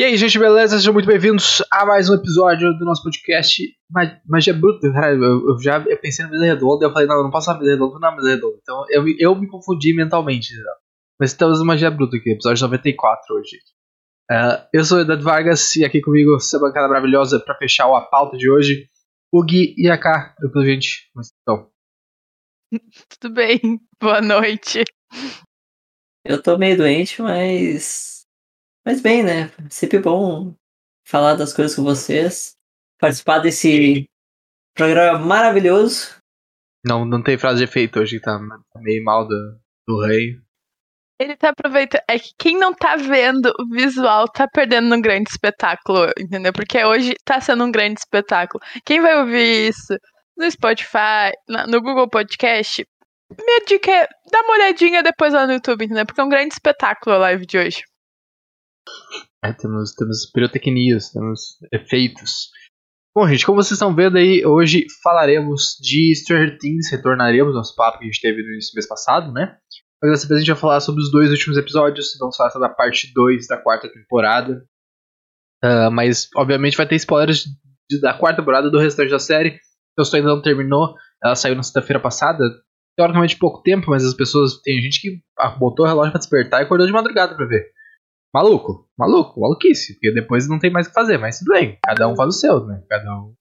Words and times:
E 0.00 0.02
aí, 0.02 0.16
gente, 0.16 0.38
beleza? 0.38 0.78
Sejam 0.78 0.94
muito 0.94 1.04
bem-vindos 1.04 1.62
a 1.70 1.84
mais 1.84 2.08
um 2.08 2.14
episódio 2.14 2.72
do 2.78 2.86
nosso 2.86 3.02
podcast 3.02 3.62
Magia 4.26 4.54
Bruta. 4.54 4.86
Eu, 4.86 5.50
eu 5.50 5.58
já 5.62 5.78
eu 5.78 6.00
pensei 6.00 6.24
na 6.24 6.30
mesa 6.30 6.46
redonda 6.46 6.86
e 6.86 6.88
eu 6.88 6.90
falei, 6.94 7.06
não, 7.06 7.16
eu 7.16 7.24
não 7.24 7.30
posso 7.30 7.52
na 7.52 7.58
mesa 7.58 7.72
redonda, 7.72 7.92
não 7.92 8.00
na 8.00 8.16
mesa 8.16 8.30
redonda. 8.30 8.56
Então 8.62 8.82
eu, 8.88 9.04
eu 9.18 9.38
me 9.38 9.46
confundi 9.46 9.94
mentalmente. 9.94 10.54
Né? 10.56 10.62
Mas 11.20 11.32
estamos 11.32 11.58
no 11.58 11.66
Magia 11.66 11.90
Bruta 11.90 12.16
aqui, 12.16 12.30
episódio 12.30 12.62
94 12.62 13.34
hoje. 13.34 13.58
Uh, 14.32 14.66
eu 14.72 14.84
sou 14.86 14.96
o 14.96 15.00
Eduardo 15.02 15.22
Vargas 15.22 15.76
e 15.76 15.84
aqui 15.84 16.00
comigo 16.00 16.34
essa 16.34 16.58
bancada 16.58 16.88
maravilhosa 16.88 17.38
para 17.38 17.58
fechar 17.58 17.94
a 17.94 18.00
pauta 18.00 18.38
de 18.38 18.50
hoje, 18.50 18.88
o 19.30 19.44
Gui 19.44 19.74
e 19.76 19.90
a 19.90 19.98
K. 19.98 20.34
Depois, 20.40 20.64
gente, 20.64 21.10
como 21.12 21.20
estão? 21.20 21.70
Tudo 23.20 23.34
bem, 23.34 23.60
boa 24.00 24.22
noite. 24.22 24.82
Eu 26.24 26.42
tô 26.42 26.56
meio 26.56 26.78
doente, 26.78 27.20
mas 27.20 28.19
mas 28.90 29.00
bem, 29.00 29.22
né? 29.22 29.52
Sempre 29.70 30.00
bom 30.00 30.52
falar 31.06 31.34
das 31.34 31.52
coisas 31.52 31.76
com 31.76 31.84
vocês. 31.84 32.56
Participar 32.98 33.38
desse 33.38 34.04
programa 34.74 35.16
maravilhoso. 35.16 36.16
Não, 36.84 37.04
não 37.04 37.22
tem 37.22 37.38
frase 37.38 37.58
de 37.58 37.64
efeito 37.64 38.00
hoje 38.00 38.18
que 38.18 38.24
tá 38.24 38.36
meio 38.78 39.04
mal 39.04 39.28
do, 39.28 39.60
do 39.86 40.04
rei. 40.04 40.40
Ele 41.20 41.36
tá 41.36 41.50
aproveitando. 41.50 42.02
É 42.08 42.18
que 42.18 42.32
quem 42.36 42.58
não 42.58 42.74
tá 42.74 42.96
vendo 42.96 43.52
o 43.60 43.68
visual 43.68 44.26
tá 44.26 44.48
perdendo 44.48 44.92
um 44.92 45.00
grande 45.00 45.30
espetáculo, 45.30 46.10
entendeu? 46.18 46.52
Porque 46.52 46.84
hoje 46.84 47.14
tá 47.24 47.40
sendo 47.40 47.62
um 47.62 47.70
grande 47.70 48.00
espetáculo. 48.00 48.60
Quem 48.84 49.00
vai 49.00 49.20
ouvir 49.20 49.68
isso 49.68 49.96
no 50.36 50.50
Spotify, 50.50 51.30
no 51.68 51.80
Google 51.80 52.08
Podcast, 52.08 52.84
minha 53.38 53.60
dica 53.68 53.92
é 53.92 54.08
dar 54.32 54.40
uma 54.40 54.54
olhadinha 54.54 55.00
depois 55.00 55.32
lá 55.32 55.46
no 55.46 55.52
YouTube, 55.52 55.84
entendeu? 55.84 56.04
Porque 56.04 56.20
é 56.20 56.24
um 56.24 56.28
grande 56.28 56.54
espetáculo 56.54 57.14
a 57.14 57.18
live 57.18 57.46
de 57.46 57.56
hoje. 57.56 57.89
É, 59.42 59.52
temos, 59.52 59.94
temos 59.94 60.30
pirotecnias, 60.32 61.10
temos 61.10 61.58
efeitos. 61.72 62.50
Bom, 63.14 63.26
gente, 63.26 63.44
como 63.44 63.60
vocês 63.60 63.72
estão 63.72 63.94
vendo 63.94 64.18
aí, 64.18 64.44
hoje 64.44 64.86
falaremos 65.02 65.76
de 65.80 66.14
Stranger 66.14 66.58
Things, 66.58 66.90
retornaremos 66.90 67.54
nosso 67.54 67.74
papo 67.74 67.98
que 67.98 68.04
a 68.04 68.06
gente 68.06 68.20
teve 68.20 68.42
no 68.42 68.52
início 68.52 68.72
do 68.72 68.76
mês 68.76 68.86
passado, 68.86 69.32
né? 69.32 69.56
Mas 70.02 70.12
dessa 70.12 70.28
vez 70.28 70.38
a 70.38 70.40
gente 70.40 70.52
vai 70.52 70.60
falar 70.60 70.80
sobre 70.80 71.02
os 71.02 71.10
dois 71.10 71.30
últimos 71.30 71.58
episódios, 71.58 72.16
vamos 72.18 72.36
falar 72.36 72.50
sobre 72.50 72.68
a 72.68 72.72
parte 72.72 73.12
2 73.12 73.46
da 73.46 73.58
quarta 73.58 73.88
temporada. 73.92 74.64
Uh, 75.62 75.90
mas, 75.90 76.28
obviamente, 76.36 76.76
vai 76.76 76.86
ter 76.86 76.96
spoilers 76.96 77.46
da 78.00 78.14
quarta 78.14 78.40
temporada 78.40 78.70
do 78.70 78.78
restante 78.78 79.10
da 79.10 79.18
série. 79.18 79.58
Então, 79.92 80.04
se 80.04 80.16
ainda 80.16 80.28
não 80.28 80.40
terminou, 80.40 80.94
ela 81.22 81.34
saiu 81.34 81.54
na 81.54 81.62
sexta-feira 81.62 82.00
passada. 82.00 82.42
Teoricamente 82.96 83.36
pouco 83.36 83.62
tempo, 83.62 83.90
mas 83.90 84.04
as 84.04 84.14
pessoas. 84.14 84.60
Tem 84.62 84.80
gente 84.80 85.00
que 85.00 85.20
botou 85.58 85.84
o 85.84 85.88
relógio 85.88 86.12
para 86.12 86.18
despertar 86.18 86.60
e 86.60 86.64
acordou 86.64 86.86
de 86.86 86.92
madrugada 86.92 87.34
para 87.34 87.46
ver. 87.46 87.70
Maluco, 88.32 88.88
maluco, 88.96 89.40
maluquice, 89.40 89.94
porque 89.94 90.12
depois 90.12 90.48
não 90.48 90.58
tem 90.58 90.70
mais 90.70 90.86
o 90.86 90.90
que 90.90 90.94
fazer, 90.94 91.18
mas 91.18 91.38
tudo 91.40 91.52
bem, 91.52 91.78
cada 91.84 92.06
um 92.08 92.14
faz 92.14 92.28
o 92.28 92.38
seu, 92.38 92.64
né? 92.64 92.82
Cada 92.88 93.12
um, 93.12 93.34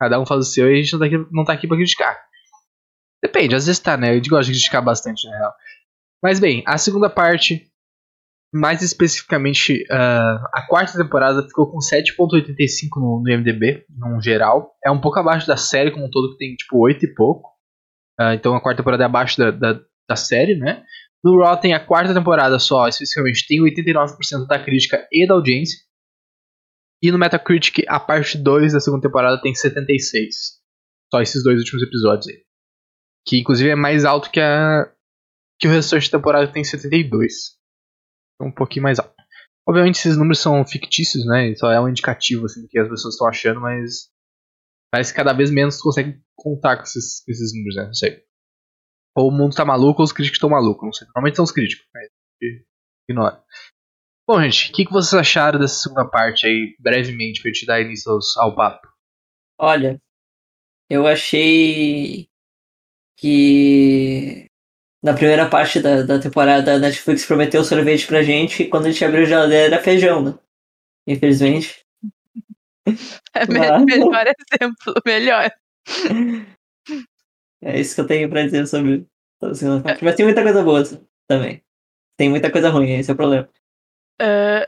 cada 0.00 0.20
um 0.20 0.26
faz 0.26 0.40
o 0.40 0.50
seu 0.50 0.70
e 0.70 0.78
a 0.78 0.82
gente 0.82 0.92
não 0.92 1.00
tá 1.00 1.06
aqui, 1.06 1.26
não 1.30 1.44
tá 1.44 1.52
aqui 1.52 1.68
pra 1.68 1.76
criticar. 1.76 2.18
Depende, 3.22 3.54
às 3.54 3.66
vezes 3.66 3.78
tá, 3.78 3.96
né? 3.96 4.16
Eu 4.16 4.22
gosto 4.28 4.46
de 4.46 4.52
criticar 4.52 4.82
bastante, 4.82 5.28
na 5.28 5.36
real. 5.36 5.54
Mas 6.22 6.40
bem, 6.40 6.62
a 6.66 6.78
segunda 6.78 7.10
parte, 7.10 7.70
mais 8.54 8.80
especificamente 8.80 9.84
uh, 9.90 10.46
a 10.52 10.66
quarta 10.66 10.96
temporada, 10.96 11.42
ficou 11.42 11.70
com 11.70 11.78
7.85 11.78 12.88
no, 12.96 13.22
no 13.22 13.30
IMDB, 13.30 13.84
no 13.90 14.20
geral. 14.20 14.74
É 14.84 14.90
um 14.90 15.00
pouco 15.00 15.18
abaixo 15.18 15.46
da 15.46 15.56
série 15.56 15.90
como 15.90 16.06
um 16.06 16.10
todo, 16.10 16.32
que 16.32 16.38
tem 16.38 16.54
tipo 16.54 16.78
8 16.78 17.04
e 17.04 17.14
pouco. 17.14 17.50
Uh, 18.20 18.32
então 18.34 18.54
a 18.54 18.60
quarta 18.60 18.78
temporada 18.78 19.04
é 19.04 19.06
abaixo 19.06 19.38
da, 19.38 19.50
da, 19.50 19.80
da 20.08 20.16
série, 20.16 20.56
né? 20.56 20.84
No 21.24 21.36
Rotten, 21.36 21.72
a 21.72 21.84
quarta 21.84 22.12
temporada 22.12 22.58
só, 22.58 22.88
especificamente, 22.88 23.46
tem 23.46 23.60
89% 23.60 24.46
da 24.46 24.62
crítica 24.62 25.06
e 25.12 25.26
da 25.26 25.34
audiência. 25.34 25.78
E 27.02 27.10
no 27.10 27.18
Metacritic, 27.18 27.84
a 27.88 28.00
parte 28.00 28.38
2 28.38 28.72
da 28.72 28.80
segunda 28.80 29.02
temporada 29.02 29.40
tem 29.40 29.54
76. 29.54 30.60
Só 31.12 31.20
esses 31.20 31.42
dois 31.42 31.58
últimos 31.58 31.82
episódios 31.82 32.28
aí. 32.28 32.44
Que 33.26 33.38
inclusive 33.38 33.70
é 33.70 33.74
mais 33.74 34.04
alto 34.04 34.30
que 34.30 34.40
a 34.40 34.90
que 35.60 35.68
o 35.68 35.70
restante 35.70 36.10
da 36.10 36.18
temporada 36.18 36.50
tem 36.50 36.64
72. 36.64 37.56
Então 38.34 38.48
um 38.48 38.54
pouquinho 38.54 38.82
mais 38.82 38.98
alto. 38.98 39.14
Obviamente 39.68 39.96
esses 39.96 40.16
números 40.16 40.40
são 40.40 40.64
fictícios, 40.66 41.24
né? 41.24 41.54
Só 41.54 41.70
é 41.70 41.80
um 41.80 41.88
indicativo 41.88 42.46
assim, 42.46 42.62
do 42.62 42.68
que 42.68 42.78
as 42.78 42.88
pessoas 42.88 43.14
estão 43.14 43.28
achando, 43.28 43.60
mas 43.60 44.10
parece 44.90 45.12
que 45.12 45.16
cada 45.16 45.32
vez 45.32 45.52
menos 45.52 45.76
tu 45.76 45.84
consegue 45.84 46.20
contar 46.34 46.76
com 46.76 46.82
esses, 46.82 47.26
esses 47.28 47.54
números, 47.54 47.76
né? 47.76 47.84
Não 47.84 47.94
sei. 47.94 48.24
Ou 49.14 49.28
o 49.28 49.32
mundo 49.32 49.54
tá 49.54 49.64
maluco 49.64 50.00
ou 50.00 50.04
os 50.04 50.12
críticos 50.12 50.36
estão 50.36 50.50
malucos. 50.50 50.84
Não 50.84 50.92
sei. 50.92 51.06
Normalmente 51.08 51.36
são 51.36 51.44
os 51.44 51.52
críticos, 51.52 51.86
mas 51.92 52.08
ignora. 53.08 53.42
Bom, 54.26 54.40
gente, 54.40 54.70
o 54.70 54.74
que, 54.74 54.86
que 54.86 54.92
vocês 54.92 55.14
acharam 55.14 55.58
dessa 55.58 55.82
segunda 55.82 56.04
parte 56.04 56.46
aí, 56.46 56.76
brevemente, 56.78 57.42
pra 57.42 57.50
te 57.50 57.66
dar 57.66 57.80
início 57.80 58.10
aos, 58.10 58.36
ao 58.36 58.54
papo? 58.54 58.88
Olha, 59.58 60.00
eu 60.88 61.06
achei 61.06 62.28
que 63.18 64.46
na 65.02 65.14
primeira 65.14 65.48
parte 65.48 65.80
da, 65.80 66.02
da 66.02 66.20
temporada 66.20 66.74
a 66.74 66.78
Netflix 66.78 67.26
prometeu 67.26 67.64
sorvete 67.64 68.06
pra 68.06 68.22
gente 68.22 68.62
e 68.62 68.68
quando 68.68 68.86
a 68.86 68.90
gente 68.90 69.04
abriu 69.04 69.22
a 69.22 69.26
geladeira 69.26 69.74
era 69.74 69.82
feijão, 69.82 70.22
né? 70.22 70.38
Infelizmente. 71.06 71.82
É 73.34 73.46
Mas... 73.46 73.84
melhor 73.84 74.26
exemplo, 74.52 74.94
melhor. 75.06 75.50
É 77.62 77.78
isso 77.78 77.94
que 77.94 78.00
eu 78.00 78.06
tenho 78.06 78.28
pra 78.28 78.42
dizer 78.42 78.66
sobre 78.66 79.06
a 79.40 79.54
segunda 79.54 79.82
parte. 79.82 80.04
Mas 80.04 80.16
tem 80.16 80.26
muita 80.26 80.42
coisa 80.42 80.62
boa 80.62 80.82
também. 81.28 81.62
Tem 82.16 82.28
muita 82.28 82.50
coisa 82.50 82.68
ruim, 82.68 82.90
esse 82.90 83.10
é 83.10 83.14
o 83.14 83.16
problema. 83.16 83.48
Uh, 84.20 84.66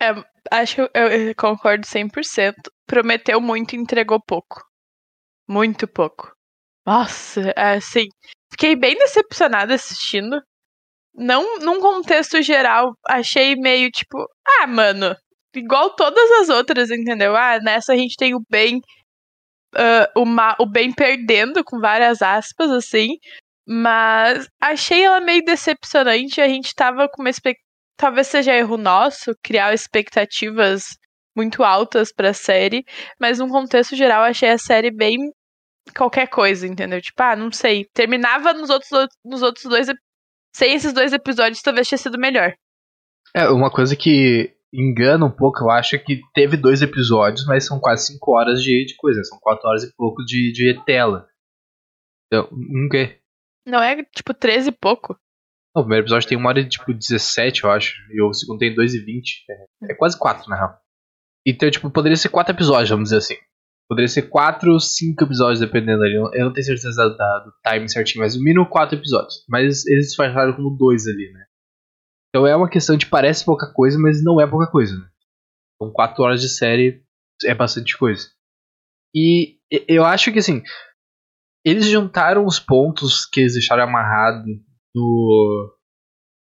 é, 0.00 0.24
acho 0.50 0.74
que 0.74 0.80
eu, 0.80 1.06
eu 1.06 1.34
concordo 1.34 1.86
100%. 1.86 2.54
Prometeu 2.86 3.40
muito 3.40 3.74
e 3.74 3.78
entregou 3.78 4.20
pouco. 4.20 4.62
Muito 5.48 5.86
pouco. 5.86 6.32
Nossa, 6.86 7.52
é 7.56 7.74
assim. 7.74 8.08
Fiquei 8.50 8.74
bem 8.74 8.96
decepcionada 8.96 9.74
assistindo. 9.74 10.40
Não 11.14 11.58
num 11.58 11.78
contexto 11.78 12.40
geral, 12.42 12.94
achei 13.06 13.54
meio 13.54 13.90
tipo, 13.90 14.16
ah, 14.60 14.66
mano, 14.66 15.14
igual 15.54 15.94
todas 15.94 16.30
as 16.40 16.48
outras, 16.48 16.90
entendeu? 16.90 17.36
Ah, 17.36 17.58
nessa 17.60 17.92
a 17.92 17.96
gente 17.96 18.16
tem 18.16 18.34
o 18.34 18.42
bem 18.50 18.80
uh, 19.74 20.20
o, 20.20 20.24
ma 20.24 20.56
o 20.58 20.66
bem 20.66 20.92
perdendo, 20.92 21.64
com 21.64 21.78
várias 21.78 22.22
aspas, 22.22 22.70
assim. 22.70 23.18
Mas 23.66 24.48
achei 24.60 25.04
ela 25.04 25.20
meio 25.20 25.44
decepcionante. 25.44 26.40
A 26.40 26.48
gente 26.48 26.74
tava 26.74 27.08
com 27.08 27.22
uma 27.22 27.30
expectativa. 27.30 27.62
Talvez 27.96 28.26
seja 28.26 28.54
erro 28.54 28.76
nosso 28.76 29.32
criar 29.42 29.72
expectativas 29.72 30.96
muito 31.36 31.62
altas 31.62 32.12
pra 32.12 32.32
série. 32.32 32.84
Mas 33.20 33.38
num 33.38 33.48
contexto 33.48 33.94
geral, 33.94 34.22
achei 34.24 34.48
a 34.48 34.58
série 34.58 34.90
bem 34.90 35.16
qualquer 35.96 36.28
coisa, 36.28 36.66
entendeu? 36.66 37.00
Tipo, 37.00 37.22
ah, 37.22 37.36
não 37.36 37.52
sei. 37.52 37.86
Terminava 37.94 38.52
nos 38.52 38.70
outros, 38.70 38.90
nos 39.24 39.42
outros 39.42 39.64
dois. 39.66 39.88
Sem 40.54 40.74
esses 40.74 40.92
dois 40.92 41.12
episódios, 41.12 41.62
talvez 41.62 41.88
tenha 41.88 41.98
sido 41.98 42.18
melhor. 42.18 42.54
É, 43.34 43.48
uma 43.48 43.70
coisa 43.70 43.96
que 43.96 44.54
engana 44.72 45.26
um 45.26 45.30
pouco, 45.30 45.64
eu 45.64 45.70
acho 45.70 45.98
que 45.98 46.20
teve 46.34 46.56
dois 46.56 46.80
episódios, 46.80 47.44
mas 47.46 47.66
são 47.66 47.78
quase 47.78 48.06
cinco 48.06 48.32
horas 48.32 48.62
de, 48.62 48.86
de 48.86 48.96
coisa, 48.96 49.22
são 49.24 49.38
quatro 49.38 49.68
horas 49.68 49.84
e 49.84 49.94
pouco 49.94 50.24
de, 50.24 50.52
de 50.52 50.82
tela. 50.84 51.28
Então, 52.26 52.48
um 52.52 52.88
quê? 52.90 53.18
Não 53.66 53.82
é 53.82 54.02
tipo 54.04 54.32
13 54.32 54.70
e 54.70 54.72
pouco? 54.72 55.16
Não, 55.74 55.82
o 55.82 55.84
primeiro 55.84 56.04
episódio 56.04 56.28
tem 56.28 56.38
uma 56.38 56.48
hora 56.48 56.62
de 56.62 56.70
tipo 56.70 56.92
17, 56.92 57.64
eu 57.64 57.70
acho, 57.70 57.94
e 58.10 58.22
o 58.22 58.32
segundo 58.32 58.58
tem 58.58 58.74
2 58.74 58.94
e 58.94 59.04
20. 59.04 59.44
É, 59.50 59.92
é 59.92 59.94
quase 59.94 60.18
quatro, 60.18 60.48
na 60.48 60.56
real. 60.56 60.78
Então, 61.46 61.70
tipo, 61.70 61.90
poderia 61.90 62.16
ser 62.16 62.28
quatro 62.28 62.54
episódios, 62.54 62.90
vamos 62.90 63.04
dizer 63.04 63.18
assim. 63.18 63.36
Poderia 63.88 64.08
ser 64.08 64.22
quatro, 64.22 64.78
cinco 64.80 65.24
episódios, 65.24 65.60
dependendo 65.60 66.02
ali. 66.02 66.14
Eu 66.14 66.46
não 66.46 66.52
tenho 66.52 66.64
certeza 66.64 67.10
da, 67.10 67.38
do 67.40 67.52
time 67.68 67.88
certinho, 67.88 68.22
mas 68.22 68.36
no 68.36 68.42
mínimo 68.42 68.68
quatro 68.68 68.96
episódios. 68.96 69.44
Mas 69.48 69.84
eles 69.86 70.06
disfarçaram 70.06 70.54
como 70.54 70.76
dois 70.76 71.06
ali, 71.06 71.30
né? 71.32 71.44
Então 72.32 72.46
é 72.46 72.56
uma 72.56 72.68
questão 72.68 72.96
de 72.96 73.06
parece 73.06 73.44
pouca 73.44 73.70
coisa, 73.70 73.98
mas 73.98 74.24
não 74.24 74.40
é 74.40 74.46
pouca 74.46 74.66
coisa. 74.66 74.96
Né? 74.96 75.06
Então, 75.76 75.92
quatro 75.92 76.24
horas 76.24 76.40
de 76.40 76.48
série 76.48 77.04
é 77.44 77.54
bastante 77.54 77.96
coisa. 77.98 78.26
E 79.14 79.58
eu 79.86 80.02
acho 80.06 80.32
que 80.32 80.38
assim, 80.38 80.62
eles 81.62 81.86
juntaram 81.86 82.46
os 82.46 82.58
pontos 82.58 83.26
que 83.26 83.40
eles 83.40 83.52
deixaram 83.52 83.82
amarrado 83.82 84.44
no, 84.94 85.76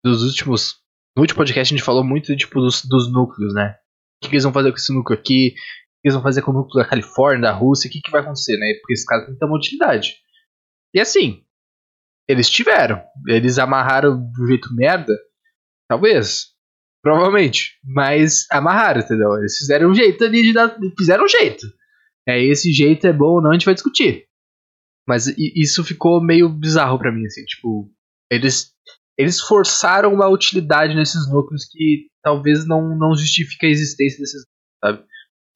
dos 0.05 0.25
últimos. 0.25 0.75
No 1.17 1.23
último 1.23 1.37
podcast 1.37 1.73
a 1.73 1.77
gente 1.77 1.85
falou 1.85 2.03
muito 2.03 2.37
tipo, 2.37 2.61
dos, 2.61 2.85
dos 2.85 3.13
núcleos, 3.13 3.55
né? 3.55 3.77
O 4.17 4.25
que, 4.25 4.31
que, 4.31 4.35
eles 4.35 4.43
vão 4.43 4.53
fazer 4.53 4.73
com 4.73 4.77
esse 4.77 4.93
núcleo 4.93 5.17
aqui? 5.17 5.51
O 5.51 6.03
que 6.03 6.09
eles 6.09 6.15
vão 6.15 6.23
fazer 6.23 6.43
com 6.43 6.51
o 6.51 6.55
núcleo 6.55 6.83
da 6.83 6.89
Califórnia, 6.89 7.43
da 7.43 7.53
Rússia? 7.53 7.89
O 7.89 7.93
que, 7.93 8.01
que 8.01 8.11
vai 8.11 8.21
acontecer, 8.21 8.57
né? 8.59 8.75
Porque 8.81 8.95
esse 8.95 9.07
cara 9.07 9.25
tem 9.25 9.31
muita 9.31 9.47
utilidade. 9.47 10.17
E 10.93 11.01
assim, 11.01 11.45
eles 12.29 12.51
tiveram. 12.51 13.01
Eles 13.29 13.59
amarraram 13.59 14.19
do 14.33 14.47
jeito 14.49 14.75
merda 14.75 15.15
Talvez. 15.88 16.49
Provavelmente. 17.02 17.79
Mas 17.85 18.46
amarraram, 18.50 19.00
entendeu? 19.00 19.37
Eles 19.38 19.56
fizeram 19.56 19.90
um 19.90 19.94
jeito 19.94 20.25
ali 20.25 20.43
de 20.43 20.52
dar. 20.52 20.76
Fizeram 20.96 21.25
um 21.25 21.29
jeito. 21.29 21.67
É, 22.29 22.43
esse 22.43 22.73
jeito 22.73 23.06
é 23.06 23.12
bom 23.12 23.37
ou 23.37 23.43
não, 23.43 23.50
a 23.50 23.55
gente 23.55 23.64
vai 23.64 23.75
discutir. 23.75 24.26
Mas 25.08 25.26
isso 25.26 25.82
ficou 25.82 26.23
meio 26.23 26.49
bizarro 26.49 26.99
para 26.99 27.11
mim, 27.11 27.25
assim, 27.25 27.44
tipo. 27.44 27.90
Eles. 28.31 28.75
eles 29.17 29.40
forçaram 29.40 30.12
uma 30.12 30.29
utilidade 30.29 30.94
nesses 30.94 31.31
núcleos 31.31 31.64
que 31.64 32.08
talvez 32.23 32.67
não, 32.67 32.96
não 32.96 33.17
justifique 33.17 33.64
a 33.64 33.70
existência 33.70 34.19
desses, 34.19 34.44
sabe? 34.85 35.02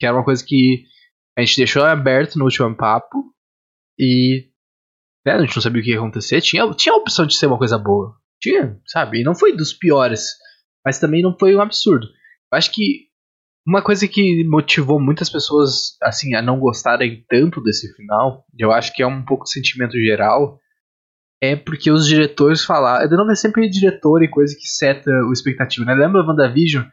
Que 0.01 0.07
era 0.07 0.17
uma 0.17 0.25
coisa 0.25 0.43
que 0.45 0.85
a 1.37 1.43
gente 1.43 1.59
deixou 1.59 1.85
aberto 1.85 2.39
no 2.39 2.45
último 2.45 2.75
papo 2.75 3.33
e 3.99 4.49
né, 5.27 5.33
a 5.35 5.41
gente 5.41 5.55
não 5.55 5.63
sabia 5.63 5.81
o 5.81 5.85
que 5.85 5.91
ia 5.91 5.99
acontecer. 5.99 6.41
Tinha, 6.41 6.71
tinha 6.73 6.95
a 6.95 6.99
opção 6.99 7.27
de 7.27 7.37
ser 7.37 7.47
uma 7.47 7.59
coisa 7.59 7.79
boa. 7.79 8.17
Tinha, 8.43 8.77
sabe? 8.87 9.21
E 9.21 9.25
não 9.25 9.35
foi 9.35 9.57
dos 9.57 9.73
piores, 9.73 10.27
mas 10.85 10.99
também 10.99 11.23
não 11.23 11.37
foi 11.39 11.55
um 11.55 11.61
absurdo. 11.61 12.07
Eu 12.53 12.59
acho 12.59 12.73
que 12.73 13.07
uma 13.65 13.81
coisa 13.81 14.09
que 14.09 14.45
motivou 14.49 15.01
muitas 15.01 15.31
pessoas 15.31 15.97
assim 16.03 16.35
a 16.35 16.43
não 16.43 16.59
gostarem 16.59 17.25
tanto 17.29 17.63
desse 17.63 17.95
final, 17.95 18.45
eu 18.59 18.73
acho 18.73 18.93
que 18.93 19.03
é 19.03 19.07
um 19.07 19.25
pouco 19.25 19.45
de 19.45 19.53
sentimento 19.53 19.93
geral, 19.93 20.59
é 21.41 21.55
porque 21.55 21.91
os 21.91 22.07
diretores 22.07 22.65
falaram. 22.65 23.09
Não 23.11 23.31
é 23.31 23.35
sempre 23.37 23.69
diretor 23.69 24.23
e 24.23 24.29
coisa 24.29 24.55
que 24.55 24.67
seta 24.67 25.11
o 25.29 25.33
expectativa, 25.33 25.85
né? 25.85 25.95
Lembra 25.95 26.25
WandaVision? 26.25 26.85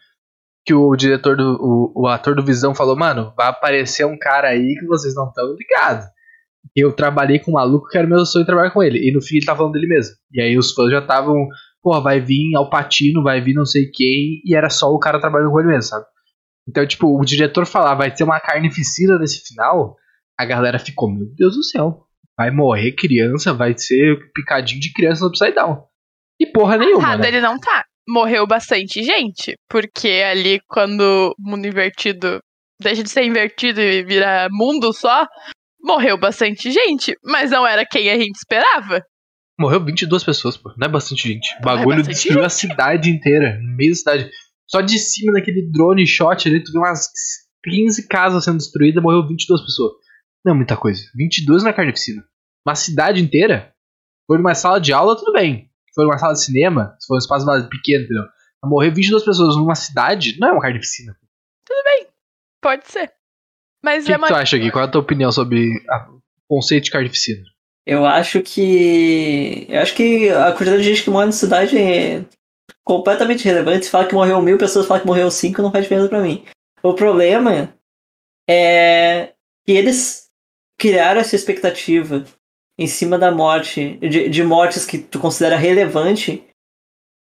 Que 0.66 0.74
o 0.74 0.96
diretor 0.96 1.36
do. 1.36 1.58
O, 1.60 2.04
o 2.04 2.08
ator 2.08 2.36
do 2.36 2.46
Visão 2.46 2.76
falou, 2.76 2.96
mano, 2.96 3.34
vai 3.36 3.48
aparecer 3.48 4.06
um 4.06 4.18
cara 4.18 4.50
aí 4.50 4.76
que 4.80 4.86
vocês 4.86 5.16
não 5.16 5.28
estão 5.28 5.56
ligados. 5.56 6.06
Eu 6.76 6.94
trabalhei 6.94 7.40
com 7.40 7.52
um 7.52 7.56
maluco 7.56 7.88
que 7.90 7.98
era 7.98 8.08
meu 8.08 8.26
sonho 8.26 8.46
trabalhar 8.46 8.72
com 8.72 8.84
ele. 8.84 9.00
E 9.00 9.12
no 9.12 9.22
fim 9.22 9.38
ele 9.38 9.46
tá 9.46 9.56
falando 9.56 9.74
dele 9.74 9.88
mesmo. 9.88 10.16
E 10.32 10.42
aí 10.42 10.58
os 10.58 10.74
fãs 10.74 10.92
já 10.92 11.00
estavam, 11.00 11.48
pô, 11.82 12.00
vai 12.02 12.20
vir 12.20 12.56
Alpatino, 12.56 13.24
vai 13.24 13.42
vir 13.42 13.54
não 13.54 13.66
sei 13.66 13.90
quem, 13.92 14.42
e 14.46 14.56
era 14.56 14.70
só 14.70 14.88
o 14.92 15.00
cara 15.00 15.20
trabalhando 15.20 15.52
com 15.52 15.60
ele 15.60 15.70
mesmo, 15.70 15.84
sabe? 15.84 16.06
Então, 16.68 16.86
tipo, 16.86 17.20
o 17.20 17.26
diretor 17.26 17.66
falar 17.66 17.96
vai 17.96 18.14
ter 18.14 18.24
uma 18.24 18.40
carnificina 18.40 19.18
nesse 19.18 19.42
final, 19.48 19.96
a 20.38 20.46
galera 20.46 20.78
ficou, 20.78 21.10
meu 21.12 21.26
Deus 21.36 21.56
do 21.56 21.64
céu, 21.64 22.06
vai 22.38 22.52
morrer 22.52 22.92
criança, 22.92 23.54
vai 23.54 23.76
ser 23.76 24.18
picadinho 24.34 24.80
de 24.80 24.94
criança 24.94 25.22
no 25.22 25.30
Upside 25.30 25.54
Down. 25.54 25.84
E 26.40 26.46
porra 26.46 26.78
nenhuma. 26.78 27.02
Errado 27.02 27.22
né? 27.22 27.28
ele 27.28 27.42
não 27.42 27.60
tá. 27.60 27.84
Morreu 28.08 28.48
bastante 28.48 29.04
gente, 29.04 29.56
porque 29.70 30.08
ali 30.08 30.60
quando 30.68 31.36
o 31.38 31.50
mundo 31.52 31.68
invertido 31.68 32.40
deixa 32.82 33.04
de 33.04 33.10
ser 33.10 33.24
invertido 33.24 33.82
e 33.82 34.04
vira 34.04 34.48
mundo 34.50 34.94
só, 34.94 35.28
morreu 35.82 36.18
bastante 36.18 36.72
gente, 36.72 37.16
mas 37.24 37.52
não 37.52 37.66
era 37.66 37.86
quem 37.86 38.10
a 38.10 38.18
gente 38.18 38.36
esperava. 38.36 39.04
Morreu 39.60 39.84
22 39.84 40.24
pessoas, 40.24 40.58
pô. 40.58 40.74
Não 40.78 40.88
é 40.88 40.90
bastante 40.90 41.28
gente. 41.28 41.54
O 41.56 41.58
é 41.58 41.62
bagulho 41.62 41.98
bastante 41.98 42.16
destruiu 42.16 42.46
a 42.46 42.50
cidade 42.50 43.10
inteira, 43.10 43.60
no 43.62 43.76
meio 43.76 43.92
da 43.92 43.96
cidade. 43.96 44.32
Só 44.68 44.82
de 44.82 44.98
cima 44.98 45.34
daquele 45.34 45.70
drone 45.72 46.06
shot 46.06 46.48
ali, 46.48 46.64
tu 46.64 46.72
viu 46.72 46.82
umas 46.82 47.10
15 47.64 48.08
casas 48.08 48.44
sendo 48.44 48.58
destruídas, 48.58 49.04
morreu 49.04 49.28
22 49.28 49.62
pessoas. 49.62 49.92
Não 50.46 50.54
é 50.54 50.56
muita 50.56 50.78
coisa. 50.78 51.02
22 51.16 51.64
na 51.64 51.74
carnificina. 51.74 52.24
Uma 52.66 52.76
cidade 52.76 53.22
inteira? 53.22 53.74
Foi 54.28 54.38
numa 54.38 54.56
sala 54.56 54.80
de 54.80 54.94
aula, 54.94 55.18
tudo 55.18 55.34
bem. 55.34 55.70
For 55.94 56.04
numa 56.06 56.18
sala 56.18 56.34
de 56.34 56.44
cinema, 56.44 56.96
se 57.00 57.08
for 57.08 57.16
um 57.16 57.18
espaço 57.18 57.46
pequeno, 57.70 58.06
entendeu? 58.06 58.24
Morrer 58.64 58.92
22 58.92 59.24
pessoas 59.24 59.56
numa 59.56 59.76
cidade 59.76 60.38
não 60.40 60.50
é 60.50 60.52
uma 60.52 60.62
carnificina. 60.62 61.16
Pode 62.62 62.88
ser. 62.88 63.12
Mas 63.84 64.04
O 64.04 64.08
que, 64.08 64.14
é 64.14 64.16
que 64.16 64.22
uma. 64.22 64.28
tu 64.28 64.36
acha 64.36 64.58
aqui? 64.58 64.72
Qual 64.72 64.84
é 64.84 64.88
a 64.88 64.92
tua 64.92 65.02
opinião 65.02 65.32
sobre 65.32 65.78
o 66.48 66.56
conceito 66.56 66.86
de 66.86 66.92
carnificina? 66.92 67.44
Eu 67.86 68.06
acho 68.06 68.42
que. 68.42 69.66
Eu 69.70 69.82
acho 69.82 69.96
que 69.96 70.30
a 70.30 70.52
quantidade 70.52 70.84
de 70.84 70.90
gente 70.90 71.04
que 71.04 71.10
mora 71.10 71.26
na 71.26 71.32
cidade 71.32 71.78
é 71.78 72.24
completamente 72.84 73.46
relevante. 73.46 73.86
Se 73.86 73.92
fala 73.92 74.08
que 74.08 74.14
morreu 74.14 74.42
mil 74.42 74.58
pessoas, 74.58 74.86
fala 74.86 75.00
que 75.00 75.08
morreu 75.08 75.30
cinco, 75.32 75.62
não 75.62 75.72
faz 75.72 75.86
diferença 75.86 76.10
pra 76.10 76.22
mim. 76.22 76.44
O 76.84 76.94
problema 76.94 77.74
é 78.50 79.34
que 79.66 79.72
eles 79.72 80.30
criaram 80.78 81.20
essa 81.22 81.36
expectativa 81.36 82.26
em 82.78 82.88
cima 82.88 83.18
da 83.18 83.32
morte, 83.32 83.98
de, 83.98 84.30
de 84.30 84.44
mortes 84.44 84.86
que 84.86 84.98
tu 84.98 85.20
considera 85.20 85.58
relevante, 85.58 86.44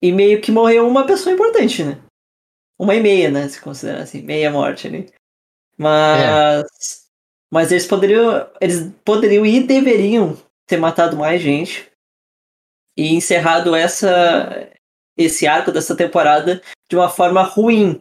e 0.02 0.12
meio 0.12 0.40
que 0.40 0.52
morreu 0.52 0.88
uma 0.88 1.06
pessoa 1.06 1.34
importante, 1.34 1.84
né? 1.84 2.00
Uma 2.80 2.94
e 2.94 3.02
meia, 3.02 3.32
né? 3.32 3.50
Se 3.50 3.60
considera 3.60 4.04
assim, 4.04 4.22
meia 4.22 4.52
morte 4.52 4.88
ali. 4.88 5.10
Mas. 5.78 6.66
Mas 7.52 7.72
eles 7.72 7.86
poderiam. 7.86 8.50
Eles 8.60 8.92
poderiam 9.06 9.46
e 9.46 9.62
deveriam 9.62 10.38
ter 10.66 10.78
matado 10.78 11.16
mais 11.16 11.42
gente 11.42 11.90
e 12.98 13.14
encerrado 13.14 13.76
essa 13.76 14.70
esse 15.18 15.48
arco 15.48 15.72
dessa 15.72 15.96
temporada 15.96 16.62
de 16.90 16.96
uma 16.96 17.10
forma 17.10 17.42
ruim 17.42 18.00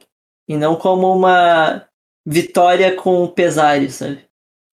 e 0.48 0.56
não 0.56 0.76
como 0.76 1.12
uma 1.12 1.88
vitória 2.26 2.94
com 2.94 3.26
pesares, 3.28 3.96
sabe? 3.96 4.26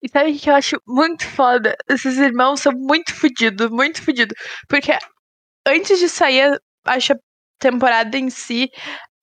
E 0.03 0.09
sabe 0.09 0.33
o 0.33 0.39
que 0.39 0.51
eu 0.51 0.55
acho 0.55 0.77
muito 0.87 1.25
foda? 1.25 1.77
Esses 1.89 2.19
irmãos 2.19 2.61
são 2.61 2.73
muito 2.73 3.15
fodidos, 3.15 3.71
muito 3.71 4.03
fodidos. 4.05 4.37
Porque 4.69 4.93
antes 5.65 6.01
de 6.01 6.09
sair, 6.09 6.61
acho 6.85 7.13
a 7.13 7.17
temporada 7.61 8.19
em 8.19 8.29
si, 8.29 8.69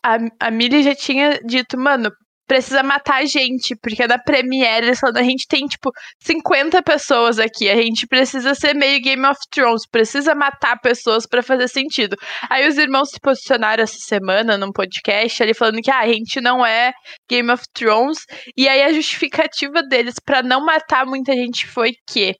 a, 0.03 0.17
a 0.39 0.49
Millie 0.49 0.83
já 0.83 0.95
tinha 0.95 1.39
dito, 1.43 1.77
mano, 1.77 2.09
precisa 2.49 2.81
matar 2.81 3.21
a 3.21 3.25
gente. 3.25 3.75
Porque 3.81 4.05
na 4.07 4.17
Premiere 4.17 4.87
eles 4.87 5.03
a 5.03 5.23
gente 5.23 5.47
tem, 5.47 5.67
tipo, 5.67 5.91
50 6.21 6.81
pessoas 6.81 7.39
aqui. 7.39 7.69
A 7.69 7.75
gente 7.75 8.07
precisa 8.07 8.55
ser 8.55 8.73
meio 8.73 9.01
Game 9.01 9.25
of 9.25 9.39
Thrones. 9.51 9.87
Precisa 9.89 10.33
matar 10.33 10.79
pessoas 10.81 11.25
pra 11.27 11.43
fazer 11.43 11.67
sentido. 11.67 12.17
Aí 12.49 12.67
os 12.67 12.77
irmãos 12.77 13.11
se 13.11 13.19
posicionaram 13.21 13.83
essa 13.83 13.99
semana 13.99 14.57
num 14.57 14.71
podcast 14.71 15.41
ali 15.43 15.53
falando 15.53 15.81
que 15.81 15.91
ah, 15.91 15.99
a 15.99 16.07
gente 16.07 16.41
não 16.41 16.65
é 16.65 16.91
Game 17.29 17.51
of 17.51 17.63
Thrones. 17.73 18.17
E 18.57 18.67
aí 18.67 18.81
a 18.81 18.91
justificativa 18.91 19.83
deles 19.83 20.15
pra 20.25 20.41
não 20.41 20.65
matar 20.65 21.05
muita 21.05 21.33
gente 21.33 21.67
foi 21.67 21.93
que 22.09 22.33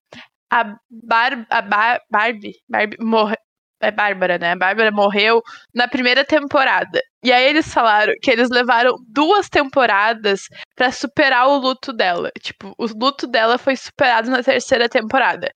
a, 0.52 0.76
Bar 0.90 1.46
a 1.50 1.62
Bar 1.62 2.00
Barbie, 2.10 2.54
Barbie 2.68 2.98
morre 3.00 3.36
é 3.82 3.92
Bárbara, 3.92 4.38
né? 4.38 4.52
A 4.52 4.56
Bárbara 4.56 4.92
morreu 4.92 5.42
na 5.74 5.88
primeira 5.88 6.24
temporada. 6.26 7.02
E 7.24 7.32
aí 7.32 7.46
eles 7.46 7.74
falaram 7.74 8.14
que 8.22 8.30
eles 8.32 8.50
levaram 8.50 8.96
duas 9.08 9.50
temporadas 9.50 10.42
pra 10.76 10.92
superar 10.92 11.48
o 11.48 11.58
luto 11.58 11.92
dela. 11.94 12.32
Tipo, 12.42 12.74
o 12.78 12.86
luto 12.86 13.28
dela 13.28 13.58
foi 13.58 13.76
superado 13.76 14.30
na 14.30 14.42
terceira 14.44 14.88
temporada. 14.90 15.50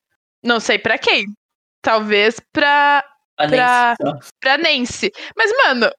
Não 0.43 0.59
sei 0.59 0.77
pra 0.79 0.97
quem. 0.97 1.25
Talvez 1.81 2.39
pra, 2.53 3.03
A 3.37 3.47
Pra- 3.47 3.95
Nancy, 3.99 4.21
só. 4.21 4.29
pra 4.41 4.57
Nancy. 4.57 5.11
Mas, 5.37 5.51
mano, 5.65 5.89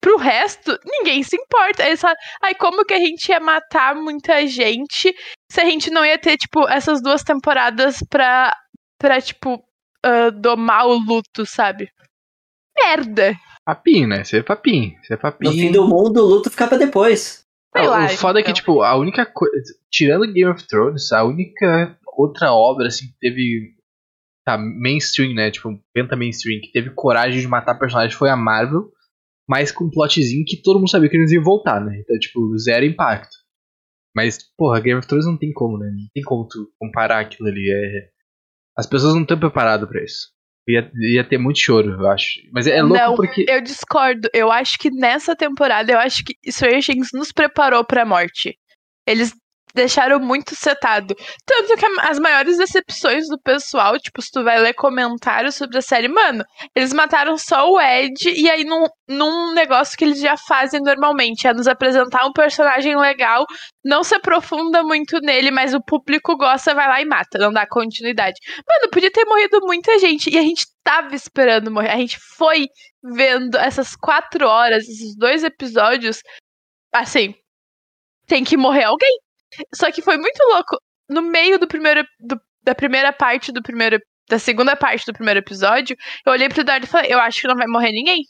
pro 0.00 0.16
resto, 0.18 0.78
ninguém 0.84 1.22
se 1.22 1.36
importa. 1.36 1.82
Aí 1.82 1.90
Eles 1.90 2.00
falam, 2.00 2.16
ai, 2.42 2.54
como 2.54 2.84
que 2.84 2.94
a 2.94 2.98
gente 2.98 3.28
ia 3.28 3.40
matar 3.40 3.94
muita 3.96 4.46
gente 4.46 5.12
se 5.50 5.60
a 5.60 5.64
gente 5.64 5.90
não 5.90 6.04
ia 6.04 6.18
ter, 6.18 6.36
tipo, 6.36 6.68
essas 6.68 7.02
duas 7.02 7.22
temporadas 7.24 7.96
pra, 8.10 8.52
pra 8.98 9.20
tipo, 9.20 9.62
ah, 10.06 10.30
domar 10.30 10.86
o 10.86 10.94
luto, 10.98 11.44
sabe? 11.46 11.90
Merda! 12.76 13.34
Papinho, 13.64 14.08
né? 14.08 14.22
Isso 14.22 14.36
é 14.36 14.42
papinho. 14.42 14.94
É 15.10 15.16
No 15.42 15.52
fim 15.52 15.72
do 15.72 15.86
mundo, 15.86 16.22
o 16.22 16.26
luto 16.26 16.50
fica 16.50 16.68
pra 16.68 16.78
depois. 16.78 17.44
Sei 17.76 17.84
Ah, 17.86 17.90
lá, 17.90 18.04
o 18.06 18.08
foda 18.10 18.38
é 18.38 18.42
que, 18.42 18.50
então. 18.50 18.54
tipo, 18.60 18.82
a 18.82 18.96
única 18.96 19.26
coisa. 19.26 19.74
Tirando 19.90 20.32
Game 20.32 20.50
of 20.50 20.64
Thrones, 20.66 21.10
a 21.12 21.24
única 21.24 21.98
outra 22.16 22.52
obra, 22.52 22.86
assim, 22.86 23.06
que 23.08 23.18
teve. 23.20 23.74
Tá, 24.44 24.56
mainstream, 24.56 25.34
né? 25.34 25.50
Tipo, 25.50 25.70
penta 25.92 26.14
mainstream, 26.14 26.60
que 26.60 26.70
teve 26.70 26.90
coragem 26.90 27.40
de 27.40 27.48
matar 27.48 27.74
personagens 27.76 28.14
foi 28.16 28.30
a 28.30 28.36
Marvel, 28.36 28.92
mas 29.48 29.72
com 29.72 29.86
um 29.86 29.90
plotzinho 29.90 30.44
que 30.46 30.62
todo 30.62 30.78
mundo 30.78 30.88
sabia 30.88 31.08
que 31.10 31.16
eles 31.16 31.32
iam 31.32 31.42
voltar, 31.42 31.84
né? 31.84 31.98
Então, 31.98 32.16
tipo, 32.20 32.56
zero 32.56 32.84
impacto. 32.84 33.36
Mas, 34.14 34.38
porra, 34.56 34.78
Game 34.80 34.98
of 35.00 35.08
Thrones 35.08 35.26
não 35.26 35.36
tem 35.36 35.52
como, 35.52 35.76
né? 35.76 35.90
Não 35.90 36.06
tem 36.14 36.22
como 36.22 36.46
tu 36.46 36.70
comparar 36.78 37.18
aquilo 37.18 37.48
ali. 37.48 37.68
É... 37.68 38.15
As 38.76 38.86
pessoas 38.86 39.14
não 39.14 39.22
estão 39.22 39.38
preparadas 39.38 39.88
pra 39.88 40.02
isso. 40.02 40.28
Ia, 40.68 40.90
ia 40.96 41.24
ter 41.24 41.38
muito 41.38 41.60
choro, 41.60 41.92
eu 41.92 42.10
acho. 42.10 42.40
Mas 42.52 42.66
é 42.66 42.82
louco 42.82 42.98
Não, 42.98 43.14
porque. 43.14 43.46
Eu 43.48 43.60
discordo. 43.60 44.28
Eu 44.34 44.50
acho 44.50 44.76
que 44.78 44.90
nessa 44.90 45.36
temporada, 45.36 45.92
eu 45.92 45.98
acho 45.98 46.24
que 46.24 46.34
Stranger 46.50 46.84
Things 46.84 47.10
nos 47.14 47.30
preparou 47.30 47.84
pra 47.84 48.04
morte. 48.04 48.58
Eles 49.06 49.32
deixaram 49.76 50.18
muito 50.18 50.56
setado. 50.56 51.14
Tanto 51.44 51.76
que 51.76 51.86
as 52.00 52.18
maiores 52.18 52.56
decepções 52.56 53.28
do 53.28 53.38
pessoal, 53.38 53.98
tipo, 53.98 54.20
se 54.22 54.30
tu 54.32 54.42
vai 54.42 54.58
ler 54.58 54.72
comentários 54.72 55.54
sobre 55.54 55.78
a 55.78 55.82
série, 55.82 56.08
mano, 56.08 56.42
eles 56.74 56.92
mataram 56.92 57.36
só 57.36 57.70
o 57.70 57.80
Ed 57.80 58.28
e 58.28 58.50
aí 58.50 58.64
num, 58.64 58.86
num 59.06 59.52
negócio 59.52 59.96
que 59.96 60.04
eles 60.04 60.18
já 60.18 60.36
fazem 60.36 60.80
normalmente, 60.80 61.46
é 61.46 61.52
nos 61.52 61.68
apresentar 61.68 62.26
um 62.26 62.32
personagem 62.32 62.96
legal, 62.96 63.44
não 63.84 64.02
se 64.02 64.14
aprofunda 64.14 64.82
muito 64.82 65.20
nele, 65.20 65.50
mas 65.50 65.74
o 65.74 65.82
público 65.82 66.36
gosta, 66.36 66.74
vai 66.74 66.88
lá 66.88 67.00
e 67.00 67.04
mata, 67.04 67.38
não 67.38 67.52
dá 67.52 67.66
continuidade. 67.68 68.40
Mano, 68.66 68.90
podia 68.90 69.10
ter 69.10 69.26
morrido 69.26 69.60
muita 69.62 69.98
gente 69.98 70.30
e 70.30 70.38
a 70.38 70.42
gente 70.42 70.66
tava 70.82 71.14
esperando 71.14 71.70
morrer. 71.70 71.90
A 71.90 71.96
gente 71.98 72.18
foi 72.36 72.66
vendo 73.04 73.56
essas 73.58 73.94
quatro 73.94 74.48
horas, 74.48 74.88
esses 74.88 75.14
dois 75.16 75.44
episódios, 75.44 76.22
assim, 76.92 77.34
tem 78.26 78.42
que 78.42 78.56
morrer 78.56 78.84
alguém. 78.84 79.25
Só 79.74 79.90
que 79.90 80.02
foi 80.02 80.16
muito 80.16 80.38
louco. 80.44 80.76
No 81.08 81.22
meio 81.22 81.58
do 81.58 81.66
primeiro, 81.68 82.04
do- 82.20 82.40
da 82.62 82.74
primeira 82.74 83.12
parte 83.12 83.52
do 83.52 83.62
primeiro, 83.62 83.98
da 84.28 84.38
segunda 84.38 84.74
parte 84.74 85.06
do 85.06 85.12
primeiro 85.12 85.38
episódio, 85.40 85.96
eu 86.26 86.32
olhei 86.32 86.48
pro 86.48 86.60
Eduardo 86.62 86.84
e 86.86 86.88
falei, 86.88 87.12
eu 87.12 87.18
acho 87.20 87.40
que 87.40 87.48
não 87.48 87.54
vai 87.56 87.66
morrer 87.68 87.92
ninguém. 87.92 88.22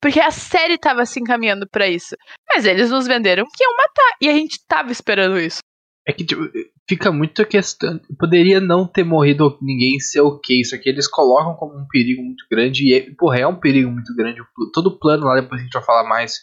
Porque 0.00 0.20
a 0.20 0.30
série 0.30 0.76
tava 0.78 1.06
se 1.06 1.18
encaminhando 1.20 1.66
pra 1.70 1.88
isso. 1.88 2.14
Mas 2.48 2.64
eles 2.66 2.90
nos 2.90 3.06
venderam 3.06 3.44
que 3.54 3.62
iam 3.64 3.72
matar. 3.76 4.16
E 4.20 4.28
a 4.28 4.32
gente 4.32 4.58
tava 4.66 4.92
esperando 4.92 5.38
isso. 5.38 5.58
É 6.06 6.12
que, 6.12 6.24
tipo, 6.24 6.42
fica 6.86 7.10
muito 7.10 7.40
a 7.40 7.44
questão. 7.46 7.98
Poderia 8.18 8.60
não 8.60 8.86
ter 8.86 9.02
morrido 9.04 9.56
ninguém 9.62 9.98
ser 10.00 10.20
ok. 10.20 10.60
Isso 10.60 10.74
aqui 10.74 10.90
eles 10.90 11.08
colocam 11.08 11.54
como 11.54 11.78
um 11.78 11.86
perigo 11.88 12.22
muito 12.22 12.44
grande. 12.50 12.84
E, 12.86 12.92
é, 12.94 13.10
porra, 13.16 13.38
é 13.38 13.46
um 13.46 13.58
perigo 13.58 13.90
muito 13.90 14.14
grande. 14.14 14.42
Todo 14.74 14.88
o 14.88 14.98
plano 14.98 15.24
lá, 15.24 15.40
depois 15.40 15.58
a 15.60 15.64
gente 15.64 15.72
vai 15.72 15.82
falar 15.82 16.06
mais 16.06 16.34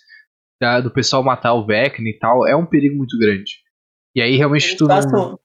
da, 0.59 0.79
do 0.81 0.89
pessoal 0.91 1.23
matar 1.23 1.53
o 1.53 1.63
Vecna 1.65 2.09
e 2.09 2.17
tal, 2.17 2.47
é 2.47 2.55
um 2.55 2.65
perigo 2.65 2.97
muito 2.97 3.15
grande. 3.19 3.60
E 4.15 4.21
aí 4.21 4.35
realmente 4.37 4.67
Eles 4.67 4.77
tu 4.77 4.87
passam, 4.87 5.39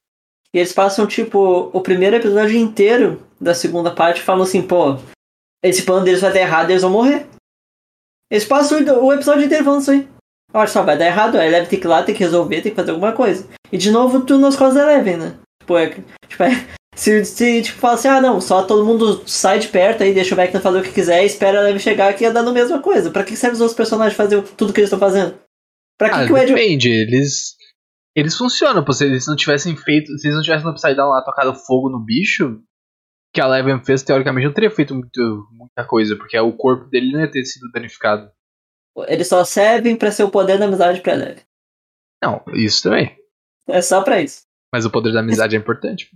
e 0.53 0.59
eles 0.59 0.73
passam, 0.73 1.07
tipo, 1.07 1.71
o 1.73 1.81
primeiro 1.81 2.17
episódio 2.17 2.57
inteiro 2.57 3.23
da 3.41 3.55
segunda 3.55 3.91
parte 3.91 4.23
falando 4.23 4.45
assim, 4.45 4.63
pô, 4.63 4.97
esse 5.63 5.83
plano 5.83 6.05
deles 6.05 6.21
vai 6.21 6.33
dar 6.33 6.41
errado, 6.41 6.71
eles 6.71 6.83
vão 6.83 6.91
morrer. 6.91 7.27
Eles 8.31 8.45
passam 8.45 8.79
o 8.79 9.13
episódio 9.13 9.45
inteiro 9.45 9.65
falando 9.65 9.83
isso 9.83 9.91
aí. 9.91 10.09
Olha 10.53 10.67
só, 10.67 10.83
vai 10.83 10.97
dar 10.97 11.07
errado, 11.07 11.37
a 11.37 11.47
Eleven 11.47 11.69
tem 11.69 11.79
que 11.79 11.87
ir 11.87 11.89
lá, 11.89 12.03
tem 12.03 12.15
que 12.15 12.25
resolver, 12.25 12.63
tem 12.63 12.73
que 12.73 12.77
fazer 12.77 12.93
alguma 12.93 13.13
coisa. 13.13 13.47
E 13.71 13.77
de 13.77 13.91
novo, 13.91 14.25
tu 14.25 14.39
nas 14.39 14.57
costas 14.57 14.83
da 14.83 14.93
Eleven, 14.93 15.17
né? 15.17 15.35
Tipo, 15.61 15.77
é, 15.77 15.91
tipo, 16.29 16.43
é, 16.43 16.67
se, 16.97 17.25
se 17.25 17.63
tipo, 17.63 17.79
fala 17.79 17.95
assim, 17.95 18.09
ah 18.09 18.21
não, 18.21 18.41
só 18.41 18.63
todo 18.63 18.85
mundo 18.85 19.23
sai 19.27 19.59
de 19.59 19.69
perto 19.69 20.03
aí, 20.03 20.15
deixa 20.15 20.35
o 20.35 20.37
Vecna 20.37 20.61
fazer 20.61 20.79
o 20.79 20.83
que 20.83 20.93
quiser 20.93 21.23
e 21.23 21.27
espera 21.27 21.59
a 21.59 21.63
Eleven 21.63 21.81
chegar 21.81 22.15
que 22.15 22.25
ia 22.25 22.33
dando 22.33 22.51
a 22.51 22.55
mesma 22.55 22.81
coisa. 22.81 23.11
Pra 23.11 23.25
que 23.25 23.37
serve 23.37 23.55
os 23.57 23.61
outros 23.61 23.77
personagens 23.77 24.17
fazer 24.17 24.43
tudo 24.57 24.73
que 24.73 24.81
eles 24.81 24.89
estão 24.89 24.99
fazendo? 24.99 25.35
Pra 25.99 26.09
que, 26.09 26.15
Ah, 26.15 26.27
que 26.27 26.33
o 26.33 26.39
Ed 26.39 26.55
depende, 26.55 26.89
eles. 26.89 27.56
Eles 28.17 28.35
funcionam, 28.35 28.83
pô. 28.83 28.95
Se 28.95 29.05
eles 29.05 29.27
não 29.27 29.37
tivessem 29.37 29.77
feito. 29.77 30.17
Se 30.19 30.27
eles 30.27 30.37
não 30.37 30.43
tivessem 30.43 30.65
no 30.65 30.71
Upside 30.71 30.95
Down 30.95 31.11
lá 31.11 31.23
tocado 31.23 31.55
fogo 31.55 31.91
no 31.91 32.01
bicho, 32.01 32.63
que 33.35 33.41
a 33.43 33.45
Eleven 33.45 33.85
fez, 33.85 34.03
teoricamente 34.03 34.47
não 34.47 34.55
teria 34.55 34.71
feito 34.71 34.95
muito, 34.95 35.47
muita 35.53 35.85
coisa, 35.85 36.17
porque 36.17 36.39
o 36.39 36.57
corpo 36.57 36.87
dele 36.87 37.13
não 37.13 37.21
ia 37.21 37.31
ter 37.31 37.45
sido 37.45 37.71
danificado. 37.71 38.31
Eles 39.07 39.29
só 39.29 39.45
servem 39.45 39.95
pra 39.95 40.11
ser 40.11 40.25
o 40.25 40.31
poder 40.31 40.59
da 40.59 40.65
amizade 40.65 41.03
pra 41.03 41.13
Eleven. 41.13 41.45
Não, 42.25 42.43
isso 42.55 42.85
também. 42.85 43.15
É 43.69 43.83
só 43.83 44.01
pra 44.01 44.23
isso. 44.23 44.45
Mas 44.73 44.87
o 44.87 44.91
poder 44.91 45.13
da 45.13 45.21
amizade 45.21 45.55
é 45.55 45.59
importante. 45.59 46.09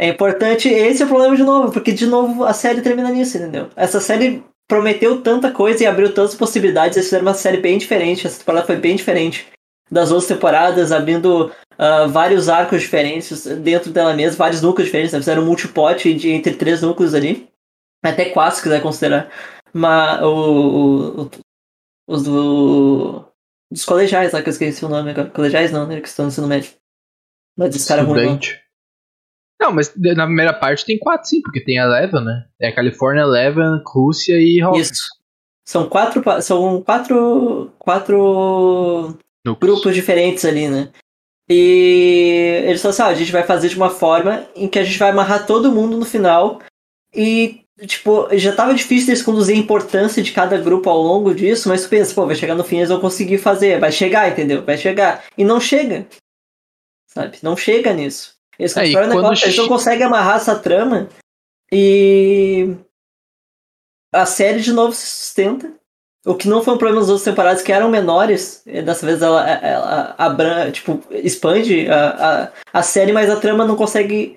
É 0.00 0.06
importante, 0.06 0.68
esse 0.68 1.02
é 1.02 1.06
o 1.06 1.08
problema 1.08 1.34
de 1.34 1.42
novo, 1.42 1.72
porque 1.72 1.90
de 1.90 2.06
novo 2.06 2.44
a 2.44 2.52
série 2.52 2.80
termina 2.80 3.10
nisso, 3.10 3.36
entendeu? 3.36 3.68
Essa 3.74 4.00
série 4.00 4.44
prometeu 4.68 5.20
tanta 5.20 5.50
coisa 5.50 5.82
e 5.82 5.86
abriu 5.86 6.14
tantas 6.14 6.36
possibilidades, 6.36 6.96
eles 6.96 7.08
fizeram 7.08 7.26
uma 7.26 7.34
série 7.34 7.56
bem 7.56 7.76
diferente, 7.78 8.24
essa 8.24 8.38
temporada 8.38 8.66
foi 8.66 8.76
bem 8.76 8.94
diferente 8.94 9.48
das 9.90 10.10
outras 10.10 10.28
temporadas, 10.28 10.92
abrindo 10.92 11.52
ah, 11.78 12.06
vários 12.06 12.48
arcos 12.48 12.82
diferentes 12.82 13.46
dentro 13.46 13.90
dela 13.92 14.14
mesma, 14.14 14.36
vários 14.38 14.60
núcleos 14.62 14.86
diferentes, 14.86 15.12
né? 15.12 15.18
fizeram 15.18 15.42
um 15.42 15.46
multipote 15.46 16.12
de, 16.14 16.30
entre 16.30 16.54
três 16.54 16.82
núcleos 16.82 17.14
ali, 17.14 17.48
até 18.02 18.26
quatro 18.30 18.56
se 18.56 18.62
quiser 18.62 18.82
considerar, 18.82 19.30
mas 19.72 20.22
o, 20.22 21.22
o- 21.22 21.30
os 22.08 22.22
do, 22.24 23.24
dos 23.70 23.84
colegiais 23.84 24.32
lá, 24.32 24.42
que 24.42 24.48
eu 24.48 24.52
esqueci 24.52 24.84
o 24.84 24.88
nome 24.88 25.10
agora, 25.10 25.30
colegiais 25.30 25.70
não, 25.72 25.86
né, 25.86 26.00
que 26.00 26.08
estão 26.08 26.24
no 26.26 26.30
ensino 26.30 26.46
médio. 26.46 26.72
Mas 27.56 27.74
esse 27.74 27.88
cara 27.88 28.00
é 28.02 28.04
ruim, 28.04 28.14
não. 28.14 28.22
Estudante. 28.34 28.60
Não, 29.60 29.72
mas 29.72 29.92
na 29.96 30.24
primeira 30.26 30.52
parte 30.54 30.84
tem 30.84 30.96
quatro 30.98 31.28
sim, 31.28 31.42
porque 31.42 31.60
tem 31.64 31.80
a 31.80 31.84
Eleven, 31.84 32.24
né? 32.24 32.46
É 32.60 32.70
Califórnia, 32.70 33.22
Eleven, 33.22 33.82
Rússia 33.84 34.34
e 34.38 34.60
Hawkins. 34.60 34.90
Isso. 34.90 35.02
São 35.66 35.88
quatro, 35.88 36.22
são 36.40 36.80
quatro, 36.82 37.72
quatro 37.78 39.18
Núcleos. 39.48 39.74
grupos 39.74 39.94
diferentes 39.94 40.44
ali, 40.44 40.68
né? 40.68 40.90
E 41.48 42.62
eles 42.66 42.82
falaram 42.82 42.94
assim, 42.94 43.02
ah, 43.02 43.06
a 43.06 43.14
gente 43.14 43.32
vai 43.32 43.42
fazer 43.42 43.68
de 43.68 43.76
uma 43.76 43.88
forma 43.90 44.46
em 44.54 44.68
que 44.68 44.78
a 44.78 44.84
gente 44.84 44.98
vai 44.98 45.10
amarrar 45.10 45.46
todo 45.46 45.72
mundo 45.72 45.96
no 45.96 46.04
final 46.04 46.60
e, 47.14 47.62
tipo, 47.86 48.28
já 48.36 48.54
tava 48.54 48.74
difícil 48.74 49.08
eles 49.08 49.22
conduzir 49.22 49.56
a 49.56 49.58
importância 49.58 50.22
de 50.22 50.32
cada 50.32 50.58
grupo 50.58 50.90
ao 50.90 51.00
longo 51.00 51.34
disso, 51.34 51.68
mas 51.68 51.84
tu 51.84 51.88
pensa, 51.88 52.14
pô, 52.14 52.26
vai 52.26 52.36
chegar 52.36 52.54
no 52.54 52.64
fim 52.64 52.76
eles 52.76 52.90
vão 52.90 53.00
conseguir 53.00 53.38
fazer, 53.38 53.80
vai 53.80 53.90
chegar, 53.90 54.30
entendeu? 54.30 54.62
Vai 54.62 54.76
chegar. 54.76 55.24
E 55.38 55.42
não 55.44 55.58
chega. 55.58 56.06
Sabe? 57.06 57.38
Não 57.42 57.56
chega 57.56 57.94
nisso. 57.94 58.34
Eles, 58.58 58.76
É, 58.76 58.92
quando 58.92 59.08
negócio, 59.08 59.46
eles 59.46 59.56
não 59.56 59.68
conseguem 59.68 60.04
amarrar 60.04 60.36
essa 60.36 60.58
trama 60.58 61.08
e 61.72 62.76
a 64.12 64.26
série 64.26 64.60
de 64.60 64.72
novo 64.72 64.92
se 64.92 65.06
sustenta. 65.06 65.72
O 66.26 66.34
que 66.34 66.48
não 66.48 66.62
foi 66.62 66.74
um 66.74 66.78
problema 66.78 67.00
nas 67.00 67.08
outras 67.08 67.24
temporadas, 67.24 67.62
que 67.62 67.72
eram 67.72 67.88
menores. 67.88 68.62
e 68.66 68.82
Dessa 68.82 69.06
vez 69.06 69.22
ela, 69.22 69.48
ela 69.48 70.14
abran, 70.18 70.70
tipo, 70.70 71.00
expande 71.10 71.88
a, 71.88 72.52
a, 72.72 72.78
a 72.80 72.82
série, 72.82 73.12
mas 73.12 73.30
a 73.30 73.40
trama 73.40 73.64
não 73.64 73.76
consegue 73.76 74.36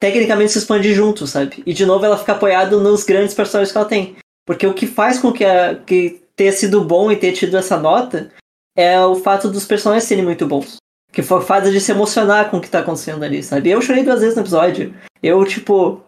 tecnicamente 0.00 0.52
se 0.52 0.58
expandir 0.58 0.94
junto, 0.94 1.26
sabe? 1.26 1.62
E 1.66 1.74
de 1.74 1.84
novo 1.84 2.04
ela 2.04 2.16
fica 2.16 2.32
apoiada 2.32 2.76
nos 2.76 3.04
grandes 3.04 3.34
personagens 3.34 3.70
que 3.70 3.78
ela 3.78 3.88
tem. 3.88 4.16
Porque 4.46 4.66
o 4.66 4.74
que 4.74 4.86
faz 4.86 5.18
com 5.18 5.32
que, 5.32 5.44
a, 5.44 5.74
que 5.74 6.22
ter 6.34 6.52
sido 6.52 6.82
bom 6.82 7.12
e 7.12 7.16
ter 7.16 7.32
tido 7.32 7.56
essa 7.56 7.76
nota 7.76 8.32
é 8.74 8.98
o 9.00 9.16
fato 9.16 9.50
dos 9.50 9.66
personagens 9.66 10.04
serem 10.04 10.24
muito 10.24 10.46
bons. 10.46 10.76
Que 11.12 11.22
foi 11.22 11.42
faz 11.42 11.66
a 11.66 11.70
gente 11.70 11.84
se 11.84 11.92
emocionar 11.92 12.50
com 12.50 12.56
o 12.56 12.60
que 12.60 12.70
tá 12.70 12.78
acontecendo 12.78 13.22
ali, 13.24 13.42
sabe? 13.42 13.68
Eu 13.68 13.82
chorei 13.82 14.02
duas 14.02 14.20
vezes 14.20 14.36
no 14.36 14.42
episódio. 14.42 14.94
Eu, 15.22 15.44
tipo, 15.44 16.02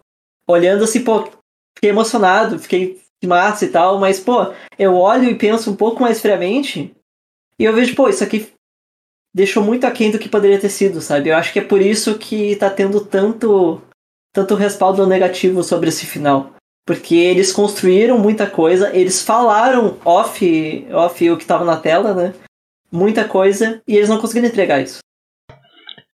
olhando 0.47 0.85
assim, 0.85 1.05
pô, 1.05 1.29
fiquei 1.77 1.91
emocionado, 1.91 2.59
fiquei 2.59 3.02
massa 3.26 3.64
e 3.64 3.69
tal, 3.69 3.99
mas, 3.99 4.21
pô, 4.21 4.52
eu 4.79 4.95
olho 4.95 5.31
e 5.31 5.35
penso 5.35 5.71
um 5.71 5.76
pouco 5.76 6.02
mais 6.02 6.21
friamente 6.21 6.95
e 7.59 7.64
eu 7.64 7.73
vejo, 7.73 7.95
pô, 7.95 8.09
isso 8.09 8.25
aqui 8.25 8.52
deixou 9.35 9.62
muito 9.62 9.87
aquém 9.87 10.11
do 10.11 10.19
que 10.19 10.29
poderia 10.29 10.61
ter 10.61 10.69
sido, 10.69 11.00
sabe? 11.00 11.31
Eu 11.31 11.37
acho 11.37 11.52
que 11.52 11.59
é 11.59 11.64
por 11.64 11.81
isso 11.81 12.19
que 12.19 12.57
tá 12.57 12.69
tendo 12.69 13.05
tanto, 13.05 13.81
tanto 14.33 14.55
respaldo 14.55 15.07
negativo 15.07 15.62
sobre 15.62 15.88
esse 15.88 16.05
final. 16.05 16.55
Porque 16.85 17.14
eles 17.14 17.52
construíram 17.52 18.19
muita 18.19 18.47
coisa, 18.47 18.95
eles 18.95 19.23
falaram 19.23 19.97
off, 20.05 20.87
off 20.93 21.31
o 21.31 21.37
que 21.37 21.47
tava 21.47 21.64
na 21.64 21.76
tela, 21.76 22.12
né? 22.12 22.35
Muita 22.91 23.26
coisa, 23.26 23.81
e 23.87 23.97
eles 23.97 24.09
não 24.09 24.21
conseguiram 24.21 24.49
entregar 24.49 24.83
isso. 24.83 24.99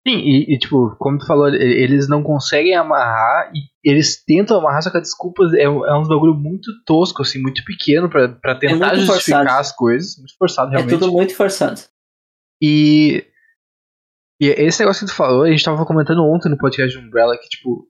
Sim, 0.05 0.17
e, 0.17 0.53
e, 0.53 0.59
tipo, 0.59 0.95
como 0.99 1.17
tu 1.17 1.25
falou, 1.25 1.47
eles 1.47 2.09
não 2.09 2.21
conseguem 2.21 2.75
amarrar 2.75 3.49
e 3.55 3.61
eles 3.89 4.21
tentam 4.25 4.57
amarrar, 4.59 4.81
só 4.83 4.91
que 4.91 4.97
a 4.97 5.01
desculpa 5.01 5.43
é, 5.57 5.69
um- 5.69 5.85
é 5.85 5.97
um 5.97 6.05
bagulho 6.05 6.33
muito 6.33 6.69
tosco, 6.85 7.21
assim, 7.21 7.41
muito 7.41 7.63
pequeno 7.63 8.09
pra, 8.09 8.27
pra 8.27 8.55
tentar 8.55 8.87
muito 8.95 9.05
justificar 9.05 9.39
forçado. 9.43 9.59
as 9.61 9.71
coisas. 9.75 10.17
Muito 10.17 10.35
forçado, 10.37 10.71
realmente. 10.71 10.93
É 10.95 10.97
tudo 10.99 11.11
muito 11.11 11.33
forçado. 11.33 11.79
E, 12.61 13.25
e 14.41 14.47
esse 14.47 14.79
negócio 14.81 15.05
que 15.05 15.11
tu 15.11 15.15
falou, 15.15 15.43
a 15.43 15.49
gente 15.51 15.63
tava 15.63 15.85
comentando 15.85 16.23
ontem 16.25 16.49
no 16.49 16.57
podcast 16.57 16.97
de 16.97 17.05
Umbrella 17.05 17.37
que, 17.37 17.47
tipo, 17.47 17.87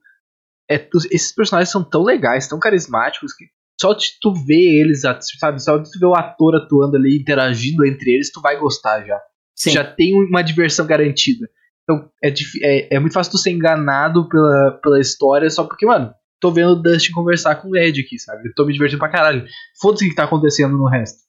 é, 0.70 0.88
esses 1.12 1.34
personagens 1.34 1.70
são 1.72 1.84
tão 1.84 2.04
legais, 2.04 2.48
tão 2.48 2.60
carismáticos 2.60 3.34
que 3.34 3.46
só 3.82 3.92
de 3.94 4.06
tu 4.22 4.34
ver 4.46 4.82
eles, 4.82 5.02
sabe? 5.02 5.60
Só 5.62 5.78
de 5.78 5.92
tu 5.92 6.00
ver 6.00 6.06
o 6.06 6.16
ator 6.16 6.56
atuando 6.56 6.96
ali, 6.96 7.18
interagindo 7.18 7.84
entre 7.86 8.12
eles, 8.12 8.32
tu 8.32 8.40
vai 8.40 8.58
gostar 8.60 9.04
já. 9.04 9.20
Sim. 9.56 9.72
Já 9.72 9.84
tem 9.84 10.14
uma 10.14 10.44
diversão 10.44 10.86
garantida. 10.86 11.48
Então 11.84 12.10
é, 12.24 12.34
é, 12.64 12.96
é 12.96 13.00
muito 13.00 13.14
fácil 13.14 13.32
tu 13.34 13.38
ser 13.38 13.52
enganado 13.52 14.28
pela, 14.30 14.80
pela 14.82 15.00
história 15.00 15.50
só 15.50 15.64
porque, 15.66 15.86
mano, 15.86 16.14
tô 16.40 16.52
vendo 16.52 16.72
o 16.72 16.82
Dustin 16.82 17.12
conversar 17.12 17.56
com 17.56 17.70
o 17.70 17.78
Ed 17.78 18.02
aqui, 18.02 18.18
sabe? 18.20 18.54
Tô 18.56 18.66
me 18.66 18.74
divertindo 18.74 19.00
pra 19.00 19.10
caralho. 19.10 19.46
Foda-se 19.82 20.06
o 20.06 20.10
que 20.10 20.16
tá 20.16 20.24
acontecendo 20.24 20.78
no 20.78 20.88
resto. 20.90 21.20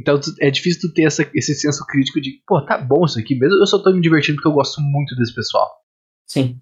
Então 0.00 0.20
tu- 0.20 0.34
é 0.40 0.50
difícil 0.50 0.80
tu 0.82 0.92
ter 0.94 1.04
essa- 1.06 1.28
esse 1.34 1.54
senso 1.54 1.84
crítico 1.86 2.20
de, 2.20 2.40
pô, 2.46 2.60
tá 2.64 2.76
bom 2.78 3.04
isso 3.04 3.18
aqui 3.18 3.34
mesmo. 3.34 3.56
Eu 3.56 3.66
só 3.66 3.78
tô 3.82 3.92
me 3.92 4.00
divertindo 4.00 4.36
porque 4.36 4.48
eu 4.48 4.52
gosto 4.52 4.80
muito 4.80 5.16
desse 5.16 5.34
pessoal. 5.34 5.70
Sim. 6.26 6.60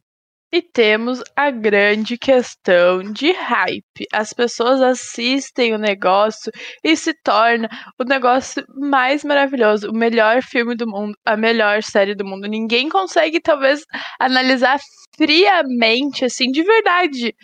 E 0.54 0.62
temos 0.62 1.20
a 1.34 1.50
grande 1.50 2.16
questão 2.16 3.02
de 3.02 3.32
hype. 3.32 4.06
As 4.12 4.32
pessoas 4.32 4.80
assistem 4.80 5.74
o 5.74 5.78
negócio 5.78 6.52
e 6.84 6.96
se 6.96 7.12
torna 7.24 7.68
o 7.98 8.04
negócio 8.04 8.64
mais 8.68 9.24
maravilhoso, 9.24 9.90
o 9.90 9.92
melhor 9.92 10.42
filme 10.44 10.76
do 10.76 10.86
mundo, 10.86 11.18
a 11.26 11.36
melhor 11.36 11.82
série 11.82 12.14
do 12.14 12.24
mundo. 12.24 12.46
Ninguém 12.46 12.88
consegue, 12.88 13.40
talvez, 13.40 13.82
analisar 14.20 14.78
friamente, 15.16 16.24
assim, 16.24 16.52
de 16.52 16.62
verdade. 16.62 17.34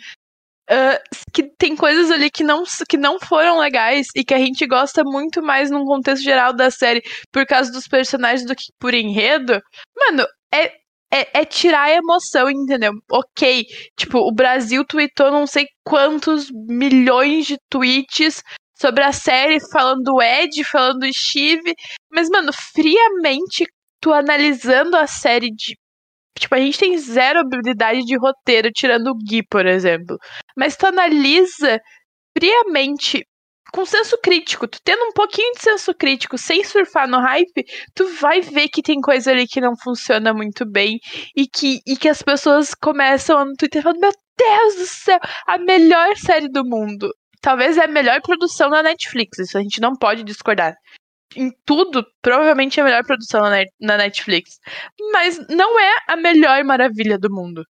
ah, 0.69 0.99
que 1.33 1.43
tem 1.57 1.75
coisas 1.75 2.11
ali 2.11 2.29
que 2.31 2.43
não, 2.43 2.63
que 2.89 2.97
não 2.97 3.19
foram 3.19 3.59
legais 3.59 4.07
e 4.15 4.23
que 4.23 4.33
a 4.33 4.39
gente 4.39 4.65
gosta 4.67 5.03
muito 5.03 5.41
mais 5.43 5.69
num 5.71 5.85
contexto 5.85 6.23
geral 6.23 6.53
da 6.53 6.71
série 6.71 7.01
por 7.31 7.45
causa 7.45 7.71
dos 7.71 7.87
personagens 7.87 8.45
do 8.47 8.55
que 8.55 8.65
por 8.79 8.93
enredo. 8.93 9.61
Mano, 9.97 10.25
é, 10.53 10.80
é, 11.13 11.41
é 11.41 11.45
tirar 11.45 11.83
a 11.83 11.91
emoção, 11.91 12.49
entendeu? 12.49 12.93
Ok, 13.11 13.65
tipo, 13.97 14.19
o 14.19 14.33
Brasil 14.33 14.85
tweetou 14.85 15.29
não 15.31 15.45
sei 15.45 15.65
quantos 15.83 16.49
milhões 16.51 17.45
de 17.45 17.57
tweets 17.69 18.41
sobre 18.79 19.03
a 19.03 19.11
série, 19.11 19.59
falando 19.71 20.01
do 20.03 20.21
Ed, 20.21 20.63
falando 20.63 20.99
do 20.99 21.13
Steve, 21.13 21.75
mas, 22.11 22.29
mano, 22.29 22.51
friamente, 22.53 23.65
tu 24.01 24.11
analisando 24.11 24.97
a 24.97 25.05
série 25.05 25.51
de. 25.51 25.75
Tipo, 26.39 26.55
a 26.55 26.59
gente 26.59 26.79
tem 26.79 26.97
zero 26.97 27.39
habilidade 27.39 28.01
de 28.01 28.17
roteiro, 28.17 28.71
tirando 28.71 29.07
o 29.07 29.17
Gui, 29.17 29.43
por 29.47 29.65
exemplo. 29.67 30.17
Mas 30.57 30.75
tu 30.75 30.87
analisa 30.87 31.79
friamente, 32.35 33.23
com 33.71 33.85
senso 33.85 34.17
crítico, 34.21 34.67
tu 34.67 34.79
tendo 34.83 35.03
um 35.05 35.13
pouquinho 35.13 35.53
de 35.53 35.61
senso 35.61 35.93
crítico, 35.93 36.37
sem 36.37 36.63
surfar 36.63 37.07
no 37.07 37.19
hype, 37.19 37.63
tu 37.95 38.07
vai 38.15 38.41
ver 38.41 38.67
que 38.67 38.81
tem 38.81 38.99
coisa 38.99 39.31
ali 39.31 39.47
que 39.47 39.61
não 39.61 39.75
funciona 39.75 40.33
muito 40.33 40.65
bem 40.65 40.99
e 41.35 41.47
que, 41.47 41.79
e 41.87 41.95
que 41.95 42.09
as 42.09 42.21
pessoas 42.21 42.73
começam 42.75 43.45
no 43.45 43.53
Twitter 43.55 43.81
falando: 43.81 44.01
Meu 44.01 44.11
Deus 44.37 44.75
do 44.75 44.85
céu, 44.85 45.19
a 45.47 45.57
melhor 45.57 46.17
série 46.17 46.49
do 46.49 46.65
mundo. 46.65 47.09
Talvez 47.41 47.77
é 47.77 47.85
a 47.85 47.87
melhor 47.87 48.21
produção 48.21 48.69
da 48.69 48.83
Netflix, 48.83 49.39
isso 49.39 49.57
a 49.57 49.61
gente 49.61 49.81
não 49.81 49.95
pode 49.95 50.23
discordar. 50.23 50.75
em 51.35 51.49
tudo, 51.65 52.05
provavelmente 52.21 52.79
é 52.79 52.83
a 52.83 52.85
melhor 52.85 53.03
produção 53.03 53.41
na, 53.79 53.97
Netflix. 53.97 54.59
Mas 55.11 55.39
não 55.47 55.79
é 55.79 55.93
a 56.07 56.17
melhor 56.17 56.63
maravilha 56.63 57.17
do 57.17 57.31
mundo. 57.31 57.63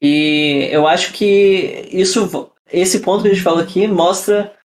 E 0.00 0.68
eu 0.70 0.86
acho 0.86 1.12
que 1.12 1.88
isso, 1.90 2.52
esse 2.70 3.00
ponto 3.00 3.22
que 3.22 3.28
a 3.28 3.32
gente 3.32 3.42
falou 3.42 3.60
aqui 3.60 3.88
mostra 3.88 4.56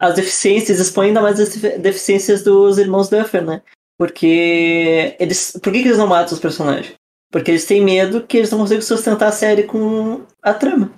as 0.00 0.14
deficiências, 0.14 0.78
expõe 0.78 1.08
ainda 1.08 1.20
mais 1.20 1.40
as 1.40 1.54
deficiências 1.80 2.42
dos 2.42 2.78
irmãos 2.78 3.08
Duffer, 3.08 3.44
né? 3.44 3.62
Porque 3.98 5.16
eles. 5.18 5.58
Por 5.62 5.72
que, 5.72 5.82
que 5.82 5.88
eles 5.88 5.98
não 5.98 6.06
matam 6.06 6.34
os 6.34 6.40
personagens? 6.40 6.94
Porque 7.32 7.50
eles 7.50 7.66
têm 7.66 7.84
medo 7.84 8.22
que 8.22 8.36
eles 8.36 8.50
não 8.50 8.58
consigam 8.58 8.80
sustentar 8.80 9.28
a 9.28 9.32
série 9.32 9.64
com 9.64 10.24
a 10.42 10.54
trama. 10.54 10.92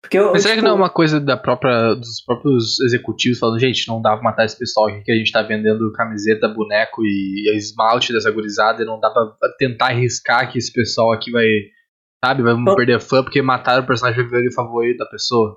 Porque 0.00 0.16
eu, 0.16 0.30
Mas 0.32 0.42
será 0.42 0.54
tipo, 0.54 0.62
que 0.62 0.68
não 0.68 0.74
é 0.74 0.76
tipo 0.76 0.84
uma 0.84 0.90
coisa 0.90 1.20
da 1.20 1.36
própria, 1.36 1.94
dos 1.94 2.22
próprios 2.24 2.78
executivos 2.80 3.38
falando, 3.38 3.58
gente, 3.58 3.88
não 3.88 4.00
dá 4.00 4.14
pra 4.14 4.22
matar 4.22 4.44
esse 4.44 4.56
pessoal 4.56 4.88
aqui 4.88 5.02
que 5.02 5.10
a 5.10 5.16
gente 5.16 5.32
tá 5.32 5.42
vendendo 5.42 5.92
camiseta, 5.92 6.48
boneco 6.48 7.02
e 7.04 7.56
esmalte 7.56 8.12
dessa 8.12 8.30
gurizada 8.30 8.82
e 8.82 8.86
não 8.86 9.00
dá 9.00 9.10
pra 9.10 9.26
tentar 9.58 9.86
arriscar 9.86 10.50
que 10.52 10.58
esse 10.58 10.72
pessoal 10.72 11.12
aqui 11.12 11.32
vai, 11.32 11.48
sabe, 12.24 12.42
vai 12.42 12.54
então, 12.54 12.76
perder 12.76 13.00
fã 13.00 13.22
porque 13.24 13.42
mataram 13.42 13.82
o 13.82 13.86
personagem 13.86 14.24
favorito 14.52 14.98
da 14.98 15.06
pessoa. 15.06 15.56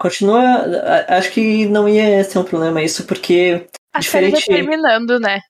Continua, 0.00 0.64
acho 1.08 1.30
que 1.30 1.66
não 1.66 1.86
ia 1.88 2.24
ser 2.24 2.38
um 2.38 2.44
problema 2.44 2.82
isso, 2.82 3.04
porque. 3.04 3.66
A 3.92 4.00
diferente... 4.00 4.40
série 4.40 4.46
tá 4.46 4.54
terminando, 4.54 5.20
né? 5.20 5.40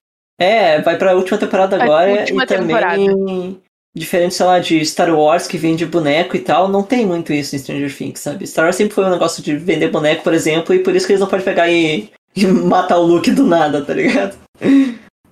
É, 0.40 0.80
vai 0.80 0.98
pra 0.98 1.14
última 1.14 1.38
temporada 1.38 1.80
agora 1.80 2.20
última 2.20 2.42
e 2.42 2.46
temporada. 2.46 2.96
também 2.96 3.60
diferente, 3.94 4.34
sei 4.34 4.46
lá, 4.46 4.58
de 4.58 4.84
Star 4.84 5.12
Wars 5.12 5.46
que 5.46 5.58
vende 5.58 5.84
boneco 5.84 6.36
e 6.36 6.40
tal, 6.40 6.68
não 6.68 6.82
tem 6.82 7.04
muito 7.04 7.32
isso 7.32 7.54
em 7.54 7.58
Stranger 7.58 7.94
Things, 7.94 8.20
sabe? 8.20 8.46
Star 8.46 8.64
Wars 8.64 8.76
sempre 8.76 8.94
foi 8.94 9.04
um 9.04 9.10
negócio 9.10 9.42
de 9.42 9.56
vender 9.56 9.88
boneco, 9.88 10.22
por 10.22 10.32
exemplo, 10.32 10.74
e 10.74 10.78
por 10.80 10.94
isso 10.94 11.06
que 11.06 11.12
eles 11.12 11.20
não 11.20 11.28
podem 11.28 11.44
pegar 11.44 11.68
e, 11.68 12.10
e 12.36 12.46
matar 12.46 12.98
o 12.98 13.06
Luke 13.06 13.30
do 13.30 13.44
nada, 13.44 13.84
tá 13.84 13.92
ligado? 13.92 14.38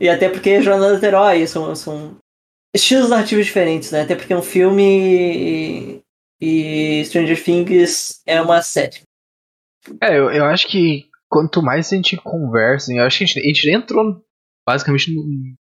E 0.00 0.08
até 0.08 0.28
porque 0.28 0.60
jornada 0.62 0.98
do 0.98 1.04
herói 1.04 1.46
são, 1.46 1.74
são 1.74 2.16
estilos 2.74 3.10
narrativos 3.10 3.46
diferentes, 3.46 3.90
né? 3.90 4.02
Até 4.02 4.14
porque 4.14 4.34
um 4.34 4.42
filme 4.42 6.00
e, 6.40 7.00
e 7.00 7.04
Stranger 7.04 7.42
Things 7.42 8.20
é 8.26 8.40
uma 8.40 8.60
série. 8.62 9.07
É, 10.02 10.18
eu, 10.18 10.30
eu 10.30 10.44
acho 10.44 10.68
que 10.68 11.08
quanto 11.28 11.62
mais 11.62 11.92
a 11.92 11.96
gente 11.96 12.16
conversa, 12.16 12.92
eu 12.92 13.04
acho 13.04 13.18
que 13.18 13.24
a 13.24 13.26
gente, 13.26 13.38
a 13.38 13.42
gente 13.42 13.70
entrou 13.70 14.22
basicamente 14.66 15.14
no, 15.14 15.24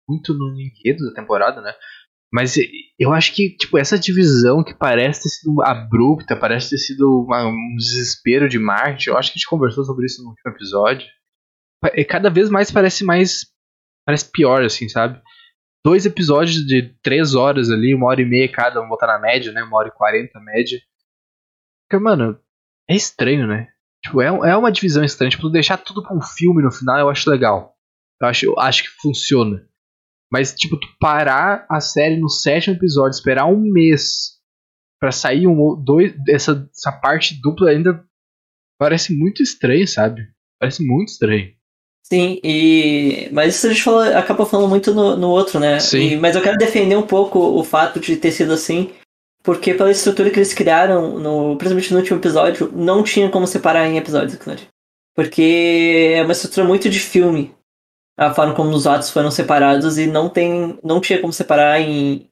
muito 0.07 0.33
no 0.33 0.53
enredo 0.59 1.05
da 1.05 1.13
temporada, 1.13 1.61
né? 1.61 1.73
Mas 2.33 2.55
eu 2.97 3.11
acho 3.11 3.33
que, 3.35 3.55
tipo, 3.57 3.77
essa 3.77 3.99
divisão 3.99 4.63
que 4.63 4.73
parece 4.73 5.23
ter 5.23 5.29
sido 5.29 5.61
abrupta, 5.61 6.35
parece 6.35 6.69
ter 6.69 6.77
sido 6.77 7.25
uma, 7.25 7.45
um 7.45 7.75
desespero 7.75 8.47
de 8.47 8.57
Marte, 8.57 9.09
eu 9.09 9.17
acho 9.17 9.31
que 9.31 9.37
a 9.37 9.39
gente 9.39 9.49
conversou 9.49 9.83
sobre 9.83 10.05
isso 10.05 10.23
no 10.23 10.29
último 10.29 10.49
episódio. 10.51 11.07
É, 11.83 12.03
cada 12.05 12.29
vez 12.29 12.49
mais 12.49 12.71
parece 12.71 13.03
mais. 13.03 13.51
Parece 14.05 14.31
pior, 14.31 14.63
assim, 14.63 14.87
sabe? 14.87 15.21
Dois 15.85 16.05
episódios 16.05 16.65
de 16.65 16.95
três 17.01 17.35
horas 17.35 17.69
ali, 17.69 17.93
uma 17.93 18.07
hora 18.07 18.21
e 18.21 18.25
meia 18.25 18.49
cada, 18.49 18.75
vamos 18.75 18.89
botar 18.89 19.07
na 19.07 19.19
média, 19.19 19.51
né? 19.51 19.61
Uma 19.63 19.77
hora 19.77 19.89
e 19.89 19.91
quarenta 19.91 20.39
média. 20.39 20.79
Porque, 21.83 22.01
mano, 22.01 22.39
é 22.89 22.95
estranho, 22.95 23.45
né? 23.45 23.70
Tipo, 24.03 24.21
é, 24.21 24.27
é 24.27 24.57
uma 24.57 24.71
divisão 24.71 25.03
estranha. 25.03 25.31
Tipo, 25.31 25.49
deixar 25.49 25.77
tudo 25.77 26.01
pra 26.01 26.15
um 26.15 26.21
filme 26.21 26.63
no 26.63 26.71
final 26.71 26.99
eu 26.99 27.09
acho 27.09 27.29
legal. 27.29 27.75
Eu 28.19 28.27
acho, 28.27 28.45
eu 28.45 28.59
acho 28.59 28.83
que 28.83 28.89
funciona. 29.01 29.67
Mas, 30.31 30.53
tipo, 30.53 30.79
tu 30.79 30.87
parar 30.99 31.65
a 31.69 31.81
série 31.81 32.17
no 32.17 32.29
sétimo 32.29 32.75
episódio, 32.75 33.17
esperar 33.17 33.45
um 33.45 33.61
mês 33.61 34.39
para 34.99 35.11
sair 35.11 35.47
um 35.47 35.75
dois 35.83 36.13
essa, 36.29 36.69
essa 36.71 36.91
parte 36.91 37.39
dupla 37.41 37.71
ainda 37.71 38.05
parece 38.79 39.13
muito 39.13 39.41
estranho, 39.41 39.87
sabe? 39.87 40.21
Parece 40.59 40.85
muito 40.85 41.09
estranho. 41.09 41.49
Sim, 42.03 42.39
e 42.43 43.29
mas 43.31 43.55
isso 43.55 43.67
a 43.67 43.69
gente 43.69 43.83
falou, 43.83 44.01
acaba 44.01 44.45
falando 44.45 44.69
muito 44.69 44.93
no, 44.93 45.15
no 45.15 45.29
outro, 45.29 45.59
né? 45.59 45.79
Sim. 45.79 46.13
E, 46.13 46.17
mas 46.17 46.35
eu 46.35 46.41
quero 46.41 46.57
defender 46.57 46.95
um 46.95 47.05
pouco 47.05 47.39
o 47.39 47.63
fato 47.63 47.99
de 47.99 48.15
ter 48.15 48.31
sido 48.31 48.53
assim, 48.53 48.91
porque 49.43 49.73
pela 49.73 49.91
estrutura 49.91 50.29
que 50.29 50.37
eles 50.37 50.53
criaram, 50.53 51.19
no, 51.19 51.55
principalmente 51.57 51.91
no 51.91 51.99
último 51.99 52.19
episódio, 52.19 52.71
não 52.73 53.03
tinha 53.03 53.29
como 53.29 53.47
separar 53.47 53.87
em 53.87 53.97
episódios, 53.97 54.37
Porque 55.15 56.13
é 56.15 56.23
uma 56.23 56.31
estrutura 56.31 56.65
muito 56.65 56.89
de 56.89 56.99
filme 56.99 57.53
a 58.17 58.33
forma 58.33 58.53
como 58.53 58.69
os 58.69 58.85
atos 58.85 59.09
foram 59.09 59.31
separados 59.31 59.97
e 59.97 60.05
não 60.05 60.29
tem 60.29 60.77
não 60.83 60.99
tinha 61.01 61.19
como 61.19 61.33
separar 61.33 61.81
em, 61.81 62.29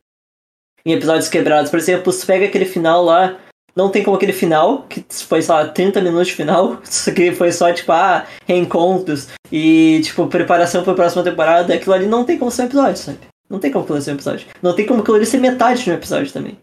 em 0.85 0.93
episódios 0.93 1.29
quebrados. 1.29 1.71
Por 1.71 1.79
exemplo, 1.79 2.11
você 2.11 2.25
pega 2.25 2.45
aquele 2.45 2.65
final 2.65 3.03
lá, 3.03 3.39
não 3.75 3.89
tem 3.89 4.03
como 4.03 4.15
aquele 4.15 4.33
final, 4.33 4.83
que 4.83 5.03
foi, 5.09 5.41
sei 5.41 5.55
lá, 5.55 5.67
30 5.67 6.01
minutos 6.01 6.27
de 6.27 6.35
final, 6.35 6.79
aqui 7.07 7.33
foi 7.33 7.51
só, 7.51 7.73
tipo, 7.73 7.91
ah, 7.91 8.25
reencontros 8.45 9.29
e, 9.51 10.01
tipo, 10.03 10.27
preparação 10.27 10.83
para 10.83 10.93
a 10.93 10.95
próxima 10.95 11.23
temporada, 11.23 11.73
aquilo 11.73 11.95
ali 11.95 12.05
não 12.05 12.23
tem 12.23 12.37
como 12.37 12.51
ser 12.51 12.63
um 12.63 12.65
episódio, 12.65 12.97
sabe? 12.97 13.19
Não 13.49 13.59
tem 13.59 13.71
como 13.71 13.83
aquilo 13.83 13.95
ali 13.95 14.05
ser 14.05 14.11
um 14.11 14.15
episódio. 14.15 14.47
Não 14.61 14.75
tem 14.75 14.85
como 14.85 15.01
aquilo 15.01 15.17
ali 15.17 15.25
ser 15.25 15.39
metade 15.39 15.83
de 15.83 15.89
um 15.89 15.95
episódio 15.95 16.31
também. 16.31 16.59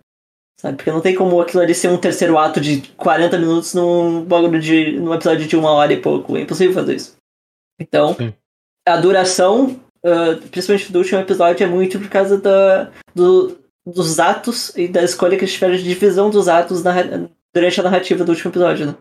Sabe? 0.58 0.76
Porque 0.76 0.90
não 0.90 1.00
tem 1.00 1.14
como 1.14 1.40
aquilo 1.40 1.62
ali 1.62 1.74
ser 1.74 1.88
um 1.88 1.98
terceiro 1.98 2.38
ato 2.38 2.60
de 2.60 2.80
40 2.96 3.38
minutos 3.38 3.74
num 3.74 4.24
bagulho 4.24 4.60
de. 4.60 4.98
num 4.98 5.12
episódio 5.12 5.46
de 5.46 5.56
uma 5.56 5.70
hora 5.72 5.92
e 5.92 6.00
pouco. 6.00 6.36
É 6.36 6.40
impossível 6.40 6.74
fazer 6.74 6.96
isso. 6.96 7.16
Então, 7.78 8.14
Sim 8.14 8.32
a 8.86 8.96
duração, 8.96 9.80
uh, 10.04 10.48
principalmente 10.50 10.92
do 10.92 10.98
último 11.00 11.20
episódio, 11.20 11.64
é 11.64 11.66
muito 11.66 11.98
por 11.98 12.08
causa 12.08 12.38
da, 12.38 12.90
do, 13.12 13.58
dos 13.84 14.20
atos 14.20 14.74
e 14.76 14.86
da 14.86 15.02
escolha 15.02 15.36
que 15.36 15.42
eles 15.42 15.52
tiveram 15.52 15.74
de 15.74 15.82
divisão 15.82 16.30
dos 16.30 16.46
atos 16.46 16.84
na, 16.84 16.94
durante 17.52 17.80
a 17.80 17.82
narrativa 17.82 18.24
do 18.24 18.30
último 18.30 18.52
episódio, 18.52 18.86
né? 18.86 18.94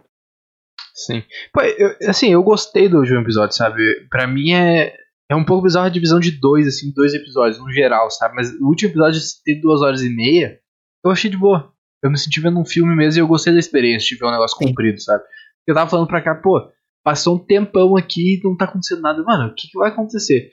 Sim. 0.95 1.23
Pô, 1.53 1.61
eu, 1.61 1.95
assim, 2.09 2.31
eu 2.31 2.41
gostei 2.41 2.89
do 2.89 2.97
último 2.97 3.19
episódio, 3.19 3.55
sabe? 3.55 4.07
Pra 4.09 4.25
mim 4.25 4.53
é, 4.53 4.95
é 5.29 5.35
um 5.35 5.45
pouco 5.45 5.63
bizarro 5.63 5.85
a 5.85 5.89
divisão 5.89 6.19
de 6.19 6.31
dois, 6.31 6.67
assim, 6.67 6.91
dois 6.91 7.13
episódios, 7.13 7.59
no 7.59 7.71
geral, 7.71 8.09
sabe? 8.09 8.33
Mas 8.33 8.51
o 8.59 8.65
último 8.65 8.91
episódio 8.91 9.19
ter 9.43 9.61
duas 9.61 9.81
horas 9.81 10.01
e 10.01 10.09
meia, 10.09 10.57
eu 11.05 11.11
achei 11.11 11.29
de 11.29 11.37
boa. 11.37 11.71
Eu 12.03 12.11
me 12.11 12.17
senti 12.17 12.39
vendo 12.39 12.59
um 12.59 12.65
filme 12.65 12.95
mesmo 12.95 13.19
e 13.19 13.21
eu 13.21 13.27
gostei 13.27 13.53
da 13.53 13.59
experiência 13.59 14.07
de 14.07 14.15
ver 14.15 14.27
um 14.27 14.31
negócio 14.31 14.57
Sim. 14.57 14.67
comprido, 14.67 15.01
sabe? 15.01 15.23
Eu 15.67 15.73
tava 15.73 15.89
falando 15.89 16.07
pra 16.07 16.21
cá, 16.21 16.35
pô, 16.35 16.71
Passou 17.05 17.35
um 17.35 17.45
tempão 17.45 17.95
aqui 17.95 18.33
e 18.33 18.41
não 18.43 18.57
tá 18.57 18.65
acontecendo 18.65 19.01
nada. 19.01 19.21
Mano, 19.21 19.51
o 19.51 19.53
que, 19.53 19.67
que 19.67 19.77
vai 19.77 19.91
acontecer? 19.91 20.49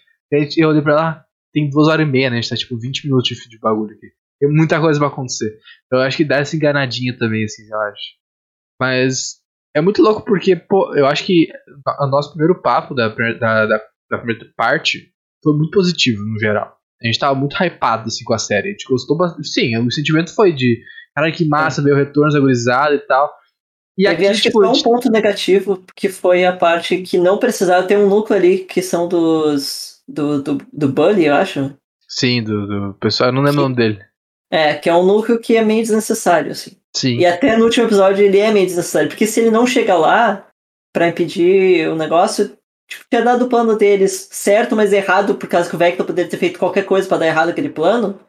eu 0.59 0.69
olhei 0.69 0.83
pra 0.83 0.95
lá, 0.95 1.25
tem 1.51 1.71
duas 1.71 1.89
horas 1.89 2.07
e 2.07 2.11
meia, 2.11 2.29
né? 2.29 2.37
A 2.37 2.41
gente 2.43 2.51
tá 2.51 2.57
tipo 2.57 2.79
20 2.79 3.07
minutos 3.07 3.27
de, 3.27 3.49
de 3.49 3.59
bagulho 3.59 3.97
aqui. 3.97 4.09
Tem 4.39 4.51
muita 4.51 4.79
coisa 4.79 4.99
pra 4.99 5.09
acontecer. 5.09 5.59
Eu 5.91 6.01
acho 6.01 6.19
que 6.19 6.27
dá 6.27 6.37
essa 6.37 6.55
enganadinha 6.55 7.17
também, 7.17 7.45
assim, 7.45 7.63
eu 7.71 7.81
acho. 7.81 8.03
Mas 8.79 9.41
é 9.75 9.81
muito 9.81 10.03
louco 10.03 10.27
porque, 10.27 10.55
pô, 10.55 10.95
eu 10.95 11.07
acho 11.07 11.25
que 11.25 11.49
o 12.01 12.07
nosso 12.07 12.33
primeiro 12.33 12.61
papo 12.61 12.95
da, 12.95 13.09
da, 13.09 13.67
da, 13.67 13.81
da 14.11 14.19
primeira 14.19 14.47
parte 14.55 15.11
foi 15.43 15.57
muito 15.57 15.71
positivo, 15.71 16.23
no 16.23 16.39
geral. 16.39 16.77
A 17.03 17.07
gente 17.07 17.19
tava 17.19 17.35
muito 17.35 17.57
hypado, 17.57 18.09
assim, 18.09 18.25
com 18.25 18.35
a 18.35 18.39
série. 18.39 18.69
A 18.69 18.71
gente 18.71 18.87
gostou 18.89 19.17
bastante. 19.17 19.49
Sim, 19.49 19.77
o 19.79 19.91
sentimento 19.91 20.35
foi 20.35 20.53
de, 20.53 20.81
cara, 21.15 21.33
que 21.33 21.47
massa, 21.47 21.81
é. 21.81 21.85
ver 21.85 21.93
o 21.93 21.97
retorno 21.97 22.37
agorizado 22.37 22.95
e 22.95 23.01
tal. 23.01 23.31
E 23.99 24.07
aqui, 24.07 24.27
acho 24.27 24.41
tipo, 24.41 24.61
que 24.61 24.67
só 24.67 24.73
um 24.73 24.83
ponto 24.83 25.11
negativo, 25.11 25.83
que 25.95 26.09
foi 26.09 26.45
a 26.45 26.53
parte 26.53 27.03
que 27.03 27.19
não 27.19 27.39
precisava 27.39 27.87
ter 27.87 27.99
um 27.99 28.09
núcleo 28.09 28.39
ali, 28.39 28.59
que 28.61 28.81
são 28.81 29.07
dos. 29.07 30.01
do, 30.09 30.43
do, 30.43 30.59
do 30.73 30.89
Bully, 30.89 31.27
eu 31.27 31.35
acho. 31.35 31.75
Sim, 32.09 32.43
do, 32.43 32.67
do 32.67 32.95
pessoal, 32.95 33.31
eu 33.31 33.35
não 33.35 33.43
lembro 33.43 33.61
o 33.61 33.63
nome 33.65 33.77
dele. 33.77 33.99
É, 34.51 34.75
que 34.75 34.89
é 34.89 34.95
um 34.95 35.05
núcleo 35.05 35.41
que 35.41 35.57
é 35.57 35.65
meio 35.65 35.83
desnecessário, 35.83 36.53
assim. 36.53 36.77
Sim. 36.95 37.17
E 37.17 37.27
até 37.27 37.57
no 37.57 37.65
último 37.65 37.87
episódio 37.87 38.25
ele 38.25 38.39
é 38.39 38.51
meio 38.51 38.67
desnecessário, 38.67 39.09
porque 39.09 39.27
se 39.27 39.41
ele 39.41 39.51
não 39.51 39.67
chega 39.67 39.97
lá 39.97 40.47
para 40.93 41.09
impedir 41.09 41.89
o 41.89 41.97
negócio, 41.97 42.55
tipo, 42.93 43.05
tinha 43.11 43.23
dado 43.23 43.45
o 43.45 43.49
plano 43.49 43.77
deles 43.77 44.29
certo, 44.31 44.77
mas 44.77 44.93
errado, 44.93 45.35
por 45.35 45.49
causa 45.49 45.69
que 45.69 45.75
o 45.75 45.79
Vector 45.79 46.07
poderia 46.07 46.31
ter 46.31 46.37
feito 46.37 46.59
qualquer 46.59 46.85
coisa 46.85 47.09
para 47.09 47.19
dar 47.19 47.27
errado 47.27 47.49
aquele 47.49 47.69
plano. 47.69 48.21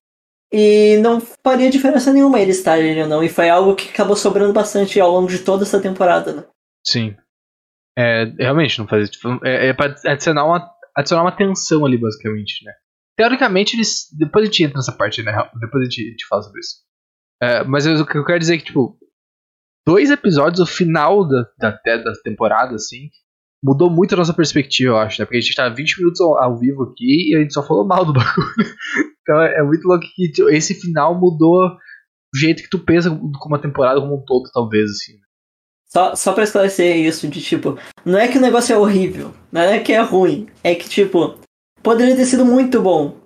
E 0.52 0.98
não 0.98 1.20
faria 1.44 1.70
diferença 1.70 2.14
nenhuma 2.14 2.40
ele 2.40 2.52
estar 2.52 2.74
ali 2.74 3.02
ou 3.02 3.08
não. 3.08 3.24
E 3.24 3.30
foi 3.30 3.50
algo 3.50 3.76
que 3.76 3.90
acabou 3.90 4.16
sobrando 4.16 4.54
bastante 4.54 5.00
ao 5.00 5.12
longo 5.12 5.28
de 5.28 5.40
toda 5.40 5.64
essa 5.64 5.82
temporada, 5.82 6.32
né? 6.32 6.44
Sim. 6.86 7.16
É, 7.98 8.26
realmente, 8.38 8.78
não 8.78 8.88
fazia. 8.88 9.08
Tipo, 9.08 9.40
é, 9.44 9.70
é 9.70 9.74
pra 9.74 9.96
adicionar 10.06 10.46
uma, 10.46 10.72
adicionar 10.96 11.24
uma 11.24 11.36
tensão 11.36 11.86
ali, 11.86 11.98
basicamente, 11.98 12.64
né? 12.64 12.72
Teoricamente, 13.18 13.76
eles. 13.76 14.08
Depois 14.16 14.44
a 14.44 14.46
gente 14.46 14.64
entra 14.64 14.78
nessa 14.78 14.92
parte, 14.92 15.24
né? 15.24 15.32
Depois 15.60 15.82
a 15.82 15.90
gente, 15.90 16.16
a 16.24 16.28
fala 16.28 16.44
sobre 16.44 16.60
isso. 16.60 16.76
É, 17.42 17.64
mas 17.64 17.86
eu, 17.86 17.96
o 17.96 18.06
que 18.06 18.18
eu 18.18 18.26
quero 18.26 18.40
dizer 18.40 18.56
é 18.56 18.58
que, 18.58 18.66
tipo, 18.66 18.98
dois 19.88 20.12
episódios, 20.12 20.60
o 20.60 20.72
final 20.72 21.28
da, 21.28 21.50
da, 21.58 21.72
da 21.98 22.14
temporada, 22.24 22.76
assim, 22.76 23.10
mudou 23.64 23.90
muito 23.90 24.14
a 24.14 24.18
nossa 24.18 24.34
perspectiva, 24.34 24.92
eu 24.92 24.98
acho, 24.98 25.22
né? 25.22 25.26
Porque 25.26 25.38
a 25.38 25.42
gente 25.42 25.56
tá 25.56 25.70
20 25.70 26.00
minutos 26.00 26.20
ao, 26.20 26.60
vivo 26.60 26.84
aqui 26.84 27.32
e 27.32 27.36
a 27.36 27.40
gente 27.40 27.54
só 27.54 27.66
falou 27.66 27.88
mal 27.88 28.04
do 28.04 28.12
bagulho. 28.14 28.76
Então 29.22 29.42
é, 29.42 29.60
é 29.60 29.64
muito 29.64 29.88
louco 29.88 30.06
que 30.16 30.30
tipo, 30.30 30.50
esse 30.50 30.74
final 30.76 31.18
mudou 31.18 31.68
o 32.34 32.38
jeito 32.38 32.62
que 32.62 32.70
tu 32.70 32.80
pensa 32.80 33.10
como 33.40 33.56
a 33.56 33.60
temporada 33.60 34.02
como 34.02 34.16
um 34.16 34.26
todo, 34.26 34.50
talvez, 34.52 34.90
assim. 34.90 35.14
Só, 35.88 36.16
só 36.16 36.34
pra 36.34 36.44
esclarecer 36.44 36.98
isso, 36.98 37.28
de 37.28 37.40
tipo, 37.40 37.78
não 38.04 38.18
é 38.18 38.28
que 38.28 38.40
o 38.40 38.42
negócio 38.42 38.74
é 38.74 38.78
horrível, 38.78 39.32
não 39.52 39.62
é 39.62 39.80
que 39.80 39.94
é 39.94 40.02
ruim, 40.02 40.48
é 40.64 40.74
que, 40.74 40.90
tipo, 40.90 41.36
poderia 41.84 42.16
ter 42.16 42.26
sido 42.26 42.44
muito 42.44 42.82
bom. 42.82 43.22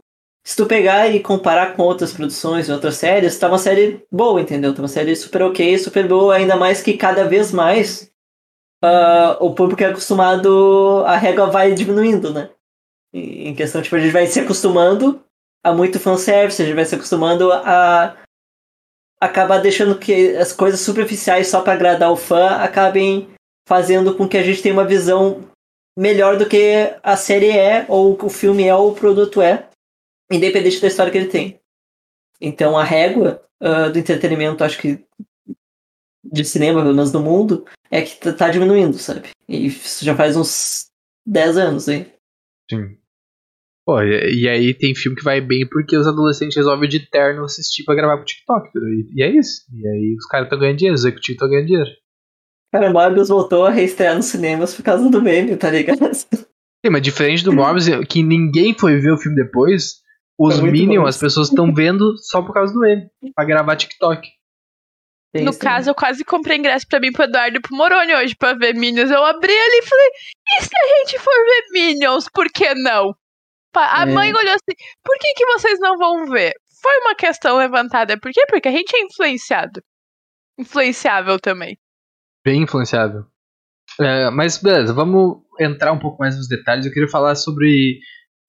Se 0.46 0.56
tu 0.56 0.66
pegar 0.66 1.08
e 1.08 1.22
comparar 1.22 1.76
com 1.76 1.84
outras 1.84 2.14
produções, 2.14 2.70
outras 2.70 2.96
séries, 2.96 3.40
tá 3.40 3.48
uma 3.48 3.58
série 3.58 4.04
boa, 4.12 4.42
entendeu? 4.42 4.74
Tá 4.74 4.82
uma 4.82 4.88
série 4.88 5.16
super 5.16 5.44
ok, 5.44 5.78
super 5.78 6.08
boa, 6.08 6.36
ainda 6.36 6.58
mais 6.58 6.82
que 6.82 6.94
cada 6.94 7.24
vez 7.24 7.54
mais 7.54 8.07
uh, 8.84 9.44
o 9.44 9.54
público 9.54 9.84
é 9.84 9.88
acostumado, 9.88 11.04
a 11.06 11.16
régua 11.18 11.48
vai 11.48 11.74
diminuindo, 11.74 12.34
né? 12.34 12.50
Em 13.14 13.56
questão, 13.56 13.82
tipo, 13.82 13.96
a 13.96 14.00
gente 14.00 14.12
vai 14.12 14.28
se 14.28 14.40
acostumando 14.40 15.24
a 15.64 15.74
muito 15.74 16.00
fanservice, 16.00 16.62
a 16.62 16.66
gente 16.66 16.76
vai 16.76 16.86
se 16.86 16.96
acostumando 16.96 17.52
a 17.52 18.16
acabar 19.20 19.60
deixando 19.60 19.98
que 19.98 20.36
as 20.36 20.54
coisas 20.54 20.80
superficiais 20.80 21.48
só 21.48 21.62
para 21.62 21.74
agradar 21.74 22.12
o 22.12 22.16
fã 22.16 22.50
acabem 22.58 23.28
fazendo 23.68 24.16
com 24.16 24.28
que 24.28 24.38
a 24.38 24.44
gente 24.44 24.62
tenha 24.62 24.74
uma 24.74 24.86
visão 24.86 25.50
melhor 25.98 26.38
do 26.38 26.48
que 26.48 26.96
a 27.02 27.18
série 27.18 27.50
é, 27.50 27.86
ou 27.90 28.18
o 28.22 28.30
filme 28.30 28.66
é, 28.66 28.76
ou 28.76 28.92
o 28.92 28.96
produto 28.96 29.42
é, 29.42 29.68
independente 30.32 30.80
da 30.80 30.88
história 30.88 31.12
que 31.12 31.18
ele 31.18 31.30
tem. 31.30 31.60
Então 32.40 32.78
a 32.78 32.84
régua 32.84 33.42
uh, 33.62 33.92
do 33.92 33.98
entretenimento, 33.98 34.64
acho 34.64 34.78
que 34.78 35.04
de 36.24 36.44
cinema, 36.44 36.82
pelo 36.82 36.94
menos 36.94 37.12
no 37.12 37.22
mundo, 37.22 37.66
é 37.90 38.02
que 38.02 38.20
tá, 38.20 38.34
tá 38.34 38.50
diminuindo, 38.50 38.98
sabe? 38.98 39.30
E 39.48 39.68
isso 39.68 40.04
já 40.04 40.16
faz 40.16 40.36
uns 40.36 40.88
10 41.26 41.58
anos 41.58 41.90
aí. 41.90 42.12
Sim. 42.70 42.98
Pô, 43.86 44.02
e, 44.02 44.42
e, 44.42 44.50
aí 44.50 44.74
tem 44.74 44.94
filme 44.94 45.16
que 45.16 45.24
vai 45.24 45.40
bem 45.40 45.66
porque 45.68 45.96
os 45.96 46.06
adolescentes 46.06 46.58
resolvem 46.58 46.90
de 46.90 47.10
terno 47.10 47.46
assistir 47.46 47.86
pra 47.86 47.96
gravar 47.96 48.18
pro 48.18 48.26
TikTok. 48.26 48.70
E, 48.76 49.22
e, 49.22 49.24
é 49.24 49.30
isso. 49.30 49.62
E 49.74 49.88
aí 49.88 50.16
os 50.18 50.26
caras 50.26 50.48
estão 50.48 50.60
ganhando 50.60 50.78
dinheiro, 50.78 50.96
os 50.96 51.02
executivos 51.02 51.36
estão 51.36 51.50
ganhando 51.50 51.68
dinheiro. 51.68 51.90
Cara, 52.74 52.92
Morbius 52.92 53.30
voltou 53.30 53.66
a 53.66 53.70
reestrear 53.70 54.16
nos 54.16 54.26
cinemas 54.26 54.74
por 54.76 54.84
causa 54.84 55.10
do 55.10 55.22
meme, 55.22 55.56
tá 55.56 55.70
ligado? 55.70 56.00
Sim, 56.14 56.92
mas 56.92 57.02
diferente 57.02 57.46
do 57.46 57.54
Morbius, 57.54 57.88
que 58.10 58.22
ninguém 58.22 58.78
foi 58.78 59.00
ver 59.00 59.12
o 59.12 59.18
filme 59.18 59.38
depois, 59.38 60.02
os 60.38 60.60
Minions, 60.60 61.08
as 61.08 61.18
pessoas 61.18 61.48
estão 61.48 61.74
vendo 61.74 62.16
só 62.18 62.42
por 62.42 62.54
causa 62.54 62.74
do 62.74 62.80
meme, 62.80 63.10
pra 63.34 63.46
gravar 63.46 63.76
TikTok. 63.76 64.28
Tem 65.34 65.44
no 65.44 65.58
caso, 65.58 65.90
eu 65.90 65.96
quase 65.96 66.24
comprei 66.24 66.58
ingresso 66.58 66.88
pra 66.88 67.00
mim 67.00 67.12
pro 67.12 67.24
Eduardo 67.24 67.58
e 67.58 67.62
pro 67.62 67.76
Moroni 67.76 68.16
hoje 68.16 68.36
pra 68.36 68.54
ver 68.54 68.74
Minions. 68.74 69.12
Eu 69.12 69.24
abri 69.24 69.52
ali 69.52 69.80
e 69.80 69.86
falei, 69.86 70.10
e 70.48 70.64
se 70.64 70.70
a 70.76 70.98
gente 70.98 71.20
for 71.20 71.34
ver 71.34 71.64
Minions, 71.72 72.28
por 72.34 72.48
que 72.50 72.74
não? 72.76 73.14
A 73.76 74.04
é. 74.04 74.06
mãe 74.06 74.34
olhou 74.34 74.54
assim, 74.54 74.76
por 75.04 75.18
que, 75.20 75.34
que 75.34 75.46
vocês 75.46 75.80
não 75.80 75.98
vão 75.98 76.26
ver? 76.28 76.54
Foi 76.82 76.98
uma 77.02 77.16
questão 77.16 77.58
levantada. 77.58 78.20
Por 78.20 78.32
quê? 78.32 78.44
Porque 78.48 78.68
a 78.68 78.72
gente 78.72 78.96
é 78.96 79.02
influenciado. 79.02 79.84
Influenciável 80.58 81.40
também. 81.40 81.78
Bem 82.44 82.64
influenciável. 82.64 83.26
É, 84.00 84.30
mas 84.32 84.58
beleza, 84.58 84.94
vamos 84.94 85.44
entrar 85.60 85.92
um 85.92 86.00
pouco 86.00 86.18
mais 86.20 86.36
nos 86.36 86.48
detalhes. 86.48 86.86
Eu 86.86 86.92
queria 86.92 87.10
falar 87.10 87.36
sobre 87.36 88.00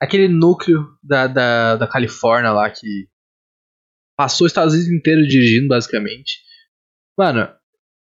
aquele 0.01 0.29
núcleo 0.29 0.87
da, 1.03 1.27
da, 1.27 1.77
da 1.77 1.87
Califórnia 1.87 2.53
lá 2.53 2.71
que 2.71 3.09
passou 4.17 4.47
os 4.47 4.53
Estados 4.53 4.75
Unidos 4.75 4.91
inteiro 4.91 5.23
dirigindo, 5.27 5.69
basicamente. 5.69 6.48
Mano, 7.19 7.49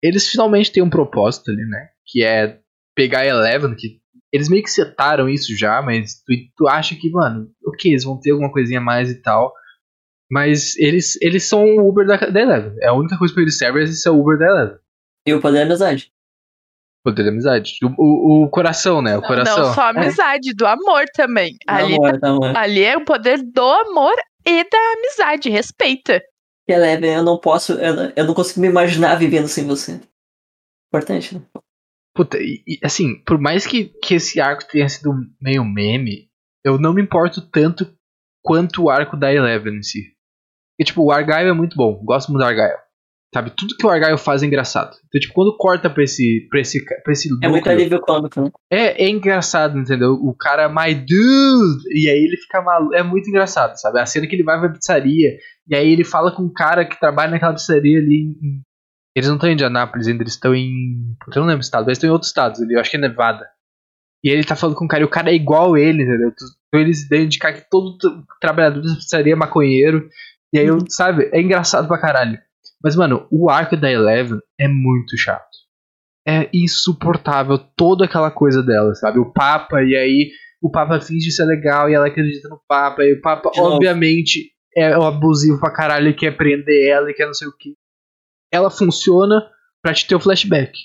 eles 0.04 0.30
finalmente 0.30 0.72
têm 0.72 0.84
um 0.84 0.90
propósito 0.90 1.50
ali, 1.50 1.66
né? 1.66 1.90
Que 2.06 2.24
é 2.24 2.60
pegar 2.96 3.22
a 3.22 3.28
Eleven, 3.28 3.76
que 3.76 4.00
eles 4.32 4.48
meio 4.48 4.64
que 4.64 4.70
setaram 4.70 5.28
isso 5.28 5.58
já, 5.58 5.82
mas 5.82 6.22
tu, 6.24 6.34
tu 6.56 6.68
acha 6.68 6.96
que, 6.96 7.10
mano, 7.10 7.50
ok, 7.66 7.92
eles 7.92 8.04
vão 8.04 8.20
ter 8.20 8.32
alguma 8.32 8.52
coisinha 8.52 8.80
a 8.80 8.84
mais 8.84 9.10
e 9.10 9.22
tal. 9.22 9.54
Mas 10.30 10.78
eles, 10.78 11.22
eles 11.22 11.44
são 11.44 11.66
o 11.66 11.90
Uber 11.90 12.08
da, 12.08 12.16
da 12.16 12.40
Eleven. 12.40 12.74
É 12.82 12.88
a 12.88 12.94
única 12.94 13.18
coisa 13.18 13.34
que 13.34 13.42
eles 13.42 13.58
servem 13.58 13.84
é 13.84 13.88
ser 13.88 14.10
o 14.12 14.20
Uber 14.20 14.38
da 14.38 14.46
Eleven. 14.46 14.78
E 15.28 15.34
o 15.34 15.42
poder 15.42 15.60
da 15.60 15.64
amizade. 15.64 16.12
Poder 17.04 17.24
da 17.24 17.30
amizade. 17.30 17.74
O, 17.84 17.90
o, 17.98 18.46
o, 18.46 18.50
coração, 18.50 19.02
né? 19.02 19.18
O 19.18 19.22
coração. 19.22 19.66
Não, 19.68 19.74
só 19.74 19.90
amizade, 19.90 20.52
é. 20.52 20.54
do 20.54 20.66
amor 20.66 21.04
também. 21.14 21.54
Do 21.54 21.74
ali, 21.74 21.96
amor, 21.96 22.20
tá, 22.20 22.30
amor. 22.30 22.56
ali 22.56 22.84
é 22.84 22.96
o 22.96 23.04
poder 23.04 23.42
do 23.44 23.62
amor 23.62 24.16
e 24.46 24.64
da 24.64 24.94
amizade. 24.96 25.50
Respeita. 25.50 26.22
Eleven, 26.72 27.14
eu 27.14 27.24
não 27.24 27.38
posso, 27.38 27.74
eu, 27.74 28.12
eu 28.16 28.26
não 28.26 28.34
consigo 28.34 28.62
me 28.62 28.68
imaginar 28.68 29.16
vivendo 29.16 29.48
sem 29.48 29.66
você. 29.66 30.00
Importante, 30.88 31.36
né? 31.36 31.42
Puta, 32.14 32.38
e, 32.38 32.64
e, 32.68 32.80
assim, 32.84 33.24
por 33.24 33.40
mais 33.40 33.66
que, 33.66 33.86
que 33.86 34.16
esse 34.16 34.40
arco 34.42 34.68
tenha 34.68 34.90
sido 34.90 35.14
meio 35.42 35.64
meme, 35.64 36.30
eu 36.64 36.78
não 36.78 36.94
me 36.94 37.02
importo 37.02 37.42
tanto 37.50 37.96
quanto 38.44 38.84
o 38.84 38.90
arco 38.90 39.16
da 39.16 39.34
Eleven 39.34 39.78
em 39.78 39.84
si. 39.84 40.14
E, 40.80 40.84
tipo, 40.84 41.04
o 41.04 41.12
Argyle 41.12 41.50
é 41.50 41.54
muito 41.54 41.76
bom, 41.76 42.04
gosto 42.04 42.30
muito 42.32 42.44
do 42.44 42.48
Argyle. 42.48 42.80
Sabe, 43.34 43.54
tudo 43.56 43.78
que 43.78 43.86
o 43.86 43.89
Argyle 43.89 44.17
faz 44.17 44.44
é 44.44 44.46
engraçado. 44.46 44.94
Então, 45.08 45.22
tipo, 45.22 45.34
quando 45.34 45.56
corta 45.56 45.89
pra 45.89 46.04
esse, 46.04 46.48
pra 46.50 46.60
esse, 46.60 46.84
pra 46.84 47.13
esse 47.13 47.30
É 47.41 47.48
muito 47.48 47.70
alívio 47.70 48.02
cômico, 48.02 48.41
né? 48.41 48.52
É, 48.70 49.06
é 49.06 49.10
engraçado, 49.10 49.80
entendeu? 49.80 50.12
O 50.13 50.36
cara, 50.36 50.67
my 50.67 50.94
dude! 50.94 51.84
E 51.94 52.10
aí 52.10 52.26
ele 52.26 52.36
fica 52.36 52.62
maluco. 52.62 52.94
É 52.94 53.02
muito 53.02 53.30
engraçado, 53.30 53.80
sabe? 53.80 54.02
A 54.02 54.06
cena 54.06 54.28
que 54.28 54.36
ele 54.36 54.44
vai 54.44 54.60
pra 54.60 54.70
pizzaria, 54.70 55.38
e 55.65 55.76
aí 55.76 55.94
ele 55.94 56.04
fala 56.04 56.36
com 56.36 56.44
um 56.44 56.52
cara 56.52 56.84
que 56.84 57.00
trabalha 57.00 57.32
naquela 57.32 57.54
pizzaria 57.54 58.00
ali 58.00 58.36
em, 58.41 58.62
eles 59.15 59.28
não 59.28 59.36
estão 59.36 59.50
em 59.50 59.54
Indianápolis 59.54 60.08
ainda, 60.08 60.24
eles 60.24 60.34
estão 60.34 60.56
em. 60.56 61.15
Eu 61.34 61.41
não 61.41 61.48
lembro 61.48 61.60
o 61.60 61.62
estado, 61.62 61.88
eles 61.88 61.98
estão 61.98 62.10
em 62.10 62.13
outros 62.13 62.30
estados 62.30 62.62
ali, 62.62 62.74
eu 62.74 62.80
acho 62.80 62.89
que 62.89 62.98
é 62.98 63.00
Nevada. 63.00 63.46
E 64.24 64.30
ele 64.30 64.44
tá 64.44 64.56
falando 64.56 64.76
com 64.76 64.86
o 64.86 64.88
cara 64.88 65.04
e 65.04 65.06
o 65.06 65.10
cara 65.10 65.32
é 65.32 65.36
igual 65.36 65.78
ele, 65.78 66.04
entendeu? 66.04 66.30
Então 66.30 66.80
eles 66.80 67.08
devem 67.10 67.26
indicar 67.26 67.54
que 67.54 67.70
todo 67.70 67.98
trabalhador 68.39 68.82
da 68.82 68.96
pizzaria 68.96 69.34
é 69.34 69.36
maconheiro. 69.36 70.08
E 70.54 70.60
aí, 70.60 70.67
eu, 70.67 70.76
uhum. 70.76 70.89
sabe, 70.89 71.30
é 71.34 71.41
engraçado 71.41 71.88
pra 71.88 72.00
caralho. 72.00 72.38
Mas, 72.84 72.96
mano, 72.96 73.28
o 73.32 73.50
arco 73.50 73.78
da 73.78 73.91
Eleven 73.91 74.39
é 74.60 74.67
muito 74.67 75.17
chato. 75.17 75.50
É 76.28 76.50
insuportável 76.54 77.58
toda 77.76 78.06
aquela 78.06 78.32
coisa 78.32 78.62
dela, 78.63 78.94
sabe? 78.96 79.20
O 79.20 79.32
Papa, 79.32 79.82
e 79.84 79.96
aí 79.96 80.32
o 80.62 80.70
Papa 80.70 81.00
finge 81.00 81.32
ser 81.32 81.46
legal 81.46 81.89
e 81.89 81.94
ela 81.94 82.08
acredita 82.08 82.48
no 82.50 82.62
Papa. 82.67 83.04
E 83.04 83.13
o 83.13 83.22
Papa, 83.22 83.52
obviamente, 83.58 84.52
é 84.76 84.94
abusivo 84.94 85.60
pra 85.60 85.74
caralho 85.74 86.10
e 86.10 86.15
quer 86.15 86.38
prender 86.38 86.89
ela 86.89 87.10
e 87.10 87.13
quer 87.13 87.26
não 87.26 87.34
sei 87.34 87.48
o 87.48 87.58
que 87.58 87.76
ela 88.52 88.70
funciona 88.70 89.41
pra 89.82 89.94
te 89.94 90.06
ter 90.06 90.15
o 90.15 90.20
flashback. 90.20 90.78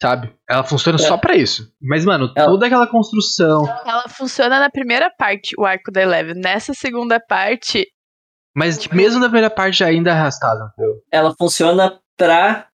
Sabe? 0.00 0.30
Ela 0.48 0.62
funciona 0.62 0.96
é. 0.96 1.02
só 1.02 1.16
pra 1.16 1.34
isso. 1.34 1.72
Mas, 1.80 2.04
mano, 2.04 2.30
ela... 2.36 2.46
toda 2.46 2.66
aquela 2.66 2.86
construção. 2.86 3.64
Ela 3.86 4.08
funciona 4.10 4.60
na 4.60 4.68
primeira 4.68 5.10
parte, 5.10 5.54
o 5.58 5.64
arco 5.64 5.90
da 5.90 6.02
Eleven. 6.02 6.34
Nessa 6.34 6.74
segunda 6.74 7.18
parte. 7.18 7.86
Mas 8.56 8.86
mesmo 8.88 9.20
na 9.20 9.26
primeira 9.26 9.50
parte 9.50 9.84
ainda 9.84 10.10
é 10.10 10.12
arrastada, 10.14 10.72
entendeu? 10.72 10.94
Ela 11.12 11.34
funciona 11.38 12.00
pra 12.16 12.68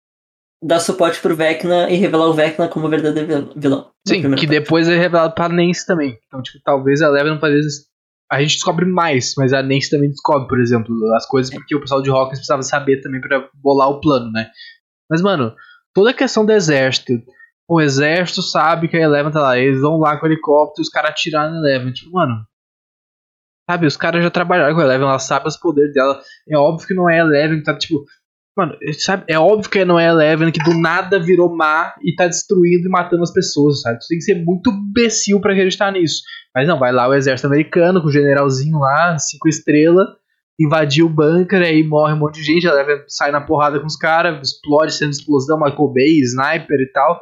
dar 0.61 0.79
suporte 0.81 1.21
pro 1.21 1.35
Vecna 1.35 1.89
e 1.89 1.95
revelar 1.95 2.27
o 2.27 2.33
Vecna 2.33 2.67
como 2.67 2.89
verdadeiro 2.89 3.53
vilão. 3.55 3.89
Sim, 4.05 4.21
que 4.21 4.27
parte. 4.27 4.47
depois 4.47 4.89
é 4.89 4.97
revelado 4.97 5.33
pra 5.33 5.47
Nancy 5.47 5.85
também. 5.85 6.19
Então, 6.27 6.41
tipo, 6.41 6.59
talvez 6.65 7.01
a 7.01 7.07
Eleven 7.07 7.39
pareça 7.39 7.89
a 8.31 8.41
gente 8.41 8.53
descobre 8.53 8.85
mais, 8.85 9.33
mas 9.37 9.53
a 9.53 9.63
Nancy 9.63 9.89
também 9.89 10.09
descobre, 10.09 10.47
por 10.47 10.59
exemplo, 10.59 10.93
as 11.15 11.25
coisas 11.25 11.51
porque 11.51 11.75
o 11.75 11.81
pessoal 11.81 12.01
de 12.01 12.11
Hawkins 12.11 12.37
precisava 12.37 12.61
saber 12.61 13.01
também 13.01 13.19
para 13.19 13.49
bolar 13.55 13.89
o 13.89 13.99
plano, 13.99 14.31
né? 14.31 14.51
Mas, 15.09 15.21
mano, 15.21 15.55
toda 15.95 16.11
a 16.11 16.13
questão 16.13 16.45
do 16.45 16.51
exército, 16.51 17.13
o 17.67 17.81
exército 17.81 18.43
sabe 18.43 18.87
que 18.87 18.95
a 18.95 19.01
Eleven 19.01 19.31
tá 19.31 19.41
lá, 19.41 19.57
eles 19.57 19.81
vão 19.81 19.97
lá 19.97 20.15
com 20.19 20.27
o 20.27 20.29
helicóptero 20.29 20.81
e 20.81 20.83
os 20.83 20.89
caras 20.89 21.11
atiraram 21.11 21.53
na 21.53 21.57
Eleven. 21.57 21.91
Tipo, 21.91 22.11
mano. 22.11 22.45
Sabe, 23.69 23.85
os 23.85 23.97
caras 23.97 24.23
já 24.23 24.31
trabalharam 24.31 24.73
com 24.73 24.81
a 24.81 24.83
Eleven, 24.83 25.07
ela 25.07 25.19
sabe 25.19 25.47
os 25.47 25.57
poderes 25.57 25.93
dela. 25.93 26.19
É 26.49 26.57
óbvio 26.57 26.87
que 26.87 26.93
não 26.93 27.07
é 27.09 27.21
a 27.21 27.23
Eleven 27.23 27.59
que 27.59 27.65
tá, 27.65 27.77
tipo, 27.77 28.03
Mano, 28.59 28.75
sabe, 28.97 29.23
é 29.29 29.39
óbvio 29.39 29.69
que 29.69 29.85
não 29.85 29.97
é 29.97 30.07
Eleven 30.07 30.51
que 30.51 30.61
do 30.61 30.77
nada 30.77 31.17
virou 31.17 31.55
má 31.55 31.93
e 32.03 32.13
tá 32.13 32.27
destruindo 32.27 32.87
e 32.87 32.89
matando 32.89 33.23
as 33.23 33.31
pessoas, 33.31 33.79
sabe? 33.79 33.99
Tu 33.99 34.07
tem 34.09 34.17
que 34.17 34.23
ser 34.25 34.43
muito 34.43 34.69
imbecil 34.69 35.39
para 35.39 35.53
acreditar 35.53 35.93
nisso. 35.93 36.21
Mas 36.53 36.67
não, 36.67 36.77
vai 36.77 36.91
lá 36.91 37.07
o 37.07 37.13
exército 37.13 37.47
americano 37.47 38.01
com 38.01 38.07
o 38.07 38.11
generalzinho 38.11 38.79
lá, 38.79 39.17
cinco 39.17 39.47
estrelas, 39.47 40.07
invadiu 40.59 41.05
o 41.05 41.09
bunker, 41.09 41.61
aí 41.61 41.83
morre 41.87 42.13
um 42.13 42.17
monte 42.17 42.41
de 42.41 42.43
gente, 42.43 42.67
a 42.67 42.71
Eleven 42.71 43.03
sai 43.07 43.31
na 43.31 43.39
porrada 43.39 43.79
com 43.79 43.87
os 43.87 43.95
caras, 43.95 44.45
explode 44.45 44.93
sendo 44.93 45.11
explosão, 45.11 45.57
Michael 45.57 45.93
Bay, 45.93 46.19
sniper 46.19 46.81
e 46.81 46.91
tal. 46.91 47.21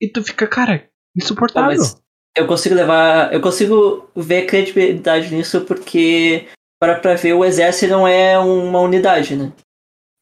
E 0.00 0.08
tu 0.08 0.22
fica, 0.22 0.46
cara, 0.46 0.86
insuportável. 1.16 1.76
Mas 1.76 2.01
eu 2.36 2.46
consigo 2.46 2.74
levar. 2.74 3.32
Eu 3.32 3.40
consigo 3.40 4.10
ver 4.14 4.46
credibilidade 4.46 5.34
nisso 5.34 5.62
porque, 5.62 6.48
para 6.80 6.98
pra 6.98 7.14
ver, 7.14 7.34
o 7.34 7.44
exército 7.44 7.92
não 7.92 8.06
é 8.06 8.38
uma 8.38 8.80
unidade, 8.80 9.36
né? 9.36 9.52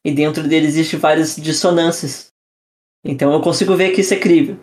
e 0.05 0.11
dentro 0.11 0.47
dele 0.47 0.67
existe 0.67 0.95
várias 0.95 1.35
dissonâncias. 1.35 2.31
Então 3.03 3.33
eu 3.33 3.41
consigo 3.41 3.75
ver 3.75 3.93
que 3.93 4.01
isso 4.01 4.13
é 4.13 4.19
crível. 4.19 4.59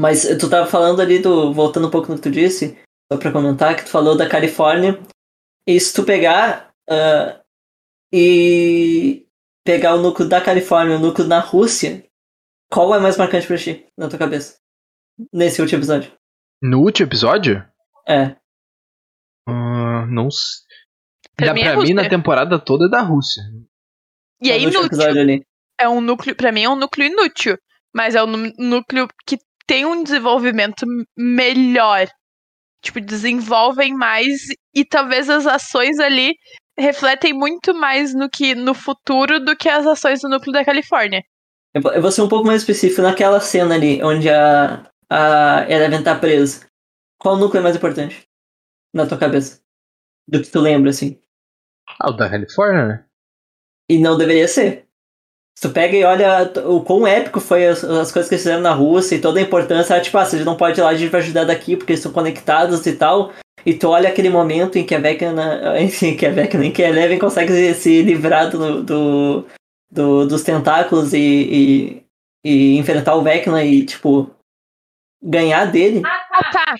Mas 0.00 0.24
tu 0.38 0.48
tava 0.48 0.66
falando 0.66 1.00
ali 1.00 1.18
do. 1.18 1.52
Voltando 1.52 1.88
um 1.88 1.90
pouco 1.90 2.08
no 2.08 2.16
que 2.16 2.22
tu 2.22 2.30
disse, 2.30 2.78
só 3.10 3.18
pra 3.18 3.32
comentar, 3.32 3.76
que 3.76 3.84
tu 3.84 3.90
falou 3.90 4.16
da 4.16 4.28
Califórnia. 4.28 5.00
E 5.66 5.78
se 5.78 5.92
tu 5.92 6.04
pegar 6.04 6.72
uh, 6.90 7.40
e 8.12 9.26
pegar 9.64 9.94
o 9.94 10.00
núcleo 10.00 10.28
da 10.28 10.40
Califórnia 10.40 10.96
o 10.96 11.00
núcleo 11.00 11.28
na 11.28 11.40
Rússia, 11.40 12.04
qual 12.70 12.94
é 12.94 12.98
mais 12.98 13.16
marcante 13.16 13.46
pra 13.46 13.58
ti, 13.58 13.86
na 13.96 14.08
tua 14.08 14.18
cabeça? 14.18 14.56
Nesse 15.32 15.60
último 15.60 15.78
episódio. 15.78 16.12
No 16.62 16.80
último 16.80 17.08
episódio? 17.08 17.64
É. 18.08 18.36
Uh, 19.48 20.06
não 20.08 20.30
sei. 20.30 20.62
Pra, 21.34 21.52
mim, 21.52 21.60
é 21.62 21.72
pra 21.72 21.82
mim, 21.82 21.94
na 21.94 22.08
temporada 22.08 22.58
toda 22.58 22.86
é 22.86 22.88
da 22.88 23.00
Rússia. 23.00 23.42
E 24.40 24.50
é 24.50 24.60
inútil. 24.60 25.44
É 25.80 25.88
um 25.88 26.00
núcleo, 26.00 26.36
para 26.36 26.52
mim 26.52 26.62
é 26.62 26.68
um 26.68 26.76
núcleo 26.76 27.08
inútil, 27.08 27.58
mas 27.92 28.14
é 28.14 28.22
um 28.22 28.52
núcleo 28.58 29.08
que 29.26 29.38
tem 29.66 29.84
um 29.84 30.04
desenvolvimento 30.04 30.86
melhor. 31.16 32.06
Tipo, 32.80 33.00
desenvolvem 33.00 33.94
mais 33.94 34.42
e 34.74 34.84
talvez 34.84 35.28
as 35.28 35.46
ações 35.46 35.98
ali 35.98 36.34
refletem 36.78 37.32
muito 37.32 37.74
mais 37.74 38.14
no 38.14 38.28
que 38.30 38.54
no 38.54 38.74
futuro 38.74 39.40
do 39.40 39.56
que 39.56 39.68
as 39.68 39.86
ações 39.86 40.20
do 40.20 40.28
núcleo 40.28 40.52
da 40.52 40.64
Califórnia. 40.64 41.22
Eu 41.74 42.02
vou 42.02 42.12
ser 42.12 42.22
um 42.22 42.28
pouco 42.28 42.46
mais 42.46 42.62
específico 42.62 43.02
naquela 43.02 43.40
cena 43.40 43.74
ali, 43.74 44.02
onde 44.02 44.28
a, 44.28 44.91
a 45.12 45.66
Eleven 45.68 46.02
tá 46.02 46.14
presa. 46.14 46.66
Qual 47.18 47.36
núcleo 47.36 47.60
é 47.60 47.62
mais 47.62 47.76
importante? 47.76 48.26
Na 48.94 49.06
tua 49.06 49.18
cabeça? 49.18 49.60
Do 50.26 50.40
que 50.40 50.48
tu 50.48 50.58
lembra, 50.58 50.88
assim. 50.88 51.18
Ah, 52.00 52.10
o 52.10 52.12
da 52.12 52.30
Califórnia, 52.30 52.86
né? 52.86 53.04
E 53.90 53.98
não 53.98 54.16
deveria 54.16 54.48
ser. 54.48 54.88
Se 55.58 55.68
tu 55.68 55.74
pega 55.74 55.94
e 55.94 56.02
olha 56.02 56.50
o 56.64 56.82
quão 56.82 57.06
épico 57.06 57.40
foi 57.40 57.66
as, 57.66 57.84
as 57.84 58.10
coisas 58.10 58.28
que 58.28 58.34
eles 58.34 58.42
fizeram 58.42 58.62
na 58.62 58.72
Rússia 58.72 59.16
e 59.16 59.20
toda 59.20 59.38
a 59.38 59.42
importância, 59.42 60.00
tipo, 60.00 60.16
ah, 60.16 60.24
você 60.24 60.42
não 60.44 60.56
pode 60.56 60.80
ir 60.80 60.82
lá, 60.82 60.88
a 60.88 60.94
gente 60.94 61.10
vai 61.10 61.20
ajudar 61.20 61.44
daqui 61.44 61.76
porque 61.76 61.92
eles 61.92 62.00
estão 62.00 62.12
conectados 62.12 62.86
e 62.86 62.96
tal. 62.96 63.32
E 63.66 63.74
tu 63.74 63.88
olha 63.90 64.08
aquele 64.08 64.30
momento 64.30 64.78
em 64.78 64.84
que 64.84 64.94
a 64.94 64.98
Vecna, 64.98 65.76
enfim, 65.78 66.16
que 66.16 66.24
a 66.24 66.30
Vecna, 66.30 66.64
em 66.64 66.72
que 66.72 66.82
a 66.82 66.88
Eleven 66.88 67.18
consegue 67.18 67.52
se, 67.52 67.74
se 67.74 68.02
livrar 68.02 68.50
do, 68.50 68.82
do, 68.82 69.46
do, 69.90 70.26
dos 70.26 70.42
tentáculos 70.42 71.12
e, 71.12 71.18
e, 71.18 72.06
e 72.42 72.78
enfrentar 72.78 73.14
o 73.14 73.22
Vecna 73.22 73.62
e, 73.62 73.84
tipo, 73.84 74.34
ganhar 75.22 75.66
dele. 75.66 76.02
Ah, 76.04 76.50
tá. 76.52 76.74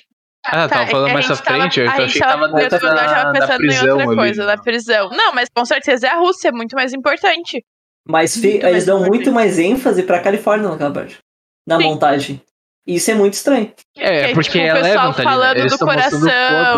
Ah, 0.44 0.50
Tá, 0.66 0.68
tava 0.68 0.86
falando 0.90 1.06
é 1.06 1.08
que 1.10 1.14
mais 1.14 1.30
a 1.30 1.32
à 1.32 1.36
gente 1.36 1.44
tava- 1.44 1.60
frente, 1.60 1.80
eu 1.80 1.86
a 1.86 1.90
achei 1.92 2.04
gente 2.08 2.12
que 2.14 2.18
tava 2.18 2.32
tava- 2.32 2.46
eu 2.46 2.54
dentro 2.68 2.80
tava- 2.80 2.92
eu 2.92 2.96
da, 2.96 3.04
tava 3.14 3.32
da 3.32 3.40
pensando 3.40 3.54
em 3.54 3.66
prisão 3.68 3.88
outra 3.90 4.06
ali. 4.08 4.16
coisa, 4.16 4.46
da 4.46 4.56
prisão. 4.58 5.10
Não, 5.10 5.32
mas 5.32 5.48
com 5.54 5.64
certeza 5.64 6.06
é 6.08 6.10
a 6.10 6.16
Rússia, 6.18 6.48
é 6.48 6.52
muito 6.52 6.74
mais 6.74 6.92
importante. 6.92 7.64
Mas 8.08 8.34
fi- 8.36 8.40
Muito 8.54 8.54
eles 8.66 8.72
mais 8.72 8.86
dão 8.86 8.96
importante. 8.98 9.16
muito 9.18 9.32
mais 9.32 9.58
ênfase 9.60 10.02
pra 10.02 10.20
Califórnia 10.20 10.68
naquela 10.68 10.92
parte. 10.92 11.18
Na 11.64 11.76
Sim. 11.76 11.84
montagem. 11.84 12.42
E 12.84 12.96
isso 12.96 13.08
é 13.12 13.14
muito 13.14 13.34
estranho. 13.34 13.72
É, 13.96 14.26
Que, 14.28 14.34
porque 14.34 14.50
tipo, 14.50 14.64
o 14.64 14.66
ela 14.66 14.80
pessoal 14.80 14.94
levanta 15.04 15.20
ali, 15.22 15.30
falando 15.30 15.54
né? 15.54 15.60
Eles 15.60 15.72
do 15.72 15.76
o 15.76 15.86
coração 15.86 16.20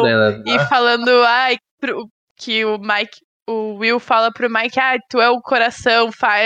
dela. 0.02 0.42
E 0.46 0.58
falando, 0.68 1.10
ai, 1.24 1.56
pro- 1.80 2.06
que 2.38 2.62
o 2.66 2.76
Mike, 2.78 3.20
o 3.48 3.76
Will 3.78 3.98
fala 3.98 4.30
pro 4.30 4.50
Mike, 4.50 4.78
ai, 4.78 4.98
tu 5.08 5.18
é 5.18 5.30
o 5.30 5.40
coração, 5.40 6.12
fa- 6.12 6.36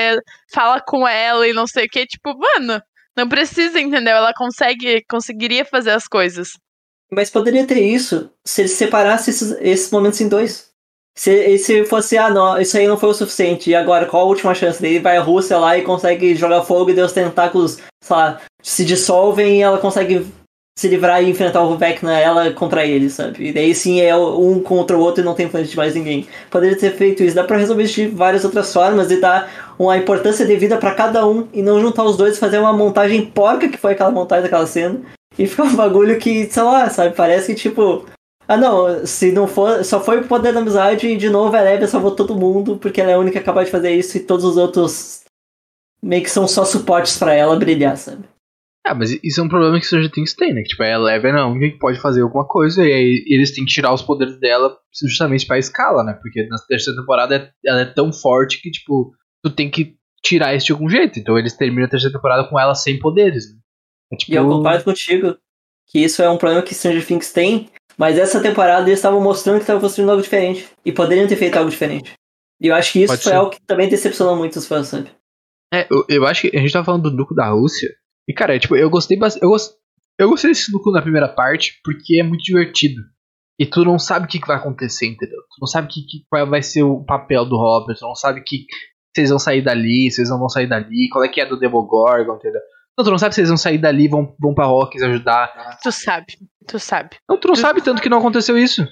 fala 0.55 0.81
com 0.87 1.09
ela 1.09 1.49
e 1.49 1.53
não 1.53 1.67
sei 1.67 1.87
o 1.87 1.89
que. 1.89 2.07
Tipo, 2.07 2.39
mano, 2.39 2.81
não 3.19 3.29
precisa, 3.29 3.81
entendeu? 3.81 4.15
Ela 4.15 4.33
consegue, 4.33 5.05
conseguiria 5.11 5.65
fazer 5.65 5.91
as 5.91 6.07
coisas. 6.07 6.53
Mas 7.11 7.31
poderia 7.31 7.67
ter 7.67 7.81
isso 7.81 8.31
se 8.45 8.63
eles 8.63 8.73
separassem 8.73 9.33
esses, 9.33 9.57
esses 9.61 9.91
momentos 9.91 10.21
em 10.21 10.29
dois. 10.29 10.69
Se, 11.17 11.59
se 11.59 11.85
fosse, 11.85 12.17
ah, 12.17 12.31
não, 12.31 12.61
isso 12.61 12.79
aí 12.79 12.87
não 12.87 12.97
foi 12.97 13.09
o 13.09 13.15
suficiente. 13.15 13.71
E 13.71 13.75
agora, 13.75 14.07
qual 14.07 14.23
a 14.23 14.29
última 14.29 14.55
chance? 14.55 14.81
Daí 14.81 15.01
vai 15.01 15.17
a 15.17 15.21
Rússia 15.21 15.59
lá 15.59 15.77
e 15.77 15.83
consegue 15.83 16.37
jogar 16.37 16.63
fogo 16.63 16.91
e 16.91 17.01
os 17.01 17.13
tentáculos, 17.13 17.79
sei 18.01 18.17
lá, 18.17 18.41
se 18.63 18.85
dissolvem 18.85 19.59
e 19.59 19.63
ela 19.63 19.79
consegue 19.79 20.25
se 20.79 20.87
livrar 20.87 21.21
e 21.21 21.29
enfrentar 21.29 21.61
o 21.65 21.77
Vecna, 21.77 22.21
ela 22.21 22.53
contra 22.53 22.87
ele, 22.87 23.11
sabe? 23.11 23.49
E 23.49 23.53
daí 23.53 23.75
sim 23.75 24.01
é 24.01 24.17
um 24.17 24.61
contra 24.61 24.97
o 24.97 25.01
outro 25.01 25.21
e 25.21 25.25
não 25.25 25.35
tem 25.35 25.47
influência 25.47 25.73
de 25.73 25.77
mais 25.77 25.93
ninguém. 25.93 26.29
Poderia 26.49 26.79
ter 26.79 26.93
feito 26.93 27.21
isso. 27.21 27.35
Dá 27.35 27.43
pra 27.43 27.57
resolver 27.57 27.83
de 27.83 28.07
várias 28.07 28.45
outras 28.45 28.73
formas 28.73 29.11
e 29.11 29.21
dar 29.21 29.75
uma 29.77 29.97
importância 29.99 30.47
devida 30.47 30.77
pra 30.77 30.95
cada 30.95 31.27
um 31.27 31.49
e 31.53 31.63
não 31.63 31.81
juntar 31.81 32.05
os 32.05 32.17
dois 32.17 32.37
e 32.37 32.39
fazer 32.39 32.61
uma 32.61 32.73
montagem 32.73 33.27
porca 33.27 33.69
que 33.69 33.77
foi 33.77 33.95
aquela 33.95 34.13
montagem 34.13 34.45
daquela 34.45 34.69
cena. 34.69 35.01
E 35.37 35.49
ficar 35.49 35.65
um 35.65 35.75
bagulho 35.75 36.17
que, 36.17 36.45
sei 36.49 36.63
lá, 36.63 36.89
sabe? 36.89 37.13
Parece 37.17 37.53
que 37.53 37.61
tipo. 37.61 38.07
Ah 38.47 38.57
não, 38.57 39.05
se 39.05 39.33
não 39.33 39.49
for. 39.49 39.85
Só 39.85 39.99
foi 39.99 40.21
o 40.21 40.29
poder 40.29 40.53
da 40.53 40.61
amizade 40.61 41.09
e 41.09 41.17
de 41.17 41.29
novo 41.29 41.57
a 41.57 41.61
Elevia 41.61 41.89
salvou 41.89 42.13
todo 42.13 42.37
mundo, 42.37 42.79
porque 42.81 43.01
ela 43.01 43.11
é 43.11 43.15
a 43.15 43.19
única 43.19 43.41
capaz 43.41 43.67
de 43.67 43.73
fazer 43.73 43.91
isso 43.91 44.17
e 44.17 44.21
todos 44.21 44.45
os 44.45 44.57
outros 44.57 45.23
meio 46.01 46.23
que 46.23 46.31
são 46.31 46.47
só 46.47 46.65
suportes 46.65 47.19
pra 47.19 47.35
ela 47.35 47.57
brilhar, 47.57 47.97
sabe? 47.97 48.23
Ah, 48.87 48.95
mas 48.95 49.11
isso 49.23 49.41
é 49.41 49.45
um 49.45 49.49
problema 49.49 49.79
que 49.79 49.85
Stranger 49.87 50.11
Things 50.11 50.35
tem, 50.35 50.55
né? 50.55 50.63
Que, 50.63 50.69
tipo, 50.69 50.83
a 50.83 50.87
Eleven 50.87 51.33
é 51.33 51.39
a 51.41 51.47
única 51.47 51.73
que 51.73 51.79
pode 51.79 52.01
fazer 52.01 52.23
alguma 52.23 52.47
coisa 52.47 52.83
e 52.87 52.93
aí 52.93 53.25
eles 53.29 53.53
têm 53.55 53.65
que 53.65 53.73
tirar 53.73 53.93
os 53.93 54.01
poderes 54.03 54.39
dela 54.41 54.75
justamente 55.07 55.47
pra 55.47 55.59
escala, 55.59 56.03
né? 56.03 56.15
Porque 56.23 56.47
na 56.47 56.57
terceira 56.67 56.99
temporada 56.99 57.37
é- 57.37 57.51
ela 57.67 57.81
é 57.83 57.85
tão 57.85 58.13
forte 58.13 58.63
que, 58.63 58.71
tipo, 58.71 59.13
tu 59.43 59.51
tem 59.51 59.71
que 59.71 59.97
tirar 60.25 60.55
isso 60.55 60.67
de 60.67 60.73
algum 60.73 60.89
jeito. 60.89 61.19
Então 61.19 61.39
eles 61.39 61.57
terminam 61.57 61.87
a 61.87 61.91
terceira 61.91 62.15
temporada 62.17 62.49
com 62.49 62.59
ela 62.59 62.75
sem 62.75 62.99
poderes, 62.99 63.53
né? 63.53 63.59
É, 64.13 64.17
tipo, 64.17 64.33
E 64.33 64.37
eu 64.37 64.49
concordo 64.49 64.85
contigo 64.85 65.37
que 65.87 65.99
isso 65.99 66.23
é 66.23 66.31
um 66.31 66.39
problema 66.39 66.63
que 66.63 66.75
Stranger 66.75 67.05
Things 67.05 67.31
tem, 67.33 67.69
mas 67.97 68.19
essa 68.19 68.41
temporada 68.41 68.89
eles 68.89 68.99
estavam 68.99 69.21
mostrando 69.21 69.57
que 69.57 69.63
estavam 69.63 69.83
construindo 69.83 70.11
algo 70.11 70.23
diferente. 70.23 70.67
E 70.85 70.93
poderiam 70.93 71.27
ter 71.29 71.37
feito 71.37 71.57
algo 71.57 71.71
diferente. 71.71 72.13
E 72.61 72.69
eu 72.69 72.75
acho 72.75 72.93
que 72.93 73.01
isso 73.01 73.13
Pode 73.13 73.23
foi 73.23 73.33
ser. 73.33 73.39
algo 73.39 73.51
que 73.51 73.61
também 73.67 73.89
decepcionou 73.89 74.35
muito 74.35 74.57
os 74.57 74.67
fãs, 74.67 74.89
sabe? 74.89 75.11
É, 75.73 75.87
eu, 75.91 76.05
eu 76.09 76.27
acho 76.27 76.43
que 76.43 76.57
a 76.57 76.61
gente 76.61 76.73
tá 76.73 76.83
falando 76.83 77.11
do 77.11 77.17
núcleo 77.17 77.37
da 77.37 77.51
Rússia. 77.51 77.89
E, 78.29 78.35
cara, 78.35 78.55
é, 78.55 78.59
tipo, 78.59 78.77
eu 78.77 78.91
gostei 78.91 79.19
bastante. 79.19 79.43
Eu, 79.43 79.51
gos- 79.51 79.71
eu 80.19 80.29
gostei 80.29 80.51
desse 80.51 80.71
núcleo 80.73 80.93
na 80.93 81.03
primeira 81.03 81.29
parte 81.29 81.81
porque 81.83 82.21
é 82.21 82.23
muito 82.23 82.43
divertido. 82.43 83.01
E 83.59 83.67
tu 83.67 83.85
não 83.85 83.99
sabe 83.99 84.27
o 84.27 84.29
que, 84.29 84.39
que 84.41 84.47
vai 84.47 84.57
acontecer, 84.57 85.07
entendeu? 85.07 85.39
Tu 85.39 85.57
não 85.61 85.67
sabe 85.67 85.89
que, 85.89 86.03
que, 86.03 86.19
qual 86.31 86.47
vai 86.49 86.63
ser 86.63 86.83
o 86.85 87.05
papel 87.05 87.45
do 87.45 87.57
Robert, 87.57 87.97
tu 87.99 88.07
não 88.07 88.15
sabe 88.15 88.43
que 88.43 88.59
se 89.15 89.21
eles 89.23 89.31
vão 89.31 89.39
sair 89.39 89.63
dali, 89.63 90.11
se 90.13 90.21
eles 90.21 90.31
não 90.31 90.39
vão 90.39 90.49
sair 90.49 90.69
dali, 90.69 91.09
qual 91.11 91.25
é 91.25 91.29
que 91.29 91.41
é 91.41 91.47
do 91.47 91.59
Demogorgon, 91.59 92.37
entendeu? 92.37 92.61
Não, 92.97 93.05
tu 93.05 93.11
não 93.11 93.19
sabe 93.19 93.35
se 93.35 93.41
eles 93.41 93.49
vão 93.51 93.57
sair 93.57 93.79
dali 93.79 94.05
e 94.05 94.09
vão, 94.09 94.35
vão 94.41 94.55
pra 94.55 94.67
Rocks 94.67 95.03
ajudar. 95.03 95.79
Tu 95.83 95.91
sabe, 95.91 96.27
tu 96.69 96.79
sabe. 96.79 97.17
Não, 97.29 97.39
tu 97.39 97.49
não 97.49 97.57
sabe 97.57 97.81
tanto 97.83 98.03
que 98.03 98.09
não 98.09 98.19
aconteceu 98.19 98.57
isso. 98.59 98.87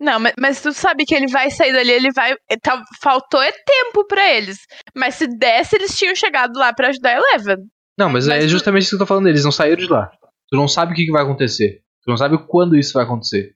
Não, 0.00 0.18
mas, 0.20 0.34
mas 0.38 0.60
tu 0.60 0.72
sabe 0.72 1.04
que 1.04 1.14
ele 1.14 1.28
vai 1.28 1.50
sair 1.50 1.72
dali, 1.72 1.90
ele 1.90 2.12
vai. 2.12 2.34
é, 2.50 2.56
tá- 2.56 2.82
faltou 3.00 3.40
é 3.40 3.50
tempo 3.52 4.04
pra 4.06 4.32
eles. 4.32 4.58
Mas 4.94 5.14
se 5.14 5.26
desse, 5.26 5.76
eles 5.76 5.96
tinham 5.96 6.14
chegado 6.16 6.56
lá 6.58 6.72
pra 6.72 6.88
ajudar 6.88 7.10
a 7.10 7.20
Eleven. 7.20 7.64
Não, 7.98 8.08
mas, 8.10 8.26
Mas 8.26 8.44
é 8.44 8.46
tu- 8.46 8.50
justamente 8.50 8.82
isso 8.82 8.90
que 8.90 8.94
eu 8.96 9.00
tô 9.00 9.06
falando, 9.06 9.28
eles 9.28 9.44
não 9.44 9.52
saíram 9.52 9.76
de 9.76 9.86
lá. 9.90 10.10
Tu 10.50 10.56
não 10.56 10.66
sabe 10.68 10.92
o 10.92 10.94
que, 10.96 11.04
que 11.06 11.12
vai 11.12 11.22
acontecer. 11.22 11.82
Tu 12.02 12.10
não 12.10 12.16
sabe 12.16 12.36
quando 12.46 12.76
isso 12.76 12.92
vai 12.94 13.04
acontecer. 13.04 13.54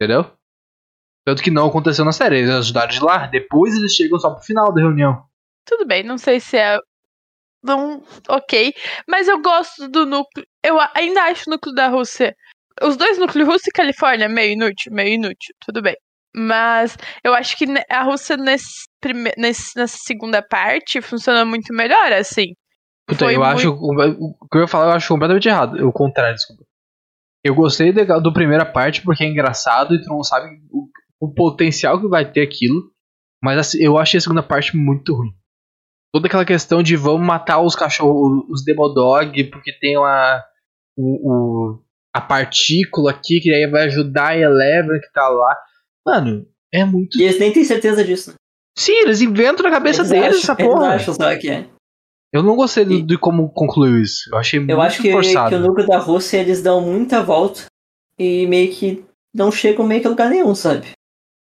Entendeu? 0.00 0.30
Tanto 1.24 1.42
que 1.42 1.50
não 1.50 1.66
aconteceu 1.68 2.04
na 2.04 2.12
série, 2.12 2.38
eles 2.38 2.50
ajudaram 2.50 2.88
de 2.90 3.00
lá, 3.00 3.26
depois 3.28 3.76
eles 3.76 3.92
chegam 3.92 4.18
só 4.18 4.30
pro 4.30 4.42
final 4.44 4.72
da 4.72 4.80
reunião. 4.80 5.22
Tudo 5.64 5.86
bem, 5.86 6.02
não 6.02 6.18
sei 6.18 6.40
se 6.40 6.56
é. 6.56 6.78
Não, 7.62 8.02
ok. 8.28 8.74
Mas 9.08 9.28
eu 9.28 9.40
gosto 9.40 9.88
do 9.88 10.04
núcleo. 10.04 10.44
Eu 10.64 10.78
ainda 10.94 11.22
acho 11.24 11.48
o 11.48 11.52
núcleo 11.52 11.74
da 11.74 11.88
Rússia. 11.88 12.34
Os 12.82 12.96
dois 12.96 13.18
núcleos, 13.18 13.46
Rússia 13.48 13.68
e 13.68 13.72
Califórnia, 13.76 14.28
meio 14.28 14.52
inútil, 14.54 14.92
meio 14.92 15.14
inútil, 15.14 15.54
tudo 15.64 15.80
bem. 15.80 15.94
Mas 16.34 16.96
eu 17.22 17.34
acho 17.34 17.56
que 17.56 17.66
a 17.88 18.02
Rússia 18.02 18.36
nesse 18.36 18.86
prime... 19.00 19.30
nesse, 19.36 19.76
nessa 19.78 19.98
segunda 19.98 20.42
parte 20.42 21.00
funciona 21.00 21.44
muito 21.44 21.72
melhor, 21.72 22.12
assim. 22.12 22.54
Puta, 23.12 23.24
Foi 23.26 23.36
eu 23.36 23.44
acho. 23.44 23.70
O 23.70 24.34
o 24.42 24.48
que 24.50 24.58
eu 24.58 24.62
ia 24.62 24.68
falar, 24.68 24.86
eu 24.86 24.92
acho 24.96 25.08
completamente 25.08 25.48
errado. 25.48 25.86
O 25.86 25.92
contrário, 25.92 26.34
desculpa. 26.34 26.64
Eu 27.44 27.54
gostei 27.54 27.92
da 27.92 28.18
do 28.18 28.32
primeira 28.32 28.64
parte 28.64 29.02
porque 29.02 29.24
é 29.24 29.28
engraçado 29.28 29.94
e 29.94 30.02
tu 30.02 30.08
não 30.08 30.22
sabe 30.22 30.48
o, 30.70 30.88
o 31.20 31.34
potencial 31.34 32.00
que 32.00 32.06
vai 32.08 32.30
ter 32.30 32.42
aquilo. 32.42 32.90
Mas 33.42 33.58
assim, 33.58 33.78
eu 33.82 33.98
achei 33.98 34.18
a 34.18 34.20
segunda 34.20 34.42
parte 34.42 34.76
muito 34.76 35.14
ruim. 35.14 35.32
Toda 36.14 36.26
aquela 36.28 36.44
questão 36.44 36.82
de 36.82 36.94
vamos 36.94 37.26
matar 37.26 37.60
os 37.60 37.74
cachorros, 37.74 38.44
os 38.48 38.64
Demodog, 38.64 39.42
porque 39.50 39.72
tem 39.72 39.96
uma. 39.96 40.42
O, 40.96 41.30
o- 41.32 41.82
a 42.14 42.20
partícula 42.20 43.10
aqui 43.10 43.40
que 43.40 43.50
aí 43.50 43.66
vai 43.66 43.84
ajudar 43.86 44.28
a 44.28 44.36
Eleven 44.38 45.00
que 45.00 45.10
tá 45.12 45.26
lá. 45.28 45.56
Mano, 46.06 46.46
é 46.72 46.84
muito. 46.84 47.18
E 47.18 47.22
eles 47.22 47.40
nem 47.40 47.50
têm 47.52 47.64
certeza 47.64 48.04
disso. 48.04 48.34
Sim, 48.78 48.92
eles 49.02 49.20
inventam 49.22 49.64
na 49.64 49.70
cabeça 49.70 50.02
Eles 50.02 50.10
deles 50.10 50.26
acham- 50.38 50.38
essa 50.54 50.62
eles 50.62 50.72
porra. 50.74 50.94
acham 50.94 51.14
só 51.14 51.36
que 51.38 51.48
é. 51.50 51.68
Eu 52.32 52.42
não 52.42 52.56
gostei 52.56 52.84
E- 52.84 53.02
de 53.02 53.18
como 53.18 53.48
concluiu 53.50 53.98
isso. 54.00 54.30
Eu 54.32 54.38
achei 54.38 54.58
muito 54.58 54.70
Eu 54.70 54.80
acho 54.80 55.02
que, 55.02 55.12
forçado. 55.12 55.48
que 55.50 55.54
o 55.54 55.60
núcleo 55.60 55.86
da 55.86 55.98
Rússia 55.98 56.38
eles 56.38 56.62
dão 56.62 56.80
muita 56.80 57.22
volta 57.22 57.66
e 58.18 58.46
meio 58.46 58.72
que 58.72 59.04
não 59.34 59.50
chegam 59.52 59.86
meio 59.86 60.00
que 60.00 60.06
a 60.06 60.10
lugar 60.10 60.30
nenhum, 60.30 60.54
sabe? 60.54 60.86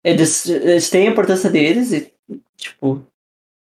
Eles, 0.04 0.48
eles 0.48 0.90
têm 0.90 1.08
a 1.08 1.12
importância 1.12 1.50
deles 1.50 1.92
e, 1.92 2.14
tipo, 2.56 3.04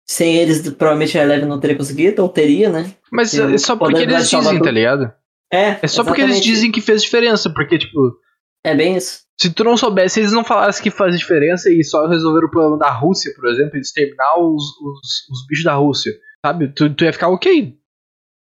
sem 0.06 0.36
eles 0.36 0.60
provavelmente 0.70 1.18
a 1.18 1.22
Eleven 1.22 1.48
não 1.48 1.58
teria 1.60 1.76
conseguido, 1.76 2.22
ou 2.22 2.28
teria, 2.28 2.68
né? 2.68 2.92
Mas 3.10 3.32
Eu- 3.34 3.48
é 3.50 3.58
só 3.58 3.74
porque 3.76 4.02
eles 4.02 4.28
dizem, 4.28 4.60
tá 4.60 4.70
ligado? 4.70 5.10
É, 5.50 5.78
É 5.80 5.86
só 5.88 6.04
porque 6.04 6.20
eles 6.20 6.36
exatamente. 6.36 6.44
dizem 6.44 6.70
que 6.70 6.80
fez 6.82 7.02
diferença. 7.02 7.48
Porque, 7.50 7.78
tipo, 7.78 8.14
É 8.62 8.74
bem 8.74 8.96
isso. 8.98 9.22
se 9.40 9.48
tu 9.50 9.64
não 9.64 9.78
soubesse, 9.78 10.14
se 10.14 10.20
eles 10.20 10.32
não 10.32 10.44
falassem 10.44 10.82
que 10.82 10.90
faz 10.90 11.18
diferença 11.18 11.70
e 11.72 11.82
só 11.82 12.06
resolveram 12.06 12.48
o 12.48 12.50
problema 12.50 12.76
da 12.78 12.90
Rússia, 12.90 13.32
por 13.34 13.48
exemplo, 13.48 13.76
eles 13.76 13.90
terminar 13.92 14.38
os, 14.38 14.62
os, 14.62 14.98
os 15.30 15.46
bichos 15.48 15.64
da 15.64 15.74
Rússia, 15.74 16.12
sabe? 16.48 16.68
Tu, 16.68 16.94
tu 16.94 17.04
ia 17.04 17.12
ficar 17.12 17.28
ok. 17.28 17.76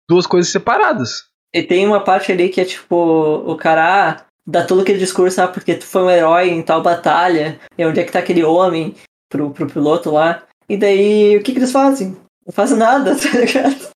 Duas 0.10 0.26
coisas 0.26 0.52
separadas. 0.52 1.26
E 1.54 1.62
tem 1.63 1.86
uma 1.86 2.04
parte 2.04 2.32
ali 2.32 2.50
que 2.50 2.62
é 2.62 2.65
tipo, 2.65 2.96
o 2.96 3.56
cara 3.56 4.12
ah, 4.12 4.26
dá 4.46 4.65
todo 4.65 4.82
aquele 4.82 5.00
discurso, 5.00 5.41
ah, 5.41 5.48
porque 5.48 5.76
tu 5.76 5.86
foi 5.86 6.04
um 6.04 6.10
herói 6.10 6.50
em 6.50 6.62
tal 6.62 6.82
batalha, 6.82 7.60
e 7.78 7.86
onde 7.86 8.00
é 8.00 8.04
que 8.04 8.12
tá 8.12 8.20
aquele 8.20 8.43
homem 8.43 8.96
pro, 9.30 9.52
pro 9.52 9.67
piloto 9.67 10.12
lá. 10.12 10.43
E 10.70 10.78
daí, 10.78 11.38
o 11.38 11.43
que 11.43 11.52
que 11.52 11.60
eles 11.60 11.72
fazem? 11.72 12.17
Não 12.46 12.54
fazem 12.54 12.78
nada, 12.78 13.15
tá 13.17 13.38
ligado? 13.38 13.89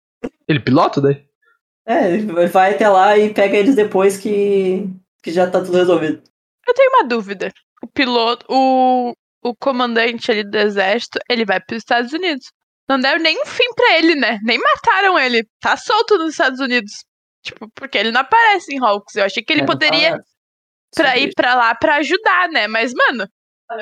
Ele 0.47 0.59
pilota 0.59 1.01
daí? 1.01 1.23
É, 1.85 2.13
ele 2.13 2.47
vai 2.47 2.73
até 2.73 2.87
lá 2.87 3.17
e 3.17 3.33
pega 3.33 3.57
eles 3.57 3.75
depois 3.75 4.17
que, 4.17 4.87
que 5.23 5.31
já 5.31 5.49
tá 5.49 5.61
tudo 5.61 5.77
resolvido. 5.77 6.21
Eu 6.67 6.73
tenho 6.73 6.91
uma 6.91 7.07
dúvida. 7.07 7.51
O 7.81 7.87
piloto, 7.87 8.45
o, 8.49 9.13
o 9.43 9.55
comandante 9.55 10.31
ali 10.31 10.43
do 10.43 10.57
exército, 10.57 11.19
ele 11.29 11.43
vai 11.43 11.59
para 11.59 11.75
os 11.75 11.81
Estados 11.81 12.13
Unidos. 12.13 12.51
Não 12.89 12.99
deram 12.99 13.21
nem 13.21 13.41
um 13.41 13.45
fim 13.45 13.71
pra 13.75 13.97
ele, 13.97 14.15
né? 14.15 14.39
Nem 14.43 14.57
mataram 14.59 15.17
ele. 15.17 15.47
Tá 15.61 15.77
solto 15.77 16.17
nos 16.17 16.31
Estados 16.31 16.59
Unidos. 16.59 16.91
Tipo, 17.43 17.69
porque 17.73 17.97
ele 17.97 18.11
não 18.11 18.21
aparece 18.21 18.73
em 18.73 18.79
Hawks. 18.83 19.15
Eu 19.15 19.23
achei 19.25 19.41
que 19.43 19.51
ele 19.53 19.61
É, 19.61 19.65
poderia 19.65 20.19
pra 20.95 21.17
ir 21.17 21.33
pra 21.33 21.55
lá 21.55 21.73
pra 21.73 21.95
ajudar, 21.97 22.49
né? 22.49 22.67
Mas, 22.67 22.91
mano, 22.93 23.27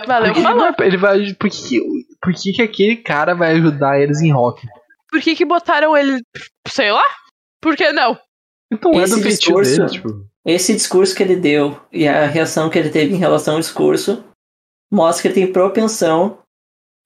valeu, 0.08 0.34
Por 0.34 0.36
que, 0.36 0.42
falou. 0.44 0.76
ele 0.80 0.98
vai, 0.98 1.34
por, 1.34 1.50
que, 1.50 1.80
por 2.22 2.34
que, 2.34 2.54
que 2.54 2.62
aquele 2.62 2.98
cara 2.98 3.34
vai 3.34 3.54
ajudar 3.54 4.00
eles 4.00 4.22
em 4.22 4.32
rock? 4.32 4.66
Por 5.10 5.20
que 5.22 5.36
que 5.36 5.44
botaram 5.46 5.98
ele, 5.98 6.22
sei 6.68 6.92
lá? 6.92 7.04
Por 7.62 7.76
que 7.76 7.92
não? 7.92 8.18
Então 8.72 8.94
é 8.94 9.04
Esse 9.04 9.16
do 9.16 9.22
feitio 9.24 9.38
discurso- 9.62 9.78
dele, 9.78 9.90
tipo. 9.90 10.10
esse 10.46 10.74
discurso 10.76 11.16
que 11.16 11.24
ele 11.24 11.36
deu 11.36 11.82
e 11.92 12.08
a 12.08 12.28
reação 12.28 12.70
que 12.70 12.78
ele 12.78 12.92
teve 12.92 13.16
em 13.16 13.18
relação 13.18 13.56
ao 13.56 13.60
discurso 13.60 14.24
mostra 14.92 15.24
que 15.24 15.28
ele 15.30 15.46
tem 15.46 15.52
propensão 15.54 16.40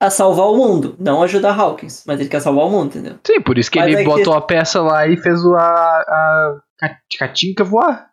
a 0.01 0.09
salvar 0.09 0.47
o 0.47 0.57
mundo, 0.57 0.95
não 0.99 1.23
ajudar 1.23 1.57
Hawkins, 1.57 2.03
mas 2.05 2.19
ele 2.19 2.29
quer 2.29 2.41
salvar 2.41 2.65
o 2.65 2.69
mundo, 2.69 2.87
entendeu? 2.97 3.17
Sim, 3.25 3.41
por 3.41 3.57
isso 3.57 3.71
que 3.71 3.79
Mas 3.79 3.87
ele 3.87 3.95
é 3.97 3.99
que- 4.03 4.09
botou 4.09 4.33
a 4.33 4.41
peça 4.41 4.81
lá 4.81 5.07
e 5.07 5.15
fez 5.17 5.43
o- 5.45 5.55
a, 5.55 5.61
a 5.63 6.59
ca- 6.77 6.97
catinca 7.17 7.63
voar. 7.63 8.09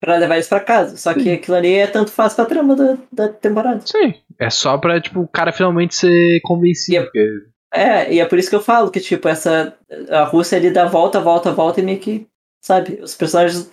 Pra 0.00 0.16
levar 0.16 0.34
eles 0.34 0.48
pra 0.48 0.60
casa. 0.60 0.96
Só 0.98 1.14
que 1.14 1.32
aquilo 1.32 1.56
ali 1.56 1.74
é 1.76 1.86
tanto 1.86 2.10
faz 2.10 2.34
pra 2.34 2.44
trama 2.44 2.76
da, 2.76 2.96
da 3.10 3.28
temporada. 3.28 3.80
Sim. 3.86 4.14
É 4.38 4.50
só 4.50 4.76
pra, 4.76 5.00
tipo, 5.00 5.20
o 5.20 5.28
cara 5.28 5.50
finalmente 5.52 5.94
ser 5.94 6.40
convencido. 6.42 6.96
Yep. 6.96 7.06
porque- 7.06 7.54
É, 7.72 8.12
e 8.12 8.20
é 8.20 8.26
por 8.26 8.38
isso 8.38 8.50
que 8.50 8.56
eu 8.56 8.60
falo 8.62 8.90
que, 8.90 9.00
tipo, 9.00 9.26
essa. 9.28 9.74
A 10.10 10.24
Rússia 10.24 10.58
ali 10.58 10.70
dá 10.70 10.84
volta, 10.86 11.20
volta, 11.20 11.52
volta 11.52 11.80
e 11.80 11.82
meio 11.82 11.98
que. 12.00 12.26
Sabe? 12.62 13.00
Os 13.02 13.14
personagens 13.14 13.70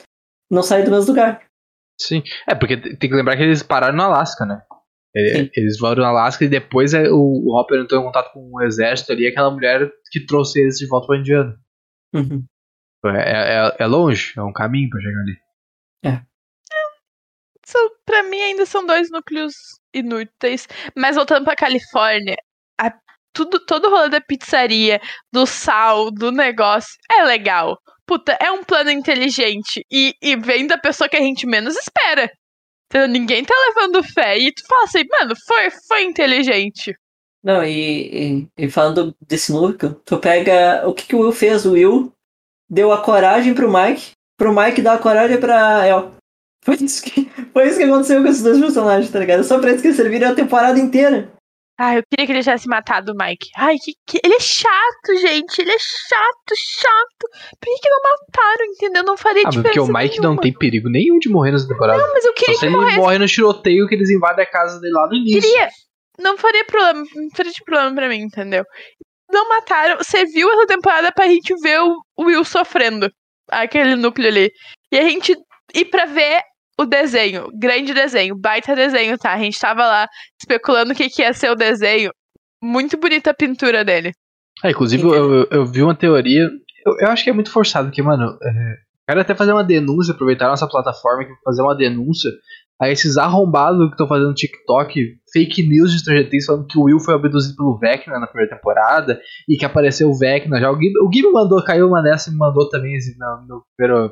não 0.49 0.63
saem 0.63 0.83
do 0.85 0.91
mesmo 0.91 1.09
lugar. 1.11 1.41
Sim. 1.99 2.23
É, 2.49 2.55
porque 2.55 2.77
tem 2.77 2.95
tem 2.95 3.09
que 3.09 3.15
lembrar 3.15 3.35
que 3.37 3.43
eles 3.43 3.61
pararam 3.61 3.95
no 3.95 4.03
Alasca, 4.03 4.45
né? 4.45 4.61
Ele- 5.13 5.45
Sim. 5.45 5.49
Eles 5.55 5.77
foram 5.77 6.03
no 6.03 6.09
Alasca 6.09 6.45
e 6.45 6.49
depois 6.49 6.93
é, 6.93 7.09
o, 7.09 7.17
o 7.17 7.59
Hopper 7.59 7.81
entrou 7.81 8.01
em 8.01 8.05
contato 8.05 8.31
com 8.33 8.49
o 8.53 8.61
exército 8.63 9.11
ali, 9.11 9.27
aquela 9.27 9.51
mulher 9.51 9.91
que 10.11 10.25
trouxe 10.25 10.59
eles 10.61 10.77
de 10.77 10.87
volta 10.87 11.07
pra 11.07 11.17
Indiana. 11.17 11.55
Uhum. 12.13 12.45
É, 13.05 13.57
é, 13.57 13.75
é 13.79 13.85
longe, 13.87 14.33
é 14.37 14.41
um 14.41 14.53
caminho 14.53 14.89
pra 14.89 15.01
chegar 15.01 15.19
ali. 15.21 15.37
São, 17.65 17.89
pra 18.05 18.23
mim 18.23 18.41
ainda 18.41 18.65
são 18.65 18.85
dois 18.85 19.09
núcleos 19.09 19.53
inúteis. 19.93 20.67
Mas 20.97 21.15
voltando 21.15 21.45
pra 21.45 21.55
Califórnia, 21.55 22.35
a- 22.79 22.93
tudo, 23.33 23.63
todo 23.65 23.85
o 23.87 23.89
rolê 23.91 24.09
da 24.09 24.19
pizzaria, 24.19 24.99
do 25.31 25.45
sal, 25.45 26.11
do 26.11 26.31
negócio, 26.31 26.91
é 27.11 27.23
legal. 27.23 27.77
Puta, 28.05 28.37
é 28.41 28.51
um 28.51 28.63
plano 28.63 28.89
inteligente. 28.91 29.85
E, 29.91 30.13
e 30.21 30.35
vem 30.35 30.67
da 30.67 30.77
pessoa 30.77 31.07
que 31.07 31.15
a 31.15 31.21
gente 31.21 31.47
menos 31.47 31.77
espera. 31.77 32.29
Ninguém 33.09 33.43
tá 33.43 33.53
levando 33.67 34.03
fé. 34.03 34.37
E 34.37 34.51
tu 34.51 34.63
fala 34.67 34.83
assim, 34.83 35.03
mano, 35.09 35.33
foi, 35.47 35.69
foi 35.87 36.03
inteligente. 36.03 36.93
Não, 37.43 37.63
e, 37.63 38.47
e, 38.57 38.65
e 38.65 38.69
falando 38.69 39.15
desse 39.27 39.51
núcleo, 39.51 39.99
tu 40.05 40.17
pega. 40.17 40.87
O 40.87 40.93
que, 40.93 41.07
que 41.07 41.15
o 41.15 41.21
Will 41.21 41.31
fez? 41.31 41.65
O 41.65 41.71
Will 41.71 42.11
deu 42.69 42.91
a 42.91 43.01
coragem 43.01 43.53
pro 43.53 43.71
Mike, 43.71 44.11
pro 44.37 44.55
Mike 44.55 44.81
dar 44.81 44.93
a 44.93 44.99
coragem 44.99 45.39
pra 45.39 45.85
El. 45.85 46.13
Foi 46.63 46.75
isso 46.75 47.03
que, 47.03 47.29
foi 47.51 47.67
isso 47.67 47.77
que 47.77 47.83
aconteceu 47.83 48.21
com 48.21 48.29
esses 48.29 48.43
dois 48.43 48.59
personagens, 48.59 49.11
tá 49.11 49.19
ligado? 49.19 49.43
Só 49.43 49.59
pra 49.59 49.71
isso 49.71 49.81
que 49.81 49.87
eles 49.87 49.97
serviram 49.97 50.29
a 50.29 50.35
temporada 50.35 50.79
inteira. 50.79 51.31
Ai, 51.83 51.97
eu 51.97 52.03
queria 52.09 52.25
que 52.27 52.31
ele 52.33 52.43
tivesse 52.43 52.67
matado 52.67 53.11
o 53.11 53.15
Mike. 53.15 53.47
Ai, 53.57 53.75
que, 53.77 53.93
que... 54.05 54.19
ele 54.23 54.35
é 54.35 54.39
chato, 54.39 55.15
gente. 55.19 55.59
Ele 55.61 55.71
é 55.71 55.77
chato, 55.79 56.55
chato. 56.55 57.29
Por 57.59 57.65
que, 57.73 57.79
que 57.81 57.89
não 57.89 57.97
mataram, 58.03 58.65
entendeu? 58.65 59.03
Não 59.03 59.17
faria 59.17 59.43
Ah, 59.45 59.49
diferença 59.49 59.73
porque 59.73 59.79
o 59.79 59.93
Mike 59.93 60.17
não 60.17 60.23
nenhuma. 60.31 60.41
tem 60.41 60.53
perigo 60.53 60.89
nenhum 60.89 61.17
de 61.17 61.29
morrer 61.29 61.51
nessa 61.51 61.67
temporada. 61.67 61.99
Não, 62.01 62.13
mas 62.13 62.23
eu 62.25 62.31
Só 62.31 62.35
queria 62.35 62.53
se 62.55 62.59
que 62.59 62.65
ele 62.67 62.75
morresse. 62.75 62.97
morre 62.97 63.17
no 63.17 63.27
tiroteio 63.27 63.87
que 63.87 63.95
eles 63.95 64.09
invadem 64.11 64.43
a 64.45 64.49
casa 64.49 64.79
dele 64.79 64.93
lá 64.93 65.07
no 65.07 65.15
início. 65.15 65.41
Queria. 65.41 65.69
Não 66.19 66.37
faria 66.37 66.63
problema. 66.65 67.03
Não 67.15 67.29
faria 67.35 67.51
de 67.51 67.63
problema 67.63 67.95
pra 67.95 68.09
mim, 68.09 68.19
entendeu? 68.19 68.63
Não 69.31 69.49
mataram. 69.49 69.97
Você 69.97 70.25
viu 70.25 70.51
essa 70.51 70.67
temporada 70.67 71.11
pra 71.11 71.25
gente 71.27 71.53
ver 71.61 71.79
o 71.81 71.95
o 72.17 72.25
Will 72.25 72.43
sofrendo. 72.45 73.09
Aquele 73.49 73.95
núcleo 73.95 74.27
ali. 74.27 74.51
E 74.91 74.99
a 74.99 75.03
gente 75.09 75.35
ir 75.73 75.85
pra 75.85 76.05
ver 76.05 76.41
o 76.81 76.85
desenho. 76.85 77.47
Grande 77.53 77.93
desenho. 77.93 78.35
Baita 78.35 78.75
desenho, 78.75 79.17
tá? 79.17 79.33
A 79.33 79.39
gente 79.39 79.59
tava 79.59 79.85
lá 79.85 80.07
especulando 80.39 80.91
o 80.91 80.95
que, 80.95 81.09
que 81.09 81.21
ia 81.21 81.33
ser 81.33 81.49
o 81.51 81.55
desenho. 81.55 82.11
Muito 82.61 82.97
bonita 82.97 83.31
a 83.31 83.33
pintura 83.33 83.83
dele. 83.83 84.11
Ah, 84.63 84.69
inclusive, 84.69 85.03
eu, 85.03 85.33
eu, 85.33 85.47
eu 85.49 85.65
vi 85.65 85.81
uma 85.81 85.95
teoria. 85.95 86.49
Eu, 86.85 86.93
eu 86.99 87.07
acho 87.09 87.23
que 87.23 87.29
é 87.29 87.33
muito 87.33 87.51
forçado, 87.51 87.87
porque, 87.87 88.01
mano, 88.01 88.37
é, 88.43 88.75
quero 89.07 89.21
até 89.21 89.33
fazer 89.33 89.53
uma 89.53 89.63
denúncia, 89.63 90.13
aproveitar 90.13 90.45
a 90.47 90.49
nossa 90.49 90.67
plataforma 90.67 91.23
aqui 91.23 91.31
pra 91.31 91.51
fazer 91.51 91.61
uma 91.61 91.75
denúncia 91.75 92.29
a 92.81 92.89
esses 92.89 93.15
arrombados 93.15 93.85
que 93.85 93.91
estão 93.91 94.07
fazendo 94.07 94.33
TikTok, 94.33 95.17
fake 95.31 95.61
news 95.61 95.91
de 95.91 95.99
Stranger 95.99 96.27
Things, 96.27 96.45
falando 96.45 96.65
que 96.65 96.79
o 96.79 96.85
Will 96.85 96.99
foi 96.99 97.13
abduzido 97.13 97.55
pelo 97.55 97.77
Vecna 97.77 98.19
na 98.19 98.25
primeira 98.25 98.55
temporada 98.55 99.21
e 99.47 99.55
que 99.55 99.63
apareceu 99.63 100.09
o 100.09 100.17
Vecna 100.17 100.59
já. 100.59 100.71
O 100.71 100.75
Gui, 100.75 100.91
o 100.99 101.07
Gui 101.07 101.21
me 101.21 101.31
mandou, 101.31 101.63
caiu 101.63 101.87
uma 101.87 102.01
dessa 102.01 102.29
e 102.29 102.33
me 102.33 102.39
mandou 102.39 102.67
também 102.69 102.95
assim, 102.97 103.15
na, 103.19 103.45
no 103.47 103.63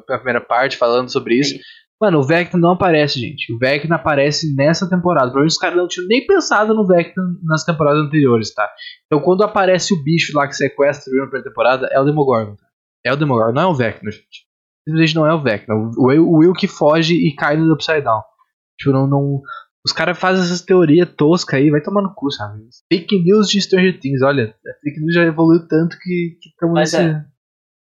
na 0.07 0.17
primeira 0.17 0.39
parte 0.39 0.77
falando 0.77 1.11
sobre 1.11 1.39
isso. 1.39 1.55
Mano, 2.01 2.19
o 2.19 2.23
Vecna 2.23 2.59
não 2.59 2.71
aparece, 2.71 3.19
gente. 3.19 3.53
O 3.53 3.57
Vecna 3.57 3.97
aparece 3.97 4.55
nessa 4.55 4.89
temporada. 4.89 5.25
Provavelmente 5.25 5.51
os 5.51 5.57
caras 5.57 5.77
não 5.77 5.87
tinham 5.87 6.07
nem 6.07 6.25
pensado 6.25 6.73
no 6.73 6.87
Vecna 6.87 7.23
nas 7.43 7.65
temporadas 7.65 8.05
anteriores, 8.05 8.53
tá? 8.53 8.69
Então 9.05 9.19
quando 9.19 9.43
aparece 9.43 9.93
o 9.93 10.01
bicho 10.01 10.31
lá 10.35 10.47
que 10.47 10.55
sequestra 10.55 11.13
na 11.13 11.23
primeira 11.23 11.49
temporada, 11.49 11.89
é 11.91 11.99
o 11.99 12.05
Demogorgon. 12.05 12.55
tá? 12.55 12.65
É 13.05 13.11
o 13.11 13.17
Demogorgon, 13.17 13.53
não 13.53 13.61
é 13.61 13.67
o 13.67 13.75
Vecna, 13.75 14.11
gente. 14.11 14.47
Simplesmente 14.87 15.15
não 15.15 15.25
é 15.25 15.33
o 15.33 15.41
Vecna. 15.41 15.75
O 15.75 16.07
Will, 16.07 16.25
o 16.25 16.37
Will 16.37 16.53
que 16.53 16.67
foge 16.67 17.15
e 17.15 17.35
cai 17.35 17.57
no 17.57 17.73
Upside 17.73 18.01
Down. 18.01 18.21
Tipo, 18.79 18.93
não. 18.93 19.05
não 19.07 19.41
os 19.85 19.93
caras 19.93 20.17
fazem 20.19 20.43
essas 20.43 20.61
teorias 20.61 21.09
toscas 21.15 21.59
aí, 21.59 21.69
vai 21.69 21.81
tomar 21.81 22.01
no 22.01 22.13
cu, 22.13 22.29
sabe? 22.31 22.61
Fake 22.91 23.23
news 23.23 23.49
de 23.49 23.61
Stranger 23.61 23.99
Things, 23.99 24.21
olha. 24.21 24.53
A 24.67 24.79
fake 24.81 24.99
news 24.99 25.13
já 25.13 25.23
evoluiu 25.23 25.67
tanto 25.67 25.97
que 25.97 26.37
estamos 26.45 26.75
nesse. 26.75 26.97
é. 26.97 27.25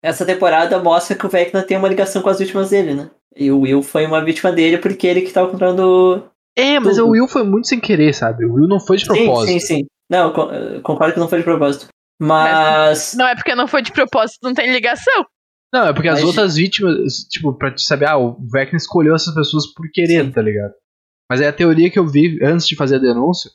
Essa 0.04 0.26
temporada 0.26 0.78
mostra 0.84 1.16
que 1.16 1.26
o 1.26 1.30
Vecna 1.30 1.64
tem 1.64 1.78
uma 1.78 1.88
ligação 1.88 2.22
com 2.22 2.30
as 2.30 2.38
vítimas 2.38 2.70
dele, 2.70 2.94
né? 2.94 3.10
E 3.36 3.52
o 3.52 3.60
Will 3.62 3.82
foi 3.84 4.06
uma 4.06 4.24
vítima 4.24 4.52
dele 4.52 4.78
porque 4.78 5.06
ele 5.08 5.22
que 5.22 5.32
tava 5.34 5.50
controlando. 5.52 6.30
É, 6.58 6.80
mas 6.80 6.96
tudo. 6.98 7.08
o 7.08 7.12
Will 7.12 7.28
foi 7.28 7.44
muito 7.44 7.68
sem 7.68 7.80
querer, 7.80 8.14
sabe? 8.14 8.46
O 8.46 8.54
Will 8.54 8.68
não 8.68 8.80
foi 8.80 8.98
de 8.98 9.06
propósito. 9.06 9.52
Sim, 9.52 9.60
sim, 9.60 9.76
sim. 9.80 9.86
Não, 10.10 10.32
con- 10.32 10.50
concordo 10.84 11.14
que 11.14 11.20
não 11.20 11.28
foi 11.28 11.40
de 11.40 11.44
propósito. 11.44 11.88
Mas. 12.22 13.14
Não 13.18 13.28
é 13.28 13.36
porque 13.36 13.56
não 13.56 13.68
foi 13.68 13.82
de 13.82 13.92
propósito, 13.92 14.40
não 14.44 14.54
tem 14.54 14.72
ligação. 14.72 15.26
Não, 15.74 15.88
é 15.88 15.94
porque 15.94 16.08
as 16.08 16.20
Mas- 16.20 16.24
outras 16.28 16.56
vítimas, 16.56 16.96
tipo, 17.30 17.54
pra 17.58 17.72
te 17.74 17.82
saber, 17.82 18.08
ah, 18.08 18.18
o 18.18 18.38
Vecna 18.52 18.78
escolheu 18.78 19.14
essas 19.16 19.34
pessoas 19.34 19.66
por 19.74 19.90
querer, 19.92 20.24
Sim. 20.24 20.32
tá 20.32 20.42
ligado? 20.42 20.74
Mas 21.30 21.42
é 21.42 21.48
a 21.48 21.54
teoria 21.54 21.90
que 21.92 22.00
eu 22.00 22.08
vi 22.08 22.40
antes 22.42 22.68
de 22.68 22.76
fazer 22.76 22.96
a 22.96 23.00
denúncia, 23.00 23.50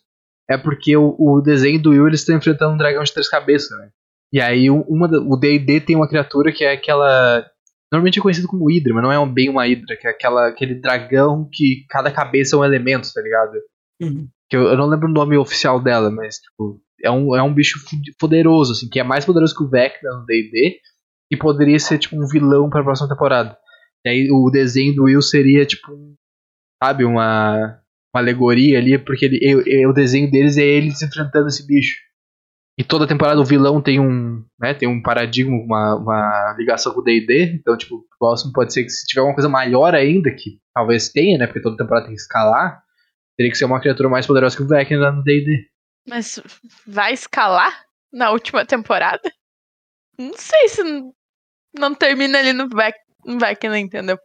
é 0.51 0.59
porque 0.59 0.95
o, 0.97 1.15
o 1.19 1.41
desenho 1.41 1.81
do 1.81 1.91
Will 1.91 2.09
eles 2.09 2.21
estão 2.21 2.37
enfrentando 2.37 2.75
um 2.75 2.77
dragão 2.77 3.03
de 3.03 3.13
três 3.13 3.29
cabeças, 3.29 3.71
né? 3.79 3.89
E 4.33 4.41
aí 4.41 4.71
um- 4.71 4.83
uma, 4.83 5.07
o 5.07 5.37
D&D 5.37 5.81
tem 5.81 5.97
uma 5.97 6.09
criatura 6.09 6.53
que 6.53 6.65
é 6.65 6.73
aquela 6.73 7.47
normalmente 7.91 8.19
é 8.19 8.23
conhecido 8.23 8.49
como 8.49 8.69
Hydra, 8.71 8.95
mas 8.95 9.03
não 9.03 9.13
é 9.13 9.19
um- 9.19 9.33
bem 9.33 9.49
uma 9.49 9.65
Hydra, 9.65 9.97
que 9.97 10.07
é 10.07 10.11
aquela, 10.11 10.49
aquele 10.49 10.75
dragão 10.75 11.49
que 11.53 11.85
cada 11.89 12.11
cabeça 12.11 12.57
é 12.57 12.59
um 12.59 12.65
elemento, 12.65 13.09
tá 13.13 13.21
ligado? 13.21 13.53
Uhum. 14.01 14.29
Que 14.49 14.57
eu, 14.57 14.63
eu 14.63 14.77
não 14.77 14.87
lembro 14.87 15.09
o 15.09 15.13
nome 15.13 15.37
oficial 15.37 15.81
dela, 15.81 16.11
mas 16.11 16.37
tipo, 16.37 16.81
é 17.03 17.11
um, 17.11 17.35
é 17.37 17.43
um 17.43 17.53
bicho 17.55 17.79
poderoso, 18.19 18.73
assim, 18.73 18.89
que 18.89 18.99
é 19.01 19.03
mais 19.03 19.25
poderoso 19.25 19.55
que 19.57 19.63
o 19.65 19.69
Vecna 19.69 20.11
no 20.19 20.25
D&D 20.27 20.79
e 21.33 21.37
poderia 21.37 21.79
ser 21.79 21.99
tipo 21.99 22.17
um 22.17 22.27
vilão 22.27 22.69
pra 22.69 22.83
próxima 22.83 23.09
temporada. 23.09 23.57
E 24.05 24.09
aí 24.09 24.29
o 24.31 24.51
desenho 24.51 24.95
do 24.95 25.05
Will 25.05 25.23
seria 25.23 25.65
tipo, 25.67 25.93
sabe, 26.83 27.05
uma, 27.05 27.79
uma 28.15 28.21
alegoria 28.23 28.79
ali, 28.79 28.99
porque 28.99 29.27
ele, 29.27 29.39
eu- 29.43 29.63
eu- 29.67 29.91
o 29.91 29.95
desenho 29.95 30.31
deles 30.31 30.57
é 30.57 30.63
eles 30.65 31.01
enfrentando 31.03 31.49
esse 31.49 31.67
bicho. 31.67 31.97
E 32.81 32.85
toda 32.85 33.07
temporada 33.07 33.39
o 33.39 33.45
vilão 33.45 33.79
tem 33.79 34.01
um, 34.01 34.43
né, 34.59 34.73
tem 34.73 34.89
um 34.89 35.03
paradigma, 35.03 35.55
uma, 35.55 35.97
uma 35.97 36.57
ligação 36.57 36.95
com 36.95 37.01
o 37.01 37.05
D&D, 37.05 37.57
então 37.61 37.77
tipo, 37.77 37.97
o 37.97 38.07
próximo 38.19 38.55
pode 38.55 38.73
ser 38.73 38.85
que 38.85 38.89
se 38.89 39.07
tiver 39.07 39.21
uma 39.21 39.35
coisa 39.35 39.51
maior 39.51 39.95
ainda, 39.95 40.31
que 40.31 40.59
talvez 40.73 41.11
tenha, 41.11 41.37
né, 41.37 41.47
porque 41.47 41.61
toda 41.61 41.77
temporada 41.77 42.07
tem 42.07 42.15
que 42.15 42.23
escalar, 42.23 42.83
teria 43.37 43.53
que 43.53 43.59
ser 43.59 43.67
uma 43.67 43.83
criatura 43.83 44.09
mais 44.09 44.27
poderosa 44.27 44.57
que 44.57 44.63
o 44.63 44.67
Vecna 44.67 45.13
no 45.13 45.23
D&D. 45.23 45.69
Mas 46.09 46.41
vai 46.87 47.13
escalar 47.13 47.85
na 48.11 48.31
última 48.31 48.65
temporada? 48.65 49.31
Não 50.19 50.33
sei 50.33 50.69
se 50.69 50.83
não 51.79 51.95
termina 51.95 52.39
ali 52.39 52.55
no 52.55 52.67
Vecna, 52.67 53.79
entendeu? 53.79 54.19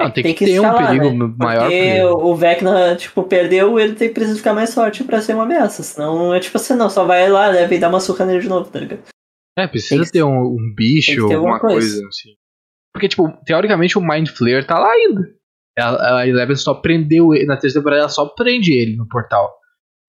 Não, 0.00 0.10
tem, 0.10 0.24
Tem 0.24 0.34
que, 0.34 0.44
que 0.44 0.52
ter 0.52 0.60
um 0.60 0.76
perigo 0.76 1.10
né? 1.12 1.34
maior. 1.38 1.62
Porque 1.70 1.78
perigo. 1.78 2.08
o 2.24 2.34
Vecna, 2.36 2.96
tipo, 2.96 3.22
perdeu, 3.22 3.78
ele 3.78 3.94
tem 3.94 4.12
precisa 4.12 4.36
ficar 4.36 4.52
mais 4.52 4.74
forte 4.74 5.04
pra 5.04 5.20
ser 5.22 5.34
uma 5.34 5.44
ameaça. 5.44 5.82
Senão 5.84 6.34
é 6.34 6.40
tipo 6.40 6.56
assim, 6.56 6.74
não, 6.74 6.90
só 6.90 7.04
vai 7.04 7.28
lá, 7.30 7.52
deve 7.52 7.78
dar 7.78 7.88
uma 7.90 8.00
surra 8.00 8.24
nele 8.26 8.40
de 8.40 8.48
novo, 8.48 8.68
tá 8.70 8.80
ligado? 8.80 9.02
É, 9.56 9.68
precisa 9.68 10.04
que- 10.04 10.10
ter 10.10 10.24
um, 10.24 10.40
um 10.42 10.74
bicho, 10.76 11.28
ter 11.28 11.34
alguma 11.34 11.60
coisa. 11.60 11.78
coisa. 11.78 12.08
assim. 12.08 12.30
Porque, 12.92 13.08
tipo, 13.08 13.28
teoricamente 13.44 13.96
o 13.96 14.00
Mind 14.02 14.28
Flayer 14.28 14.66
tá 14.66 14.78
lá 14.78 14.90
ainda. 14.90 15.22
Ela- 15.78 16.20
A 16.20 16.26
Eleven 16.28 16.56
só 16.56 16.74
prendeu 16.74 17.32
ele, 17.32 17.46
na 17.46 17.56
terceira 17.56 17.80
temporada 17.80 18.02
ela 18.02 18.08
só 18.08 18.26
prende 18.26 18.72
ele 18.72 18.96
no 18.96 19.06
portal. 19.08 19.52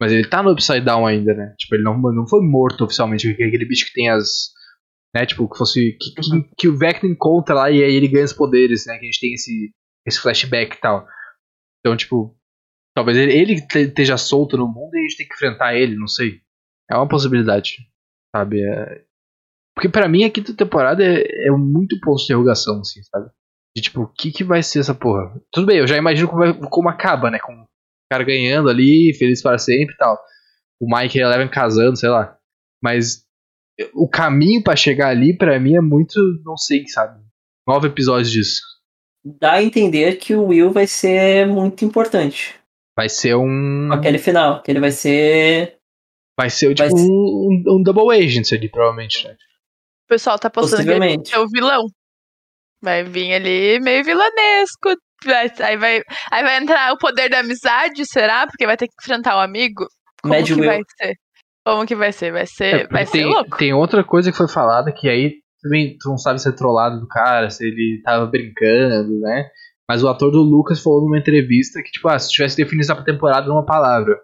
Mas 0.02 0.12
ele 0.12 0.28
tá 0.28 0.41
no 0.43 0.52
Upside 0.52 0.82
Down 0.82 1.06
ainda, 1.06 1.34
né? 1.34 1.54
Tipo, 1.60 1.76
ele 1.76 1.84
não, 1.84 1.95
não 2.00 2.28
foi 2.28 2.41
morto 2.41 2.84
oficialmente, 2.84 3.34
que 3.36 3.43
aquele 3.43 3.65
bicho 3.65 3.86
que 3.86 3.93
tem 3.93 4.10
as. 4.10 4.50
Né, 5.15 5.25
tipo, 5.25 5.47
que 5.49 5.58
fosse. 5.58 5.93
Que, 5.93 6.13
que, 6.13 6.56
que 6.58 6.67
o 6.67 6.78
Vecna 6.78 7.10
encontra 7.10 7.56
lá 7.56 7.71
e 7.71 7.82
aí 7.84 7.93
ele 7.93 8.08
ganha 8.08 8.25
os 8.25 8.34
poderes, 8.34 8.86
né? 8.86 8.95
Que 8.97 9.06
a 9.06 9.06
gente 9.06 9.19
tem 9.21 9.34
esse, 9.34 9.71
esse 10.05 10.20
flashback 10.20 10.76
e 10.76 10.80
tal. 10.82 11.07
Então, 11.80 11.95
tipo, 11.95 12.36
talvez 12.93 13.18
ele, 13.18 13.32
ele 13.34 13.61
te- 13.68 13.80
esteja 13.88 14.18
solto 14.18 14.57
no 14.57 14.68
mundo 14.68 14.93
e 14.95 14.99
a 14.99 15.01
gente 15.03 15.18
tem 15.18 15.28
que 15.28 15.34
enfrentar 15.34 15.74
ele, 15.76 15.95
não 15.95 16.07
sei. 16.07 16.41
É 16.91 16.95
uma 16.95 17.07
possibilidade, 17.07 17.78
sabe? 18.36 18.61
É- 18.61 19.03
Porque 19.76 19.88
pra 19.89 20.07
mim 20.09 20.26
a 20.26 20.30
quinta 20.30 20.53
temporada 20.55 21.03
é, 21.03 21.47
é 21.47 21.51
muito 21.51 21.99
ponto 22.01 22.18
de 22.18 22.26
interrogação, 22.26 22.80
assim, 22.82 23.01
sabe? 23.03 23.30
De 23.76 23.82
tipo, 23.84 24.01
o 24.01 24.07
que, 24.13 24.32
que 24.32 24.43
vai 24.43 24.61
ser 24.63 24.80
essa 24.80 24.93
porra? 24.95 25.34
Tudo 25.51 25.68
bem, 25.68 25.78
eu 25.78 25.88
já 25.88 25.97
imagino 25.97 26.28
como, 26.28 26.70
como 26.70 26.89
acaba, 26.89 27.32
né? 27.32 27.39
Com 27.39 27.53
o 27.53 27.68
cara 28.11 28.24
ganhando 28.24 28.70
ali, 28.70 29.13
feliz 29.18 29.41
para 29.41 29.57
sempre 29.57 29.93
e 29.93 29.97
tal. 29.97 30.18
O 30.82 30.93
Mike 30.93 31.18
e 31.18 31.22
a 31.24 31.26
Eleven 31.28 31.47
casando, 31.49 31.95
sei 31.97 32.09
lá. 32.09 32.38
Mas 32.84 33.24
o 33.93 34.07
caminho 34.07 34.63
pra 34.63 34.76
chegar 34.76 35.09
ali, 35.09 35.36
pra 35.38 35.59
mim, 35.59 35.76
é 35.76 35.82
muito, 35.82 36.13
não 36.43 36.55
sei, 36.57 36.88
sabe? 36.88 37.19
Nove 37.67 37.88
episódios 37.88 38.32
disso. 38.32 38.61
dá 39.23 39.53
a 39.53 39.63
entender 39.63 40.17
que 40.17 40.36
o 40.36 40.45
Will 40.45 40.71
vai 40.71 40.86
ser 40.88 41.47
muito 41.47 41.84
importante. 41.84 42.55
Vai 42.95 43.09
ser 43.09 43.36
um. 43.36 43.89
Aquele 43.91 44.17
final, 44.17 44.61
que 44.61 44.71
ele 44.71 44.80
vai 44.80 44.91
ser. 44.91 45.78
Vai 46.39 46.49
ser 46.49 46.73
tipo 46.76 46.89
Vai 46.89 46.89
ser- 46.89 47.07
um, 47.09 47.63
um 47.67 47.84
double 47.84 48.15
agent 48.15 48.51
ali, 48.53 48.69
provavelmente, 48.69 49.28
né? 49.28 49.34
O 49.34 50.07
pessoal 50.09 50.38
tá 50.38 50.49
postando 50.49 50.84
que 50.84 50.89
ele 50.89 51.17
é 51.34 51.39
o 51.39 51.47
vilão. 51.49 51.86
Vai 52.84 53.03
vir 53.03 53.34
ali 53.34 53.80
meio 53.80 54.03
vilanesco. 54.03 54.95
vai- 55.26 55.51
aí, 55.59 55.78
vai, 55.78 56.01
aí 56.32 56.43
vai 56.43 56.57
entrar 56.61 56.93
o 56.93 56.97
poder 56.99 57.30
da 57.30 57.39
amizade, 57.39 58.05
será? 58.05 58.45
Porque 58.45 58.65
vai 58.67 58.78
ter 58.78 58.88
que 58.88 58.93
enfrentar 59.01 59.36
o 59.38 59.39
amigo. 59.39 59.88
Como 60.21 60.36
Mad 60.36 60.45
que 60.45 60.53
Will. 60.53 60.65
vai 60.65 60.80
ser? 61.01 61.15
Como 61.66 61.86
que 61.86 61.95
vai 61.95 62.11
ser? 62.11 62.32
Vai 62.32 62.45
ser, 62.45 62.82
É, 62.82 62.88
vai 62.88 63.05
ser 63.05 63.11
tem, 63.13 63.26
louco. 63.26 63.57
tem 63.57 63.74
outra 63.74 64.03
coisa 64.03 64.32
que 64.32 64.38
foi 64.38 64.47
falada 64.47 64.91
que 64.91 65.09
aí 65.09 65.34
também 65.61 65.97
tu 65.99 66.09
não 66.09 66.18
sabe 66.18 66.39
se 66.39 66.47
é 66.47 66.51
trollado 66.51 66.99
do 66.99 67.07
cara, 67.07 67.49
se 67.49 67.66
ele 67.66 68.01
tava 68.03 68.28
brincando, 68.28 69.20
né? 69.20 69.49
Mas 69.89 70.03
o 70.03 70.07
ator 70.09 70.32
do 70.32 70.41
Lucas 70.41 70.82
falou 70.82 71.01
numa 71.01 71.18
entrevista 71.18 71.82
que, 71.82 71.91
tipo, 71.91 72.07
ah, 72.07 72.18
se 72.20 72.30
tivesse 72.30 72.57
definido 72.57 72.91
essa 72.91 73.03
temporada 73.03 73.47
numa 73.47 73.66
palavra, 73.66 74.16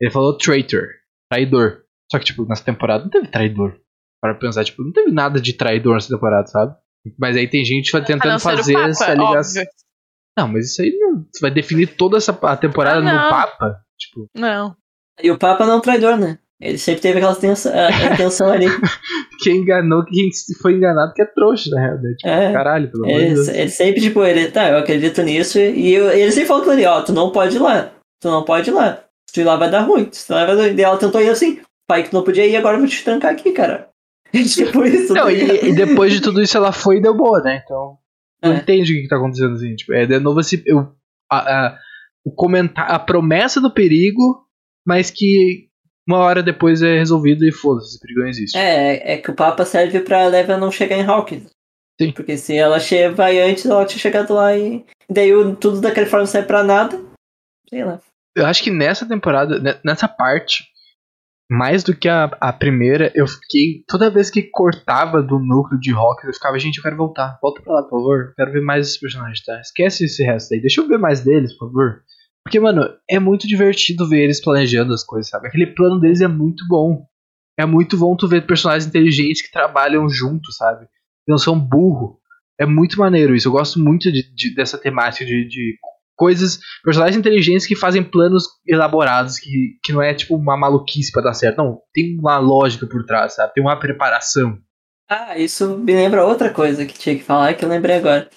ele 0.00 0.10
falou 0.10 0.36
traitor, 0.36 0.86
traidor. 1.30 1.82
Só 2.10 2.18
que, 2.18 2.24
tipo, 2.24 2.44
nessa 2.46 2.64
temporada 2.64 3.04
não 3.04 3.10
teve 3.10 3.28
traidor. 3.28 3.76
Para 4.20 4.34
pensar, 4.34 4.64
tipo, 4.64 4.82
não 4.82 4.92
teve 4.92 5.10
nada 5.12 5.40
de 5.40 5.52
traidor 5.52 5.94
nessa 5.94 6.08
temporada, 6.14 6.46
sabe? 6.46 6.74
Mas 7.18 7.36
aí 7.36 7.48
tem 7.48 7.64
gente 7.64 7.90
tentando 8.04 8.38
ser 8.38 8.56
fazer 8.56 8.72
Papa, 8.74 8.88
essa 8.88 9.14
ligação. 9.14 9.62
óbvio. 9.62 9.72
Não, 10.38 10.48
mas 10.48 10.70
isso 10.72 10.82
aí 10.82 10.90
não. 10.98 11.24
Você 11.32 11.40
vai 11.40 11.50
definir 11.50 11.96
toda 11.96 12.16
essa 12.16 12.32
a 12.42 12.56
temporada 12.56 12.98
Ah, 12.98 13.02
no. 13.24 13.30
Papa? 13.30 13.76
Tipo, 13.98 14.26
Não. 14.34 14.76
E 15.22 15.30
o 15.30 15.38
Papa 15.38 15.64
não 15.66 15.74
é 15.74 15.76
um 15.76 15.80
traidor, 15.80 16.16
né? 16.16 16.38
Ele 16.60 16.78
sempre 16.78 17.00
teve 17.02 17.18
aquela 17.18 17.32
intenção, 17.36 17.72
a 17.74 18.14
intenção 18.14 18.48
ali. 18.52 18.66
quem 19.42 19.58
enganou, 19.58 20.04
quem 20.04 20.30
foi 20.62 20.74
enganado 20.74 21.12
que 21.12 21.20
é 21.22 21.26
trouxa, 21.26 21.68
na 21.70 21.80
real. 21.80 21.98
né? 22.00 22.14
Tipo, 22.16 22.28
É. 22.28 22.52
caralho, 22.52 22.90
pelo 22.90 23.04
amor 23.04 23.18
de 23.20 23.34
Deus. 23.34 23.48
ele 23.48 23.68
sempre, 23.68 24.00
tipo, 24.00 24.22
ele, 24.24 24.50
tá, 24.50 24.70
eu 24.70 24.78
acredito 24.78 25.22
nisso. 25.22 25.58
E 25.58 25.92
eu- 25.92 26.10
ele 26.10 26.30
sempre 26.32 26.48
falou 26.48 26.64
com 26.64 26.72
ele, 26.72 26.86
ó, 26.86 27.02
tu 27.02 27.12
não 27.12 27.30
pode 27.32 27.56
ir 27.56 27.60
lá. 27.60 27.90
Tu 28.20 28.28
não 28.30 28.44
pode 28.44 28.70
ir 28.70 28.72
lá. 28.72 29.04
Se 29.28 29.34
tu 29.34 29.40
ir 29.40 29.44
lá 29.44 29.56
vai 29.56 29.70
dar 29.70 29.80
ruim. 29.80 30.08
Se 30.12 30.26
tu 30.26 30.32
lá 30.32 30.46
vai 30.46 30.56
dar 30.56 30.62
ruim. 30.62 30.74
Daí 30.76 30.84
ela 30.84 30.96
tentou 30.96 31.20
ir 31.20 31.28
assim, 31.28 31.60
pai 31.88 32.02
que 32.04 32.10
tu 32.10 32.14
não 32.14 32.24
podia 32.24 32.46
ir, 32.46 32.56
agora 32.56 32.76
eu 32.76 32.80
vou 32.80 32.88
te 32.88 33.02
trancar 33.04 33.32
aqui, 33.32 33.52
cara. 33.52 33.88
tipo 34.32 34.84
isso. 34.84 35.12
Não, 35.12 35.24
tá 35.24 35.32
e, 35.32 35.68
e 35.70 35.74
depois 35.74 36.12
de 36.12 36.20
tudo 36.22 36.40
isso 36.40 36.56
ela 36.56 36.72
foi 36.72 36.96
e 36.98 37.02
deu 37.02 37.14
boa, 37.14 37.40
né? 37.40 37.60
Então. 37.64 37.98
Não 38.42 38.52
É. 38.52 38.56
entende 38.58 38.92
o 38.92 38.96
que, 38.96 39.02
que 39.02 39.08
tá 39.08 39.16
acontecendo 39.16 39.54
assim. 39.54 39.74
Tipo, 39.74 39.92
é 39.92 40.06
de 40.06 40.18
novo 40.20 40.40
esse. 40.40 40.62
Eu, 40.66 40.92
a, 41.30 41.66
a, 41.66 41.78
o 42.24 42.32
comentar, 42.32 42.90
a 42.90 42.98
promessa 42.98 43.60
do 43.60 43.72
perigo, 43.72 44.46
mas 44.86 45.10
que 45.10 45.68
uma 46.08 46.18
hora 46.18 46.42
depois 46.42 46.82
é 46.82 46.98
resolvido 46.98 47.44
e 47.44 47.52
foda-se, 47.52 47.88
esse 47.88 48.00
perigo 48.00 48.20
não 48.20 48.28
existe. 48.28 48.56
É, 48.58 49.14
é 49.14 49.18
que 49.18 49.30
o 49.30 49.34
Papa 49.34 49.64
serve 49.64 50.00
pra 50.00 50.26
Leva 50.26 50.56
não 50.56 50.70
chegar 50.70 50.96
em 50.96 51.04
Hawkins. 51.04 51.50
Sim. 52.00 52.12
Porque 52.12 52.36
se 52.36 52.56
ela 52.56 52.80
che 52.80 53.08
vai 53.08 53.40
antes, 53.40 53.64
ela 53.66 53.86
tinha 53.86 53.98
chegado 54.00 54.34
lá 54.34 54.56
e. 54.56 54.84
Daí 55.08 55.30
tudo 55.60 55.80
daquele 55.80 56.06
forma 56.06 56.24
não 56.24 56.26
serve 56.26 56.48
pra 56.48 56.62
nada. 56.64 57.00
Sei 57.68 57.84
lá. 57.84 58.00
Eu 58.36 58.46
acho 58.46 58.62
que 58.64 58.70
nessa 58.70 59.06
temporada, 59.06 59.60
ne- 59.60 59.78
nessa 59.84 60.08
parte, 60.08 60.64
mais 61.48 61.84
do 61.84 61.94
que 61.94 62.08
a, 62.08 62.24
a 62.40 62.52
primeira, 62.52 63.12
eu 63.14 63.26
fiquei. 63.28 63.84
Toda 63.86 64.10
vez 64.10 64.28
que 64.28 64.42
cortava 64.42 65.22
do 65.22 65.38
núcleo 65.38 65.78
de 65.78 65.92
rock, 65.92 66.26
eu 66.26 66.32
ficava, 66.34 66.58
gente, 66.58 66.78
eu 66.78 66.82
quero 66.82 66.96
voltar. 66.96 67.38
Volta 67.40 67.62
pra 67.62 67.74
lá, 67.74 67.82
por 67.84 67.90
favor. 68.00 68.24
Eu 68.30 68.34
quero 68.34 68.52
ver 68.52 68.60
mais 68.62 68.86
esses 68.88 68.98
personagens, 68.98 69.44
tá? 69.44 69.60
Esquece 69.60 70.04
esse 70.06 70.22
resto 70.24 70.52
aí. 70.52 70.60
Deixa 70.60 70.80
eu 70.80 70.88
ver 70.88 70.98
mais 70.98 71.20
deles, 71.22 71.52
por 71.56 71.68
favor. 71.68 72.02
Porque, 72.44 72.60
mano, 72.60 72.82
é 73.08 73.18
muito 73.18 73.48
divertido 73.48 74.08
ver 74.08 74.24
eles 74.24 74.42
planejando 74.42 74.92
as 74.92 75.02
coisas, 75.02 75.30
sabe? 75.30 75.48
Aquele 75.48 75.66
plano 75.68 75.98
deles 75.98 76.20
é 76.20 76.28
muito 76.28 76.64
bom. 76.68 77.06
É 77.58 77.64
muito 77.64 77.96
bom 77.96 78.14
tu 78.16 78.28
ver 78.28 78.46
personagens 78.46 78.86
inteligentes 78.86 79.40
que 79.42 79.50
trabalham 79.52 80.08
juntos, 80.08 80.56
sabe? 80.56 80.86
Não 81.26 81.38
são 81.38 81.58
burro. 81.58 82.18
É 82.60 82.66
muito 82.66 82.98
maneiro 82.98 83.34
isso. 83.34 83.48
Eu 83.48 83.52
gosto 83.52 83.78
muito 83.80 84.12
de, 84.12 84.22
de- 84.34 84.54
dessa 84.54 84.76
temática 84.76 85.24
de, 85.24 85.48
de 85.48 85.76
coisas 86.16 86.58
personagens 86.84 87.16
inteligentes 87.16 87.66
que 87.66 87.74
fazem 87.74 88.02
planos 88.04 88.44
elaborados, 88.66 89.38
que, 89.38 89.78
que 89.82 89.92
não 89.92 90.02
é 90.02 90.12
tipo 90.14 90.36
uma 90.36 90.56
maluquice 90.56 91.10
pra 91.10 91.22
dar 91.22 91.34
certo. 91.34 91.56
Não, 91.58 91.80
tem 91.94 92.16
uma 92.18 92.38
lógica 92.38 92.86
por 92.86 93.04
trás, 93.06 93.34
sabe? 93.34 93.54
Tem 93.54 93.62
uma 93.64 93.78
preparação. 93.78 94.58
Ah, 95.08 95.38
isso 95.38 95.78
me 95.78 95.92
lembra 95.94 96.24
outra 96.26 96.52
coisa 96.52 96.84
que 96.84 96.98
tinha 96.98 97.16
que 97.16 97.22
falar 97.24 97.54
que 97.54 97.64
eu 97.64 97.68
lembrei 97.68 97.96
agora. 97.96 98.28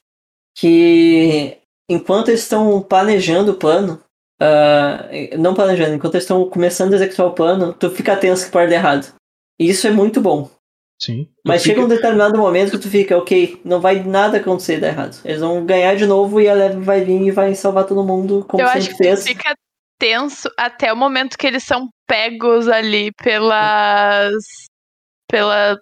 Que 0.58 1.58
enquanto 1.90 2.30
eles 2.30 2.42
estão 2.42 2.82
planejando 2.82 3.52
o 3.52 3.56
plano, 3.56 4.02
ah, 4.40 5.08
não 5.38 5.54
planejando, 5.54 5.96
enquanto 5.96 6.16
eles 6.16 6.24
estão 6.24 6.48
começando 6.50 6.94
a 6.94 6.96
executar 6.98 7.26
o 7.26 7.34
plano, 7.34 7.74
tu 7.74 7.90
fica 7.90 8.16
tenso 8.16 8.46
que 8.46 8.52
pode 8.52 8.70
dar 8.70 8.78
errado. 8.78 9.14
E 9.60 9.70
isso 9.70 9.88
é 9.88 9.92
muito 9.92 10.22
bom. 10.22 10.50
Sim. 11.00 11.28
Mas 11.46 11.62
chega 11.62 11.82
um 11.82 11.88
determinado 11.88 12.38
momento 12.38 12.72
que 12.72 12.80
tu 12.80 12.90
fica, 12.90 13.18
ok, 13.18 13.62
não 13.64 13.80
vai 13.80 14.04
nada 14.04 14.38
acontecer 14.38 14.78
e 14.78 14.80
dar 14.80 14.88
errado. 14.88 15.18
Eles 15.24 15.42
vão 15.42 15.64
ganhar 15.66 15.96
de 15.96 16.08
novo 16.08 16.42
e 16.42 16.50
a 16.50 16.54
Leve 16.54 16.80
vai 16.80 17.04
vir 17.04 17.22
e 17.22 17.32
vai 17.32 17.54
salvar 17.54 17.86
todo 17.86 18.04
mundo, 18.04 18.44
como 18.48 18.64
Eu 18.64 18.68
sempre 18.68 19.10
acho 19.10 19.24
que 19.24 19.30
fica 19.30 19.56
tenso 20.00 20.50
até 20.58 20.92
o 20.92 20.98
momento 20.98 21.38
que 21.38 21.46
eles 21.46 21.64
são 21.64 21.88
pegos 22.08 22.68
ali 22.68 23.12
pelas. 23.24 24.34
pela 25.30 25.78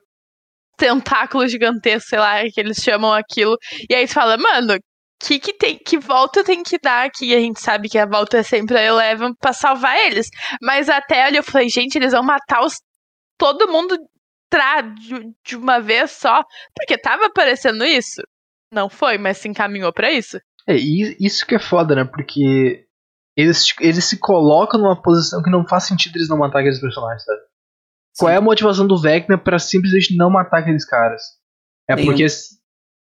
tentáculo 0.77 1.47
gigantesco, 1.47 2.09
sei 2.09 2.19
lá, 2.19 2.43
que 2.53 2.59
eles 2.59 2.77
chamam 2.77 3.13
aquilo. 3.13 3.57
E 3.89 3.95
aí 3.95 4.05
tu 4.05 4.13
fala, 4.13 4.37
mano, 4.37 4.77
que, 5.27 5.39
que, 5.39 5.53
tem, 5.53 5.77
que 5.77 5.97
volta 5.97 6.43
tem 6.43 6.63
que 6.63 6.77
dar 6.79 7.05
aqui? 7.05 7.35
A 7.35 7.39
gente 7.39 7.59
sabe 7.59 7.89
que 7.89 7.97
a 7.97 8.05
volta 8.05 8.37
é 8.37 8.43
sempre 8.43 8.77
a 8.77 8.83
Eleven 8.83 9.33
pra 9.39 9.53
salvar 9.53 9.97
eles. 9.97 10.27
Mas 10.61 10.89
até 10.89 11.23
ali 11.23 11.37
eu 11.37 11.43
falei, 11.43 11.69
gente, 11.69 11.95
eles 11.95 12.11
vão 12.11 12.23
matar 12.23 12.63
os, 12.63 12.75
todo 13.37 13.71
mundo 13.71 13.97
tra, 14.49 14.81
de, 14.81 15.33
de 15.45 15.55
uma 15.55 15.79
vez 15.79 16.11
só. 16.11 16.43
Porque 16.75 16.97
tava 16.97 17.25
aparecendo 17.25 17.83
isso. 17.83 18.21
Não 18.71 18.89
foi, 18.89 19.17
mas 19.17 19.37
se 19.37 19.47
encaminhou 19.47 19.93
pra 19.93 20.11
isso. 20.11 20.37
É, 20.67 20.75
e 20.75 21.15
isso 21.19 21.45
que 21.45 21.55
é 21.55 21.59
foda, 21.59 21.95
né? 21.95 22.03
Porque 22.05 22.85
eles, 23.37 23.65
eles 23.79 24.05
se 24.05 24.19
colocam 24.19 24.79
numa 24.79 25.01
posição 25.01 25.41
que 25.41 25.49
não 25.49 25.67
faz 25.67 25.85
sentido 25.85 26.15
eles 26.15 26.29
não 26.29 26.37
matar 26.37 26.59
aqueles 26.59 26.79
personagens, 26.79 27.23
sabe? 27.23 27.41
Qual 28.17 28.31
é 28.31 28.37
a 28.37 28.41
motivação 28.41 28.87
do 28.87 28.99
Vecna 28.99 29.37
pra 29.37 29.59
simplesmente 29.59 30.15
não 30.15 30.29
matar 30.29 30.59
aqueles 30.59 30.85
caras? 30.85 31.21
É 31.89 31.95
Nenhum. 31.95 32.07
porque, 32.07 32.25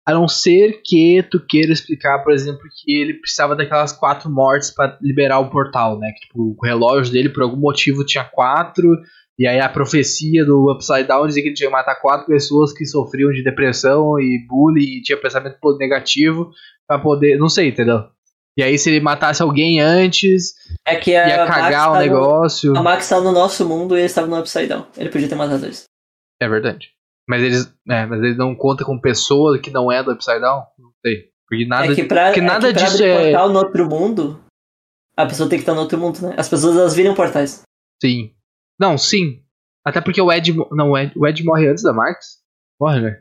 a 0.06 0.12
não 0.12 0.28
ser 0.28 0.82
que 0.84 1.22
tu 1.30 1.40
queira 1.44 1.72
explicar, 1.72 2.22
por 2.22 2.32
exemplo, 2.32 2.60
que 2.74 2.94
ele 2.94 3.14
precisava 3.14 3.56
daquelas 3.56 3.92
quatro 3.92 4.30
mortes 4.30 4.70
pra 4.70 4.98
liberar 5.00 5.38
o 5.40 5.48
portal, 5.50 5.98
né? 5.98 6.12
Que 6.12 6.26
tipo, 6.26 6.54
o 6.58 6.64
relógio 6.64 7.12
dele, 7.12 7.28
por 7.30 7.42
algum 7.42 7.56
motivo, 7.56 8.04
tinha 8.04 8.22
quatro, 8.24 8.86
e 9.38 9.46
aí 9.46 9.58
a 9.58 9.68
profecia 9.68 10.44
do 10.44 10.70
Upside 10.72 11.04
Down 11.08 11.26
dizia 11.26 11.42
que 11.42 11.48
ele 11.48 11.56
tinha 11.56 11.68
que 11.68 11.72
matar 11.74 11.96
quatro 11.96 12.26
pessoas 12.26 12.72
que 12.72 12.84
sofriam 12.84 13.32
de 13.32 13.42
depressão 13.42 14.20
e 14.20 14.44
bullying 14.46 14.98
e 14.98 15.02
tinha 15.02 15.16
pensamento 15.20 15.56
negativo 15.78 16.50
pra 16.86 16.98
poder. 16.98 17.38
Não 17.38 17.48
sei, 17.48 17.68
entendeu? 17.68 18.04
E 18.56 18.62
aí, 18.62 18.78
se 18.78 18.88
ele 18.88 19.00
matasse 19.00 19.42
alguém 19.42 19.80
antes, 19.80 20.52
É 20.86 20.94
que 20.94 21.16
a 21.16 21.26
ia 21.28 21.38
Max 21.38 21.50
cagar 21.56 21.88
o 21.88 21.92
tá 21.94 21.98
no- 21.98 22.04
negócio. 22.04 22.76
A 22.76 22.82
Max 22.82 23.08
tá 23.08 23.20
no 23.20 23.32
nosso 23.32 23.66
mundo 23.68 23.96
e 23.96 24.00
eles 24.00 24.12
estavam 24.12 24.30
no 24.30 24.38
Upside 24.38 24.68
Down. 24.68 24.86
Ele 24.96 25.08
podia 25.08 25.28
ter 25.28 25.34
matado 25.34 25.64
eles. 25.64 25.86
É 26.40 26.48
verdade. 26.48 26.90
Mas 27.28 27.42
eles, 27.42 27.74
é, 27.88 28.04
mas 28.06 28.22
eles 28.22 28.36
não 28.36 28.54
contam 28.54 28.86
com 28.86 29.00
pessoa 29.00 29.58
que 29.58 29.70
não 29.70 29.90
é 29.90 30.02
do 30.02 30.12
Upside 30.12 30.40
Down? 30.40 30.62
Não 30.78 30.90
sei. 31.04 31.30
Porque 31.48 31.66
nada, 31.66 31.92
é 31.92 31.94
que 31.94 32.04
pra, 32.04 32.26
porque 32.26 32.40
é 32.40 32.42
nada 32.42 32.68
que 32.68 32.74
pra 32.74 32.82
disso 32.82 32.96
abrir 32.96 33.08
é. 33.08 33.22
portal 33.22 33.48
no 33.50 33.58
outro 33.58 33.88
mundo, 33.88 34.40
a 35.16 35.26
pessoa 35.26 35.48
tem 35.48 35.58
que 35.58 35.62
estar 35.62 35.74
no 35.74 35.80
outro 35.80 35.98
mundo, 35.98 36.20
né? 36.20 36.34
As 36.36 36.48
pessoas 36.48 36.76
elas 36.76 36.94
viram 36.94 37.14
portais. 37.14 37.62
Sim. 38.02 38.32
Não, 38.78 38.98
sim. 38.98 39.42
Até 39.84 40.00
porque 40.00 40.20
o 40.20 40.32
Ed. 40.32 40.54
Não, 40.72 40.90
o 40.90 40.98
Ed, 40.98 41.12
o 41.16 41.26
Ed 41.26 41.44
morre 41.44 41.68
antes 41.68 41.82
da 41.82 41.92
Max? 41.92 42.38
Morre, 42.80 43.00
né? 43.00 43.18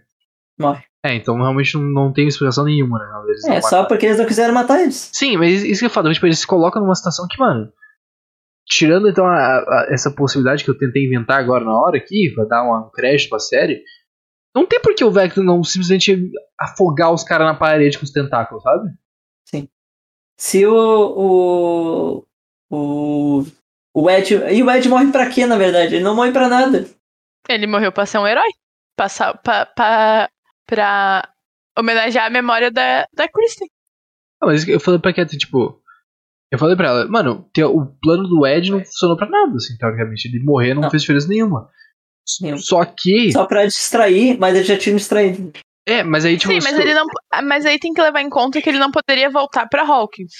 Morre. 0.60 0.84
É, 1.06 1.14
então 1.16 1.36
realmente 1.36 1.76
não, 1.76 1.84
não 1.84 2.14
tem 2.14 2.28
explicação 2.28 2.64
nenhuma, 2.64 2.98
né? 2.98 3.06
Eles 3.28 3.44
É, 3.44 3.60
só 3.62 3.68
mataram. 3.68 3.88
porque 3.88 4.06
eles 4.06 4.18
não 4.18 4.26
quiseram 4.26 4.54
matar 4.54 4.82
eles. 4.82 5.12
Sim, 5.14 5.36
mas 5.38 5.64
isso 5.64 5.80
que 5.82 5.86
eu 5.86 5.90
falo, 5.90 6.14
tipo, 6.14 6.26
eles 6.26 6.40
se 6.40 6.48
colocam 6.48 6.82
numa 6.82 6.96
situação 6.96 7.28
que, 7.30 7.38
mano. 7.38 7.72
Tirando 8.66 9.10
então 9.10 9.26
a- 9.26 9.58
a- 9.60 9.88
essa 9.90 10.10
possibilidade 10.12 10.64
que 10.64 10.70
eu 10.72 10.78
tentei 10.78 11.06
inventar 11.06 11.40
agora 11.40 11.64
na 11.66 11.76
hora 11.78 11.98
aqui, 11.98 12.32
pra 12.34 12.46
dar 12.46 12.64
uma- 12.64 12.88
um 12.88 12.90
crédito 12.92 13.30
pra 13.30 13.40
série, 13.40 13.84
não 14.56 14.66
tem 14.66 14.80
por 14.80 14.96
que 14.96 15.04
o 15.04 15.12
Vector 15.12 15.44
não 15.44 15.64
simplesmente 15.64 16.32
afogar 16.60 17.12
os 17.14 17.24
caras 17.24 17.46
na 17.48 17.56
parede 17.56 17.98
com 17.98 18.06
os 18.06 18.12
tentáculos, 18.12 18.64
sabe? 18.64 18.90
Se 20.40 20.66
o. 20.66 20.74
O. 20.76 22.26
O. 22.72 23.44
O 23.96 24.10
Ed. 24.10 24.34
E 24.34 24.64
o 24.64 24.72
Ed 24.72 24.90
morre 24.90 25.12
pra 25.12 25.30
quê, 25.30 25.46
na 25.46 25.56
verdade? 25.58 25.94
Ele 25.96 26.04
não 26.04 26.16
morre 26.16 26.32
pra 26.32 26.50
nada. 26.50 26.86
Ele 27.48 27.68
morreu 27.68 27.92
pra 27.92 28.06
ser 28.08 28.18
um 28.18 28.26
herói. 28.28 28.50
Passar 28.98 29.38
pra, 29.38 29.66
pra, 29.68 30.30
pra 30.66 31.30
homenagear 31.78 32.26
a 32.26 32.30
memória 32.32 32.72
da, 32.72 33.08
da 33.14 33.28
Kristen. 33.28 33.68
Não, 34.42 34.50
mas 34.50 34.68
eu 34.68 34.80
falei 34.80 35.00
pra 35.00 35.14
Cat, 35.14 35.38
tipo. 35.38 35.80
Eu 36.54 36.60
falei 36.60 36.76
pra 36.76 36.88
ela, 36.88 37.08
mano, 37.08 37.50
o 37.58 37.86
plano 38.00 38.28
do 38.28 38.46
Ed 38.46 38.70
não 38.70 38.80
funcionou 38.86 39.18
pra 39.18 39.28
nada, 39.28 39.56
assim, 39.56 39.76
teoricamente. 39.76 40.28
Ele 40.28 40.44
morrer 40.44 40.76
não, 40.76 40.84
Não. 40.84 40.90
fez 40.92 41.02
diferença 41.02 41.28
nenhuma. 41.28 41.68
Nenhum. 42.40 42.58
Só 42.60 42.86
que. 42.86 43.32
Só 43.32 43.46
pra 43.48 43.66
distrair, 43.66 44.38
mas 44.40 44.56
ele 44.56 44.64
já 44.64 44.78
tinha 44.78 44.94
me 44.94 45.00
distraído. 45.00 45.52
É, 45.88 46.04
mas 46.04 46.24
aí, 46.26 46.38
tipo. 46.38 46.54
Sim, 46.54 46.60
mas 46.64 46.78
ele 46.78 46.94
não. 46.94 47.06
ah, 47.32 47.42
Mas 47.42 47.66
aí 47.66 47.80
tem 47.80 47.92
que 47.92 48.02
levar 48.02 48.22
em 48.22 48.30
conta 48.30 48.62
que 48.62 48.70
ele 48.70 48.78
não 48.78 48.92
poderia 48.92 49.32
voltar 49.32 49.68
pra 49.68 49.82
Hawkins. 49.82 50.32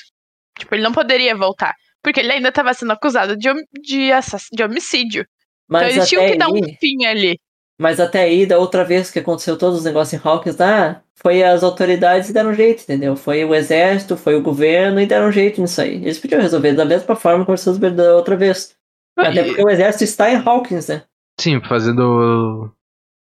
Tipo, 0.58 0.76
ele 0.76 0.84
não 0.84 0.92
poderia 0.94 1.36
voltar. 1.36 1.74
Porque 2.04 2.20
ele 2.20 2.32
ainda 2.32 2.52
tava 2.52 2.74
sendo 2.76 2.92
acusado 2.92 3.36
de, 3.36 3.50
hom- 3.50 3.66
de, 3.82 4.12
assass- 4.12 4.50
de 4.54 4.64
homicídio. 4.64 5.26
Mas 5.68 5.82
então 5.84 5.96
eles 5.98 6.10
tinham 6.10 6.26
que 6.28 6.38
dar 6.38 6.50
um 6.50 6.56
aí, 6.64 6.78
fim 6.80 7.06
ali. 7.06 7.40
Mas 7.80 8.00
até 8.00 8.22
aí, 8.22 8.46
da 8.46 8.60
outra 8.60 8.84
vez 8.86 9.10
que 9.10 9.20
aconteceu 9.20 9.58
todos 9.58 9.80
os 9.80 9.86
negócios 9.86 10.14
em 10.22 10.28
Hawkins 10.28 10.58
lá, 10.58 11.02
foi 11.16 11.44
as 11.44 11.64
autoridades 11.64 12.30
e 12.30 12.34
deram 12.34 12.52
um 12.52 12.54
jeito, 12.54 12.84
entendeu? 12.84 13.16
Foi 13.16 13.44
o 13.44 13.54
exército, 13.56 14.16
foi 14.16 14.36
o 14.36 14.42
governo 14.44 15.00
e 15.02 15.06
deram 15.08 15.28
um 15.30 15.32
jeito 15.32 15.60
nisso 15.60 15.82
aí. 15.82 15.96
Eles 15.96 16.20
podiam 16.20 16.42
resolver 16.42 16.74
da 16.74 16.86
mesma 16.86 17.16
forma 17.16 17.44
que 17.46 17.52
vocês 17.52 17.78
da 17.78 18.16
outra 18.16 18.36
vez. 18.38 18.76
Ah, 19.18 19.30
Até 19.30 19.42
e- 19.42 19.46
porque 19.46 19.64
o 19.64 19.70
exército 19.70 20.04
está 20.04 20.30
em 20.32 20.36
Hawkins, 20.38 20.88
né? 20.88 21.04
Sim, 21.40 21.60
fazendo. 21.64 22.72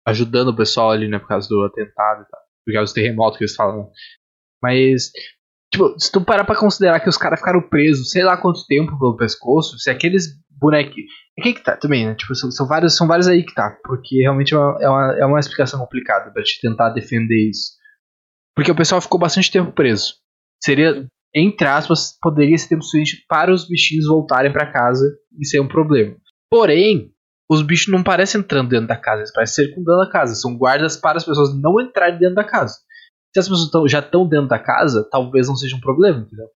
ajudando 0.07 0.49
o 0.49 0.57
pessoal 0.57 0.91
ali, 0.91 1.07
né, 1.09 1.19
por 1.19 1.29
causa 1.29 1.47
do 1.49 1.63
atentado 1.65 2.23
e 2.23 2.31
tal. 2.31 2.41
Por 2.67 2.73
causa 2.75 2.93
do 2.93 2.95
terremoto 2.95 3.37
que 3.39 3.45
eles 3.45 3.55
falam. 3.55 3.91
Mas, 4.63 5.11
tipo, 5.73 5.95
se 5.99 6.11
tu 6.11 6.25
parar 6.25 6.45
pra 6.45 6.57
considerar 6.59 7.01
que 7.01 7.09
os 7.09 7.17
caras 7.17 7.39
ficaram 7.41 7.61
presos 7.63 8.11
sei 8.11 8.23
lá 8.25 8.37
quanto 8.37 8.65
tempo 8.67 8.99
pelo 8.99 9.17
pescoço, 9.17 9.79
se 9.79 9.91
aqueles 9.91 10.27
bonequinhos. 10.61 11.11
É 11.39 11.43
que 11.43 11.55
que 11.55 11.63
tá 11.65 11.77
também, 11.77 12.07
né? 12.07 12.15
Tipo, 12.15 12.35
são, 12.35 12.51
são, 12.51 12.67
vários, 12.67 12.97
são 12.97 13.07
vários 13.07 13.27
aí 13.27 13.45
que 13.45 13.55
tá. 13.55 13.77
Porque 13.83 14.21
realmente 14.21 14.55
é 14.55 14.59
uma, 14.59 14.79
é 14.83 14.89
uma, 14.89 15.19
é 15.21 15.27
uma 15.27 15.41
explicação 15.41 15.81
complicada 15.81 16.31
pra 16.31 16.43
te 16.43 16.61
tentar 16.61 16.91
defender 16.91 17.49
isso. 17.49 17.73
Porque 18.55 18.71
o 18.71 18.77
pessoal 18.77 19.01
ficou 19.01 19.19
bastante 19.19 19.51
tempo 19.51 19.73
preso. 19.73 20.15
Seria, 20.63 21.07
entre 21.35 21.67
aspas, 21.67 22.17
poderia 22.21 22.59
ser 22.59 22.69
tempo 22.69 22.83
suficiente 22.83 23.25
para 23.29 23.53
os 23.53 23.67
bichinhos 23.67 24.07
voltarem 24.07 24.53
pra 24.53 24.71
casa 24.71 25.07
e 25.39 25.47
ser 25.47 25.61
um 25.61 25.69
problema. 25.69 26.17
Porém, 26.51 27.11
os 27.51 27.63
bichos 27.63 27.93
não 27.93 28.03
parecem 28.03 28.41
entrando 28.41 28.69
dentro 28.69 28.87
da 28.87 28.97
casa, 28.97 29.23
eles 29.23 29.33
parecem 29.33 29.65
circundando 29.65 30.03
a 30.03 30.11
casa. 30.11 30.35
São 30.35 30.57
guardas 30.57 30.97
para 30.97 31.17
as 31.17 31.25
pessoas 31.25 31.59
não 31.59 31.81
entrarem 31.81 32.19
dentro 32.19 32.35
da 32.35 32.45
casa. 32.45 32.75
Se 33.33 33.41
as 33.41 33.49
pessoas 33.49 33.71
tão, 33.71 33.89
já 33.89 34.01
estão 34.01 34.29
dentro 34.29 34.49
da 34.49 34.59
casa, 34.59 35.09
talvez 35.11 35.49
não 35.49 35.57
seja 35.57 35.77
um 35.77 35.81
problema, 35.81 36.21
entendeu? 36.21 36.49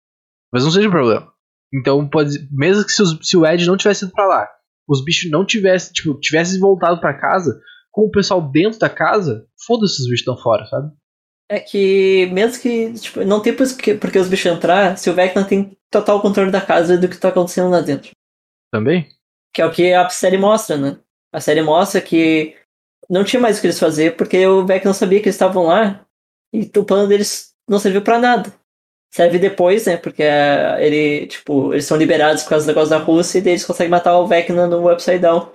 Talvez 0.51 0.65
não 0.65 0.71
seja 0.71 0.87
um 0.87 0.91
problema. 0.91 1.34
Então, 1.79 2.07
pode, 2.07 2.47
mesmo 2.51 2.85
que 2.85 2.91
se, 2.91 3.01
os- 3.01 3.17
se 3.21 3.35
o 3.35 3.45
Ed 3.45 3.65
não 3.65 3.75
tivesse 3.77 4.05
ido 4.05 4.13
pra 4.13 4.25
lá, 4.27 4.47
os 4.87 5.03
bichos 5.03 5.29
não 5.31 5.45
tivessem, 5.45 5.91
tipo, 5.93 6.17
tivessem 6.19 6.59
voltado 6.59 6.99
pra 7.01 7.13
casa, 7.19 7.59
com 7.91 8.03
o 8.03 8.11
pessoal 8.11 8.41
dentro 8.41 8.79
da 8.79 8.89
casa, 8.89 9.45
foda-se 9.65 9.93
os 10.01 10.05
bichos 10.07 10.19
estão 10.21 10.37
fora, 10.37 10.65
sabe? 10.67 10.91
É 11.49 11.59
que, 11.59 12.27
mesmo 12.31 12.61
que, 12.61 12.93
tipo, 12.93 13.23
não 13.23 13.41
tem 13.41 13.55
por 13.55 13.67
que- 13.77 13.95
porque 13.95 14.17
os 14.19 14.27
bichos 14.27 14.51
entrar, 14.51 14.97
se 14.97 15.09
o 15.09 15.13
Vecna 15.13 15.43
tem 15.43 15.77
total 15.91 16.21
controle 16.21 16.51
da 16.51 16.61
casa 16.61 16.95
e 16.95 16.97
do 16.97 17.07
que 17.09 17.17
tá 17.17 17.29
acontecendo 17.29 17.69
lá 17.69 17.81
dentro. 17.81 18.11
Também? 18.71 19.07
Que 19.53 19.61
é 19.61 19.65
o 19.65 19.71
que 19.71 19.93
a 19.93 20.09
série 20.09 20.37
mostra, 20.37 20.77
né? 20.77 20.97
A 21.33 21.39
série 21.39 21.61
mostra 21.61 22.01
que 22.01 22.55
não 23.09 23.23
tinha 23.23 23.39
mais 23.41 23.57
o 23.57 23.61
que 23.61 23.67
eles 23.67 23.79
fazer 23.79 24.15
porque 24.15 24.45
o 24.47 24.65
Vecna 24.65 24.93
sabia 24.93 25.19
que 25.19 25.25
eles 25.27 25.35
estavam 25.35 25.67
lá 25.67 26.05
e 26.53 26.69
o 26.77 26.83
plano 26.85 27.07
deles 27.07 27.53
não 27.69 27.79
serviu 27.79 28.01
pra 28.01 28.19
nada. 28.19 28.51
Serve 29.13 29.39
depois, 29.39 29.85
né? 29.85 29.95
Porque 29.97 30.23
é, 30.23 30.77
ele, 30.85 31.27
tipo, 31.27 31.73
eles 31.73 31.85
são 31.85 31.97
liberados 31.97 32.43
por 32.43 32.49
causa 32.49 32.65
do 32.65 32.69
negócio 32.69 32.89
da 32.89 32.97
Rússia 32.97 33.37
e 33.37 33.41
daí 33.41 33.53
eles 33.53 33.65
conseguem 33.65 33.89
matar 33.89 34.17
o 34.19 34.27
Vecna 34.27 34.67
no 34.67 34.91
Upside 34.91 35.19
Down. 35.19 35.51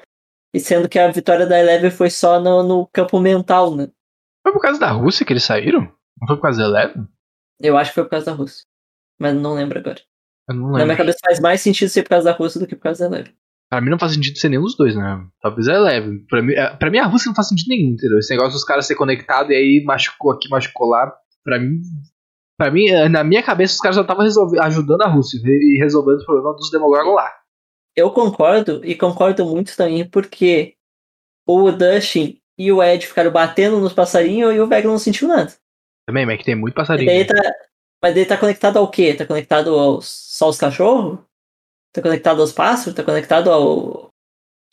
E 0.54 0.58
sendo 0.58 0.88
que 0.88 0.98
a 0.98 1.10
vitória 1.10 1.46
da 1.46 1.58
Eleven 1.58 1.90
foi 1.90 2.10
só 2.10 2.40
no, 2.40 2.62
no 2.62 2.86
campo 2.92 3.20
mental, 3.20 3.74
né? 3.76 3.88
Foi 4.42 4.52
por 4.52 4.60
causa 4.62 4.80
da 4.80 4.90
Rússia 4.90 5.24
que 5.26 5.32
eles 5.32 5.44
saíram? 5.44 5.82
Não 6.20 6.26
foi 6.26 6.36
por 6.36 6.42
causa 6.42 6.58
da 6.58 6.64
Eleven? 6.68 7.06
Eu 7.60 7.76
acho 7.76 7.90
que 7.90 7.94
foi 7.96 8.04
por 8.04 8.10
causa 8.10 8.26
da 8.26 8.32
Rússia. 8.32 8.64
Mas 9.18 9.34
não 9.34 9.54
lembro 9.54 9.78
agora. 9.78 10.00
Eu 10.48 10.54
não 10.56 10.62
Na 10.62 10.70
minha 10.70 10.78
lembro. 10.86 10.96
cabeça 10.96 11.18
faz 11.24 11.38
mais 11.38 11.60
sentido 11.60 11.88
ser 11.90 12.02
por 12.02 12.08
causa 12.10 12.24
da 12.24 12.36
Rússia 12.36 12.58
do 12.58 12.66
que 12.66 12.74
por 12.74 12.82
causa 12.84 13.08
da 13.08 13.14
Eleven. 13.16 13.34
Pra 13.68 13.80
mim 13.80 13.90
não 13.90 13.98
faz 13.98 14.12
sentido 14.14 14.36
ser 14.38 14.48
nenhum 14.48 14.62
dos 14.62 14.76
dois, 14.76 14.96
né? 14.96 15.24
Talvez 15.40 15.68
a 15.68 15.74
Eleven. 15.74 16.24
Pra 16.28 16.42
mim, 16.42 16.54
é- 16.54 16.74
pra 16.76 16.90
mim 16.90 16.98
a 16.98 17.06
Rússia 17.06 17.28
não 17.28 17.34
faz 17.36 17.48
sentido 17.48 17.68
nenhum, 17.68 17.90
entendeu? 17.92 18.18
Esse 18.18 18.32
negócio 18.34 18.54
dos 18.54 18.64
caras 18.64 18.86
ser 18.86 18.96
conectados 18.96 19.50
e 19.52 19.54
aí 19.54 19.84
machucou 19.84 20.32
aqui, 20.32 20.48
machucou 20.48 20.88
lá. 20.88 21.12
Pra 21.44 21.60
mim, 21.60 21.80
pra 22.60 22.70
mim, 22.70 22.86
eh, 22.90 23.08
na 23.08 23.24
minha 23.24 23.42
cabeça, 23.42 23.72
os 23.72 23.80
caras 23.80 23.96
só 23.96 24.02
estavam 24.02 24.26
ajudando 24.60 25.00
a 25.00 25.08
Rússia 25.08 25.40
e 25.42 25.78
resolvendo 25.78 26.20
o 26.20 26.24
problema 26.26 26.52
dos 26.52 26.70
Demogorgon 26.70 27.14
lá. 27.14 27.32
Eu 27.96 28.10
concordo, 28.10 28.84
e 28.84 28.94
concordo 28.94 29.46
muito 29.46 29.74
também, 29.74 30.06
porque 30.06 30.74
o 31.48 31.72
Dustin 31.72 32.38
e 32.58 32.70
o 32.70 32.82
Ed 32.82 33.06
ficaram 33.06 33.30
batendo 33.30 33.80
nos 33.80 33.94
passarinhos 33.94 34.54
e 34.54 34.60
o 34.60 34.66
Vecna 34.66 34.90
não 34.90 34.98
sentiu 34.98 35.26
nada. 35.26 35.50
Também, 36.06 36.26
mas 36.26 36.34
é 36.34 36.36
que 36.36 36.44
tem 36.44 36.54
muito 36.54 36.74
passarinho. 36.74 37.06
daí 37.06 37.20
né? 37.20 37.24
tá, 37.24 37.54
mas 38.02 38.14
daí 38.14 38.26
tá 38.26 38.36
conectado 38.36 38.76
ao 38.78 38.90
quê? 38.90 39.14
Tá 39.14 39.24
conectado 39.24 39.78
aos, 39.78 40.06
só 40.06 40.44
aos 40.44 40.58
cachorros? 40.58 41.18
Tá 41.94 42.02
conectado 42.02 42.42
aos 42.42 42.52
pássaros? 42.52 42.94
Tá 42.94 43.02
conectado 43.02 43.50
ao. 43.50 44.10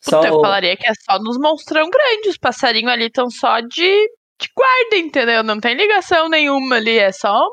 Só 0.04 0.18
Puta, 0.18 0.28
eu 0.28 0.34
ao- 0.34 0.40
falaria 0.42 0.76
que 0.76 0.86
é 0.86 0.92
só 0.92 1.18
nos 1.18 1.38
monstrão 1.38 1.88
grandes. 1.88 2.32
Os 2.32 2.38
passarinhos 2.38 2.92
ali 2.92 3.06
estão 3.06 3.30
só 3.30 3.60
de, 3.60 4.08
de 4.38 4.48
guarda, 4.54 4.96
entendeu? 4.98 5.42
Não 5.42 5.58
tem 5.58 5.74
ligação 5.74 6.28
nenhuma 6.28 6.76
ali. 6.76 6.98
É 6.98 7.12
só. 7.12 7.48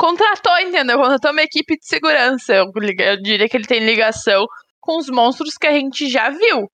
Contratou, 0.00 0.58
entendeu? 0.60 0.96
Contratou 0.96 1.30
uma 1.30 1.42
equipe 1.42 1.76
de 1.76 1.86
segurança. 1.86 2.54
Eu, 2.54 2.72
eu 2.98 3.22
diria 3.22 3.46
que 3.46 3.54
ele 3.54 3.66
tem 3.66 3.84
ligação 3.84 4.46
com 4.80 4.96
os 4.96 5.10
monstros 5.10 5.58
que 5.58 5.66
a 5.66 5.72
gente 5.72 6.08
já 6.08 6.30
viu. 6.30 6.70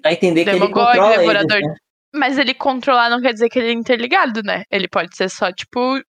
Dá 0.00 0.10
a 0.10 0.12
entender 0.12 0.44
que 0.44 0.50
ele 0.50 0.60
controla 0.60 1.06
eles, 1.06 1.18
Devorador 1.18 1.60
né? 1.60 1.74
Mas 2.14 2.38
ele 2.38 2.54
controlar 2.54 3.10
não 3.10 3.20
quer 3.20 3.32
dizer 3.32 3.48
que 3.48 3.58
ele 3.58 3.70
é 3.70 3.72
interligado, 3.72 4.40
né? 4.44 4.62
Ele 4.70 4.86
pode 4.86 5.16
ser 5.16 5.28
só, 5.28 5.50
tipo, 5.50 6.00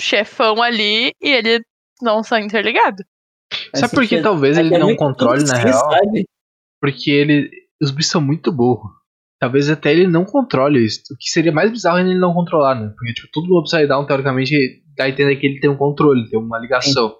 chefão 0.00 0.62
ali 0.62 1.12
e 1.20 1.28
ele 1.28 1.60
não 2.00 2.22
são 2.22 2.38
interligado. 2.38 3.04
Faz 3.70 3.80
Sabe 3.80 3.94
por 3.94 4.06
que 4.06 4.22
talvez 4.22 4.56
É 4.56 4.60
ele 4.60 4.74
é 4.74 4.78
não 4.78 4.96
controle 4.96 5.44
na 5.44 5.54
real? 5.54 5.90
sabe? 5.90 6.24
Porque 6.80 7.10
ele. 7.10 7.50
Os 7.82 7.90
bichos 7.90 8.10
são 8.10 8.22
muito 8.22 8.50
burros. 8.50 8.90
Talvez 9.38 9.68
até 9.68 9.92
ele 9.92 10.06
não 10.06 10.24
controle 10.24 10.84
isso. 10.84 11.02
O 11.12 11.16
que 11.18 11.30
seria 11.30 11.52
mais 11.52 11.70
bizarro 11.70 11.98
é 11.98 12.02
ele 12.02 12.18
não 12.18 12.32
controlar, 12.32 12.74
né? 12.74 12.92
Porque, 12.96 13.12
tipo, 13.14 13.28
tudo 13.32 13.48
no 13.48 13.60
Upside 13.60 13.86
Down, 13.86 14.06
teoricamente, 14.06 14.54
dá 15.00 15.06
a 15.06 15.08
entender 15.10 15.36
que 15.36 15.46
ele 15.46 15.60
tem 15.60 15.70
um 15.70 15.76
controle, 15.76 16.28
tem 16.30 16.38
uma 16.38 16.58
ligação. 16.58 17.14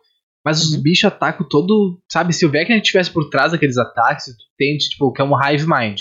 Mas 0.44 0.62
os 0.62 0.72
Uhum. 0.74 0.82
bichos 0.82 1.04
atacam 1.04 1.46
todo. 1.48 2.00
Sabe, 2.10 2.32
se 2.32 2.46
o 2.46 2.50
Vecna 2.50 2.76
estivesse 2.76 3.10
por 3.10 3.28
trás 3.28 3.52
daqueles 3.52 3.76
ataques, 3.76 4.24
tu 4.26 4.44
tente, 4.56 4.88
tipo, 4.90 5.12
que 5.12 5.20
é 5.20 5.24
um 5.24 5.32
Hive 5.38 5.66
Mind. 5.66 6.00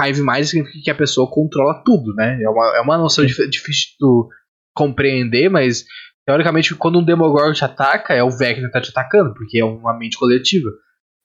Hive 0.00 0.22
Mind 0.22 0.44
significa 0.44 0.78
que 0.84 0.90
a 0.90 0.94
pessoa 0.94 1.30
controla 1.30 1.82
tudo, 1.84 2.14
né? 2.14 2.38
É 2.42 2.48
uma, 2.48 2.76
é 2.76 2.80
uma 2.80 2.98
noção 2.98 3.24
dif- 3.24 3.48
difícil 3.48 3.90
de 3.92 3.96
tu 3.98 4.28
compreender, 4.74 5.48
mas 5.50 5.84
teoricamente, 6.26 6.74
quando 6.74 6.98
um 6.98 7.04
Demogorgon 7.04 7.52
te 7.52 7.64
ataca, 7.64 8.12
é 8.14 8.22
o 8.22 8.30
Vecna 8.30 8.66
que 8.66 8.72
tá 8.72 8.80
te 8.80 8.90
atacando, 8.90 9.32
porque 9.34 9.58
é 9.58 9.64
uma 9.64 9.96
mente 9.98 10.18
coletiva. 10.18 10.68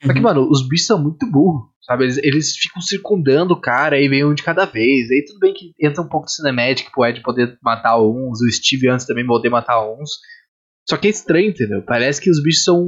Só 0.04 0.12
que, 0.14 0.20
Uhum. 0.20 0.24
mano, 0.24 0.47
os 0.49 0.68
bichos 0.68 0.88
são 0.88 1.02
muito 1.02 1.30
burros, 1.30 1.70
sabe? 1.84 2.06
Eles, 2.06 2.18
eles 2.18 2.58
ficam 2.58 2.82
circundando 2.82 3.54
o 3.54 3.62
cara 3.62 3.99
e 3.99 4.08
vem 4.08 4.26
um 4.26 4.34
de 4.34 4.41
cada 4.43 4.66
vez. 4.66 5.12
Aí 5.12 5.24
tudo 5.28 5.39
bem 5.39 5.54
que 5.54 5.74
entra 5.80 6.02
um 6.02 6.08
pouco 6.08 6.26
de 6.26 6.34
cinematic 6.34 6.89
pro 6.91 7.06
Ed 7.06 7.22
poder 7.22 7.58
matar 7.64 7.99
uns, 8.02 8.41
o 8.41 8.52
Steve 8.52 8.89
antes 8.89 9.06
também 9.06 9.26
poder 9.26 9.49
matar 9.49 9.80
uns. 9.86 10.10
Só 10.89 10.97
que 10.97 11.08
é 11.08 11.12
estranho, 11.12 11.49
entendeu? 11.49 11.84
Parece 11.86 12.20
que 12.20 12.32
os 12.32 12.41
bichos 12.41 12.64
são, 12.64 12.88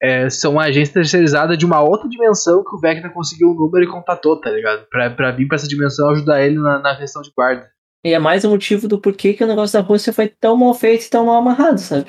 é, 0.00 0.30
são 0.30 0.52
uma 0.52 0.64
agência 0.64 0.94
terceirizada 0.94 1.56
de 1.56 1.66
uma 1.66 1.80
outra 1.82 2.08
dimensão 2.08 2.62
que 2.62 2.76
o 2.76 2.80
Vecna 2.80 3.10
conseguiu 3.10 3.48
o 3.48 3.54
número 3.54 3.84
e 3.84 3.90
contatou, 3.90 4.40
tá 4.40 4.50
ligado? 4.50 4.86
Pra, 4.88 5.10
pra 5.10 5.32
vir 5.32 5.48
pra 5.48 5.56
essa 5.56 5.66
dimensão 5.66 6.10
ajudar 6.10 6.40
ele 6.46 6.58
na, 6.58 6.78
na 6.78 6.96
questão 6.96 7.20
de 7.20 7.30
guarda. 7.36 7.68
E 8.06 8.12
é 8.12 8.18
mais 8.18 8.44
um 8.44 8.50
motivo 8.50 8.86
do 8.86 9.00
porquê 9.00 9.32
que 9.32 9.42
o 9.42 9.46
negócio 9.46 9.80
da 9.80 9.84
Rússia 9.84 10.12
foi 10.12 10.28
tão 10.28 10.56
mal 10.56 10.74
feito 10.74 11.06
e 11.06 11.10
tão 11.10 11.26
mal 11.26 11.36
amarrado, 11.36 11.80
sabe? 11.80 12.06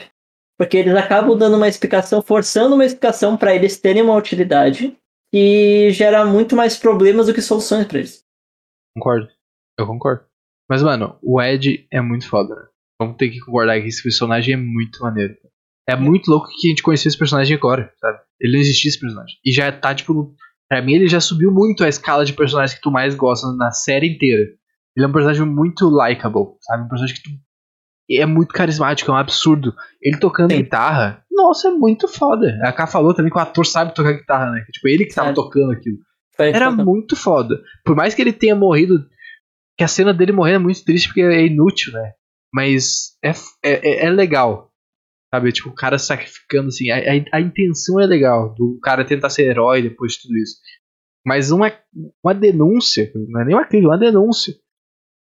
Porque 0.57 0.77
eles 0.77 0.95
acabam 0.95 1.37
dando 1.37 1.57
uma 1.57 1.67
explicação, 1.67 2.21
forçando 2.21 2.75
uma 2.75 2.85
explicação 2.85 3.35
pra 3.35 3.53
eles 3.53 3.79
terem 3.79 4.01
uma 4.01 4.15
utilidade 4.15 4.95
e 5.33 5.89
gera 5.91 6.25
muito 6.25 6.55
mais 6.55 6.77
problemas 6.77 7.27
do 7.27 7.33
que 7.33 7.41
soluções 7.41 7.85
pra 7.85 7.99
eles. 7.99 8.23
Concordo. 8.95 9.27
Eu 9.77 9.85
concordo. 9.85 10.23
Mas, 10.69 10.81
mano, 10.81 11.17
o 11.21 11.41
Ed 11.41 11.85
é 11.91 12.01
muito 12.01 12.27
foda, 12.27 12.55
né? 12.55 12.67
Vamos 12.99 13.17
ter 13.17 13.29
que 13.29 13.39
concordar 13.39 13.79
que 13.81 13.87
esse 13.87 14.01
personagem 14.01 14.53
é 14.53 14.57
muito 14.57 15.01
maneiro. 15.01 15.35
É 15.87 15.95
muito 15.95 16.29
louco 16.29 16.47
que 16.47 16.67
a 16.67 16.69
gente 16.69 16.81
conhecia 16.81 17.09
esse 17.09 17.17
personagem 17.17 17.55
agora, 17.55 17.93
sabe? 17.99 18.19
Ele 18.39 18.53
não 18.53 18.59
existia 18.59 18.89
esse 18.89 18.99
personagem. 18.99 19.37
E 19.45 19.51
já 19.51 19.71
tá, 19.71 19.93
tipo, 19.93 20.33
pra 20.67 20.81
mim 20.81 20.93
ele 20.93 21.07
já 21.07 21.19
subiu 21.19 21.51
muito 21.51 21.83
a 21.83 21.89
escala 21.89 22.25
de 22.25 22.33
personagens 22.33 22.75
que 22.75 22.81
tu 22.81 22.89
mais 22.89 23.13
gosta 23.13 23.51
na 23.55 23.71
série 23.71 24.15
inteira. 24.15 24.43
Ele 24.95 25.05
é 25.05 25.07
um 25.07 25.11
personagem 25.11 25.45
muito 25.45 25.89
likable, 25.89 26.55
sabe? 26.61 26.83
Um 26.83 26.87
personagem 26.87 27.15
que 27.15 27.23
tu. 27.23 27.29
É 28.09 28.25
muito 28.25 28.53
carismático, 28.53 29.09
é 29.09 29.13
um 29.13 29.17
absurdo. 29.17 29.73
Ele 30.01 30.17
tocando 30.17 30.51
Sim. 30.51 30.57
guitarra, 30.57 31.23
nossa, 31.31 31.69
é 31.69 31.71
muito 31.71 32.07
foda. 32.07 32.59
A 32.63 32.71
K 32.71 32.87
falou 32.87 33.13
também 33.13 33.31
que 33.31 33.37
o 33.37 33.41
ator 33.41 33.65
sabe 33.65 33.93
tocar 33.93 34.13
guitarra, 34.13 34.51
né? 34.51 34.63
Tipo, 34.71 34.87
ele 34.87 35.05
que 35.05 35.13
tava 35.13 35.29
Sabe. 35.29 35.35
tocando 35.35 35.71
aquilo. 35.71 35.97
Era 36.37 36.71
então, 36.71 36.85
muito 36.85 37.15
foda. 37.15 37.61
Por 37.83 37.95
mais 37.95 38.13
que 38.13 38.21
ele 38.21 38.33
tenha 38.33 38.55
morrido, 38.55 39.05
que 39.77 39.83
a 39.83 39.87
cena 39.87 40.13
dele 40.13 40.31
morrendo 40.31 40.55
é 40.55 40.63
muito 40.63 40.83
triste 40.83 41.07
porque 41.07 41.21
é 41.21 41.45
inútil, 41.45 41.93
né? 41.93 42.13
Mas 42.53 43.17
é, 43.23 43.31
é, 43.63 44.05
é 44.05 44.09
legal. 44.09 44.71
Sabe? 45.33 45.51
Tipo, 45.51 45.69
o 45.69 45.75
cara 45.75 45.97
sacrificando 45.97 46.67
assim. 46.67 46.89
A, 46.91 46.97
a, 46.97 47.37
a 47.37 47.41
intenção 47.41 47.99
é 47.99 48.05
legal. 48.05 48.53
Do 48.53 48.79
cara 48.81 49.03
tentar 49.03 49.29
ser 49.29 49.49
herói 49.49 49.81
depois 49.81 50.13
de 50.13 50.21
tudo 50.21 50.37
isso. 50.37 50.57
Mas 51.25 51.51
uma, 51.51 51.73
uma 52.23 52.33
denúncia, 52.33 53.11
não 53.15 53.41
é 53.41 53.45
nem 53.45 53.55
uma 53.55 53.65
crítica, 53.65 53.89
uma 53.89 53.97
denúncia. 53.97 54.53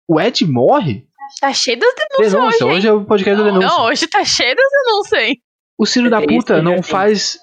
O 0.08 0.20
Ed 0.20 0.46
morre. 0.46 1.06
Tá 1.40 1.52
cheio 1.52 1.78
das 1.78 1.94
denúncias 1.94 2.32
Denúncia, 2.32 2.46
hoje, 2.46 2.64
hein? 2.64 2.78
hoje 2.78 2.88
é 2.88 2.92
o 2.92 3.04
podcast 3.04 3.42
da 3.42 3.50
denúncia. 3.50 3.68
Não, 3.68 3.84
hoje 3.84 4.06
tá 4.06 4.24
cheio 4.24 4.56
das 4.56 4.66
denúncias, 4.70 5.22
hein? 5.22 5.36
O 5.78 6.10
da 6.10 6.20
É 6.20 6.20
isso 6.20 6.28
puta 6.28 6.62
não 6.62 6.76
eu 6.76 6.82
faz 6.82 7.38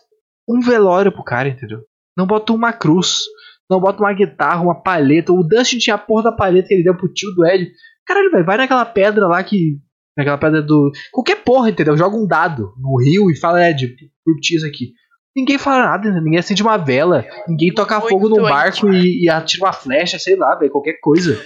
um 0.47 0.59
velório 0.59 1.11
pro 1.11 1.23
cara, 1.23 1.49
entendeu? 1.49 1.79
Não 2.15 2.25
bota 2.25 2.53
uma 2.53 2.71
cruz, 2.71 3.23
não 3.69 3.79
bota 3.79 4.01
uma 4.01 4.13
guitarra, 4.13 4.61
uma 4.61 4.81
palheta. 4.81 5.33
O 5.33 5.43
Dustin 5.43 5.77
tinha 5.77 5.95
a 5.95 5.99
porra 5.99 6.23
da 6.23 6.31
palheta 6.31 6.67
que 6.67 6.73
ele 6.73 6.83
deu 6.83 6.95
pro 6.95 7.11
tio 7.11 7.31
do 7.33 7.45
Ed. 7.45 7.69
Caralho, 8.05 8.31
velho, 8.31 8.45
vai 8.45 8.57
naquela 8.57 8.85
pedra 8.85 9.27
lá 9.27 9.43
que. 9.43 9.79
Naquela 10.15 10.37
pedra 10.37 10.61
do. 10.61 10.91
Qualquer 11.11 11.43
porra, 11.43 11.69
entendeu? 11.69 11.97
Joga 11.97 12.15
um 12.15 12.27
dado 12.27 12.73
no 12.79 12.99
rio 13.01 13.29
e 13.29 13.35
fala, 13.35 13.69
Ed, 13.69 13.95
curti 14.23 14.55
isso 14.55 14.65
aqui. 14.65 14.93
Ninguém 15.35 15.59
fala 15.59 15.85
nada, 15.85 16.11
né? 16.11 16.19
ninguém 16.19 16.39
acende 16.39 16.63
uma 16.63 16.77
vela, 16.77 17.23
ninguém 17.47 17.71
toca 17.71 17.99
Muito 17.99 18.09
fogo 18.09 18.27
num 18.27 18.41
barco 18.41 18.91
e, 18.91 19.25
e 19.25 19.29
atira 19.29 19.65
uma 19.65 19.73
flecha, 19.73 20.17
sei 20.17 20.35
lá, 20.35 20.55
velho, 20.55 20.71
qualquer 20.71 20.99
coisa. 20.99 21.39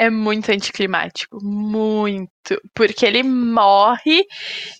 É 0.00 0.08
muito 0.08 0.50
anticlimático. 0.50 1.36
Muito. 1.42 2.58
Porque 2.74 3.04
ele 3.04 3.22
morre 3.22 4.24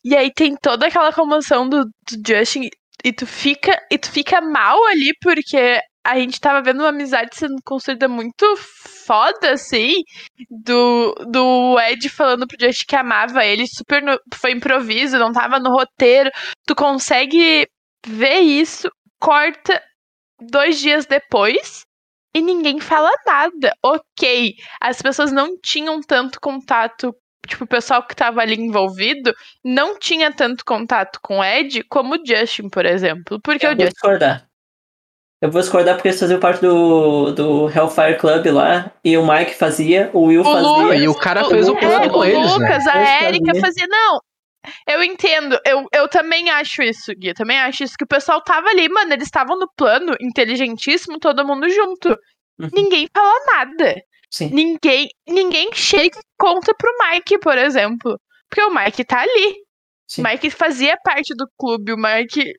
e 0.03 0.17
aí 0.17 0.33
tem 0.35 0.57
toda 0.57 0.87
aquela 0.87 1.13
comoção 1.13 1.69
do, 1.69 1.85
do 1.85 2.23
Justin 2.27 2.71
e 3.05 3.13
tu 3.13 3.27
fica 3.27 3.79
e 3.91 3.99
tu 3.99 4.11
fica 4.11 4.41
mal 4.41 4.83
ali 4.87 5.13
porque 5.23 5.79
a 6.03 6.19
gente 6.19 6.41
tava 6.41 6.63
vendo 6.63 6.81
uma 6.81 6.89
amizade 6.89 7.37
sendo 7.37 7.57
construída 7.63 8.09
muito 8.09 8.57
foda, 9.07 9.53
assim, 9.53 9.97
do, 10.65 11.15
do 11.31 11.79
Ed 11.79 12.09
falando 12.09 12.47
pro 12.47 12.57
Justin 12.59 12.87
que 12.89 12.97
amava 12.97 13.45
ele, 13.45 13.67
super 13.67 14.03
no, 14.03 14.19
foi 14.35 14.53
improviso, 14.53 15.19
não 15.19 15.33
tava 15.33 15.59
no 15.61 15.71
roteiro. 15.71 16.31
Tu 16.67 16.75
consegue 16.75 17.69
ver 18.07 18.41
isso, 18.41 18.91
corta 19.21 19.83
dois 20.41 20.81
dias 20.81 21.05
depois 21.05 21.85
e 22.35 22.41
ninguém 22.41 22.79
fala 22.81 23.11
nada. 23.27 23.75
Ok, 23.83 24.55
as 24.81 25.01
pessoas 25.03 25.33
não 25.33 25.57
tinham 25.61 26.01
tanto 26.01 26.41
contato. 26.41 27.15
Tipo, 27.47 27.65
o 27.65 27.67
pessoal 27.67 28.07
que 28.07 28.15
tava 28.15 28.41
ali 28.43 28.55
envolvido 28.55 29.33
não 29.65 29.99
tinha 29.99 30.31
tanto 30.31 30.65
contato 30.65 31.19
com 31.23 31.39
o 31.39 31.45
Ed 31.45 31.83
como 31.85 32.15
o 32.15 32.19
Justin, 32.25 32.69
por 32.69 32.85
exemplo. 32.85 33.41
Porque 33.43 33.67
eu 33.67 33.71
o 33.73 33.75
vou 33.75 33.81
Justin. 33.87 33.95
discordar. 33.95 34.47
Eu 35.43 35.51
vou 35.51 35.61
discordar 35.63 35.95
porque 35.95 36.09
eles 36.09 36.21
faziam 36.21 36.39
parte 36.39 36.61
do, 36.61 37.33
do 37.33 37.71
Hellfire 37.71 38.19
Club 38.19 38.45
lá, 38.49 38.93
e 39.03 39.17
o 39.17 39.27
Mike 39.27 39.55
fazia, 39.55 40.11
o 40.13 40.25
Will 40.27 40.43
O 40.43 40.45
fazia. 40.45 40.69
Lucas, 40.69 41.01
E 41.01 41.09
o 41.09 41.15
cara 41.15 41.45
fez 41.47 41.67
o 41.67 41.77
é, 41.77 41.81
plano 41.81 42.11
com 42.11 42.19
o 42.19 42.25
eles, 42.27 42.59
né? 42.59 42.69
Lucas, 42.69 42.87
a 42.87 42.99
Eles 43.23 43.23
Erika 43.23 43.47
faziam. 43.47 43.65
fazia. 43.65 43.87
Não, 43.89 44.21
eu 44.87 45.03
entendo. 45.03 45.59
Eu, 45.65 45.87
eu 45.93 46.09
também 46.09 46.51
acho 46.51 46.83
isso, 46.83 47.13
Gui. 47.15 47.29
Eu 47.29 47.35
também 47.35 47.59
acho 47.59 47.85
isso. 47.85 47.95
Que 47.97 48.05
o 48.05 48.09
pessoal 48.09 48.43
tava 48.43 48.69
ali, 48.69 48.89
mano. 48.89 49.13
Eles 49.13 49.27
estavam 49.27 49.59
no 49.59 49.71
plano, 49.77 50.17
inteligentíssimo, 50.21 51.19
todo 51.19 51.47
mundo 51.47 51.69
junto. 51.69 52.11
Uhum. 52.59 52.69
Ninguém 52.73 53.09
fala 53.15 53.45
nada. 53.47 53.95
Sim. 54.31 54.51
Ninguém, 54.51 55.09
ninguém 55.27 55.71
chega 55.73 56.19
e 56.19 56.23
conta 56.39 56.73
pro 56.75 56.95
Mike, 57.01 57.39
por 57.39 57.59
exemplo. 57.59 58.21
Porque 58.49 58.63
o 58.63 58.75
Mike 58.75 59.05
tá 59.05 59.21
ali. 59.21 59.55
Sim. 60.07 60.23
O 60.23 60.29
Mike 60.29 60.51
fazia 60.51 60.97
parte 61.03 61.35
do 61.35 61.47
clube. 61.59 61.93
O 61.93 61.97
Mike. 61.97 62.53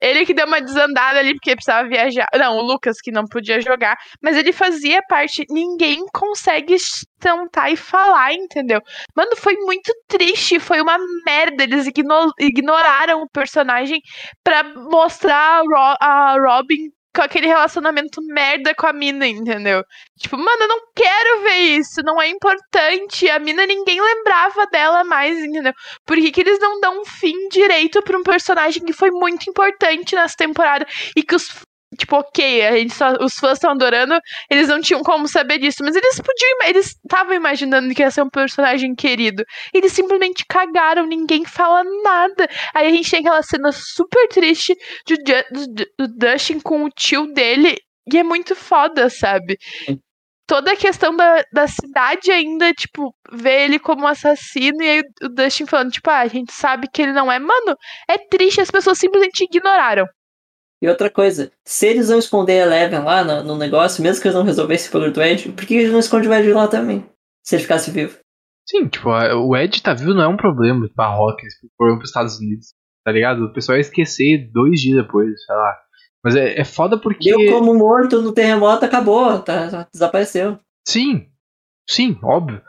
Ele 0.00 0.24
que 0.24 0.34
deu 0.34 0.46
uma 0.46 0.60
desandada 0.60 1.18
ali 1.18 1.34
porque 1.34 1.54
precisava 1.54 1.88
viajar. 1.88 2.26
Não, 2.36 2.56
o 2.56 2.62
Lucas 2.62 3.00
que 3.00 3.10
não 3.10 3.24
podia 3.26 3.60
jogar. 3.60 3.96
Mas 4.22 4.36
ele 4.36 4.52
fazia 4.52 5.00
parte. 5.08 5.44
Ninguém 5.50 6.04
consegue 6.12 6.76
sentar 6.78 7.72
e 7.72 7.76
falar, 7.76 8.32
entendeu? 8.32 8.80
Mano, 9.16 9.36
foi 9.36 9.54
muito 9.56 9.92
triste. 10.06 10.60
Foi 10.60 10.80
uma 10.80 10.96
merda. 11.26 11.64
Eles 11.64 11.86
igno- 11.86 12.32
ignoraram 12.38 13.22
o 13.22 13.28
personagem 13.28 14.00
pra 14.44 14.62
mostrar 14.62 15.58
a, 15.58 15.62
Ro- 15.62 15.96
a 16.00 16.36
Robin 16.40 16.90
com 17.14 17.22
aquele 17.22 17.46
relacionamento 17.46 18.20
merda 18.22 18.74
com 18.74 18.86
a 18.86 18.92
mina, 18.92 19.26
entendeu? 19.26 19.82
Tipo, 20.18 20.36
mano, 20.36 20.62
eu 20.62 20.68
não 20.68 20.80
quero 20.94 21.42
ver 21.42 21.78
isso. 21.78 22.02
Não 22.04 22.20
é 22.20 22.28
importante. 22.28 23.28
A 23.28 23.38
mina 23.38 23.66
ninguém 23.66 24.00
lembrava 24.00 24.66
dela 24.66 25.04
mais, 25.04 25.38
entendeu? 25.38 25.72
Por 26.06 26.16
que, 26.16 26.30
que 26.30 26.40
eles 26.40 26.58
não 26.58 26.80
dão 26.80 27.00
um 27.00 27.04
fim 27.04 27.48
direito 27.48 28.02
pra 28.02 28.18
um 28.18 28.22
personagem 28.22 28.84
que 28.84 28.92
foi 28.92 29.10
muito 29.10 29.48
importante 29.48 30.14
nessa 30.14 30.34
temporada 30.36 30.86
e 31.16 31.22
que 31.22 31.34
os. 31.34 31.48
Tipo, 31.96 32.16
ok, 32.16 32.66
a 32.66 32.76
gente 32.76 32.92
só, 32.92 33.12
os 33.20 33.34
fãs 33.34 33.54
estão 33.54 33.70
adorando, 33.70 34.20
eles 34.50 34.68
não 34.68 34.80
tinham 34.80 35.02
como 35.02 35.26
saber 35.26 35.58
disso, 35.58 35.82
mas 35.82 35.96
eles 35.96 36.20
podiam, 36.20 36.68
eles 36.68 36.88
estavam 36.88 37.32
imaginando 37.32 37.94
que 37.94 38.02
ia 38.02 38.10
ser 38.10 38.22
um 38.22 38.28
personagem 38.28 38.94
querido. 38.94 39.42
Eles 39.72 39.92
simplesmente 39.92 40.44
cagaram, 40.46 41.06
ninguém 41.06 41.46
fala 41.46 41.82
nada. 42.02 42.46
Aí 42.74 42.88
a 42.88 42.90
gente 42.90 43.10
tem 43.10 43.20
aquela 43.20 43.42
cena 43.42 43.72
super 43.72 44.28
triste 44.28 44.76
de, 45.06 45.16
do, 45.16 45.84
do 45.98 46.08
Dustin 46.08 46.60
com 46.60 46.84
o 46.84 46.90
tio 46.90 47.32
dele, 47.32 47.76
e 48.12 48.18
é 48.18 48.22
muito 48.22 48.54
foda, 48.54 49.08
sabe? 49.08 49.58
Toda 50.46 50.72
a 50.72 50.76
questão 50.76 51.16
da, 51.16 51.42
da 51.52 51.66
cidade 51.66 52.30
ainda, 52.30 52.72
tipo, 52.74 53.14
ver 53.32 53.64
ele 53.64 53.78
como 53.78 54.06
assassino, 54.06 54.82
e 54.82 54.88
aí 54.90 55.02
o 55.22 55.28
Dustin 55.30 55.64
falando, 55.66 55.90
tipo, 55.92 56.10
ah, 56.10 56.20
a 56.20 56.28
gente 56.28 56.52
sabe 56.52 56.86
que 56.92 57.00
ele 57.00 57.12
não 57.12 57.32
é. 57.32 57.38
Mano, 57.38 57.76
é 58.08 58.18
triste, 58.18 58.60
as 58.60 58.70
pessoas 58.70 58.98
simplesmente 58.98 59.44
ignoraram. 59.44 60.06
E 60.80 60.88
outra 60.88 61.10
coisa, 61.10 61.50
se 61.64 61.86
eles 61.86 62.08
não 62.08 62.18
esconder 62.18 62.60
a 62.62 62.66
Eleven 62.66 63.00
lá 63.02 63.24
no, 63.24 63.42
no 63.42 63.56
negócio, 63.56 64.02
mesmo 64.02 64.22
que 64.22 64.28
eles 64.28 64.36
não 64.36 64.44
resolvessem 64.44 64.90
pelo 64.90 65.10
do 65.10 65.22
Ed, 65.22 65.50
por 65.52 65.66
que 65.66 65.74
eles 65.74 65.92
não 65.92 65.98
escondem 65.98 66.28
o 66.28 66.34
Ed 66.34 66.52
lá 66.52 66.68
também? 66.68 67.04
Se 67.44 67.56
ele 67.56 67.62
ficasse 67.62 67.90
vivo. 67.90 68.18
Sim, 68.68 68.86
tipo, 68.86 69.10
a- 69.10 69.34
o 69.34 69.56
Ed 69.56 69.82
tá 69.82 69.92
vivo 69.94 70.14
não 70.14 70.22
é 70.22 70.28
um 70.28 70.36
problema 70.36 70.88
pra 70.94 71.08
Rockets, 71.08 71.54
um 71.64 71.68
problema 71.76 71.98
pros 71.98 72.10
Estados 72.10 72.38
Unidos, 72.38 72.74
tá 73.04 73.10
ligado? 73.10 73.44
O 73.46 73.52
pessoal 73.52 73.76
ia 73.76 73.80
esquecer 73.82 74.50
dois 74.52 74.80
dias 74.80 75.02
depois, 75.02 75.28
sei 75.44 75.54
lá. 75.56 75.76
Mas 76.22 76.36
é, 76.36 76.60
é 76.60 76.64
foda 76.64 76.98
porque. 77.00 77.30
Deu 77.34 77.54
como 77.58 77.74
morto 77.74 78.20
no 78.20 78.32
terremoto, 78.32 78.84
acabou, 78.84 79.38
tá, 79.40 79.88
desapareceu. 79.92 80.58
Sim, 80.86 81.26
sim, 81.88 82.18
óbvio. 82.22 82.60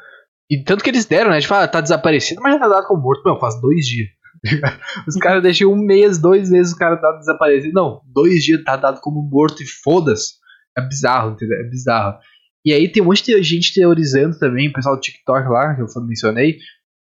E 0.50 0.64
tanto 0.64 0.84
que 0.84 0.90
eles 0.90 1.06
deram, 1.06 1.30
né? 1.32 1.42
Tipo, 1.42 1.54
ah, 1.56 1.68
tá 1.68 1.80
desaparecido, 1.82 2.42
mas 2.42 2.54
já 2.54 2.60
tá 2.60 2.68
dado 2.68 2.88
como 2.88 3.02
morto. 3.04 3.22
Não, 3.26 3.40
faz 3.40 3.60
dois 3.62 3.86
dias. 3.86 4.08
Os 5.08 5.16
caras 5.16 5.44
deixam 5.44 5.72
um 5.72 5.76
mês, 5.78 6.18
dois 6.18 6.50
meses 6.50 6.74
o 6.74 6.78
cara 6.78 6.98
tá 6.98 7.12
desaparecido. 7.18 7.74
Não, 7.74 8.02
dois 8.06 8.44
dias 8.44 8.64
tá 8.64 8.76
dado 8.76 9.00
como 9.02 9.22
morto 9.22 9.62
e 9.64 9.68
foda-se. 9.68 10.34
É 10.78 10.82
bizarro, 10.82 11.32
entendeu? 11.32 11.58
É 11.60 11.70
bizarro. 11.70 12.18
E 12.66 12.74
aí 12.74 12.92
tem 12.92 13.02
um 13.02 13.08
monte 13.08 13.24
de 13.24 13.42
gente 13.44 13.74
teorizando 13.74 14.38
também, 14.38 14.70
o 14.70 14.74
pessoal 14.74 14.96
do 14.96 15.02
TikTok 15.02 15.48
lá, 15.50 15.76
que 15.76 15.82
eu 15.82 15.88
mencionei, 16.06 16.58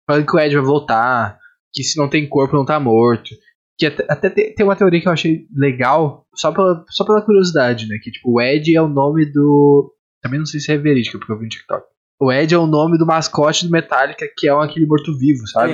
falando 0.06 0.26
que 0.26 0.36
o 0.36 0.38
Ed 0.40 0.54
vai 0.54 0.64
voltar, 0.64 1.38
que 1.72 1.82
se 1.82 1.98
não 1.98 2.08
tem 2.08 2.28
corpo 2.28 2.56
não 2.56 2.64
tá 2.64 2.78
morto. 2.78 3.30
Que 3.78 3.86
até, 3.86 4.06
até 4.08 4.30
te- 4.30 4.54
tem 4.54 4.64
uma 4.64 4.76
teoria 4.76 5.00
que 5.00 5.08
eu 5.08 5.12
achei 5.12 5.46
legal, 5.52 6.26
só 6.36 6.52
pela, 6.52 6.84
só 6.90 7.04
pela 7.04 7.22
curiosidade, 7.22 7.88
né? 7.88 7.96
Que 8.02 8.10
tipo, 8.10 8.32
o 8.32 8.40
Ed 8.40 8.74
é 8.76 8.80
o 8.82 8.88
nome 8.88 9.26
do. 9.26 9.92
Também 10.22 10.38
não 10.38 10.46
sei 10.46 10.60
se 10.60 10.70
é 10.72 10.78
verídico, 10.78 11.18
porque 11.18 11.32
eu 11.32 11.38
vi 11.38 11.44
no 11.44 11.48
TikTok. 11.50 11.84
O 12.20 12.32
Ed 12.32 12.54
é 12.54 12.58
o 12.58 12.66
nome 12.66 12.96
do 12.98 13.04
mascote 13.06 13.64
do 13.66 13.72
Metallica, 13.72 14.26
que 14.36 14.46
é 14.46 14.54
um, 14.54 14.60
aquele 14.60 14.86
morto-vivo, 14.86 15.46
sabe? 15.48 15.72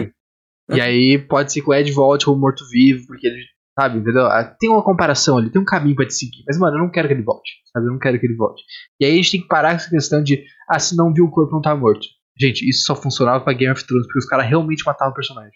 E 0.76 0.80
aí 0.80 1.18
pode 1.18 1.52
ser 1.52 1.62
que 1.62 1.70
o 1.70 1.74
Ed 1.74 1.90
volte 1.92 2.24
como 2.24 2.40
morto-vivo, 2.40 3.06
porque 3.06 3.26
ele. 3.26 3.44
Sabe, 3.78 3.98
entendeu? 3.98 4.26
Ah, 4.26 4.44
Tem 4.58 4.68
uma 4.68 4.82
comparação 4.84 5.38
ali, 5.38 5.50
tem 5.50 5.60
um 5.60 5.64
caminho 5.64 5.96
pra 5.96 6.04
te 6.06 6.14
seguir. 6.14 6.42
Mas, 6.46 6.58
mano, 6.58 6.76
eu 6.76 6.80
não 6.80 6.90
quero 6.90 7.08
que 7.08 7.14
ele 7.14 7.22
volte. 7.22 7.50
Sabe? 7.72 7.86
Eu 7.86 7.92
não 7.92 7.98
quero 7.98 8.18
que 8.18 8.26
ele 8.26 8.36
volte. 8.36 8.62
E 9.00 9.04
aí 9.04 9.12
a 9.12 9.16
gente 9.16 9.30
tem 9.30 9.40
que 9.42 9.48
parar 9.48 9.70
com 9.70 9.76
essa 9.76 9.88
questão 9.90 10.22
de, 10.22 10.44
ah, 10.68 10.78
se 10.78 10.96
não 10.96 11.12
viu 11.14 11.24
o 11.24 11.30
corpo, 11.30 11.52
não 11.54 11.62
tá 11.62 11.74
morto. 11.74 12.06
Gente, 12.38 12.68
isso 12.68 12.84
só 12.84 12.94
funcionava 12.96 13.42
pra 13.42 13.52
Game 13.52 13.72
of 13.72 13.86
Thrones, 13.86 14.06
porque 14.06 14.18
os 14.18 14.26
caras 14.26 14.46
realmente 14.46 14.82
matavam 14.84 15.12
o 15.12 15.14
personagem. 15.14 15.52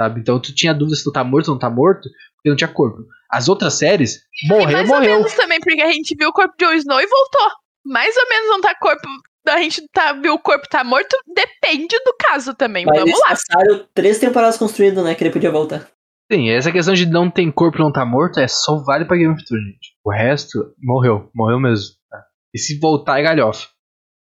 Sabe? 0.00 0.20
Então 0.20 0.38
tu 0.38 0.54
tinha 0.54 0.74
dúvida 0.74 0.96
se 0.96 1.04
tu 1.04 1.10
tá 1.10 1.24
morto 1.24 1.48
ou 1.48 1.54
não 1.54 1.58
tá 1.58 1.70
morto, 1.70 2.08
porque 2.36 2.50
não 2.50 2.56
tinha 2.56 2.68
corpo. 2.68 2.98
As 3.30 3.48
outras 3.48 3.74
séries, 3.74 4.16
e 4.44 4.48
morreu, 4.48 4.72
mais 4.72 4.90
ou 4.90 4.96
morreu. 4.96 5.16
menos 5.16 5.32
também, 5.34 5.58
porque 5.58 5.80
a 5.80 5.90
gente 5.90 6.14
viu 6.16 6.28
o 6.28 6.32
corpo 6.32 6.54
de 6.58 6.64
Jon 6.66 6.72
Snow 6.74 7.00
e 7.00 7.06
voltou. 7.06 7.48
Mais 7.84 8.14
ou 8.16 8.28
menos 8.28 8.48
não 8.48 8.60
tá 8.60 8.74
corpo. 8.78 9.08
A 9.48 9.58
gente 9.58 9.86
tá, 9.92 10.12
viu 10.12 10.34
o 10.34 10.38
corpo 10.38 10.66
tá 10.68 10.82
morto, 10.84 11.16
depende 11.26 11.96
do 12.04 12.14
caso 12.18 12.54
também. 12.54 12.84
Mas 12.84 12.98
Vamos 13.00 13.18
lá. 13.20 13.28
passaram 13.28 13.86
três 13.94 14.18
temporadas 14.18 14.56
construindo, 14.58 15.02
né? 15.02 15.14
Que 15.14 15.24
ele 15.24 15.32
podia 15.32 15.50
voltar. 15.50 15.88
Sim, 16.32 16.50
essa 16.50 16.72
questão 16.72 16.92
de 16.94 17.06
não 17.06 17.30
tem 17.30 17.52
corpo 17.52 17.78
e 17.78 17.80
não 17.80 17.92
tá 17.92 18.04
morto 18.04 18.40
é 18.40 18.48
só 18.48 18.82
vale 18.84 19.04
pra 19.04 19.16
Game 19.16 19.32
of 19.32 19.44
Thrones, 19.44 19.66
gente. 19.66 19.94
O 20.04 20.10
resto, 20.10 20.74
morreu. 20.82 21.30
Morreu 21.34 21.60
mesmo. 21.60 21.94
tá? 22.10 22.24
E 22.54 22.58
se 22.58 22.78
voltar 22.80 23.20
é 23.20 23.22
galhofa. 23.22 23.68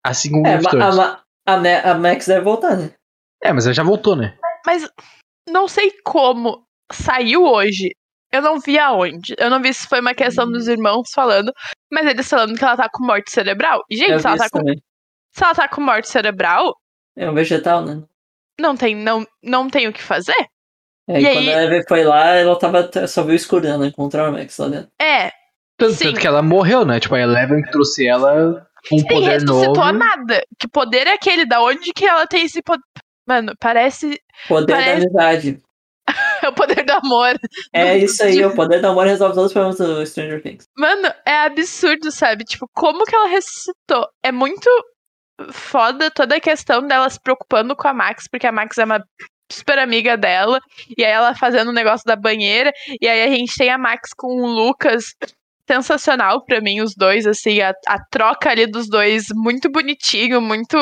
Assim 0.05 0.30
como 0.32 0.45
É, 0.45 0.57
Game 0.57 0.66
of 0.66 0.68
a, 0.68 0.70
Thrones. 0.72 0.99
A, 1.47 1.57
Ma- 1.57 1.91
a 1.91 1.93
Max 1.95 2.28
deve 2.28 2.41
voltar, 2.41 2.76
né? 2.76 2.91
É, 3.41 3.53
mas 3.53 3.66
ela 3.66 3.74
já 3.74 3.84
voltou, 3.84 4.16
né? 4.16 4.38
Mas 4.66 4.89
não 5.49 5.68
sei 5.68 5.91
como 6.03 6.66
saiu 6.91 7.43
hoje. 7.45 7.91
Eu 8.34 8.41
não 8.41 8.59
vi 8.59 8.78
aonde. 8.78 9.34
Eu 9.38 9.49
não 9.49 9.61
vi 9.61 9.74
se 9.74 9.88
foi 9.88 10.01
uma 10.01 10.13
questão 10.13 10.51
dos 10.51 10.68
irmãos 10.68 11.09
falando, 11.13 11.53
mas 11.89 12.05
eles 12.07 12.30
falando 12.30 12.57
que 12.57 12.63
ela 12.66 12.76
tá 12.76 12.89
com 12.91 13.05
morte 13.05 13.32
cerebral. 13.32 13.82
E, 13.89 13.95
gente, 13.95 14.09
Eu 14.09 14.20
ela, 14.20 14.38
tá 14.38 14.49
com, 14.49 14.59
também. 14.59 14.82
Se 15.36 15.44
ela 15.44 15.54
tá 15.54 15.68
com 15.68 15.82
morte 15.82 16.08
cerebral, 16.10 16.76
É 17.16 17.30
um 17.30 17.34
vegetal, 17.34 17.84
né? 17.84 18.02
não 18.60 18.76
tem, 18.76 18.96
não, 18.96 19.26
não 19.44 19.70
tem 19.70 19.88
o 19.88 19.94
que 19.94 20.02
fazer. 20.02 20.34
É, 21.08 21.20
E 21.20 21.24
e 21.24 21.28
aí- 21.28 21.36
quando 21.36 21.50
a 21.50 21.62
Eve 21.64 21.84
foi 21.88 22.04
lá, 22.04 22.26
ela 22.36 22.58
tava, 22.58 22.90
só 23.08 23.22
viu 23.24 23.36
escuro, 23.36 23.64
né? 23.66 23.72
Ela 23.72 23.88
encontrou 23.88 24.26
a 24.26 24.32
Max 24.32 24.58
lá 24.58 24.68
dentro. 24.70 24.90
É. 25.00 25.32
Tanto, 25.78 25.94
Sim. 25.94 26.06
tanto 26.06 26.20
que 26.22 26.28
ela 26.28 26.42
morreu, 26.42 26.86
né? 26.86 27.00
Tipo, 27.00 27.16
a 27.16 27.20
Eleven 27.20 27.62
que 27.62 27.70
trouxe 27.72 28.08
ela 28.08 28.66
com 28.90 28.96
um 28.96 29.00
Nem 29.00 29.08
poder 29.08 29.30
ressuscitou 29.30 29.76
novo. 29.76 29.92
nada. 29.92 30.42
Que 30.58 30.68
poder 30.68 31.06
é 31.08 31.14
aquele? 31.14 31.46
Da 31.46 31.62
onde 31.62 31.92
que 31.94 32.06
ela 32.06 32.26
tem 32.26 32.46
esse 32.46 32.62
poder? 32.64 32.82
Mano, 33.28 33.54
parece 33.60 34.20
Poder 34.48 34.74
Parece- 34.74 35.10
da 35.12 35.24
amizade. 35.30 35.62
o 36.48 36.54
poder 36.54 36.84
do 36.86 36.92
amor. 36.94 37.36
É 37.74 37.98
Do- 37.98 38.06
isso 38.06 38.24
aí, 38.24 38.44
o 38.46 38.56
poder 38.56 38.80
do 38.80 38.88
amor 38.88 39.06
resolve 39.06 39.34
todos 39.36 39.48
os 39.48 39.54
problemas 39.54 39.78
do 39.78 40.06
Stranger 40.06 40.42
Things. 40.42 40.66
Mano, 40.78 41.12
é 41.26 41.36
absurdo, 41.40 42.10
sabe? 42.12 42.44
Tipo, 42.46 42.68
como 42.74 43.04
que 43.06 43.16
ela 43.16 43.28
ressuscitou? 43.28 44.08
É 44.24 44.32
muito 44.32 44.70
foda 45.52 46.10
toda 46.12 46.36
a 46.38 46.42
questão 46.42 46.86
dela 46.86 47.10
se 47.10 47.20
preocupando 47.20 47.76
com 47.76 47.88
a 47.88 47.94
Max, 47.94 48.28
porque 48.30 48.48
a 48.48 48.52
Max 48.52 48.78
é 48.78 48.86
uma 48.86 49.04
super 49.52 49.78
amiga 49.78 50.18
dela, 50.18 50.60
e 50.98 51.04
aí 51.04 51.12
ela 51.12 51.36
fazendo 51.36 51.70
o 51.70 51.74
negócio 51.74 52.06
da 52.06 52.16
banheira, 52.16 52.72
e 53.02 53.08
aí 53.08 53.24
a 53.24 53.28
gente 53.28 53.56
tem 53.56 53.70
a 53.70 53.78
Max 53.78 54.10
com 54.16 54.42
o 54.42 54.48
Lucas. 54.48 55.06
Sensacional 55.68 56.46
pra 56.46 56.62
mim, 56.62 56.80
os 56.80 56.94
dois, 56.96 57.26
assim, 57.26 57.60
a, 57.60 57.74
a 57.88 57.98
troca 58.12 58.52
ali 58.52 58.68
dos 58.68 58.88
dois, 58.88 59.26
muito 59.34 59.68
bonitinho, 59.68 60.40
muito 60.40 60.78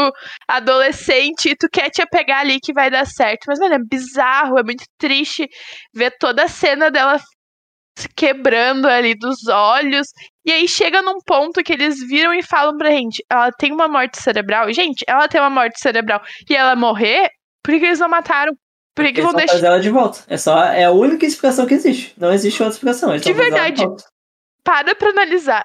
adolescente, 0.46 1.50
e 1.52 1.56
tu 1.56 1.70
quer 1.72 1.90
te 1.90 2.02
apegar 2.02 2.42
ali 2.42 2.60
que 2.60 2.74
vai 2.74 2.92
dar 2.92 3.06
certo. 3.06 3.46
Mas, 3.48 3.60
mano, 3.60 3.76
é 3.76 3.80
bizarro, 3.80 4.60
é 4.60 4.64
muito 4.64 4.84
triste 4.98 5.48
ver 5.96 6.12
toda 6.20 6.44
a 6.44 6.50
cena 6.50 6.92
dela 6.92 7.18
se 7.98 8.08
quebrando 8.10 8.88
ali 8.88 9.16
dos 9.16 9.48
olhos. 9.48 10.08
E 10.46 10.52
aí 10.52 10.68
chega 10.68 11.02
num 11.02 11.20
ponto 11.26 11.64
que 11.64 11.74
eles 11.74 12.00
viram 12.08 12.34
e 12.34 12.44
falam 12.44 12.78
pra 12.78 12.92
gente: 12.92 13.24
ela 13.30 13.52
tem 13.52 13.72
uma 13.72 13.88
morte 13.88 14.22
cerebral. 14.22 14.72
Gente, 14.74 15.04
ela 15.08 15.28
tem 15.28 15.40
uma 15.40 15.50
morte 15.50 15.80
cerebral 15.80 16.22
e 16.50 16.56
ela 16.56 16.76
morrer, 16.76 17.30
por 17.64 17.72
que 17.72 17.86
eles 17.86 18.00
não 18.00 18.10
mataram? 18.10 18.54
Por 18.96 19.06
que, 19.06 19.14
que 19.14 19.22
vão 19.22 19.34
deixar. 19.34 19.58
ela 19.64 19.80
de 19.80 19.90
volta. 19.90 20.20
É 20.28 20.38
só 20.38 20.64
é 20.66 20.84
a 20.84 20.92
única 20.92 21.26
explicação 21.26 21.66
que 21.66 21.74
existe. 21.74 22.14
Não 22.18 22.32
existe 22.32 22.62
outra 22.62 22.76
explicação. 22.76 23.18
De 23.18 23.34
verdade. 23.34 23.84
Para 24.64 24.94
pra 24.96 25.10
analisar. 25.10 25.64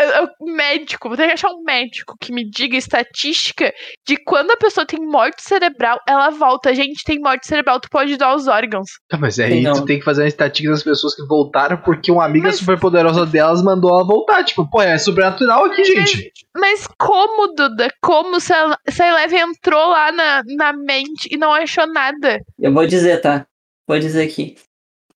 Eu- 0.00 0.08
eu- 0.08 0.54
médico, 0.54 1.08
vou 1.08 1.16
ter 1.16 1.26
que 1.26 1.32
achar 1.32 1.50
um 1.50 1.62
médico 1.64 2.14
que 2.20 2.32
me 2.32 2.48
diga 2.48 2.76
estatística 2.76 3.72
de 4.06 4.16
quando 4.16 4.52
a 4.52 4.56
pessoa 4.56 4.86
tem 4.86 5.00
morte 5.04 5.42
cerebral, 5.42 5.98
ela 6.08 6.30
volta. 6.30 6.72
Gente, 6.74 7.02
tem 7.04 7.18
morte 7.18 7.46
cerebral, 7.48 7.80
tu 7.80 7.88
pode 7.90 8.16
dar 8.16 8.34
os 8.34 8.46
órgãos. 8.46 8.86
Ah, 9.12 9.16
mas 9.18 9.40
aí 9.40 9.60
não. 9.62 9.72
tu 9.72 9.84
tem 9.84 9.98
que 9.98 10.04
fazer 10.04 10.22
uma 10.22 10.28
estatística 10.28 10.70
das 10.70 10.82
pessoas 10.84 11.14
que 11.16 11.26
voltaram 11.26 11.76
porque 11.78 12.12
uma 12.12 12.24
amiga 12.24 12.46
Mas- 12.46 12.58
super 12.58 12.78
poderosa 12.78 13.26
delas 13.26 13.62
mandou 13.62 13.90
ela 13.90 14.04
voltar. 14.06 14.44
Tipo, 14.44 14.68
pô, 14.70 14.80
é 14.80 14.96
sobrenatural 14.98 15.64
aqui, 15.64 15.84
gente. 15.84 16.30
Mas 16.56 16.86
como, 16.98 17.48
Duda? 17.54 17.88
Como 18.00 18.38
se 18.40 18.52
a, 18.52 18.76
se 18.88 19.02
a 19.02 19.08
Eleven 19.08 19.40
entrou 19.50 19.88
lá 19.90 20.12
na, 20.12 20.42
na 20.46 20.72
mente 20.72 21.28
e 21.30 21.36
não 21.36 21.52
achou 21.52 21.86
nada? 21.86 22.40
Eu 22.58 22.72
vou 22.72 22.86
dizer, 22.86 23.20
tá? 23.20 23.46
Vou 23.88 23.98
dizer 23.98 24.22
aqui. 24.28 24.56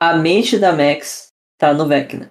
A 0.00 0.14
mente 0.16 0.58
da 0.58 0.72
Max 0.72 1.28
tá 1.56 1.72
no 1.72 1.86
Vecna. 1.86 2.30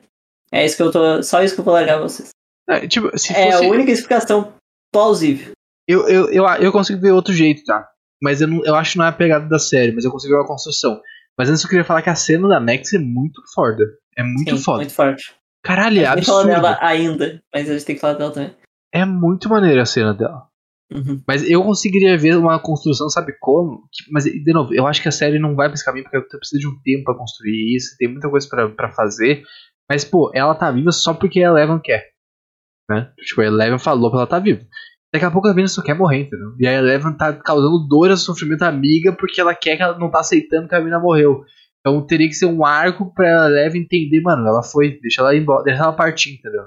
É 0.52 0.66
isso 0.66 0.76
que 0.76 0.84
eu 0.84 0.92
tô. 0.92 1.24
Só 1.24 1.42
isso 1.42 1.56
que 1.56 1.62
eu 1.62 1.66
vou 1.66 1.74
largar 1.74 1.98
vocês. 2.00 2.30
É, 2.70 2.88
tipo, 2.88 3.18
se 3.18 3.34
É 3.34 3.52
fosse. 3.52 3.66
a 3.66 3.70
única 3.70 3.92
explicação 3.92 4.54
plausível. 4.94 5.52
Eu, 5.88 6.08
eu, 6.08 6.30
eu, 6.32 6.46
eu 6.46 6.72
consigo 6.72 7.02
ver 7.02 7.12
outro 7.12 7.34
jeito, 7.34 7.64
tá? 7.66 7.88
Mas 8.22 8.40
eu, 8.42 8.48
não, 8.48 8.64
eu 8.64 8.76
acho 8.76 8.94
que 8.94 8.98
não 8.98 9.06
é 9.06 9.10
a 9.10 9.14
pegada 9.14 9.48
da 9.48 9.58
série, 9.60 9.92
mas 9.92 10.06
eu 10.06 10.12
consigo 10.12 10.34
ver 10.34 10.40
uma 10.42 10.48
construção. 10.48 11.02
Mas 11.38 11.50
antes 11.50 11.64
eu 11.64 11.70
queria 11.70 11.84
falar 11.84 12.02
que 12.02 12.10
a 12.10 12.16
cena 12.16 12.48
da 12.48 12.60
Max 12.60 12.94
é 12.94 13.00
muito 13.00 13.42
foda. 13.54 13.84
É 14.16 14.24
muito 14.24 14.56
Sim, 14.58 14.64
foda. 14.64 14.78
Muito 14.80 14.94
forte. 14.94 15.34
Caralho, 15.64 16.02
é 16.02 16.06
A 16.06 16.16
gente 16.16 16.26
fala 16.26 16.42
absurdo. 16.42 16.62
dela 16.62 16.78
ainda, 16.82 17.42
mas 17.54 17.70
a 17.70 17.74
gente 17.74 17.86
tem 17.86 17.96
que 17.96 18.02
falar 18.02 18.14
dela 18.14 18.32
também. 18.32 18.56
É 18.94 19.06
muito 19.06 19.50
maneira 19.50 19.82
a 19.82 19.86
cena 19.86 20.14
dela. 20.14 20.48
Uhum. 20.94 21.22
Mas 21.26 21.50
eu 21.50 21.64
conseguiria 21.64 22.18
ver 22.18 22.36
uma 22.36 22.60
construção, 22.60 23.10
sabe 23.10 23.34
como? 23.40 23.84
Mas, 24.12 24.26
de 24.26 24.54
novo, 24.54 24.74
eu 24.74 24.86
acho 24.86 25.02
que 25.02 25.08
a 25.08 25.12
série 25.12 25.40
não 25.40 25.56
vai 25.56 25.68
pra 25.70 25.76
esse 25.76 25.86
caminho 25.86 26.04
porque 26.04 26.18
eu 26.18 26.26
preciso 26.40 26.60
de 26.60 26.68
um 26.68 26.78
tempo 26.84 27.06
pra 27.06 27.16
construir 27.18 27.76
isso, 27.76 27.96
tem 27.98 28.10
muita 28.10 28.30
coisa 28.30 28.48
pra, 28.50 28.70
pra 28.70 28.92
fazer. 28.92 29.44
Mas, 29.90 30.04
pô, 30.04 30.30
ela 30.34 30.54
tá 30.54 30.70
viva 30.72 30.92
só 30.92 31.14
porque 31.14 31.42
a 31.42 31.48
Eleven 31.48 31.80
quer. 31.80 32.11
Né? 32.90 33.12
Tipo, 33.18 33.42
a 33.42 33.46
Eleven 33.46 33.80
falou 33.80 34.10
pra 34.10 34.20
ela 34.20 34.28
tá 34.28 34.40
viva. 34.40 34.62
Daqui 35.14 35.26
a 35.26 35.32
pouco 35.32 35.48
a 35.48 35.54
Venus 35.54 35.74
só 35.74 35.82
quer 35.82 35.94
morrer, 35.94 36.22
entendeu? 36.22 36.56
E 36.58 36.66
a 36.66 36.74
Eleven 36.74 37.18
tá 37.18 37.34
causando 37.34 37.86
dor 37.88 38.12
e 38.12 38.18
sofrimento 38.18 38.64
à 38.64 38.68
amiga 38.68 39.12
porque 39.12 39.42
ela 39.42 39.54
quer 39.54 39.76
que 39.76 39.84
ela 39.84 39.98
não 39.98 40.10
tá 40.10 40.22
aceitando 40.22 40.70
que 40.70 40.76
a 40.76 40.82
mina 40.82 41.00
morreu. 41.00 41.44
Então 41.80 42.06
teria 42.06 42.28
que 42.28 42.34
ser 42.34 42.46
um 42.46 42.64
arco 42.64 43.14
pra 43.14 43.48
Eleven 43.48 43.82
entender, 43.82 44.22
mano, 44.22 44.48
ela 44.48 44.64
foi, 44.64 45.00
deixa 45.02 45.22
ela 45.22 45.36
ir 45.36 45.42
embora, 45.42 45.64
deixa 45.64 45.84
ela 45.84 45.94
partir, 45.94 46.36
entendeu? 46.36 46.64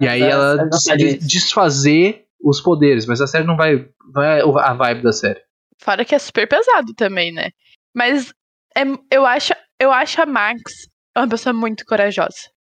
E 0.00 0.08
aí 0.08 0.22
ela 0.22 0.56
faz 0.56 1.00
isso. 1.00 1.28
desfazer 1.28 2.24
os 2.42 2.60
poderes, 2.60 3.06
mas 3.06 3.20
a 3.20 3.26
série 3.26 3.46
não 3.46 3.56
vai. 3.56 3.88
Não 4.12 4.22
é 4.22 4.40
a 4.42 4.74
vibe 4.74 5.02
da 5.02 5.12
série. 5.12 5.40
Fora 5.80 6.04
que 6.04 6.14
é 6.14 6.18
super 6.18 6.48
pesado 6.48 6.94
também, 6.94 7.32
né? 7.32 7.50
Mas 7.94 8.32
é, 8.76 8.82
eu, 9.10 9.24
acho, 9.24 9.52
eu 9.80 9.92
acho 9.92 10.20
a 10.20 10.26
Max 10.26 10.88
uma 11.16 11.28
pessoa 11.28 11.52
muito 11.52 11.84
corajosa. 11.84 12.53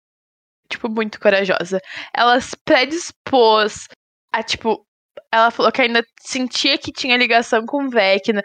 Tipo, 0.72 0.89
muito 0.89 1.19
corajosa. 1.19 1.80
Ela 2.15 2.39
se 2.39 2.55
predispôs 2.65 3.88
a, 4.34 4.41
tipo, 4.41 4.86
ela 5.32 5.51
falou 5.51 5.72
que 5.72 5.82
ainda 5.82 6.01
sentia 6.22 6.78
que 6.78 6.91
tinha 6.91 7.17
ligação 7.17 7.65
com 7.65 7.89
Vecna. 7.89 8.41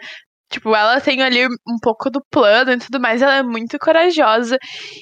Tipo, 0.51 0.75
ela 0.75 1.01
tem 1.01 1.21
ali 1.23 1.45
um 1.45 1.77
pouco 1.81 2.09
do 2.09 2.21
plano 2.31 2.73
e 2.73 2.77
tudo 2.79 2.99
mais, 2.99 3.21
ela 3.21 3.37
é 3.37 3.43
muito 3.43 3.77
corajosa. 3.79 4.57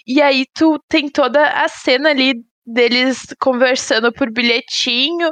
E 0.08 0.22
aí 0.22 0.46
tu 0.54 0.80
tem 0.88 1.10
toda 1.10 1.44
a 1.48 1.68
cena 1.68 2.10
ali 2.12 2.34
deles 2.66 3.26
conversando 3.40 4.12
por 4.14 4.32
bilhetinho, 4.32 5.32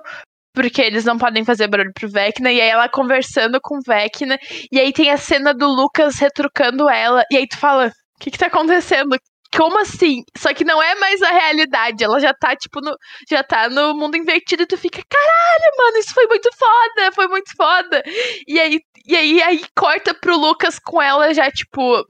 porque 0.53 0.81
eles 0.81 1.03
não 1.05 1.17
podem 1.17 1.43
fazer 1.43 1.67
barulho 1.67 1.91
pro 1.93 2.09
Vecna, 2.09 2.51
e 2.51 2.61
aí 2.61 2.69
ela 2.69 2.87
conversando 2.89 3.59
com 3.61 3.79
Vecna, 3.85 4.37
e 4.71 4.79
aí 4.79 4.93
tem 4.93 5.09
a 5.09 5.17
cena 5.17 5.53
do 5.53 5.67
Lucas 5.67 6.19
retrucando 6.19 6.87
ela, 6.89 7.23
e 7.31 7.37
aí 7.37 7.47
tu 7.47 7.57
fala, 7.57 7.87
o 7.87 8.19
que 8.19 8.31
que 8.31 8.37
tá 8.37 8.47
acontecendo? 8.47 9.17
Como 9.55 9.79
assim? 9.79 10.23
Só 10.37 10.53
que 10.53 10.63
não 10.65 10.81
é 10.81 10.95
mais 10.95 11.21
a 11.21 11.29
realidade, 11.29 12.03
ela 12.03 12.19
já 12.19 12.33
tá, 12.33 12.55
tipo, 12.55 12.81
no, 12.81 12.95
já 13.29 13.43
tá 13.43 13.69
no 13.69 13.93
mundo 13.95 14.17
invertido, 14.17 14.63
e 14.63 14.65
tu 14.65 14.77
fica, 14.77 15.01
caralho, 15.07 15.77
mano, 15.77 15.97
isso 15.97 16.13
foi 16.13 16.25
muito 16.27 16.49
foda, 16.57 17.11
foi 17.13 17.27
muito 17.27 17.55
foda. 17.55 18.03
E 18.47 18.59
aí, 18.59 18.79
e 19.05 19.15
aí, 19.15 19.41
aí 19.43 19.61
corta 19.77 20.13
pro 20.13 20.37
Lucas 20.37 20.79
com 20.79 21.01
ela 21.01 21.33
já, 21.33 21.51
tipo, 21.51 22.03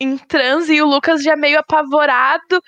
em 0.00 0.16
transe, 0.16 0.74
e 0.74 0.82
o 0.82 0.86
Lucas 0.86 1.22
já 1.22 1.36
meio 1.36 1.58
apavorado, 1.58 2.60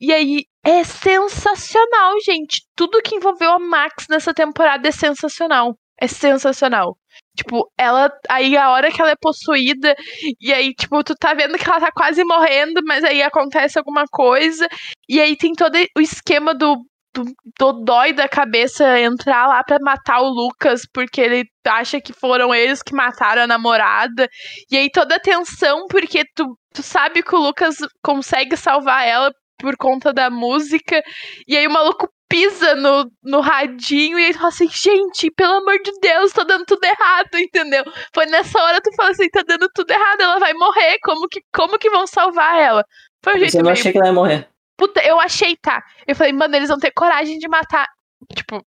e 0.00 0.12
aí 0.12 0.44
é 0.64 0.82
sensacional, 0.84 2.14
gente. 2.24 2.62
Tudo 2.74 3.02
que 3.02 3.14
envolveu 3.16 3.52
a 3.52 3.58
Max 3.58 4.06
nessa 4.08 4.32
temporada 4.34 4.88
é 4.88 4.90
sensacional. 4.92 5.76
É 6.00 6.06
sensacional. 6.06 6.96
Tipo, 7.40 7.70
ela. 7.78 8.10
Aí 8.28 8.56
a 8.56 8.70
hora 8.70 8.92
que 8.92 9.00
ela 9.00 9.12
é 9.12 9.16
possuída, 9.20 9.94
e 10.40 10.52
aí, 10.52 10.74
tipo, 10.74 11.02
tu 11.02 11.14
tá 11.14 11.32
vendo 11.34 11.56
que 11.58 11.68
ela 11.68 11.80
tá 11.80 11.90
quase 11.92 12.22
morrendo, 12.24 12.82
mas 12.84 13.02
aí 13.02 13.22
acontece 13.22 13.78
alguma 13.78 14.04
coisa. 14.10 14.68
E 15.08 15.20
aí 15.20 15.36
tem 15.36 15.52
todo 15.54 15.76
o 15.96 16.00
esquema 16.00 16.54
do. 16.54 16.76
Do 17.12 17.24
dodói 17.58 18.12
da 18.12 18.28
cabeça 18.28 19.00
entrar 19.00 19.48
lá 19.48 19.64
pra 19.64 19.78
matar 19.80 20.20
o 20.20 20.28
Lucas, 20.28 20.82
porque 20.94 21.20
ele 21.20 21.44
acha 21.66 22.00
que 22.00 22.12
foram 22.12 22.54
eles 22.54 22.84
que 22.84 22.94
mataram 22.94 23.42
a 23.42 23.46
namorada. 23.48 24.28
E 24.70 24.76
aí 24.76 24.88
toda 24.88 25.16
a 25.16 25.20
tensão, 25.20 25.86
porque 25.90 26.22
tu, 26.36 26.56
tu 26.72 26.84
sabe 26.84 27.24
que 27.24 27.34
o 27.34 27.40
Lucas 27.40 27.78
consegue 28.00 28.56
salvar 28.56 29.04
ela 29.08 29.32
por 29.58 29.76
conta 29.76 30.12
da 30.12 30.30
música. 30.30 31.02
E 31.48 31.56
aí 31.56 31.66
o 31.66 31.72
maluco 31.72 32.08
pisa 32.30 32.76
no, 32.76 33.10
no 33.24 33.40
radinho 33.40 34.16
e 34.18 34.26
aí 34.26 34.32
tu 34.32 34.38
fala 34.38 34.48
assim, 34.48 34.68
gente, 34.68 35.30
pelo 35.32 35.54
amor 35.54 35.82
de 35.82 35.90
Deus, 36.00 36.32
tá 36.32 36.44
dando 36.44 36.64
tudo 36.64 36.84
errado, 36.84 37.34
entendeu? 37.34 37.82
Foi 38.14 38.24
nessa 38.26 38.62
hora 38.62 38.80
tu 38.80 38.94
fala 38.94 39.10
assim, 39.10 39.28
tá 39.28 39.42
dando 39.42 39.68
tudo 39.74 39.90
errado, 39.90 40.20
ela 40.20 40.38
vai 40.38 40.54
morrer, 40.54 40.96
como 41.02 41.28
que, 41.28 41.42
como 41.52 41.76
que 41.76 41.90
vão 41.90 42.06
salvar 42.06 42.56
ela? 42.56 42.84
Foi 43.22 43.34
um 43.34 43.38
jeito 43.40 43.56
eu 43.56 43.58
não 43.58 43.64
meio... 43.64 43.72
achei 43.72 43.90
que 43.90 43.98
ela 43.98 44.06
ia 44.06 44.12
morrer. 44.12 44.48
Puta, 44.78 45.02
eu 45.04 45.20
achei, 45.20 45.56
tá. 45.56 45.82
Eu 46.06 46.14
falei, 46.14 46.32
mano, 46.32 46.54
eles 46.54 46.68
vão 46.68 46.78
ter 46.78 46.92
coragem 46.92 47.38
de 47.38 47.48
matar. 47.48 47.86
Tipo, 48.34 48.64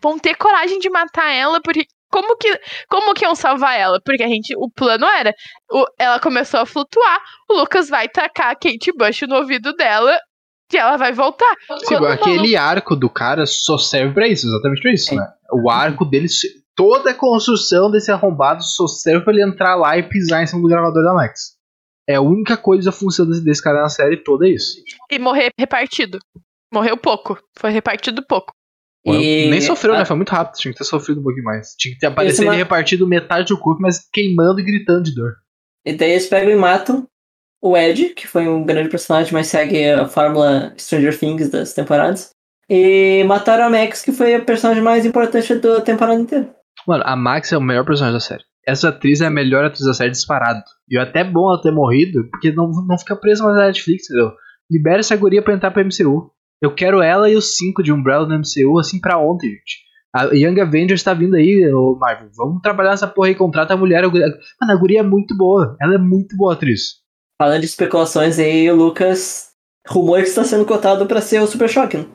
vão 0.00 0.18
ter 0.18 0.34
coragem 0.34 0.78
de 0.80 0.90
matar 0.90 1.30
ela, 1.30 1.60
porque. 1.62 1.86
Como 2.10 2.36
que, 2.36 2.60
como 2.88 3.12
que 3.12 3.24
iam 3.24 3.34
salvar 3.34 3.76
ela? 3.78 4.00
Porque 4.04 4.22
a 4.22 4.28
gente. 4.28 4.54
O 4.56 4.68
plano 4.70 5.06
era. 5.06 5.32
o- 5.70 5.86
ela 5.98 6.18
começou 6.18 6.60
a 6.60 6.66
flutuar, 6.66 7.20
o 7.48 7.54
Lucas 7.54 7.88
vai 7.88 8.08
tacar 8.08 8.50
a 8.50 8.54
Kate 8.54 8.92
Bush 8.96 9.22
no 9.28 9.36
ouvido 9.36 9.72
dela 9.74 10.18
e 10.72 10.76
ela 10.76 10.96
vai 10.96 11.12
voltar. 11.12 11.54
Sim, 11.80 11.86
Quando 11.86 12.02
o 12.04 12.06
aquele 12.06 12.56
arco 12.56 12.96
do 12.96 13.08
cara 13.10 13.46
só 13.46 13.78
serve 13.78 14.14
pra 14.14 14.26
isso, 14.28 14.46
exatamente 14.46 14.80
pra 14.82 14.92
isso, 14.92 15.12
É. 15.14 15.16
né? 15.16 15.26
O 15.52 15.70
arco 15.70 16.04
dele, 16.04 16.26
toda 16.74 17.10
a 17.10 17.14
construção 17.14 17.90
desse 17.90 18.10
arrombado 18.10 18.62
só 18.62 18.86
serve 18.86 19.24
pra 19.24 19.32
ele 19.32 19.44
entrar 19.44 19.76
lá 19.76 19.96
e 19.98 20.02
pisar 20.02 20.42
em 20.42 20.46
cima 20.46 20.62
do 20.62 20.68
gravador 20.68 21.02
da 21.04 21.14
Max. 21.14 21.54
É 22.08 22.16
a 22.16 22.20
única 22.20 22.56
coisa 22.56 22.90
a 22.90 22.92
função 22.92 23.26
desse, 23.28 23.44
desse 23.44 23.62
cara 23.62 23.82
na 23.82 23.88
série 23.88 24.16
toda 24.22 24.46
é 24.46 24.50
isso. 24.50 24.76
E 25.10 25.18
morrer 25.18 25.50
repartido. 25.58 26.18
Morreu 26.72 26.96
pouco. 26.96 27.38
Foi 27.56 27.70
repartido 27.70 28.22
pouco. 28.26 28.52
E 29.06 29.48
Nem 29.50 29.60
sofreu, 29.60 29.94
a- 29.94 29.98
né? 29.98 30.04
Foi 30.04 30.16
muito 30.16 30.30
rápido, 30.30 30.56
tinha 30.58 30.72
que 30.72 30.78
ter 30.78 30.84
sofrido 30.84 31.20
um 31.20 31.22
pouquinho 31.22 31.44
mais. 31.44 31.74
Tinha 31.78 31.94
que 31.94 32.00
ter 32.00 32.06
aparecido 32.06 32.48
ele 32.48 32.56
repartido 32.56 33.06
metade 33.06 33.48
do 33.48 33.58
corpo, 33.60 33.80
mas 33.82 34.00
queimando 34.12 34.60
e 34.60 34.64
gritando 34.64 35.02
de 35.04 35.14
dor. 35.14 35.34
E 35.84 35.92
daí 35.92 36.12
eles 36.12 36.26
pegam 36.26 36.50
e 36.50 36.56
matam 36.56 37.06
o 37.64 37.74
Ed, 37.78 38.10
que 38.10 38.28
foi 38.28 38.46
um 38.46 38.62
grande 38.62 38.90
personagem, 38.90 39.32
mas 39.32 39.46
segue 39.46 39.88
a 39.88 40.06
fórmula 40.06 40.74
Stranger 40.76 41.18
Things 41.18 41.48
das 41.48 41.72
temporadas. 41.72 42.28
E 42.68 43.24
mataram 43.24 43.64
a 43.64 43.70
Max, 43.70 44.02
que 44.02 44.12
foi 44.12 44.34
a 44.34 44.42
personagem 44.42 44.82
mais 44.82 45.06
importante 45.06 45.54
da 45.54 45.80
temporada 45.80 46.20
inteira. 46.20 46.54
Mano, 46.86 47.02
a 47.06 47.16
Max 47.16 47.52
é 47.52 47.56
o 47.56 47.62
melhor 47.62 47.86
personagem 47.86 48.12
da 48.12 48.20
série. 48.20 48.42
Essa 48.66 48.90
atriz 48.90 49.22
é 49.22 49.26
a 49.26 49.30
melhor 49.30 49.64
atriz 49.64 49.86
da 49.86 49.94
série 49.94 50.10
disparado. 50.10 50.62
E 50.90 50.98
é 50.98 51.00
até 51.00 51.24
bom 51.24 51.48
ela 51.48 51.62
ter 51.62 51.72
morrido, 51.72 52.28
porque 52.30 52.52
não, 52.52 52.70
não 52.86 52.98
fica 52.98 53.16
presa 53.16 53.42
mais 53.42 53.56
na 53.56 53.66
Netflix, 53.66 54.10
entendeu? 54.10 54.32
Libera 54.70 55.00
essa 55.00 55.16
guria 55.16 55.40
pra 55.40 55.54
entrar 55.54 55.70
pra 55.70 55.82
MCU. 55.82 56.30
Eu 56.60 56.74
quero 56.74 57.00
ela 57.00 57.30
e 57.30 57.34
os 57.34 57.56
cinco 57.56 57.82
de 57.82 57.90
Umbrella 57.90 58.26
no 58.26 58.38
MCU, 58.38 58.78
assim, 58.78 59.00
pra 59.00 59.16
ontem, 59.16 59.48
gente. 59.48 59.84
A 60.14 60.24
Young 60.34 60.60
Avengers 60.60 61.02
tá 61.02 61.14
vindo 61.14 61.34
aí, 61.34 61.66
Marvel. 61.98 62.28
Vamos 62.36 62.60
trabalhar 62.60 62.90
nessa 62.90 63.08
porra 63.08 63.28
aí, 63.28 63.34
contrata 63.34 63.72
a 63.72 63.76
mulher. 63.76 64.04
A 64.04 64.08
guria... 64.08 64.26
Mano, 64.60 64.72
a 64.72 64.76
guria 64.76 65.00
é 65.00 65.02
muito 65.02 65.34
boa. 65.34 65.76
Ela 65.80 65.94
é 65.94 65.98
muito 65.98 66.36
boa 66.36 66.52
atriz. 66.52 67.03
Falando 67.40 67.60
de 67.60 67.66
especulações 67.66 68.38
aí, 68.38 68.70
o 68.70 68.74
Lucas. 68.76 69.50
Rumor 69.86 70.22
que 70.22 70.28
está 70.28 70.42
sendo 70.44 70.64
cotado 70.64 71.06
pra 71.06 71.20
ser 71.20 71.40
o 71.40 71.46
Super 71.46 71.68
Choque. 71.68 71.98
né? 71.98 72.06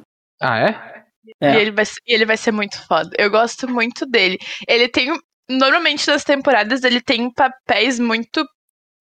Ah, 0.41 0.57
é? 0.59 1.03
É. 1.41 1.53
E 1.53 1.57
ele 1.61 1.71
vai, 1.71 1.85
ser- 1.85 2.01
e 2.07 2.13
ele 2.15 2.25
vai 2.25 2.35
ser 2.37 2.51
muito 2.51 2.83
foda. 2.87 3.09
Eu 3.17 3.29
gosto 3.29 3.67
muito 3.69 4.05
dele. 4.07 4.37
Ele 4.67 4.87
tem. 4.89 5.13
Normalmente 5.47 6.07
nas 6.07 6.23
temporadas 6.23 6.83
ele 6.83 6.99
tem 7.01 7.31
papéis 7.31 7.99
muito 7.99 8.43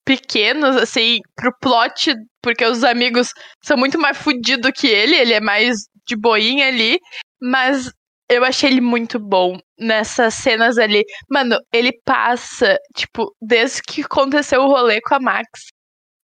pequenos, 0.05 0.77
assim, 0.77 1.19
pro 1.37 1.55
plot, 1.61 2.15
porque 2.43 2.65
os 2.65 2.83
amigos 2.85 3.31
são 3.63 3.77
muito 3.77 3.99
mais 3.99 4.17
fudidos 4.17 4.71
que 4.75 4.87
ele, 4.87 5.15
ele 5.17 5.33
é 5.35 5.41
mais 5.41 5.77
de 6.07 6.17
boinha 6.17 6.69
ali. 6.69 6.99
Mas 7.41 7.91
eu 8.31 8.45
achei 8.45 8.71
ele 8.71 8.81
muito 8.81 9.19
bom 9.19 9.59
nessas 9.79 10.35
cenas 10.35 10.77
ali. 10.79 11.05
Mano, 11.31 11.57
ele 11.73 11.93
passa, 12.05 12.79
tipo, 12.95 13.35
desde 13.41 13.81
que 13.83 14.03
aconteceu 14.03 14.61
o 14.63 14.69
rolê 14.69 15.01
com 15.01 15.15
a 15.15 15.21
Max. 15.21 15.47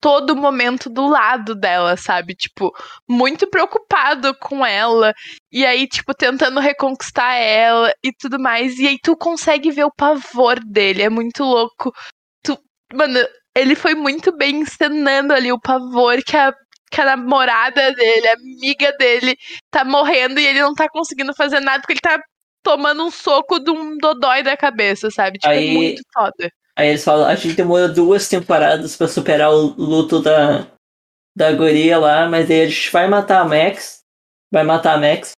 Todo 0.05 0.37
momento 0.37 0.91
do 0.91 1.09
lado 1.09 1.55
dela, 1.55 1.97
sabe? 1.97 2.35
Tipo, 2.35 2.71
muito 3.09 3.49
preocupado 3.49 4.35
com 4.39 4.65
ela. 4.65 5.15
E 5.51 5.65
aí, 5.65 5.89
tipo, 5.89 6.13
tentando 6.13 6.61
reconquistar 6.61 7.33
ela 7.37 7.91
e 8.05 8.13
tudo 8.13 8.39
mais. 8.39 8.79
E 8.79 8.87
aí 8.87 8.99
tu 9.03 9.17
consegue 9.17 9.71
ver 9.71 9.85
o 9.85 9.95
pavor 9.97 10.61
dele. 10.61 11.01
É 11.01 11.09
muito 11.09 11.43
louco. 11.43 11.91
Tu, 12.45 12.55
mano, 12.93 13.19
ele 13.57 13.75
foi 13.75 13.95
muito 13.95 14.31
bem 14.37 14.57
encenando 14.57 15.33
ali 15.33 15.51
o 15.51 15.59
pavor 15.59 16.23
que 16.23 16.37
a, 16.37 16.53
que 16.91 17.01
a 17.01 17.17
namorada 17.17 17.91
dele, 17.95 18.29
a 18.29 18.35
amiga 18.35 18.93
dele, 18.99 19.35
tá 19.71 19.87
morrendo 19.87 20.39
e 20.39 20.47
ele 20.47 20.61
não 20.61 20.75
tá 20.75 20.87
conseguindo 20.87 21.33
fazer 21.35 21.61
nada 21.61 21.81
porque 21.81 21.95
ele 21.95 22.01
tá 22.01 22.21
tomando 22.63 23.03
um 23.07 23.11
soco 23.11 23.59
de 23.59 23.71
um 23.71 23.97
dodói 23.97 24.43
da 24.43 24.55
cabeça, 24.55 25.11
sabe? 25.11 25.39
Tipo, 25.39 25.55
é 25.55 25.57
Aí- 25.57 25.71
é 25.71 25.73
muito 25.73 26.03
foda. 26.13 26.51
Aí 26.77 26.89
eles 26.89 27.05
falam, 27.05 27.27
a 27.27 27.35
gente 27.37 27.55
demorou 27.55 27.93
duas 27.93 28.29
temporadas 28.29 28.97
pra 28.97 29.07
superar 29.07 29.53
o 29.53 29.75
luto 29.79 30.21
da, 30.21 30.67
da 31.37 31.53
guria 31.53 31.99
lá, 31.99 32.29
mas 32.29 32.51
aí 32.51 32.63
a 32.63 32.67
gente 32.67 32.91
vai 32.91 33.09
matar 33.09 33.41
a 33.41 33.45
Max. 33.45 34.01
Vai 34.53 34.65
matar 34.65 34.95
a 34.95 34.99
Max. 34.99 35.33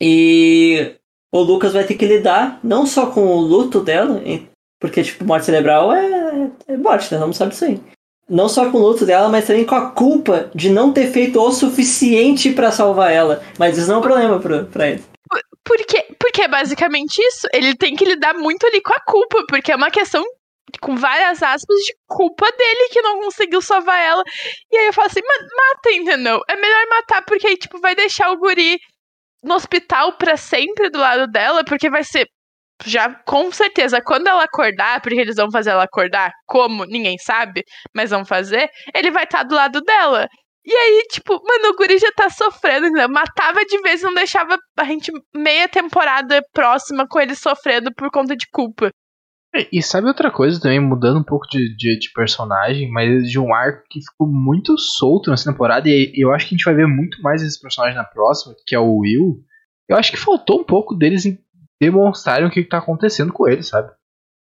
E 0.00 0.96
o 1.32 1.40
Lucas 1.40 1.72
vai 1.72 1.84
ter 1.84 1.94
que 1.94 2.06
lidar 2.06 2.60
não 2.62 2.86
só 2.86 3.10
com 3.10 3.26
o 3.26 3.40
luto 3.40 3.80
dela, 3.80 4.20
porque, 4.80 5.02
tipo, 5.02 5.24
morte 5.24 5.46
cerebral 5.46 5.92
é, 5.92 6.50
é 6.68 6.76
morte, 6.76 7.12
né? 7.14 7.20
Mundo 7.20 7.34
sabe 7.34 7.52
disso 7.52 7.64
aí. 7.64 7.80
Não 8.28 8.48
só 8.48 8.70
com 8.70 8.78
o 8.78 8.80
luto 8.80 9.06
dela, 9.06 9.28
mas 9.28 9.46
também 9.46 9.64
com 9.64 9.74
a 9.74 9.90
culpa 9.90 10.50
de 10.54 10.70
não 10.70 10.92
ter 10.92 11.10
feito 11.10 11.40
o 11.40 11.52
suficiente 11.52 12.52
pra 12.52 12.70
salvar 12.70 13.12
ela. 13.12 13.42
Mas 13.58 13.78
isso 13.78 13.88
não 13.88 13.96
é 13.96 13.98
um 13.98 14.02
problema 14.02 14.40
pra, 14.40 14.64
pra 14.64 14.88
ele. 14.88 15.04
Porque, 15.64 16.06
porque 16.18 16.42
é 16.42 16.48
basicamente 16.48 17.18
isso. 17.18 17.46
Ele 17.52 17.74
tem 17.74 17.96
que 17.96 18.04
lidar 18.04 18.34
muito 18.34 18.66
ali 18.66 18.82
com 18.82 18.92
a 18.92 19.00
culpa, 19.00 19.44
porque 19.48 19.72
é 19.72 19.76
uma 19.76 19.90
questão 19.90 20.22
com 20.80 20.96
várias 20.96 21.42
aspas 21.42 21.76
de 21.80 21.94
culpa 22.06 22.50
dele 22.52 22.88
que 22.90 23.02
não 23.02 23.20
conseguiu 23.20 23.60
salvar 23.62 24.00
ela. 24.00 24.22
E 24.72 24.76
aí 24.76 24.86
eu 24.86 24.92
falo 24.92 25.06
assim, 25.08 25.20
"Ma- 25.20 25.46
mata, 25.56 25.90
entendeu? 25.92 26.40
É 26.48 26.56
melhor 26.56 26.86
matar 26.90 27.22
porque 27.24 27.46
aí, 27.46 27.56
tipo, 27.56 27.80
vai 27.80 27.94
deixar 27.94 28.30
o 28.30 28.38
guri 28.38 28.78
no 29.42 29.54
hospital 29.54 30.12
pra 30.16 30.36
sempre 30.36 30.90
do 30.90 30.98
lado 30.98 31.26
dela, 31.28 31.64
porque 31.64 31.90
vai 31.90 32.04
ser 32.04 32.26
já 32.86 33.14
com 33.24 33.50
certeza 33.52 34.00
quando 34.02 34.26
ela 34.28 34.44
acordar, 34.44 35.00
porque 35.00 35.20
eles 35.20 35.36
vão 35.36 35.50
fazer 35.50 35.70
ela 35.70 35.84
acordar, 35.84 36.32
como 36.46 36.84
ninguém 36.84 37.16
sabe, 37.18 37.62
mas 37.94 38.10
vão 38.10 38.24
fazer, 38.24 38.68
ele 38.94 39.10
vai 39.10 39.24
estar 39.24 39.44
do 39.44 39.54
lado 39.54 39.80
dela. 39.82 40.26
E 40.64 40.72
aí, 40.74 41.02
tipo, 41.10 41.34
mano, 41.46 41.68
o 41.70 41.76
guri 41.76 41.98
já 41.98 42.10
tá 42.12 42.30
sofrendo, 42.30 42.86
entendeu? 42.86 43.08
Matava 43.08 43.64
de 43.66 43.78
vez 43.82 44.00
e 44.02 44.04
não 44.04 44.14
deixava 44.14 44.56
a 44.78 44.84
gente 44.84 45.12
meia 45.34 45.68
temporada 45.68 46.40
próxima 46.52 47.06
com 47.08 47.20
ele 47.20 47.34
sofrendo 47.36 47.92
por 47.94 48.10
conta 48.10 48.34
de 48.36 48.46
culpa. 48.50 48.90
É, 49.54 49.68
E 49.72 49.82
sabe 49.82 50.08
outra 50.08 50.30
coisa 50.30 50.60
também, 50.60 50.80
mudando 50.80 51.20
um 51.20 51.24
pouco 51.24 51.46
de, 51.48 51.74
de, 51.76 51.98
de 51.98 52.12
personagem, 52.12 52.90
mas 52.90 53.30
de 53.30 53.38
um 53.38 53.54
arco 53.54 53.84
que 53.88 54.00
ficou 54.00 54.26
muito 54.26 54.76
solto 54.76 55.30
nessa 55.30 55.50
temporada, 55.50 55.88
e 55.88 56.12
eu 56.16 56.32
acho 56.32 56.48
que 56.48 56.54
a 56.54 56.56
gente 56.56 56.64
vai 56.64 56.74
ver 56.74 56.88
muito 56.88 57.22
mais 57.22 57.42
esse 57.42 57.60
personagem 57.60 57.96
na 57.96 58.04
próxima, 58.04 58.54
que 58.66 58.74
é 58.74 58.78
o 58.78 58.98
Will. 58.98 59.44
Eu 59.88 59.96
acho 59.96 60.10
que 60.10 60.18
faltou 60.18 60.60
um 60.60 60.64
pouco 60.64 60.94
deles 60.94 61.24
em 61.24 61.38
demonstrarem 61.80 62.46
o 62.46 62.50
que, 62.50 62.62
que 62.62 62.68
tá 62.68 62.78
acontecendo 62.78 63.32
com 63.32 63.48
ele, 63.48 63.62
sabe? 63.62 63.92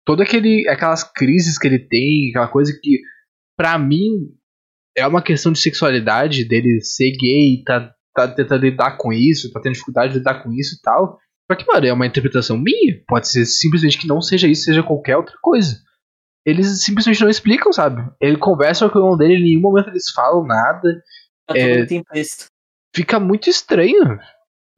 Toda 0.04 0.22
aquele, 0.22 0.68
aquelas 0.68 1.04
crises 1.04 1.58
que 1.58 1.66
ele 1.66 1.78
tem, 1.78 2.30
aquela 2.30 2.48
coisa 2.48 2.72
que, 2.80 3.00
pra 3.56 3.78
mim, 3.78 4.32
é 4.96 5.06
uma 5.06 5.22
questão 5.22 5.52
de 5.52 5.58
sexualidade, 5.58 6.48
dele 6.48 6.80
ser 6.80 7.10
gay, 7.12 7.62
tá, 7.64 7.92
tá 8.14 8.28
tentando 8.28 8.64
lidar 8.64 8.96
com 8.96 9.12
isso, 9.12 9.52
tá 9.52 9.60
tendo 9.60 9.74
dificuldade 9.74 10.12
de 10.12 10.18
lidar 10.18 10.42
com 10.42 10.52
isso 10.52 10.76
e 10.76 10.80
tal. 10.80 11.18
Só 11.50 11.56
que, 11.56 11.66
mano, 11.66 11.86
é 11.86 11.92
uma 11.92 12.06
interpretação 12.06 12.58
minha. 12.58 13.00
Pode 13.06 13.28
ser 13.28 13.44
simplesmente 13.46 13.98
que 13.98 14.06
não 14.06 14.20
seja 14.20 14.48
isso, 14.48 14.64
seja 14.64 14.82
qualquer 14.82 15.16
outra 15.16 15.36
coisa. 15.40 15.76
Eles 16.44 16.84
simplesmente 16.84 17.20
não 17.20 17.28
explicam, 17.28 17.72
sabe? 17.72 18.02
Ele 18.20 18.36
conversa 18.36 18.88
com 18.88 18.98
o 18.98 19.02
irmão 19.02 19.16
dele, 19.16 19.34
em 19.34 19.42
nenhum 19.42 19.60
momento 19.60 19.88
eles 19.90 20.10
falam 20.10 20.44
nada. 20.44 21.02
Tá 21.46 21.56
É. 21.56 21.82
implícito. 21.92 22.46
Fica 22.94 23.20
muito 23.20 23.50
estranho, 23.50 24.18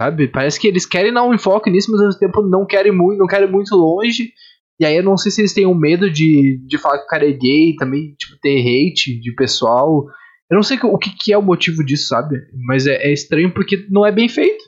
sabe? 0.00 0.28
Parece 0.28 0.58
que 0.58 0.66
eles 0.66 0.86
querem 0.86 1.12
dar 1.12 1.24
um 1.24 1.34
enfoque 1.34 1.70
nisso, 1.70 1.90
mas 1.90 2.00
ao 2.00 2.06
mesmo 2.06 2.20
tempo 2.20 2.42
não 2.42 2.66
querem 2.66 2.92
muito, 2.92 3.18
não 3.18 3.26
querem 3.26 3.50
muito 3.50 3.74
longe. 3.74 4.32
E 4.80 4.86
aí 4.86 4.96
eu 4.96 5.02
não 5.02 5.16
sei 5.16 5.32
se 5.32 5.40
eles 5.40 5.52
têm 5.52 5.66
um 5.66 5.74
medo 5.74 6.10
de, 6.10 6.60
de 6.66 6.78
falar 6.78 6.98
que 6.98 7.04
o 7.04 7.08
cara 7.08 7.28
é 7.28 7.32
gay, 7.32 7.74
também, 7.76 8.14
tipo, 8.14 8.38
ter 8.40 8.60
hate 8.60 9.18
de 9.20 9.32
pessoal. 9.34 10.06
Eu 10.50 10.54
não 10.54 10.62
sei 10.62 10.78
o 10.82 10.98
que, 10.98 11.10
que 11.10 11.32
é 11.32 11.38
o 11.38 11.42
motivo 11.42 11.84
disso, 11.84 12.08
sabe? 12.08 12.36
Mas 12.66 12.86
é, 12.86 12.94
é 12.94 13.12
estranho 13.12 13.52
porque 13.52 13.86
não 13.90 14.06
é 14.06 14.12
bem 14.12 14.28
feito. 14.28 14.64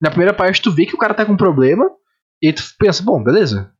Na 0.00 0.10
primeira 0.10 0.34
parte 0.34 0.62
tu 0.62 0.72
vê 0.72 0.86
que 0.86 0.94
o 0.94 0.98
cara 0.98 1.14
tá 1.14 1.26
com 1.26 1.32
um 1.32 1.36
problema, 1.36 1.90
e 2.42 2.52
tu 2.52 2.62
pensa, 2.78 3.02
bom, 3.02 3.22
beleza. 3.22 3.72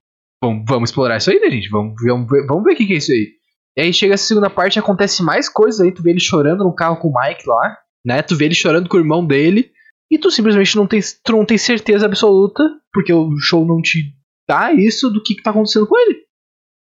Vamos, 0.42 0.64
vamos 0.68 0.90
explorar 0.90 1.16
isso 1.16 1.30
aí, 1.30 1.40
né, 1.40 1.50
gente? 1.50 1.68
Vamos, 1.70 1.94
vamos, 2.02 2.30
ver, 2.30 2.46
vamos 2.46 2.64
ver 2.64 2.72
o 2.72 2.76
que, 2.76 2.86
que 2.86 2.94
é 2.94 2.96
isso 2.96 3.12
aí. 3.12 3.28
E 3.76 3.82
aí 3.82 3.92
chega 3.92 4.14
a 4.14 4.18
segunda 4.18 4.50
parte 4.50 4.78
acontece 4.78 5.22
mais 5.22 5.48
coisas 5.48 5.80
aí, 5.80 5.92
tu 5.92 6.02
vê 6.02 6.10
ele 6.10 6.20
chorando 6.20 6.64
no 6.64 6.74
carro 6.74 6.96
com 6.96 7.08
o 7.08 7.12
Mike 7.12 7.46
lá, 7.46 7.78
né? 8.04 8.22
Tu 8.22 8.36
vê 8.36 8.46
ele 8.46 8.54
chorando 8.54 8.88
com 8.88 8.96
o 8.96 9.00
irmão 9.00 9.24
dele, 9.24 9.70
e 10.10 10.18
tu 10.18 10.30
simplesmente 10.30 10.76
não 10.76 10.86
tem, 10.86 11.00
tu 11.24 11.32
não 11.32 11.44
tem 11.44 11.56
certeza 11.56 12.06
absoluta, 12.06 12.62
porque 12.92 13.12
o 13.12 13.36
show 13.38 13.64
não 13.64 13.80
te 13.80 14.12
dá 14.48 14.72
isso 14.72 15.08
do 15.08 15.22
que, 15.22 15.36
que 15.36 15.42
tá 15.42 15.50
acontecendo 15.50 15.86
com 15.86 15.96
ele. 15.96 16.24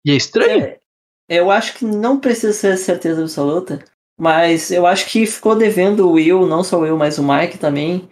E 0.06 0.12
é 0.12 0.16
estranho. 0.16 0.64
É, 0.64 0.80
eu 1.30 1.52
acho 1.52 1.76
que 1.76 1.86
não 1.86 2.20
precisa 2.20 2.52
ser 2.52 2.76
certeza 2.78 3.22
absoluta, 3.22 3.84
mas 4.20 4.72
eu 4.72 4.88
acho 4.88 5.08
que 5.10 5.26
ficou 5.26 5.56
devendo 5.56 6.08
o 6.08 6.14
Will, 6.14 6.48
não 6.48 6.64
só 6.64 6.80
o 6.80 6.82
Will, 6.82 6.98
mas 6.98 7.20
o 7.20 7.24
Mike 7.24 7.60
também, 7.60 8.10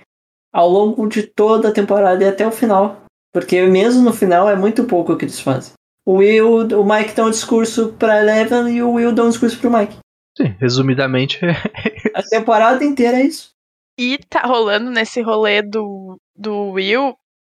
ao 0.51 0.69
longo 0.69 1.07
de 1.07 1.23
toda 1.23 1.69
a 1.69 1.73
temporada 1.73 2.23
e 2.23 2.27
até 2.27 2.45
o 2.45 2.51
final. 2.51 3.03
Porque 3.31 3.61
mesmo 3.63 4.01
no 4.01 4.13
final 4.13 4.49
é 4.49 4.55
muito 4.55 4.83
pouco 4.85 5.13
o 5.13 5.17
que 5.17 5.25
eles 5.25 5.39
fazem. 5.39 5.73
O 6.05 6.15
Will, 6.15 6.67
o 6.79 6.83
Mike 6.83 7.13
dá 7.13 7.25
um 7.25 7.29
discurso 7.29 7.93
pra 7.99 8.19
Eleven 8.19 8.75
e 8.75 8.81
o 8.81 8.93
Will 8.93 9.13
dá 9.13 9.23
um 9.23 9.29
discurso 9.29 9.59
pro 9.59 9.71
Mike. 9.71 9.97
Sim, 10.35 10.55
resumidamente, 10.59 11.39
é 11.45 11.51
A 12.15 12.23
temporada 12.23 12.83
inteira 12.83 13.17
é 13.17 13.25
isso. 13.25 13.51
E 13.97 14.17
tá 14.29 14.41
rolando 14.43 14.89
nesse 14.89 15.21
rolê 15.21 15.61
do, 15.61 16.17
do 16.35 16.71
Will. 16.71 17.13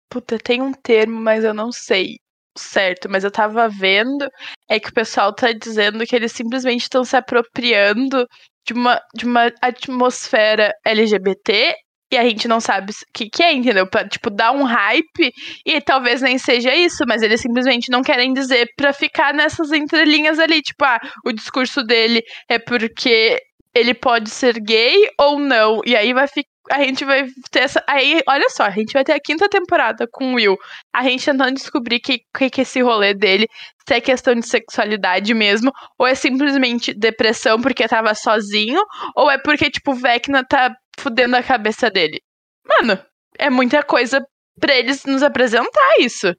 Puta, 0.10 0.40
tem 0.40 0.62
um 0.62 0.72
termo, 0.72 1.20
mas 1.20 1.44
eu 1.44 1.54
não 1.54 1.72
sei 1.72 2.16
certo. 2.58 3.10
Mas 3.10 3.24
eu 3.24 3.32
tava 3.32 3.68
vendo. 3.68 4.28
É 4.70 4.80
que 4.80 4.90
o 4.90 4.94
pessoal 4.94 5.34
tá 5.34 5.52
dizendo 5.52 6.06
que 6.06 6.16
eles 6.16 6.32
simplesmente 6.32 6.84
estão 6.84 7.04
se 7.04 7.16
apropriando 7.18 8.26
de 8.66 8.74
uma, 8.74 9.02
de 9.14 9.26
uma 9.26 9.52
atmosfera 9.62 10.74
LGBT. 10.86 11.76
E 12.12 12.18
a 12.18 12.24
gente 12.24 12.48
não 12.48 12.60
sabe 12.60 12.92
o 12.92 12.96
que, 13.14 13.30
que 13.30 13.44
é, 13.44 13.54
entendeu? 13.54 13.86
Pra, 13.86 14.08
tipo, 14.08 14.30
dar 14.30 14.52
um 14.52 14.64
hype. 14.64 15.32
E 15.66 15.80
talvez 15.82 16.22
nem 16.22 16.38
seja 16.38 16.74
isso, 16.76 17.04
mas 17.08 17.22
eles 17.22 17.40
simplesmente 17.40 17.92
não 17.92 18.02
querem 18.02 18.34
dizer 18.34 18.68
pra 18.76 18.92
ficar 18.92 19.34
nessas 19.34 19.72
entrelinhas 19.72 20.40
ali. 20.40 20.62
Tipo, 20.62 20.86
ah, 20.86 21.00
o 21.26 21.32
discurso 21.32 21.84
dele 21.84 22.24
é 22.48 22.58
porque 22.58 23.40
ele 23.76 23.94
pode 23.94 24.30
ser 24.30 24.60
gay 24.60 25.10
ou 25.20 25.40
não. 25.40 25.82
E 25.86 25.96
aí 25.96 26.14
vai 26.14 26.28
ficar. 26.28 26.50
A 26.72 26.84
gente 26.84 27.04
vai 27.04 27.28
ter 27.50 27.62
essa. 27.62 27.84
Aí, 27.88 28.22
olha 28.28 28.48
só, 28.50 28.64
a 28.64 28.70
gente 28.70 28.94
vai 28.94 29.04
ter 29.04 29.14
a 29.14 29.20
quinta 29.20 29.50
temporada 29.50 30.08
com 30.12 30.34
o 30.34 30.36
Will. 30.36 30.58
A 30.94 31.04
gente 31.04 31.26
tentando 31.26 31.54
descobrir 31.54 32.00
que, 32.00 32.22
que, 32.36 32.50
que 32.50 32.62
esse 32.62 32.82
rolê 32.82 33.14
dele. 33.14 33.48
Se 33.88 33.96
é 33.96 34.02
questão 34.02 34.36
de 34.36 34.48
sexualidade 34.48 35.34
mesmo. 35.34 35.72
Ou 35.98 36.08
é 36.08 36.16
simplesmente 36.16 36.94
depressão 36.94 37.60
porque 37.62 37.88
tava 37.88 38.14
sozinho. 38.16 38.82
Ou 39.16 39.30
é 39.30 39.38
porque, 39.38 39.70
tipo, 39.70 39.94
Vecna 39.94 40.44
tá 40.44 40.76
fudendo 41.00 41.36
a 41.36 41.44
cabeça 41.44 41.90
dele. 41.90 42.22
Mano, 42.68 43.00
é 43.38 43.50
muita 43.50 43.82
coisa 43.84 44.24
pra 44.60 44.76
eles 44.78 45.06
nos 45.06 45.24
apresentar 45.24 45.98
isso. 46.00 46.34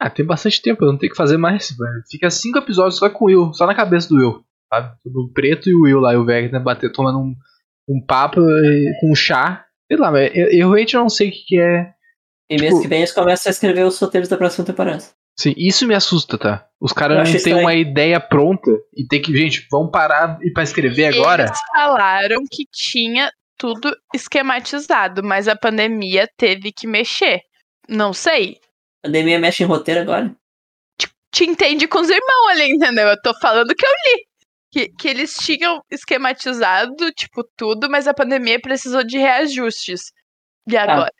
Ah, 0.00 0.10
tem 0.10 0.24
bastante 0.24 0.60
tempo, 0.60 0.84
eu 0.84 0.92
não 0.92 0.98
tenho 0.98 1.10
que 1.12 1.16
fazer 1.16 1.36
mais. 1.36 1.70
velho. 1.70 2.02
Fica 2.10 2.28
cinco 2.30 2.58
episódios 2.58 2.98
só 2.98 3.08
com 3.08 3.24
o 3.24 3.28
Will, 3.28 3.52
só 3.54 3.66
na 3.66 3.74
cabeça 3.74 4.08
do 4.08 4.16
Will. 4.16 4.44
Sabe? 4.72 4.94
O 5.06 5.32
preto 5.32 5.68
e 5.68 5.74
o 5.74 5.82
Will 5.82 6.00
lá, 6.00 6.12
e 6.12 6.16
o 6.16 6.24
Vecna 6.24 6.58
bater, 6.60 6.90
tomando 6.92 7.18
um, 7.18 7.34
um 7.88 8.04
papo 8.04 8.40
com 9.00 9.10
um 9.12 9.14
chá. 9.14 9.64
Sei 9.90 9.98
lá, 9.98 10.10
mas 10.10 10.30
eu, 10.34 10.46
eu 10.46 10.50
realmente 10.70 10.94
não 10.96 11.08
sei 11.08 11.28
o 11.28 11.32
que, 11.32 11.44
que 11.46 11.60
é. 11.60 11.92
E 12.50 12.56
mês 12.58 12.70
Tipo- 12.70 12.82
que 12.82 12.88
vem 12.88 12.98
eles 12.98 13.12
começam 13.12 13.50
a 13.50 13.52
escrever 13.52 13.84
os 13.84 13.98
roteiros 13.98 14.28
da 14.28 14.36
próxima 14.36 14.64
temporada. 14.64 15.02
Sim, 15.38 15.54
isso 15.56 15.86
me 15.86 15.94
assusta, 15.94 16.36
tá? 16.36 16.66
Os 16.80 16.92
caras 16.92 17.30
não 17.32 17.40
têm 17.40 17.54
uma 17.54 17.74
ideia 17.74 18.20
pronta 18.20 18.70
e 18.94 19.06
tem 19.06 19.20
que, 19.22 19.34
gente, 19.34 19.66
vamos 19.70 19.90
parar 19.90 20.38
e 20.42 20.50
pra 20.52 20.62
escrever 20.62 21.06
agora. 21.06 21.44
Eles 21.44 21.60
falaram 21.74 22.42
que 22.50 22.64
tinha 22.70 23.30
tudo 23.62 23.96
esquematizado, 24.12 25.22
mas 25.22 25.46
a 25.46 25.54
pandemia 25.54 26.26
teve 26.36 26.72
que 26.72 26.84
mexer. 26.84 27.40
Não 27.88 28.12
sei. 28.12 28.58
A 29.04 29.06
pandemia 29.06 29.38
mexe 29.38 29.62
em 29.62 29.66
roteiro 29.66 30.00
agora. 30.00 30.34
Te 31.32 31.44
entende 31.44 31.86
com 31.86 32.00
os 32.00 32.10
irmãos 32.10 32.48
ali, 32.50 32.72
entendeu? 32.72 33.06
Eu 33.06 33.22
tô 33.22 33.32
falando 33.38 33.72
que 33.72 33.86
eu 33.86 33.90
li. 33.90 34.26
Que, 34.72 34.88
que 34.88 35.06
eles 35.06 35.34
tinham 35.34 35.80
esquematizado, 35.92 37.12
tipo, 37.12 37.44
tudo, 37.56 37.88
mas 37.88 38.08
a 38.08 38.14
pandemia 38.14 38.60
precisou 38.60 39.04
de 39.04 39.16
reajustes. 39.16 40.10
E 40.68 40.76
agora? 40.76 41.12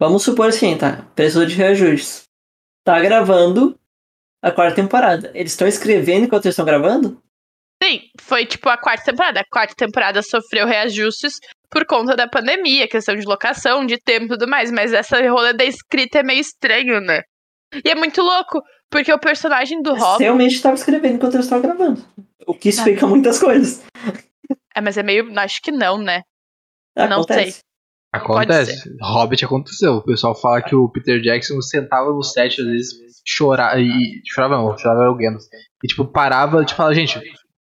Vamos 0.00 0.24
supor 0.24 0.48
assim, 0.48 0.76
tá? 0.76 1.08
Precisou 1.14 1.46
de 1.46 1.54
reajustes. 1.54 2.24
Tá 2.84 2.98
gravando 2.98 3.78
a 4.42 4.50
quarta 4.50 4.74
temporada. 4.74 5.30
Eles 5.34 5.52
estão 5.52 5.68
escrevendo 5.68 6.24
enquanto 6.24 6.46
eles 6.46 6.54
estão 6.54 6.64
gravando? 6.64 7.22
Sim, 7.82 8.10
foi 8.20 8.44
tipo 8.44 8.68
a 8.68 8.76
quarta 8.76 9.04
temporada. 9.04 9.40
A 9.40 9.44
quarta 9.44 9.74
temporada 9.74 10.22
sofreu 10.22 10.66
reajustes 10.66 11.38
por 11.70 11.86
conta 11.86 12.16
da 12.16 12.28
pandemia, 12.28 12.88
questão 12.88 13.14
de 13.14 13.24
locação, 13.24 13.86
de 13.86 13.96
tempo 13.98 14.26
e 14.26 14.28
tudo 14.28 14.48
mais. 14.48 14.70
Mas 14.70 14.92
essa 14.92 15.20
rolê 15.30 15.52
da 15.52 15.64
escrita 15.64 16.18
é 16.18 16.22
meio 16.22 16.40
estranho, 16.40 17.00
né? 17.00 17.22
E 17.84 17.88
é 17.88 17.94
muito 17.94 18.20
louco, 18.20 18.60
porque 18.90 19.12
o 19.12 19.18
personagem 19.18 19.80
do 19.80 19.94
Robin. 19.94 20.24
realmente 20.24 20.56
estavam 20.56 20.74
escrevendo 20.74 21.14
enquanto 21.14 21.34
eles 21.34 21.46
estavam 21.46 21.62
gravando. 21.62 22.04
O 22.46 22.54
que 22.54 22.70
explica 22.70 23.06
muitas 23.06 23.38
coisas. 23.38 23.84
É, 24.74 24.80
mas 24.80 24.96
é 24.96 25.02
meio. 25.02 25.30
Acho 25.38 25.62
que 25.62 25.70
não, 25.70 25.98
né? 25.98 26.22
Não 26.96 27.20
Acontece. 27.20 27.52
sei. 27.52 27.60
Acontece. 28.12 28.96
Hobbit 29.00 29.44
aconteceu. 29.44 29.94
O 29.94 30.02
pessoal 30.02 30.34
fala 30.34 30.60
que 30.60 30.74
o 30.74 30.88
Peter 30.88 31.20
Jackson 31.20 31.60
sentava 31.62 32.10
no 32.10 32.22
set, 32.22 32.60
às 32.60 32.66
vezes, 32.66 32.94
chorar 33.24 33.80
e. 33.80 34.20
Chorava 34.26 34.56
não, 34.56 34.76
chorava 34.76 35.02
era 35.02 35.12
o 35.12 35.16
Gandalf. 35.16 35.44
E 35.84 35.86
tipo, 35.86 36.04
parava, 36.04 36.64
tipo, 36.64 36.76
falava, 36.76 36.94
gente, 36.94 37.20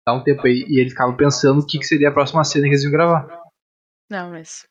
dá 0.05 0.13
um 0.13 0.23
tempo 0.23 0.45
aí. 0.47 0.65
E 0.67 0.79
ele 0.79 0.89
ficava 0.89 1.13
pensando 1.13 1.61
o 1.61 1.65
que, 1.65 1.77
que 1.77 1.85
seria 1.85 2.09
a 2.09 2.13
próxima 2.13 2.43
cena 2.43 2.63
que 2.63 2.71
eles 2.71 2.83
iam 2.83 2.91
gravar. 2.91 3.40
Não, 4.11 4.29
mas. 4.29 4.65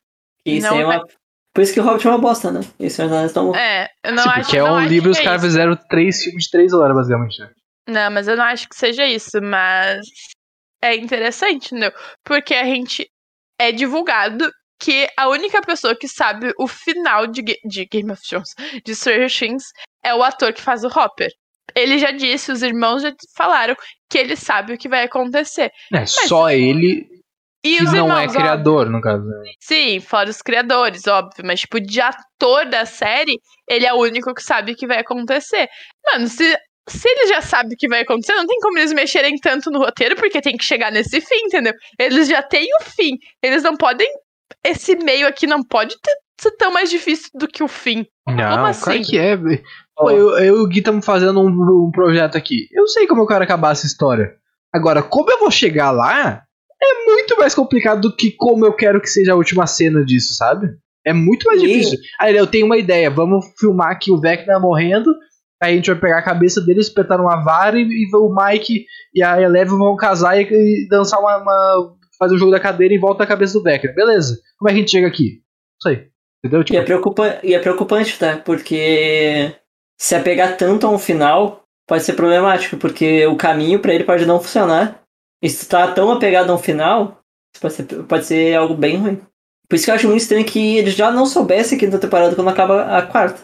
Isso 0.45 0.67
Não 0.67 0.75
aí 0.75 0.81
é 0.81 0.85
uma... 0.85 1.05
Por 1.53 1.61
isso 1.61 1.73
que 1.73 1.79
o 1.81 1.83
Hobbit 1.83 2.07
é 2.07 2.09
uma 2.11 2.19
bosta, 2.19 2.51
né? 2.51 2.61
Isso 2.79 3.05
nós 3.07 3.25
estão. 3.25 3.53
É, 3.53 3.89
eu 4.05 4.13
não 4.13 4.23
Sim, 4.23 4.29
acho 4.29 4.41
porque 4.41 4.57
é 4.57 4.61
não 4.61 4.73
um 4.73 4.77
acho 4.77 4.87
livro 4.87 5.09
e 5.09 5.13
que 5.13 5.19
os 5.19 5.21
é 5.21 5.23
caras 5.25 5.41
fizeram 5.41 5.75
três 5.89 6.23
filmes 6.23 6.45
de 6.45 6.49
três 6.49 6.73
horas, 6.73 6.95
basicamente. 6.95 7.39
né? 7.41 7.51
Não, 7.89 8.11
mas 8.11 8.27
eu 8.29 8.37
não 8.37 8.45
acho 8.45 8.69
que 8.69 8.75
seja 8.75 9.05
isso, 9.05 9.41
mas 9.41 9.99
é 10.81 10.95
interessante, 10.95 11.65
entendeu? 11.67 11.91
Porque 12.23 12.53
a 12.53 12.63
gente 12.63 13.05
é 13.59 13.71
divulgado 13.73 14.49
que 14.79 15.09
a 15.17 15.27
única 15.27 15.61
pessoa 15.61 15.93
que 15.95 16.07
sabe 16.07 16.53
o 16.57 16.67
final 16.67 17.27
de, 17.27 17.41
de 17.65 17.85
Game 17.85 18.11
of 18.11 18.21
Thrones, 18.27 18.55
de 18.85 18.95
Stranger 18.95 19.29
Things, 19.29 19.65
é 20.03 20.15
o 20.15 20.23
ator 20.23 20.53
que 20.53 20.61
faz 20.61 20.85
o 20.85 20.87
Hopper. 20.87 21.29
Ele 21.75 21.99
já 21.99 22.11
disse, 22.11 22.51
os 22.51 22.63
irmãos 22.63 23.01
já 23.01 23.13
falaram 23.35 23.75
que 24.09 24.17
ele 24.17 24.35
sabe 24.35 24.73
o 24.73 24.77
que 24.77 24.89
vai 24.89 25.03
acontecer. 25.03 25.69
É, 25.93 26.05
só 26.05 26.49
ele 26.49 27.20
E 27.63 27.77
que 27.77 27.83
os 27.83 27.91
não 27.91 27.99
irmãos, 27.99 28.19
é 28.19 28.23
óbvio. 28.25 28.39
criador, 28.39 28.89
no 28.89 29.01
caso. 29.01 29.23
né? 29.23 29.35
Sim, 29.59 29.99
fora 29.99 30.29
os 30.29 30.41
criadores, 30.41 31.05
óbvio. 31.07 31.45
Mas, 31.45 31.59
tipo, 31.59 31.79
de 31.79 32.01
ator 32.01 32.65
da 32.65 32.85
série, 32.85 33.39
ele 33.69 33.85
é 33.85 33.93
o 33.93 33.97
único 33.99 34.33
que 34.33 34.41
sabe 34.41 34.71
o 34.71 34.75
que 34.75 34.87
vai 34.87 34.99
acontecer. 34.99 35.67
Mano, 36.11 36.27
se, 36.27 36.57
se 36.89 37.07
ele 37.07 37.27
já 37.27 37.39
sabe 37.41 37.75
o 37.75 37.77
que 37.77 37.87
vai 37.87 38.01
acontecer, 38.01 38.33
não 38.33 38.47
tem 38.47 38.57
como 38.59 38.77
eles 38.79 38.93
mexerem 38.93 39.35
tanto 39.37 39.69
no 39.69 39.77
roteiro, 39.79 40.15
porque 40.15 40.41
tem 40.41 40.57
que 40.57 40.63
chegar 40.65 40.91
nesse 40.91 41.21
fim, 41.21 41.35
entendeu? 41.45 41.73
Eles 41.99 42.27
já 42.27 42.41
têm 42.41 42.67
o 42.79 42.83
fim. 42.83 43.11
Eles 43.43 43.61
não 43.61 43.77
podem. 43.77 44.09
Esse 44.63 44.95
meio 44.95 45.27
aqui 45.27 45.45
não 45.45 45.63
pode 45.63 45.95
ter, 46.01 46.13
ser 46.39 46.51
tão 46.57 46.71
mais 46.73 46.89
difícil 46.89 47.29
do 47.35 47.47
que 47.47 47.63
o 47.63 47.67
fim. 47.67 48.05
Não, 48.27 48.35
Como 48.35 48.45
claro 48.49 48.67
assim? 48.67 49.01
que 49.03 49.17
é. 49.19 49.37
Pô, 49.95 50.09
eu, 50.09 50.29
eu 50.39 50.57
e 50.57 50.61
o 50.61 50.67
Gui 50.67 50.79
estamos 50.79 51.05
fazendo 51.05 51.39
um, 51.39 51.87
um 51.87 51.91
projeto 51.91 52.35
aqui. 52.37 52.67
Eu 52.71 52.87
sei 52.87 53.05
como 53.05 53.21
eu 53.21 53.27
quero 53.27 53.43
acabar 53.43 53.71
essa 53.71 53.85
história. 53.85 54.33
Agora, 54.73 55.03
como 55.03 55.29
eu 55.29 55.37
vou 55.39 55.51
chegar 55.51 55.91
lá, 55.91 56.41
é 56.83 57.05
muito 57.05 57.37
mais 57.37 57.53
complicado 57.53 58.01
do 58.01 58.15
que 58.15 58.31
como 58.31 58.65
eu 58.65 58.73
quero 58.73 58.99
que 59.01 59.07
seja 59.09 59.33
a 59.33 59.35
última 59.35 59.67
cena 59.67 60.03
disso, 60.03 60.33
sabe? 60.33 60.67
É 61.05 61.13
muito 61.13 61.45
mais 61.45 61.61
E- 61.61 61.65
difícil. 61.67 61.99
Aí 62.19 62.35
eu 62.35 62.47
tenho 62.47 62.65
uma 62.65 62.77
ideia, 62.77 63.09
vamos 63.09 63.45
filmar 63.59 63.91
aqui 63.91 64.11
o 64.11 64.19
Vecna 64.19 64.59
morrendo, 64.59 65.09
aí 65.61 65.73
a 65.73 65.75
gente 65.75 65.89
vai 65.91 65.99
pegar 65.99 66.17
a 66.19 66.23
cabeça 66.23 66.61
dele, 66.61 66.79
espetar 66.79 67.17
numa 67.17 67.43
vara 67.43 67.77
e, 67.79 67.83
e 67.83 68.15
o 68.15 68.33
Mike 68.35 68.85
e 69.13 69.23
a 69.23 69.41
Eleven 69.41 69.77
vão 69.77 69.95
casar 69.95 70.39
e, 70.39 70.43
e 70.49 70.87
dançar 70.89 71.19
uma, 71.19 71.37
uma- 71.37 71.95
fazer 72.19 72.35
um 72.35 72.37
jogo 72.37 72.51
da 72.51 72.59
cadeira 72.59 72.93
em 72.93 72.99
volta 72.99 73.19
da 73.19 73.27
cabeça 73.27 73.53
do 73.53 73.63
Vecna. 73.63 73.93
Beleza. 73.93 74.37
Como 74.59 74.69
é 74.69 74.73
que 74.73 74.77
a 74.77 74.81
gente 74.81 74.91
chega 74.91 75.07
aqui? 75.07 75.41
Não 75.83 75.91
sei. 75.91 76.07
Entendeu? 76.43 76.61
E 76.61 76.63
Tipo, 76.65 76.79
é, 76.79 76.83
preocupa... 76.83 77.39
e 77.43 77.53
é 77.53 77.59
preocupante, 77.59 78.17
tá? 78.19 78.37
Porque 78.37 79.53
se 79.99 80.15
apegar 80.15 80.57
tanto 80.57 80.85
a 80.85 80.89
um 80.91 80.97
final 80.99 81.63
pode 81.87 82.03
ser 82.03 82.13
problemático, 82.13 82.77
porque 82.77 83.25
o 83.27 83.35
caminho 83.35 83.79
pra 83.79 83.93
ele 83.93 84.03
pode 84.03 84.25
não 84.25 84.39
funcionar. 84.39 85.00
E 85.41 85.49
se 85.49 85.65
tu 85.65 85.69
tá 85.69 85.91
tão 85.91 86.11
apegado 86.11 86.51
a 86.51 86.55
um 86.55 86.57
final, 86.57 87.19
pode 87.59 87.73
ser, 87.73 87.83
pode 88.03 88.25
ser 88.25 88.55
algo 88.55 88.75
bem 88.75 88.97
ruim. 88.97 89.21
Por 89.67 89.75
isso 89.75 89.85
que 89.85 89.91
eu 89.91 89.95
acho 89.95 90.07
muito 90.07 90.21
estranho 90.21 90.45
que 90.45 90.77
eles 90.77 90.93
já 90.93 91.11
não 91.11 91.25
soubessem 91.25 91.77
a 91.77 91.79
quinta 91.79 91.97
temporada 91.97 92.35
quando 92.35 92.49
acaba 92.49 92.97
a 92.97 93.01
quarta. 93.01 93.41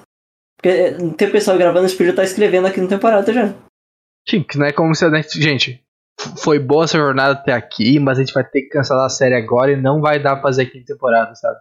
Porque 0.57 0.91
não 0.91 1.11
tem 1.11 1.31
pessoal 1.31 1.57
gravando, 1.57 1.85
eles 1.85 1.93
podiam 1.93 2.11
estar 2.11 2.23
escrevendo 2.23 2.67
a 2.67 2.71
quinta 2.71 2.89
temporada 2.89 3.31
já. 3.31 3.53
Sim, 4.27 4.43
que 4.43 4.57
não 4.57 4.65
é 4.65 4.73
como 4.73 4.93
se 4.93 5.05
a 5.05 5.09
Net... 5.09 5.41
Gente, 5.41 5.81
foi 6.37 6.59
boa 6.59 6.83
essa 6.83 6.97
jornada 6.97 7.33
até 7.33 7.53
aqui, 7.53 7.99
mas 7.99 8.17
a 8.17 8.21
gente 8.21 8.33
vai 8.33 8.43
ter 8.43 8.63
que 8.63 8.69
cancelar 8.69 9.05
a 9.05 9.09
série 9.09 9.35
agora 9.35 9.71
e 9.71 9.81
não 9.81 10.01
vai 10.01 10.21
dar 10.21 10.33
pra 10.33 10.43
fazer 10.43 10.63
a 10.63 10.69
quinta 10.69 10.93
temporada, 10.93 11.33
sabe? 11.35 11.57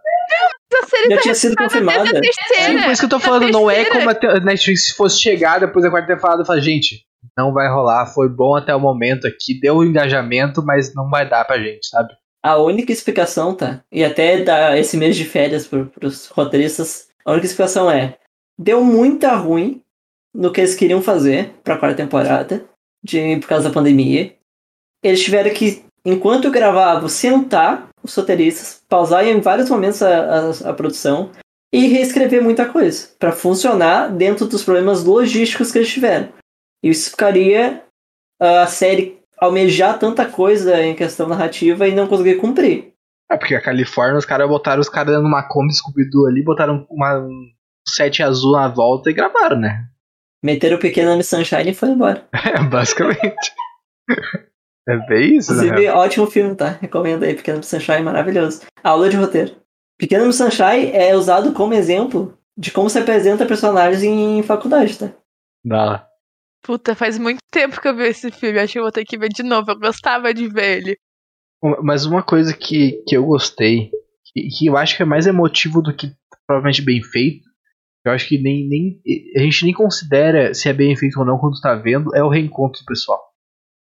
Essa 0.73 0.87
série 0.87 1.09
Já 1.09 1.15
tá 1.15 1.21
tinha 1.21 1.35
sido 1.35 1.55
confirmada. 1.55 2.03
Terceira. 2.03 2.83
por 2.83 2.91
isso 2.91 3.01
que 3.01 3.05
eu 3.05 3.09
tô 3.09 3.17
essa 3.17 3.25
falando, 3.25 3.51
não 3.51 3.71
é 3.71 3.85
como 3.85 4.09
a 4.09 4.13
a 4.13 4.39
Netflix 4.39 4.89
fosse 4.89 5.21
chegar 5.21 5.59
depois 5.59 5.85
da 5.85 5.91
quarta 5.91 6.13
temporada 6.13 6.43
e 6.43 6.45
falar, 6.45 6.59
gente, 6.59 7.05
não 7.37 7.53
vai 7.53 7.69
rolar, 7.69 8.07
foi 8.07 8.27
bom 8.27 8.55
até 8.55 8.75
o 8.75 8.79
momento 8.79 9.27
aqui, 9.27 9.59
deu 9.59 9.83
engajamento, 9.83 10.63
mas 10.63 10.93
não 10.93 11.09
vai 11.09 11.29
dar 11.29 11.45
pra 11.45 11.59
gente, 11.59 11.87
sabe? 11.87 12.13
A 12.43 12.57
única 12.57 12.91
explicação, 12.91 13.53
tá? 13.53 13.81
E 13.91 14.03
até 14.03 14.41
dar 14.41 14.77
esse 14.77 14.97
mês 14.97 15.15
de 15.15 15.25
férias 15.25 15.67
pro, 15.67 15.85
pros 15.87 16.27
roteiristas, 16.27 17.07
a 17.25 17.31
única 17.31 17.45
explicação 17.45 17.91
é: 17.91 18.17
deu 18.57 18.83
muita 18.83 19.35
ruim 19.35 19.81
no 20.33 20.51
que 20.51 20.61
eles 20.61 20.75
queriam 20.75 21.01
fazer 21.01 21.53
pra 21.63 21.77
quarta 21.77 21.97
temporada, 21.97 22.65
de, 23.03 23.37
por 23.37 23.47
causa 23.47 23.67
da 23.67 23.73
pandemia. 23.73 24.33
Eles 25.03 25.23
tiveram 25.23 25.53
que, 25.53 25.83
enquanto 26.05 26.51
gravavam, 26.51 27.09
sentar 27.09 27.89
os 28.03 28.15
roteiristas, 28.15 28.81
pausar 28.87 29.27
em 29.27 29.39
vários 29.41 29.69
momentos 29.69 30.01
a, 30.01 30.39
a, 30.39 30.69
a 30.69 30.73
produção 30.73 31.31
e 31.73 31.87
reescrever 31.87 32.41
muita 32.41 32.65
coisa 32.65 33.09
pra 33.19 33.31
funcionar 33.31 34.09
dentro 34.09 34.47
dos 34.47 34.63
problemas 34.63 35.03
logísticos 35.03 35.71
que 35.71 35.79
eles 35.79 35.89
tiveram. 35.89 36.29
Isso 36.83 37.11
ficaria 37.11 37.83
a 38.39 38.67
série 38.67 39.19
almejar 39.37 39.97
tanta 39.99 40.25
coisa 40.25 40.81
em 40.81 40.95
questão 40.95 41.27
narrativa 41.27 41.87
e 41.87 41.95
não 41.95 42.07
conseguir 42.07 42.35
cumprir. 42.35 42.93
É 43.29 43.37
porque 43.37 43.55
a 43.55 43.61
Califórnia, 43.61 44.17
os 44.17 44.25
caras 44.25 44.47
botaram 44.47 44.79
os 44.79 44.89
caras 44.89 45.21
numa 45.21 45.43
Kombi 45.43 45.73
Scooby-Doo 45.73 46.27
ali, 46.27 46.41
botaram 46.41 46.87
uma, 46.89 47.19
um 47.19 47.49
set 47.87 48.23
azul 48.23 48.53
na 48.53 48.67
volta 48.67 49.09
e 49.09 49.13
gravaram, 49.13 49.59
né? 49.59 49.85
Meteram 50.43 50.77
o 50.77 50.79
pequeno 50.79 51.15
Miss 51.17 51.27
Sunshine 51.27 51.71
e 51.71 51.73
foi 51.73 51.89
embora. 51.89 52.27
É, 52.33 52.63
basicamente. 52.63 53.53
é 54.87 54.97
bem 55.07 55.37
isso, 55.37 55.53
né? 55.53 55.65
Inclusive, 55.65 55.89
ótimo 55.89 56.27
filme, 56.27 56.55
tá? 56.55 56.77
Recomendo 56.79 57.23
aí, 57.23 57.35
Pequeno 57.35 57.57
Miss 57.57 57.67
Sunshine, 57.67 58.01
maravilhoso. 58.01 58.61
Aula 58.83 59.09
de 59.09 59.17
roteiro. 59.17 59.55
Pequeno 59.99 60.25
Miss 60.25 60.37
Sunshine 60.37 60.91
é 60.93 61.15
usado 61.15 61.51
como 61.51 61.73
exemplo 61.73 62.37
de 62.57 62.71
como 62.71 62.89
se 62.89 62.97
apresenta 62.97 63.45
personagens 63.45 64.03
em 64.03 64.41
faculdade, 64.41 64.97
tá? 64.97 65.09
Dá 65.65 65.85
lá. 65.85 66.06
Puta, 66.63 66.95
faz 66.95 67.17
muito 67.17 67.39
tempo 67.51 67.79
que 67.81 67.87
eu 67.87 67.95
vi 67.95 68.03
esse 68.03 68.31
filme. 68.31 68.59
Acho 68.59 68.73
que 68.73 68.79
eu 68.79 68.83
vou 68.83 68.91
ter 68.91 69.05
que 69.05 69.17
ver 69.17 69.29
de 69.29 69.43
novo. 69.43 69.71
Eu 69.71 69.79
gostava 69.79 70.33
de 70.33 70.47
ver 70.47 70.77
ele. 70.79 70.97
Mas 71.83 72.05
uma 72.05 72.21
coisa 72.21 72.53
que, 72.55 73.03
que 73.07 73.15
eu 73.17 73.25
gostei, 73.25 73.89
que, 74.33 74.47
que 74.49 74.65
eu 74.67 74.77
acho 74.77 74.95
que 74.95 75.03
é 75.03 75.05
mais 75.05 75.25
emotivo 75.25 75.81
do 75.81 75.95
que 75.95 76.11
provavelmente 76.45 76.81
bem 76.81 77.01
feito, 77.01 77.47
eu 78.05 78.11
acho 78.11 78.27
que 78.27 78.37
nem, 78.41 78.67
nem 78.67 79.01
a 79.35 79.39
gente 79.39 79.65
nem 79.65 79.73
considera 79.73 80.53
se 80.53 80.69
é 80.69 80.73
bem 80.73 80.95
feito 80.95 81.19
ou 81.19 81.25
não 81.25 81.37
quando 81.37 81.59
tá 81.59 81.73
vendo, 81.75 82.15
é 82.15 82.23
o 82.23 82.29
reencontro 82.29 82.81
do 82.81 82.85
pessoal. 82.85 83.21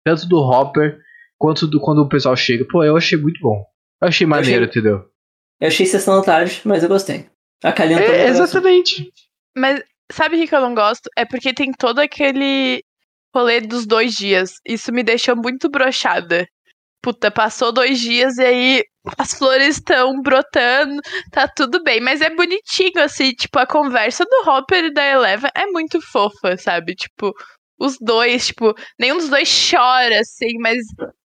Tanto 0.06 0.28
do 0.28 0.38
Hopper 0.38 1.00
quanto 1.38 1.66
do 1.68 1.80
quando 1.80 2.00
o 2.00 2.10
pessoal 2.10 2.36
chega. 2.36 2.66
Pô, 2.70 2.84
eu 2.84 2.96
achei 2.96 3.18
muito 3.18 3.40
bom. 3.42 3.66
Eu 4.02 4.08
achei 4.08 4.28
maneiro, 4.28 4.66
achei- 4.66 4.82
entendeu? 4.82 5.06
Eu 5.60 5.68
achei 5.68 5.86
Sessão 5.86 6.18
da 6.18 6.24
Tarde, 6.26 6.62
mas 6.66 6.84
eu 6.84 6.90
gostei. 6.90 7.28
Acalenta 7.64 8.02
É, 8.04 8.28
exatamente. 8.28 9.10
Mas 9.58 9.82
sabe 10.12 10.36
o 10.36 10.39
que 10.39 10.47
que 10.47 10.56
eu 10.56 10.62
não 10.62 10.74
gosto? 10.74 11.10
É 11.18 11.26
porque 11.26 11.54
tem 11.54 11.72
todo 11.72 11.99
aquele 11.99 12.84
rolê 13.34 13.62
dos 13.62 13.86
dois 13.86 14.14
dias. 14.14 14.60
Isso 14.66 14.91
me 14.91 15.04
deixa 15.04 15.36
muito 15.36 15.70
brochada. 15.70 16.47
Puta, 17.01 17.30
passou 17.30 17.72
dois 17.72 17.99
dias 17.99 18.38
e 18.38 18.43
aí 18.43 18.84
as 19.18 19.34
flores 19.34 19.76
estão 19.76 20.22
brotando, 20.22 21.01
tá 21.32 21.47
tudo 21.47 21.84
bem. 21.84 21.99
Mas 21.99 22.22
é 22.22 22.30
bonitinho, 22.30 23.04
assim, 23.04 23.32
tipo, 23.32 23.60
a 23.60 23.68
conversa 23.68 24.24
do 24.24 24.49
Hopper 24.49 24.86
e 24.86 24.93
da 24.93 25.06
Eleven 25.06 25.51
é 25.56 25.66
muito 25.68 25.99
fofa, 26.01 26.56
sabe? 26.58 26.95
Tipo, 26.95 27.34
os 27.78 27.97
dois, 27.99 28.47
tipo, 28.47 28.74
nenhum 28.97 29.18
dos 29.18 29.30
dois 29.30 29.49
chora, 29.70 30.22
assim, 30.22 30.58
mas 30.60 30.78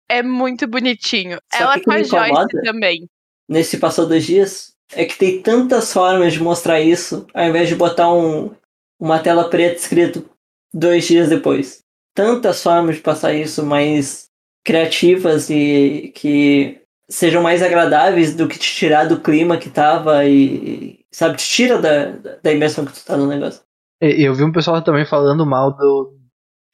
é 0.08 0.22
muito 0.22 0.66
bonitinho. 0.66 1.38
Sabe 1.52 1.62
Ela 1.62 1.74
que 1.78 1.84
com 1.84 1.92
a 1.92 2.02
Joyce 2.02 2.62
também. 2.64 3.08
Nesse 3.48 3.78
passou 3.78 4.06
dois 4.06 4.24
dias, 4.26 4.72
é 4.92 5.04
que 5.04 5.16
tem 5.16 5.40
tantas 5.40 5.92
formas 5.92 6.32
de 6.32 6.42
mostrar 6.42 6.80
isso, 6.80 7.26
ao 7.32 7.44
invés 7.44 7.68
de 7.68 7.76
botar 7.76 8.12
um, 8.12 8.52
uma 9.01 9.18
tela 9.18 9.48
preta 9.48 9.76
escrito 9.76 10.28
dois 10.72 11.07
dias 11.07 11.28
depois. 11.28 11.80
Tantas 12.14 12.62
formas 12.62 12.96
de 12.96 13.03
passar 13.03 13.32
isso 13.32 13.64
mais 13.64 14.28
criativas 14.64 15.48
e 15.48 16.12
que 16.14 16.80
sejam 17.09 17.42
mais 17.42 17.62
agradáveis 17.62 18.36
do 18.36 18.46
que 18.46 18.59
te 18.59 18.74
tirar 18.74 19.05
do 19.05 19.20
clima 19.20 19.57
que 19.57 19.70
tava 19.70 20.24
e, 20.26 21.01
sabe, 21.11 21.36
te 21.36 21.48
tira 21.48 21.80
da, 21.80 22.12
da 22.42 22.53
imersão 22.53 22.84
que 22.84 22.92
tu 22.92 23.05
tá 23.05 23.16
no 23.16 23.26
negócio. 23.26 23.62
Eu 24.01 24.34
vi 24.34 24.44
um 24.44 24.53
pessoal 24.53 24.80
também 24.82 25.05
falando 25.05 25.44
mal 25.44 25.76
do 25.76 26.16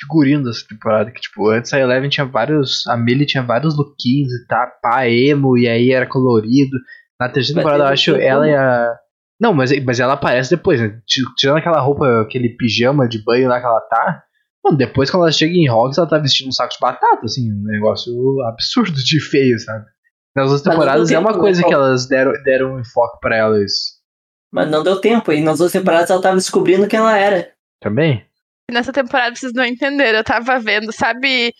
figurino 0.00 0.44
dessa 0.44 0.66
temporada, 0.68 1.10
que 1.10 1.20
tipo, 1.20 1.48
antes 1.48 1.72
a 1.72 1.80
Eleven 1.80 2.10
tinha 2.10 2.26
vários, 2.26 2.86
a 2.86 2.96
Millie 2.96 3.26
tinha 3.26 3.42
vários 3.42 3.76
lookinhos 3.76 4.32
e 4.32 4.46
tá, 4.46 4.70
pá, 4.82 5.08
emo, 5.08 5.56
e 5.56 5.66
aí 5.66 5.90
era 5.90 6.06
colorido. 6.06 6.76
Na 7.18 7.30
terceira 7.30 7.60
temporada 7.60 7.84
eu 7.84 7.88
acho 7.88 8.10
lookinho 8.12 8.28
ela 8.28 8.48
e 8.48 8.54
a... 8.54 8.94
Não, 9.40 9.52
mas, 9.52 9.70
mas 9.84 10.00
ela 10.00 10.14
aparece 10.14 10.50
depois, 10.50 10.80
né? 10.80 11.00
Ti- 11.06 11.22
Tirando 11.36 11.58
aquela 11.58 11.80
roupa, 11.80 12.22
aquele 12.22 12.50
pijama 12.50 13.08
de 13.08 13.22
banho 13.22 13.48
lá 13.48 13.60
que 13.60 13.66
ela 13.66 13.80
tá. 13.80 14.22
Mano, 14.64 14.76
depois 14.78 15.10
quando 15.10 15.24
ela 15.24 15.32
chega 15.32 15.52
em 15.54 15.68
Hogwarts, 15.70 15.98
ela 15.98 16.08
tá 16.08 16.18
vestindo 16.18 16.48
um 16.48 16.52
saco 16.52 16.72
de 16.72 16.78
batata, 16.80 17.20
assim, 17.24 17.52
um 17.52 17.62
negócio 17.64 18.12
absurdo 18.48 18.94
de 18.94 19.20
feio, 19.20 19.58
sabe? 19.60 19.84
Nas 20.34 20.46
outras 20.50 20.62
temporadas 20.62 21.10
é 21.10 21.18
uma 21.18 21.28
tempo, 21.30 21.40
coisa 21.40 21.62
né? 21.62 21.68
que 21.68 21.74
elas 21.74 22.06
deram, 22.08 22.32
deram 22.42 22.74
um 22.74 22.80
enfoque 22.80 23.18
pra 23.20 23.36
ela 23.36 23.62
isso. 23.62 23.96
Mas 24.52 24.70
não 24.70 24.82
deu 24.82 25.00
tempo, 25.00 25.32
e 25.32 25.40
nas 25.42 25.60
outras 25.60 25.72
temporadas 25.72 26.10
ela 26.10 26.20
tava 26.20 26.36
descobrindo 26.36 26.86
quem 26.88 26.98
ela 26.98 27.16
era. 27.16 27.48
Também? 27.80 28.24
Nessa 28.70 28.92
temporada 28.92 29.34
vocês 29.34 29.52
não 29.52 29.64
entenderam. 29.64 30.18
Eu 30.18 30.24
tava 30.24 30.58
vendo, 30.58 30.92
sabe, 30.92 31.52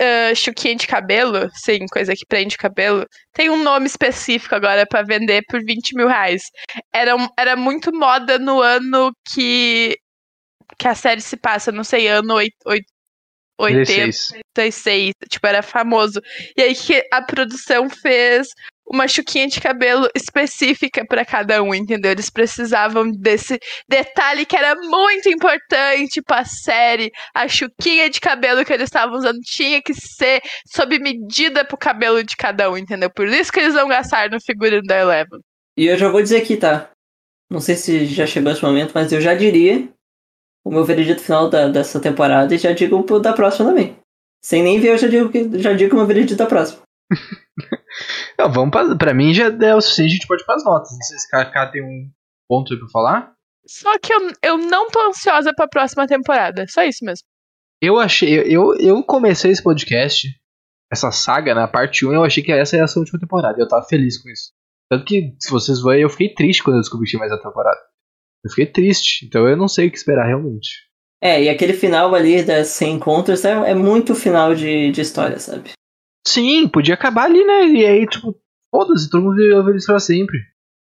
uh, 0.00 0.34
chuquinha 0.34 0.76
de 0.76 0.86
cabelo? 0.86 1.48
Sim, 1.54 1.86
coisa 1.90 2.14
que 2.14 2.26
prende 2.26 2.56
cabelo. 2.56 3.06
Tem 3.32 3.50
um 3.50 3.62
nome 3.62 3.86
específico 3.86 4.54
agora 4.54 4.86
para 4.86 5.02
vender 5.02 5.42
por 5.48 5.62
20 5.64 5.94
mil 5.94 6.08
reais. 6.08 6.42
Era, 6.92 7.12
era 7.38 7.56
muito 7.56 7.92
moda 7.92 8.38
no 8.38 8.60
ano 8.60 9.12
que, 9.32 9.96
que 10.78 10.88
a 10.88 10.94
série 10.94 11.20
se 11.20 11.36
passa, 11.36 11.70
não 11.70 11.84
sei, 11.84 12.08
ano 12.08 12.34
8, 12.34 12.54
8, 12.66 12.84
86. 13.58 15.14
Tipo, 15.28 15.46
era 15.46 15.62
famoso. 15.62 16.20
E 16.56 16.62
aí 16.62 16.74
que 16.74 17.06
a 17.12 17.22
produção 17.22 17.88
fez 17.88 18.48
uma 18.86 19.08
chuquinha 19.08 19.46
de 19.46 19.60
cabelo 19.60 20.08
específica 20.14 21.04
para 21.06 21.24
cada 21.24 21.62
um, 21.62 21.74
entendeu? 21.74 22.10
Eles 22.10 22.28
precisavam 22.28 23.10
desse 23.10 23.58
detalhe 23.88 24.44
que 24.44 24.56
era 24.56 24.74
muito 24.74 25.28
importante 25.28 26.20
pra 26.22 26.44
série. 26.44 27.10
A 27.34 27.48
chuquinha 27.48 28.10
de 28.10 28.20
cabelo 28.20 28.64
que 28.64 28.72
eles 28.72 28.84
estavam 28.84 29.16
usando 29.16 29.38
tinha 29.40 29.80
que 29.80 29.94
ser 29.94 30.42
sob 30.66 30.98
medida 30.98 31.64
pro 31.64 31.76
cabelo 31.76 32.22
de 32.22 32.36
cada 32.36 32.70
um, 32.70 32.76
entendeu? 32.76 33.10
Por 33.10 33.28
isso 33.28 33.52
que 33.52 33.60
eles 33.60 33.74
vão 33.74 33.88
gastar 33.88 34.30
no 34.30 34.40
figurino 34.40 34.82
da 34.82 34.98
Eleven. 34.98 35.40
E 35.76 35.86
eu 35.86 35.96
já 35.96 36.08
vou 36.08 36.22
dizer 36.22 36.42
aqui, 36.42 36.56
tá? 36.56 36.90
Não 37.50 37.60
sei 37.60 37.76
se 37.76 38.06
já 38.06 38.26
chegou 38.26 38.52
esse 38.52 38.62
momento, 38.62 38.92
mas 38.94 39.12
eu 39.12 39.20
já 39.20 39.34
diria 39.34 39.88
o 40.64 40.70
meu 40.70 40.84
veredito 40.84 41.20
final 41.20 41.48
da, 41.48 41.68
dessa 41.68 42.00
temporada 42.00 42.54
e 42.54 42.58
já 42.58 42.72
digo 42.72 42.96
o 42.98 43.18
da 43.18 43.32
próxima 43.32 43.68
também. 43.68 43.96
Sem 44.44 44.62
nem 44.62 44.80
ver, 44.80 44.90
eu 44.90 44.98
já 44.98 45.08
digo, 45.08 45.58
já 45.58 45.72
digo 45.72 45.94
o 45.94 45.98
meu 45.98 46.06
veredito 46.06 46.36
da 46.36 46.46
próxima. 46.46 46.82
Não, 48.42 48.52
vamos 48.52 48.70
pra, 48.72 48.96
pra 48.96 49.14
mim 49.14 49.32
já 49.32 49.46
é 49.46 49.74
o 49.74 49.80
suficiente, 49.80 50.10
a 50.10 50.14
gente 50.14 50.26
pode 50.26 50.42
ir 50.42 50.46
pras 50.46 50.64
notas. 50.64 50.90
Não 50.90 51.02
sei 51.02 51.18
se 51.18 51.26
o 51.26 51.30
KK 51.30 51.72
tem 51.72 51.82
um 51.82 52.10
ponto 52.48 52.72
aí 52.72 52.78
pra 52.78 52.88
falar. 52.88 53.32
Só 53.64 53.96
que 54.00 54.12
eu, 54.12 54.32
eu 54.42 54.58
não 54.58 54.90
tô 54.90 55.00
ansiosa 55.08 55.52
pra 55.54 55.68
próxima 55.68 56.08
temporada. 56.08 56.66
Só 56.68 56.82
isso 56.82 57.04
mesmo. 57.04 57.24
Eu 57.80 58.00
achei. 58.00 58.34
Eu, 58.34 58.74
eu 58.78 59.02
comecei 59.04 59.52
esse 59.52 59.62
podcast, 59.62 60.28
essa 60.92 61.12
saga, 61.12 61.54
na 61.54 61.68
parte 61.68 62.04
1, 62.04 62.12
eu 62.12 62.24
achei 62.24 62.42
que 62.42 62.50
essa 62.50 62.76
ia 62.76 62.86
ser 62.86 62.98
a 62.98 63.00
última 63.00 63.20
temporada. 63.20 63.56
E 63.58 63.62
eu 63.62 63.68
tava 63.68 63.86
feliz 63.86 64.20
com 64.20 64.28
isso. 64.28 64.50
Tanto 64.90 65.04
que, 65.04 65.36
se 65.40 65.48
vocês 65.48 65.80
verem, 65.80 66.02
eu 66.02 66.10
fiquei 66.10 66.34
triste 66.34 66.64
quando 66.64 66.76
eu 66.76 66.80
descobri 66.80 67.04
que 67.04 67.10
tinha 67.10 67.20
mais 67.20 67.32
a 67.32 67.40
temporada. 67.40 67.78
Eu 68.44 68.50
fiquei 68.50 68.66
triste, 68.66 69.24
então 69.24 69.46
eu 69.46 69.56
não 69.56 69.68
sei 69.68 69.86
o 69.86 69.90
que 69.90 69.96
esperar 69.96 70.26
realmente. 70.26 70.68
É, 71.22 71.44
e 71.44 71.48
aquele 71.48 71.72
final 71.72 72.12
ali 72.12 72.42
das 72.42 72.66
100 72.68 72.94
encontros 72.96 73.44
é, 73.44 73.52
é 73.70 73.74
muito 73.74 74.16
final 74.16 74.52
de, 74.52 74.90
de 74.90 75.00
história, 75.00 75.38
sabe? 75.38 75.70
Sim, 76.26 76.68
podia 76.68 76.94
acabar 76.94 77.24
ali, 77.24 77.44
né? 77.44 77.66
E 77.66 77.84
aí, 77.84 78.06
tipo, 78.06 78.36
foda-se, 78.70 79.10
todo 79.10 79.24
mundo 79.24 79.40
ia 79.40 79.62
ver 79.62 79.76
isso 79.76 79.86
pra 79.86 79.98
sempre. 79.98 80.38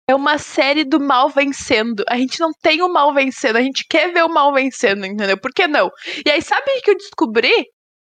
É 0.09 0.15
uma 0.15 0.39
série 0.39 0.85
do 0.85 0.99
mal 0.99 1.29
vencendo. 1.29 2.05
A 2.09 2.17
gente 2.17 2.41
não 2.41 2.51
tem 2.61 2.83
o 2.83 2.93
mal 2.93 3.15
vencendo, 3.15 3.57
a 3.57 3.63
gente 3.63 3.87
quer 3.89 4.13
ver 4.13 4.25
o 4.25 4.29
mal 4.29 4.53
vencendo, 4.53 5.07
entendeu? 5.07 5.39
Por 5.39 5.53
que 5.53 5.69
não? 5.69 5.91
E 6.27 6.31
aí, 6.31 6.43
sabe 6.43 6.65
o 6.69 6.83
que 6.83 6.91
eu 6.91 6.97
descobri? 6.97 7.67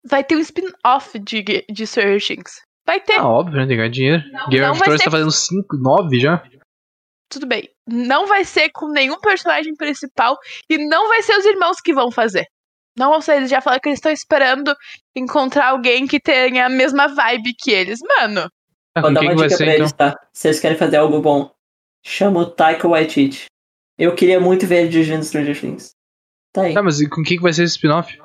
Vai 0.08 0.24
ter 0.24 0.36
um 0.36 0.40
spin-off 0.40 1.18
de, 1.20 1.44
de 1.70 1.88
Stranger 1.88 2.24
Things. 2.26 2.62
Vai 2.86 3.02
ter. 3.02 3.20
Ah, 3.20 3.28
óbvio, 3.28 3.58
né? 3.58 3.68
Tem 3.68 3.76
ganhar 3.76 3.90
dinheiro. 3.90 4.24
Game 4.50 4.66
of 4.66 4.80
Thrones 4.80 5.02
ser... 5.02 5.06
tá 5.06 5.12
fazendo 5.12 5.32
5, 5.32 5.76
9 5.76 6.20
já. 6.20 6.44
Tudo 7.30 7.46
bem. 7.46 7.68
Não 7.86 8.28
vai 8.28 8.46
ser 8.46 8.70
com 8.70 8.88
nenhum 8.90 9.20
personagem 9.20 9.76
principal 9.76 10.38
e 10.70 10.78
não 10.78 11.10
vai 11.10 11.22
ser 11.22 11.38
os 11.38 11.46
irmãos 11.46 11.82
que 11.82 11.94
vão 11.94 12.10
fazer. 12.10 12.46
Ser, 13.22 13.38
eles 13.38 13.50
já 13.50 13.62
falaram 13.62 13.82
que 13.82 13.90
eles 13.90 14.00
estão 14.00 14.12
esperando 14.12 14.76
encontrar 15.16 15.68
alguém 15.70 16.08
que 16.08 16.20
tenha 16.20 16.66
a 16.66 16.70
mesma 16.70 17.08
vibe 17.08 17.54
que 17.54 17.72
eles. 17.72 18.00
Mano, 18.02 18.50
ah, 18.96 19.02
Vou 19.02 19.14
dar 19.14 19.22
uma 19.22 19.36
dica 19.36 19.50
ser, 19.50 19.58
pra 19.58 19.66
então? 19.66 19.76
eles, 19.78 19.92
tá? 19.92 20.16
Se 20.34 20.48
eles 20.48 20.60
querem 20.60 20.78
fazer 20.78 20.98
algo 20.98 21.22
bom, 21.22 21.52
chama 22.04 22.40
o 22.40 22.46
Taika 22.50 22.88
Waititi. 22.88 23.46
Eu 23.98 24.16
queria 24.16 24.40
muito 24.40 24.66
ver 24.66 24.82
ele 24.82 24.90
dirigindo 24.90 25.24
Stranger 25.24 25.60
Things. 25.60 25.92
Tá 26.52 26.64
aí. 26.64 26.74
Tá, 26.74 26.82
mas 26.82 27.06
com 27.08 27.22
quem 27.24 27.38
que 27.38 27.44
vai 27.44 27.54
ser 27.54 27.64
esse 27.64 27.76
spin-off? 27.76 28.18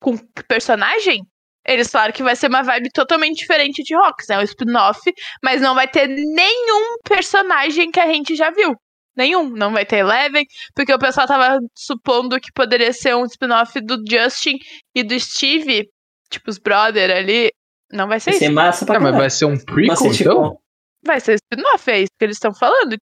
Com 0.00 0.16
personagem? 0.48 1.26
Eles 1.66 1.90
falaram 1.90 2.12
que 2.12 2.22
vai 2.22 2.36
ser 2.36 2.48
uma 2.48 2.62
vibe 2.62 2.90
totalmente 2.92 3.38
diferente 3.38 3.82
de 3.82 3.96
Rocks. 3.96 4.28
É 4.30 4.38
um 4.38 4.42
spin-off, 4.42 5.00
mas 5.42 5.60
não 5.60 5.74
vai 5.74 5.88
ter 5.88 6.06
nenhum 6.06 6.96
personagem 7.08 7.90
que 7.90 7.98
a 7.98 8.06
gente 8.06 8.36
já 8.36 8.50
viu. 8.50 8.76
Nenhum. 9.16 9.48
Não 9.50 9.72
vai 9.72 9.86
ter 9.86 9.98
Eleven, 9.98 10.44
porque 10.74 10.92
o 10.92 10.98
pessoal 10.98 11.26
tava 11.26 11.58
supondo 11.74 12.40
que 12.40 12.52
poderia 12.52 12.92
ser 12.92 13.14
um 13.14 13.24
spin-off 13.24 13.80
do 13.80 14.02
Justin 14.08 14.58
e 14.94 15.02
do 15.02 15.18
Steve, 15.18 15.88
tipo 16.30 16.50
os 16.50 16.58
brother 16.58 17.10
ali. 17.10 17.50
Não 17.92 18.08
vai 18.08 18.18
ser 18.18 18.30
vai 18.30 18.38
isso. 18.38 18.46
Ser 18.46 18.52
massa 18.52 18.86
pra 18.86 18.96
é, 18.96 18.98
mas 18.98 19.16
vai 19.16 19.30
ser 19.30 19.44
um 19.44 19.56
prequel, 19.56 20.12
então? 20.12 20.58
Vai 21.06 21.20
ser 21.20 21.34
spin-off, 21.34 21.90
é 21.90 22.00
isso 22.00 22.12
que 22.18 22.24
eles 22.24 22.36
estão 22.36 22.52
falando. 22.54 22.96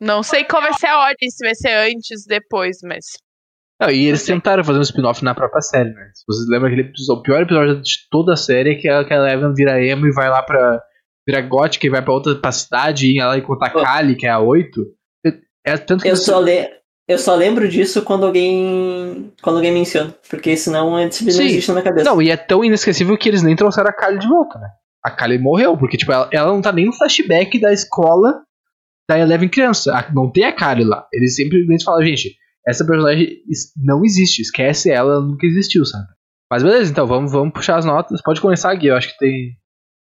Não 0.00 0.22
sei 0.22 0.44
qual 0.44 0.62
vai 0.62 0.74
ser 0.74 0.88
a 0.88 0.98
ordem, 0.98 1.30
se 1.30 1.44
vai 1.44 1.54
ser 1.54 1.72
antes, 1.72 2.24
depois, 2.26 2.78
mas. 2.84 3.04
Não, 3.80 3.90
e 3.90 4.06
eles 4.06 4.24
tentaram 4.24 4.62
fazer 4.62 4.78
um 4.78 4.82
spin-off 4.82 5.24
na 5.24 5.34
própria 5.34 5.60
série, 5.60 5.90
né? 5.90 6.10
Se 6.14 6.24
vocês 6.26 6.48
lembram 6.48 6.68
aquele 6.68 6.88
episódio, 6.88 7.20
o 7.20 7.22
pior 7.22 7.42
episódio 7.42 7.82
de 7.82 7.92
toda 8.10 8.34
a 8.34 8.36
série 8.36 8.72
é 8.72 8.74
que 8.74 8.88
a, 8.88 9.04
que 9.04 9.12
a 9.12 9.16
Eleven 9.16 9.52
vira 9.54 9.82
emo 9.82 10.06
e 10.06 10.12
vai 10.12 10.28
lá 10.28 10.42
pra. 10.42 10.80
vira 11.26 11.40
gótica 11.40 11.86
e 11.86 11.90
vai 11.90 12.02
pra 12.02 12.12
outra 12.12 12.34
pra 12.36 12.52
cidade 12.52 13.06
e 13.06 13.18
ela 13.18 13.36
encontra 13.36 13.68
a 13.68 13.70
Kali, 13.70 14.16
que 14.16 14.26
é 14.26 14.30
a 14.30 14.38
8. 14.38 14.80
É, 15.66 15.76
tanto 15.76 16.02
que 16.02 16.08
eu, 16.08 16.16
você... 16.16 16.24
só 16.24 16.38
le... 16.38 16.70
eu 17.08 17.18
só 17.18 17.34
lembro 17.34 17.68
disso 17.68 18.02
quando 18.02 18.24
alguém. 18.24 19.32
quando 19.42 19.56
alguém 19.56 19.72
menciona. 19.72 20.14
Porque 20.30 20.56
senão 20.56 20.90
não 20.90 21.00
existe 21.00 21.68
na 21.68 21.74
minha 21.74 21.84
cabeça. 21.84 22.08
Não, 22.08 22.22
e 22.22 22.30
é 22.30 22.36
tão 22.36 22.64
inesquecível 22.64 23.18
que 23.18 23.28
eles 23.28 23.42
nem 23.42 23.56
trouxeram 23.56 23.90
a 23.90 23.92
Kali 23.92 24.18
de 24.18 24.28
volta, 24.28 24.58
né? 24.58 24.68
A 25.04 25.10
Kali 25.10 25.38
morreu, 25.38 25.76
porque 25.76 25.96
tipo, 25.96 26.12
ela, 26.12 26.28
ela 26.32 26.52
não 26.52 26.62
tá 26.62 26.72
nem 26.72 26.86
no 26.86 26.92
flashback 26.92 27.60
da 27.60 27.72
escola 27.72 28.42
da 29.08 29.18
Eleven 29.18 29.48
criança. 29.48 29.92
Não 30.14 30.30
tem 30.30 30.44
a 30.44 30.52
Kali 30.52 30.84
lá. 30.84 31.06
Eles 31.12 31.36
simplesmente 31.36 31.84
falam, 31.84 32.04
gente, 32.04 32.36
essa 32.66 32.84
personagem 32.84 33.40
não 33.76 34.04
existe, 34.04 34.42
esquece 34.42 34.90
ela, 34.90 35.14
ela 35.14 35.20
nunca 35.20 35.46
existiu, 35.46 35.84
sabe? 35.84 36.06
Mas 36.50 36.62
beleza, 36.62 36.90
então 36.90 37.06
vamos, 37.06 37.32
vamos 37.32 37.52
puxar 37.52 37.76
as 37.76 37.84
notas. 37.84 38.22
Pode 38.22 38.40
começar 38.40 38.72
aqui, 38.72 38.86
eu 38.86 38.96
acho 38.96 39.08
que 39.08 39.18
tem. 39.18 39.56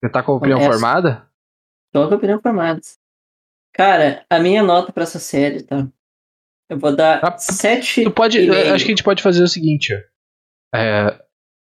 Já 0.02 0.10
tá 0.10 0.22
com 0.22 0.32
a 0.32 0.36
opinião 0.36 0.58
Começa. 0.58 0.78
formada? 0.78 1.26
Tô 1.92 2.08
com 2.08 2.14
a 2.14 2.16
opinião 2.16 2.40
formada. 2.40 2.80
Cara, 3.74 4.24
a 4.28 4.38
minha 4.38 4.62
nota 4.62 4.92
pra 4.92 5.04
essa 5.04 5.18
série, 5.18 5.62
tá? 5.62 5.88
Eu 6.68 6.78
vou 6.78 6.94
dar 6.94 7.20
ah, 7.22 7.38
7. 7.38 8.04
Tu 8.04 8.10
pode. 8.10 8.38
Acho 8.50 8.84
que 8.84 8.90
a 8.90 8.94
gente 8.94 9.04
pode 9.04 9.22
fazer 9.22 9.42
o 9.42 9.48
seguinte, 9.48 9.94
ó. 9.94 10.76
É, 10.76 11.10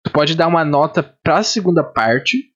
tu 0.03 0.11
pode 0.11 0.35
dar 0.35 0.47
uma 0.47 0.65
nota 0.65 1.03
pra 1.23 1.43
segunda 1.43 1.83
parte. 1.83 2.53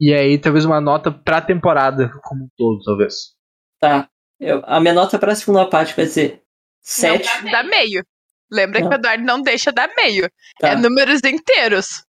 E 0.00 0.14
aí, 0.14 0.38
talvez 0.38 0.64
uma 0.64 0.80
nota 0.80 1.10
pra 1.10 1.40
temporada 1.40 2.10
como 2.22 2.44
um 2.44 2.48
todo, 2.56 2.82
talvez. 2.84 3.34
Tá. 3.80 4.08
Eu, 4.40 4.62
a 4.64 4.78
minha 4.80 4.94
nota 4.94 5.18
pra 5.18 5.34
segunda 5.34 5.68
parte 5.68 5.94
vai 5.96 6.06
ser 6.06 6.42
7. 6.80 7.44
Não, 7.44 7.50
dá 7.50 7.62
meio. 7.64 8.04
Lembra 8.50 8.80
não. 8.80 8.88
que 8.88 8.94
o 8.94 8.98
Eduardo 8.98 9.24
não 9.24 9.42
deixa 9.42 9.72
dar 9.72 9.92
meio. 9.96 10.30
Tá. 10.60 10.68
É 10.70 10.76
números 10.76 11.20
inteiros. 11.24 12.04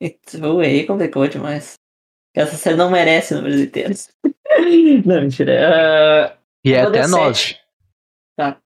Aí 0.00 0.86
complicou 0.86 1.26
demais. 1.26 1.74
Essa 2.34 2.56
série 2.56 2.76
não 2.76 2.90
merece 2.90 3.34
números 3.34 3.60
inteiros. 3.60 4.08
não, 5.06 5.20
mentira. 5.20 5.52
Uh, 5.52 6.38
e 6.64 6.72
é 6.72 6.82
até 6.82 7.06
9. 7.06 7.56
Tá. 8.36 8.60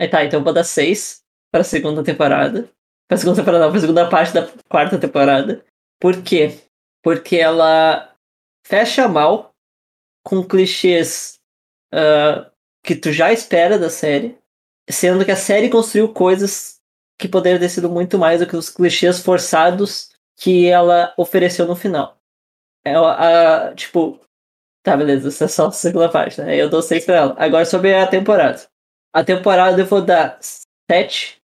Aí 0.00 0.08
tá, 0.08 0.24
então 0.24 0.40
eu 0.40 0.44
vou 0.44 0.52
dar 0.52 0.64
6 0.64 1.22
pra 1.52 1.64
segunda 1.64 2.02
temporada. 2.02 2.68
Pra 3.08 3.16
segunda 3.16 3.38
temporada, 3.38 3.64
não, 3.64 3.72
pra 3.72 3.80
segunda 3.80 4.08
parte 4.08 4.34
da 4.34 4.48
quarta 4.68 4.98
temporada. 4.98 5.64
Por 6.00 6.22
quê? 6.22 6.58
Porque 7.02 7.36
ela 7.36 8.14
fecha 8.66 9.08
mal 9.08 9.52
com 10.24 10.44
clichês 10.44 11.38
uh, 11.94 12.50
que 12.84 12.94
tu 12.94 13.12
já 13.12 13.32
espera 13.32 13.78
da 13.78 13.88
série 13.88 14.38
sendo 14.90 15.24
que 15.24 15.30
a 15.30 15.36
série 15.36 15.68
construiu 15.68 16.12
coisas 16.12 16.80
que 17.18 17.28
poderiam 17.28 17.60
ter 17.60 17.68
sido 17.68 17.90
muito 17.90 18.18
mais 18.18 18.40
do 18.40 18.46
que 18.46 18.56
os 18.56 18.70
clichês 18.70 19.20
forçados 19.20 20.10
que 20.36 20.66
ela 20.66 21.12
ofereceu 21.16 21.66
no 21.66 21.76
final. 21.76 22.16
Ela, 22.84 23.68
a, 23.68 23.74
tipo, 23.74 24.20
tá, 24.82 24.96
beleza, 24.96 25.28
essa 25.28 25.44
é 25.44 25.48
só 25.48 25.66
a 25.68 25.72
segunda 25.72 26.10
né? 26.38 26.56
Eu 26.56 26.68
dou 26.68 26.82
6 26.82 27.04
pra 27.04 27.16
ela. 27.16 27.36
Agora 27.38 27.64
sobre 27.64 27.94
a 27.94 28.06
temporada. 28.06 28.60
A 29.12 29.24
temporada 29.24 29.80
eu 29.80 29.86
vou 29.86 30.02
dar 30.02 30.38
7, 30.90 31.40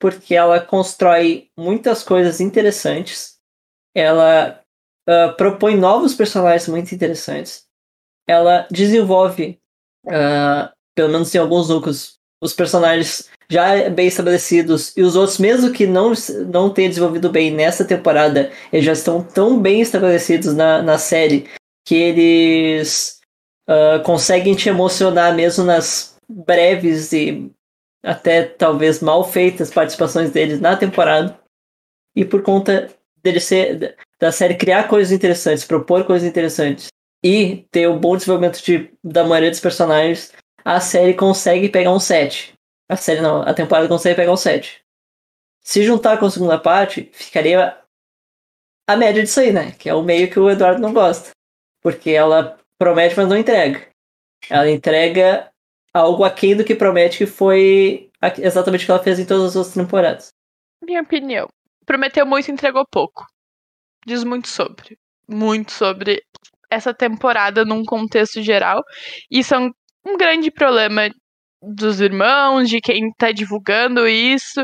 porque 0.00 0.34
ela 0.34 0.60
constrói 0.60 1.48
muitas 1.56 2.02
coisas 2.02 2.40
interessantes. 2.40 3.38
Ela 3.94 4.60
uh, 5.08 5.36
propõe 5.36 5.76
novos 5.76 6.14
personagens 6.14 6.68
muito 6.68 6.94
interessantes. 6.94 7.64
Ela 8.28 8.66
desenvolve, 8.70 9.58
uh, 10.06 10.72
pelo 10.94 11.10
menos 11.10 11.34
em 11.34 11.38
alguns 11.38 11.68
núcleos, 11.68 12.18
os 12.42 12.52
personagens 12.52 13.30
já 13.48 13.88
bem 13.90 14.06
estabelecidos 14.06 14.96
e 14.96 15.02
os 15.02 15.16
outros, 15.16 15.38
mesmo 15.38 15.72
que 15.72 15.86
não, 15.86 16.12
não 16.50 16.70
tenham 16.70 16.88
desenvolvido 16.88 17.30
bem 17.30 17.50
nessa 17.50 17.84
temporada, 17.84 18.50
eles 18.72 18.84
já 18.84 18.92
estão 18.92 19.22
tão 19.22 19.60
bem 19.60 19.80
estabelecidos 19.80 20.54
na, 20.54 20.82
na 20.82 20.98
série 20.98 21.48
que 21.84 21.94
eles 21.94 23.20
uh, 23.68 24.02
conseguem 24.04 24.54
te 24.54 24.68
emocionar 24.68 25.34
mesmo 25.34 25.64
nas 25.64 26.16
breves 26.28 27.12
e 27.12 27.50
até 28.02 28.42
talvez 28.44 29.00
mal 29.00 29.24
feitas 29.24 29.72
participações 29.72 30.30
deles 30.30 30.60
na 30.60 30.76
temporada. 30.76 31.38
E 32.16 32.24
por 32.24 32.42
conta 32.42 32.90
dele 33.22 33.40
ser 33.40 33.96
da 34.20 34.30
série 34.30 34.54
criar 34.54 34.88
coisas 34.88 35.12
interessantes, 35.12 35.64
propor 35.64 36.04
coisas 36.04 36.28
interessantes 36.28 36.88
e 37.22 37.66
ter 37.70 37.86
o 37.88 37.94
um 37.94 37.98
bom 37.98 38.16
desenvolvimento 38.16 38.62
de, 38.62 38.92
da 39.02 39.24
maioria 39.24 39.50
dos 39.50 39.60
personagens, 39.60 40.32
a 40.64 40.78
série 40.80 41.14
consegue 41.14 41.68
pegar 41.68 41.92
um 41.92 41.98
7. 41.98 42.52
A 42.88 42.96
série 42.96 43.20
não, 43.20 43.42
a 43.42 43.54
temporada 43.54 43.88
consegue 43.88 44.16
pegar 44.16 44.32
um 44.32 44.36
7. 44.36 44.82
Se 45.62 45.82
juntar 45.82 46.18
com 46.18 46.26
a 46.26 46.30
segunda 46.30 46.58
parte, 46.58 47.10
ficaria 47.12 47.78
a 48.86 48.96
média 48.96 49.22
disso 49.22 49.40
aí, 49.40 49.52
né? 49.52 49.72
Que 49.72 49.88
é 49.88 49.94
o 49.94 50.02
meio 50.02 50.30
que 50.30 50.38
o 50.38 50.50
Eduardo 50.50 50.82
não 50.82 50.92
gosta. 50.92 51.30
Porque 51.84 52.10
ela 52.10 52.58
promete, 52.78 53.14
mas 53.16 53.28
não 53.28 53.36
entrega. 53.36 53.86
Ela 54.48 54.70
entrega 54.70 55.50
algo 55.92 56.24
aquém 56.24 56.56
do 56.56 56.64
que 56.64 56.74
promete, 56.74 57.18
que 57.18 57.26
foi 57.26 58.10
exatamente 58.38 58.82
o 58.82 58.86
que 58.86 58.90
ela 58.90 59.02
fez 59.02 59.18
em 59.18 59.26
todas 59.26 59.50
as 59.50 59.56
outras 59.56 59.74
temporadas. 59.74 60.32
Minha 60.82 61.02
opinião. 61.02 61.48
Prometeu 61.86 62.26
muito 62.26 62.48
e 62.48 62.52
entregou 62.52 62.84
pouco. 62.90 63.26
Diz 64.06 64.24
muito 64.24 64.48
sobre. 64.48 64.98
Muito 65.28 65.72
sobre 65.72 66.22
essa 66.70 66.92
temporada 66.92 67.64
num 67.64 67.84
contexto 67.84 68.42
geral. 68.42 68.82
Isso 69.30 69.54
é 69.54 69.58
um, 69.58 69.70
um 70.06 70.16
grande 70.16 70.50
problema 70.50 71.10
dos 71.62 72.00
irmãos, 72.00 72.68
de 72.68 72.80
quem 72.80 73.10
tá 73.16 73.32
divulgando 73.32 74.06
isso. 74.08 74.62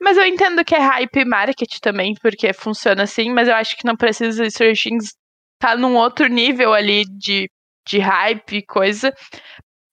Mas 0.00 0.16
eu 0.16 0.24
entendo 0.24 0.64
que 0.64 0.74
é 0.74 0.78
hype 0.78 1.24
market 1.26 1.78
também, 1.80 2.14
porque 2.22 2.52
funciona 2.52 3.02
assim, 3.02 3.30
mas 3.32 3.48
eu 3.48 3.54
acho 3.54 3.76
que 3.76 3.86
não 3.86 3.96
precisa 3.96 4.48
Stranger 4.48 4.82
Things 4.82 5.12
tá 5.60 5.76
num 5.76 5.94
outro 5.94 6.26
nível 6.26 6.72
ali 6.72 7.04
de, 7.04 7.48
de 7.86 7.98
hype 7.98 8.56
e 8.56 8.66
coisa. 8.66 9.14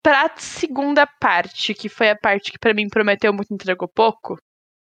Pra 0.02 0.32
segunda 0.38 1.06
parte, 1.06 1.74
que 1.74 1.90
foi 1.90 2.10
a 2.10 2.16
parte 2.16 2.52
que 2.52 2.58
para 2.58 2.74
mim 2.74 2.88
prometeu 2.88 3.34
muito 3.34 3.54
entregou 3.54 3.88
pouco, 3.88 4.38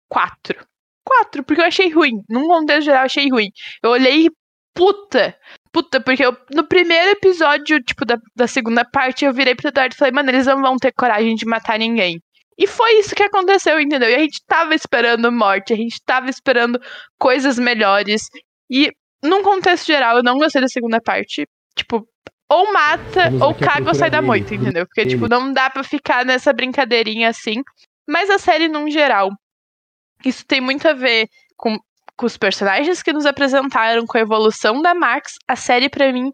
quatro. 0.10 0.64
Quatro, 1.05 1.43
porque 1.43 1.61
eu 1.61 1.65
achei 1.65 1.89
ruim. 1.89 2.22
Num 2.30 2.47
contexto 2.47 2.85
geral, 2.85 3.01
eu 3.01 3.05
achei 3.05 3.30
ruim. 3.30 3.49
Eu 3.81 3.91
olhei 3.91 4.30
puta. 4.73 5.38
Puta, 5.72 5.99
porque 6.01 6.26
eu, 6.26 6.38
no 6.53 6.68
primeiro 6.68 7.11
episódio, 7.11 7.81
tipo, 7.81 8.05
da, 8.05 8.18
da 8.35 8.47
segunda 8.47 8.85
parte, 8.85 9.26
eu 9.26 9.34
virei 9.34 9.55
pro 9.55 9.69
Eduardo 9.69 9.95
e 9.95 9.97
falei, 9.97 10.14
mano, 10.14 10.30
eles 10.30 10.45
não 10.45 10.61
vão 10.61 10.77
ter 10.77 10.91
coragem 10.93 11.35
de 11.35 11.45
matar 11.45 11.80
ninguém. 11.80 12.22
E 12.57 12.68
foi 12.68 12.99
isso 12.99 13.15
que 13.15 13.23
aconteceu, 13.23 13.80
entendeu? 13.80 14.10
E 14.10 14.15
a 14.15 14.19
gente 14.19 14.41
tava 14.45 14.76
esperando 14.76 15.31
morte, 15.31 15.73
a 15.73 15.76
gente 15.76 15.97
tava 16.05 16.30
esperando 16.30 16.80
coisas 17.18 17.57
melhores. 17.57 18.27
E, 18.69 18.91
num 19.23 19.41
contexto 19.41 19.87
geral, 19.87 20.17
eu 20.17 20.23
não 20.23 20.37
gostei 20.37 20.61
da 20.61 20.67
segunda 20.67 21.01
parte. 21.01 21.47
Tipo, 21.75 22.07
ou 22.49 22.71
mata, 22.71 23.31
ou 23.41 23.55
caga 23.55 23.87
ou 23.89 23.95
sai 23.95 24.09
da 24.09 24.21
moita, 24.21 24.53
entendeu? 24.53 24.85
Porque, 24.85 25.05
tipo, 25.05 25.27
não 25.27 25.51
dá 25.51 25.69
pra 25.69 25.83
ficar 25.83 26.25
nessa 26.25 26.53
brincadeirinha 26.53 27.29
assim. 27.29 27.61
Mas 28.07 28.29
a 28.29 28.37
série, 28.37 28.67
num 28.67 28.89
geral, 28.89 29.31
isso 30.23 30.45
tem 30.45 30.61
muito 30.61 30.87
a 30.87 30.93
ver 30.93 31.27
com 31.57 31.77
com 32.15 32.27
os 32.27 32.37
personagens 32.37 33.01
que 33.01 33.11
nos 33.11 33.25
apresentaram, 33.25 34.05
com 34.05 34.17
a 34.19 34.21
evolução 34.21 34.83
da 34.83 34.93
Max, 34.93 35.33
a 35.47 35.55
série 35.55 35.89
para 35.89 36.13
mim 36.13 36.31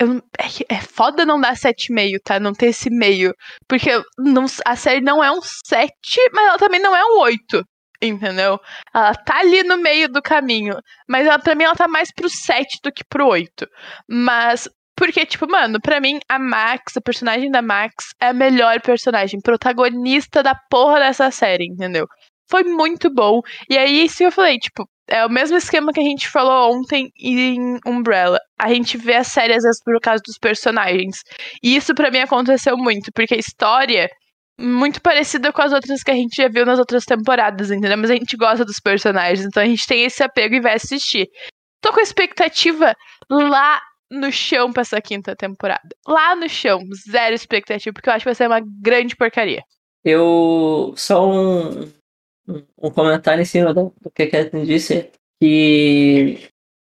eu, 0.00 0.16
é, 0.38 0.76
é 0.76 0.80
foda 0.80 1.26
não 1.26 1.38
dar 1.38 1.54
7,5, 1.54 2.18
tá? 2.24 2.40
Não 2.40 2.54
ter 2.54 2.68
esse 2.68 2.88
meio. 2.88 3.34
Porque 3.68 3.90
não, 4.18 4.46
a 4.64 4.74
série 4.74 5.02
não 5.02 5.22
é 5.22 5.30
um 5.30 5.40
7, 5.42 5.92
mas 6.32 6.46
ela 6.48 6.58
também 6.58 6.80
não 6.80 6.96
é 6.96 7.04
um 7.04 7.18
8. 7.20 7.62
Entendeu? 8.02 8.58
Ela 8.94 9.14
tá 9.14 9.38
ali 9.40 9.62
no 9.62 9.76
meio 9.76 10.08
do 10.08 10.22
caminho. 10.22 10.76
Mas 11.08 11.26
ela, 11.26 11.38
pra 11.38 11.54
mim, 11.54 11.64
ela 11.64 11.76
tá 11.76 11.86
mais 11.86 12.10
pro 12.12 12.28
7 12.28 12.78
do 12.82 12.92
que 12.92 13.04
pro 13.04 13.26
8. 13.26 13.66
Mas. 14.08 14.68
Porque, 14.96 15.24
tipo, 15.24 15.50
mano, 15.50 15.80
pra 15.80 15.98
mim, 15.98 16.18
a 16.28 16.38
Max, 16.38 16.96
a 16.96 17.00
personagem 17.00 17.50
da 17.50 17.62
Max, 17.62 18.08
é 18.20 18.28
a 18.28 18.32
melhor 18.34 18.82
personagem, 18.82 19.40
protagonista 19.40 20.42
da 20.42 20.54
porra 20.54 20.98
dessa 20.98 21.30
série, 21.30 21.64
entendeu? 21.64 22.06
foi 22.50 22.64
muito 22.64 23.08
bom. 23.08 23.40
E 23.70 23.78
aí, 23.78 24.04
isso 24.04 24.22
eu 24.24 24.32
falei, 24.32 24.58
tipo, 24.58 24.86
é 25.08 25.24
o 25.24 25.30
mesmo 25.30 25.56
esquema 25.56 25.92
que 25.92 26.00
a 26.00 26.04
gente 26.04 26.28
falou 26.28 26.76
ontem 26.76 27.10
em 27.18 27.78
Umbrella. 27.86 28.38
A 28.58 28.68
gente 28.74 28.98
vê 28.98 29.14
a 29.16 29.24
série 29.24 29.54
às 29.54 29.62
vezes 29.62 29.82
por 29.82 29.98
causa 30.00 30.22
dos 30.26 30.36
personagens. 30.38 31.22
E 31.62 31.76
isso 31.76 31.94
para 31.94 32.10
mim 32.10 32.18
aconteceu 32.18 32.76
muito, 32.76 33.10
porque 33.14 33.34
a 33.34 33.38
história 33.38 34.08
muito 34.60 35.00
parecida 35.00 35.52
com 35.52 35.62
as 35.62 35.72
outras 35.72 36.02
que 36.02 36.10
a 36.10 36.14
gente 36.14 36.36
já 36.36 36.48
viu 36.48 36.66
nas 36.66 36.78
outras 36.78 37.04
temporadas, 37.04 37.70
entendeu? 37.70 37.96
Mas 37.96 38.10
a 38.10 38.14
gente 38.14 38.36
gosta 38.36 38.64
dos 38.64 38.78
personagens, 38.78 39.46
então 39.46 39.62
a 39.62 39.66
gente 39.66 39.86
tem 39.86 40.04
esse 40.04 40.22
apego 40.22 40.54
e 40.54 40.60
vai 40.60 40.74
assistir. 40.74 41.28
Tô 41.80 41.92
com 41.92 42.00
expectativa 42.00 42.94
lá 43.30 43.80
no 44.10 44.30
chão 44.30 44.72
pra 44.72 44.82
essa 44.82 45.00
quinta 45.00 45.34
temporada. 45.34 45.88
Lá 46.06 46.36
no 46.36 46.48
chão, 46.48 46.80
zero 47.10 47.34
expectativa, 47.34 47.92
porque 47.94 48.08
eu 48.08 48.12
acho 48.12 48.24
que 48.24 48.28
vai 48.28 48.34
ser 48.34 48.46
uma 48.46 48.60
grande 48.82 49.16
porcaria. 49.16 49.62
Eu. 50.04 50.92
Só 50.96 51.28
um, 51.28 51.90
um 52.78 52.90
comentário 52.90 53.42
em 53.42 53.46
cima 53.46 53.72
do, 53.72 53.94
do 54.00 54.10
que 54.10 54.24
a 54.24 54.30
Catherine 54.30 54.66
disse, 54.66 55.10
que 55.40 56.48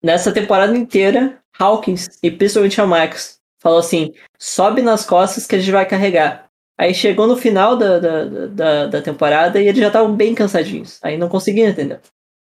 nessa 0.02 0.32
temporada 0.32 0.76
inteira, 0.76 1.38
Hawkins 1.58 2.18
e 2.22 2.30
principalmente 2.30 2.80
a 2.80 2.86
Max 2.86 3.40
falou 3.60 3.78
assim: 3.78 4.12
sobe 4.38 4.82
nas 4.82 5.04
costas 5.04 5.46
que 5.46 5.54
a 5.54 5.58
gente 5.58 5.70
vai 5.70 5.86
carregar. 5.86 6.48
Aí 6.82 6.92
chegou 6.92 7.28
no 7.28 7.36
final 7.36 7.76
da, 7.76 8.00
da, 8.00 8.24
da, 8.48 8.86
da 8.88 9.02
temporada 9.02 9.62
e 9.62 9.68
eles 9.68 9.78
já 9.78 9.86
estavam 9.86 10.16
bem 10.16 10.34
cansadinhos. 10.34 10.98
Aí 11.00 11.16
não 11.16 11.28
conseguiam 11.28 11.68
entender. 11.68 12.00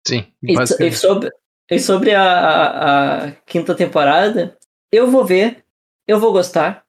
Sim. 0.07 0.33
E, 0.41 0.55
e, 0.55 0.93
sobre, 0.93 1.29
e 1.69 1.81
sobre 1.81 2.15
a, 2.15 2.23
a, 2.23 3.25
a, 3.25 3.33
quinta 3.45 3.75
temporada, 3.75 4.57
eu 4.93 5.11
vou 5.11 5.25
ver, 5.25 5.65
eu 6.07 6.21
vou 6.21 6.31
gostar. 6.31 6.85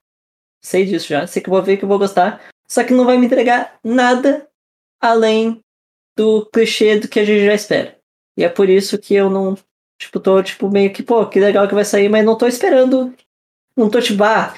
Sei 0.61 0.85
disso 0.85 1.07
já, 1.07 1.25
sei 1.25 1.41
que 1.41 1.49
vou 1.49 1.63
ver 1.63 1.77
que 1.77 1.85
eu 1.85 1.89
vou 1.89 1.97
gostar. 1.97 2.39
Só 2.67 2.83
que 2.83 2.93
não 2.93 3.03
vai 3.03 3.17
me 3.17 3.25
entregar 3.25 3.79
nada 3.83 4.47
além 5.01 5.59
do 6.15 6.45
clichê 6.53 6.99
do 6.99 7.07
que 7.07 7.19
a 7.19 7.25
gente 7.25 7.47
já 7.47 7.55
espera. 7.55 7.97
E 8.37 8.43
é 8.43 8.49
por 8.49 8.69
isso 8.69 8.99
que 8.99 9.15
eu 9.15 9.27
não, 9.27 9.57
tipo, 9.97 10.19
tô, 10.19 10.43
tipo, 10.43 10.69
meio 10.69 10.93
que, 10.93 11.01
pô, 11.01 11.25
que 11.25 11.39
legal 11.39 11.67
que 11.67 11.73
vai 11.73 11.83
sair, 11.83 12.09
mas 12.09 12.23
não 12.23 12.37
tô 12.37 12.45
esperando. 12.45 13.11
Não 13.75 13.89
tô, 13.89 13.99
tipo, 13.99 14.23
ah, 14.23 14.53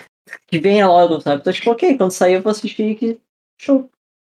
que 0.48 0.60
venha 0.60 0.88
logo, 0.88 1.22
sabe? 1.22 1.44
Tô, 1.44 1.52
tipo, 1.52 1.72
ok, 1.72 1.98
quando 1.98 2.12
sair 2.12 2.34
eu 2.34 2.42
vou 2.42 2.52
assistir 2.52 2.96
que 2.96 3.20
show. 3.60 3.90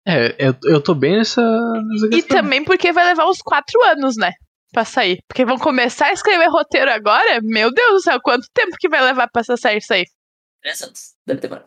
É, 0.08 0.36
eu, 0.40 0.56
eu 0.64 0.82
tô 0.82 0.96
bem 0.96 1.18
nessa, 1.18 1.42
nessa 1.42 2.16
E 2.16 2.24
também 2.24 2.64
porque 2.64 2.92
vai 2.92 3.06
levar 3.06 3.28
uns 3.28 3.42
quatro 3.42 3.82
anos, 3.84 4.16
né? 4.18 4.32
Pra 4.72 4.86
sair. 4.86 5.20
Porque 5.28 5.46
vão 5.46 5.58
começar 5.58 6.08
a 6.08 6.14
escrever 6.14 6.48
roteiro 6.48 6.92
agora? 6.92 7.40
Meu 7.42 7.72
Deus 7.72 7.92
do 7.92 8.02
céu, 8.02 8.20
quanto 8.22 8.48
tempo 8.54 8.76
que 8.80 8.90
vai 8.90 9.02
levar 9.04 9.28
pra 9.28 9.42
essa 9.42 9.58
série 9.58 9.82
sair? 9.82 10.06
Três 10.62 10.82
anos. 10.82 11.16
Deve 11.26 11.42
demorar. 11.42 11.66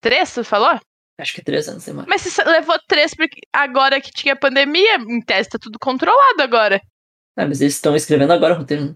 Três, 0.00 0.28
você 0.28 0.44
falou? 0.44 0.78
Acho 1.18 1.34
que 1.34 1.42
três 1.42 1.68
anos 1.68 1.84
demora. 1.84 2.06
Mas 2.08 2.22
você 2.22 2.42
levou 2.44 2.78
três 2.88 3.14
porque 3.14 3.40
agora 3.52 4.00
que 4.00 4.10
tinha 4.10 4.34
pandemia, 4.34 4.96
em 4.96 5.20
teste 5.20 5.52
tá 5.52 5.58
tudo 5.60 5.78
controlado 5.78 6.42
agora. 6.42 6.80
Ah, 7.36 7.46
mas 7.46 7.60
eles 7.60 7.74
estão 7.74 7.94
escrevendo 7.94 8.32
agora 8.32 8.54
o 8.54 8.58
roteiro, 8.58 8.86
né? 8.86 8.94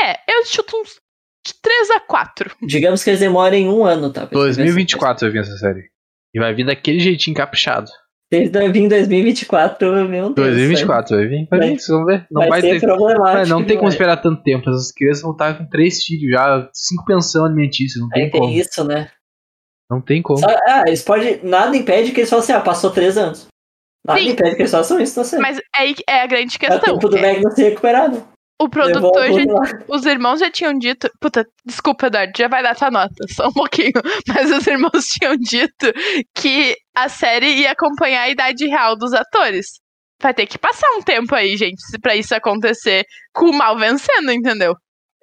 É, 0.00 0.32
eu 0.32 0.44
chuto 0.46 0.76
uns 0.76 1.00
de 1.46 1.54
3 1.60 1.90
a 1.90 2.00
4. 2.00 2.50
Digamos 2.62 3.02
que 3.04 3.10
eles 3.10 3.20
demorem 3.20 3.68
um 3.68 3.84
ano, 3.84 4.10
tá? 4.12 4.24
2024 4.24 5.26
vai 5.26 5.30
vir 5.32 5.40
essa 5.40 5.56
série. 5.58 5.90
E 6.34 6.40
vai 6.40 6.54
vir 6.54 6.64
daquele 6.66 6.98
jeitinho 7.00 7.36
caprichado. 7.36 7.88
Se 8.32 8.48
vai 8.48 8.72
vir 8.72 8.80
em 8.82 8.88
2024, 8.88 10.08
meu 10.08 10.32
Deus. 10.32 10.48
2024 10.48 11.16
vai 11.16 11.26
vir. 11.26 11.46
Vai 11.48 11.60
vir, 11.60 11.78
vocês 11.78 11.86
vão 11.88 12.04
ver. 12.04 12.26
Não 12.30 12.40
vai, 12.40 12.48
vai 12.50 12.60
ser 12.62 12.80
ter. 12.80 12.86
problemático. 12.86 13.48
Não 13.48 13.58
tem 13.58 13.76
como 13.76 13.90
demais. 13.90 13.94
esperar 13.94 14.16
tanto 14.16 14.42
tempo. 14.42 14.68
Essas 14.68 14.90
crianças 14.90 15.22
vão 15.22 15.32
estar 15.32 15.56
com 15.58 15.68
três 15.68 16.02
filhos 16.02 16.32
já, 16.32 16.68
cinco 16.72 17.04
pensão 17.04 17.44
alimentícia. 17.44 18.00
Não 18.00 18.08
tem 18.08 18.24
Aí 18.24 18.30
tem 18.30 18.40
como. 18.40 18.52
isso, 18.52 18.82
né? 18.84 19.10
Não 19.90 20.00
tem 20.00 20.22
como. 20.22 20.38
Só- 20.40 20.46
ah, 20.48 20.82
eles 20.86 21.02
podem. 21.02 21.40
Nada 21.44 21.76
impede 21.76 22.10
que 22.10 22.20
eles 22.20 22.30
falem 22.30 22.42
assim, 22.42 22.52
ah, 22.54 22.60
passou 22.60 22.90
três 22.90 23.16
anos. 23.16 23.46
Nada 24.04 24.18
Sim. 24.18 24.30
impede 24.30 24.56
que 24.56 24.62
eles 24.62 24.70
façam 24.72 24.98
isso 25.00 25.18
na 25.20 25.24
série. 25.24 25.42
Mas 25.42 25.60
aí 25.76 25.94
é 26.08 26.22
a 26.22 26.26
grande 26.26 26.54
É 26.54 26.56
o 26.56 26.70
questão. 26.70 26.94
tempo 26.94 27.08
do 27.08 27.16
é, 27.18 27.50
ser 27.52 27.68
recuperado. 27.68 28.26
O 28.60 28.68
produtor, 28.68 29.26
já, 29.32 29.42
os 29.88 30.06
irmãos 30.06 30.40
já 30.40 30.50
tinham 30.50 30.72
dito. 30.78 31.10
Puta, 31.20 31.46
desculpa, 31.64 32.06
Eduardo, 32.06 32.32
já 32.36 32.48
vai 32.48 32.62
dar 32.62 32.76
tua 32.76 32.90
nota, 32.90 33.14
só 33.28 33.48
um 33.48 33.52
pouquinho. 33.52 33.92
Mas 34.28 34.50
os 34.50 34.66
irmãos 34.66 35.04
tinham 35.18 35.36
dito 35.36 35.92
que 36.34 36.76
a 36.94 37.08
série 37.08 37.60
ia 37.60 37.72
acompanhar 37.72 38.22
a 38.22 38.30
idade 38.30 38.66
real 38.66 38.96
dos 38.96 39.12
atores. 39.12 39.80
Vai 40.22 40.32
ter 40.32 40.46
que 40.46 40.56
passar 40.56 40.88
um 40.96 41.02
tempo 41.02 41.34
aí, 41.34 41.56
gente, 41.56 41.80
pra 42.00 42.16
isso 42.16 42.34
acontecer 42.34 43.04
com 43.34 43.46
o 43.46 43.52
mal 43.52 43.76
vencendo, 43.76 44.30
entendeu? 44.30 44.74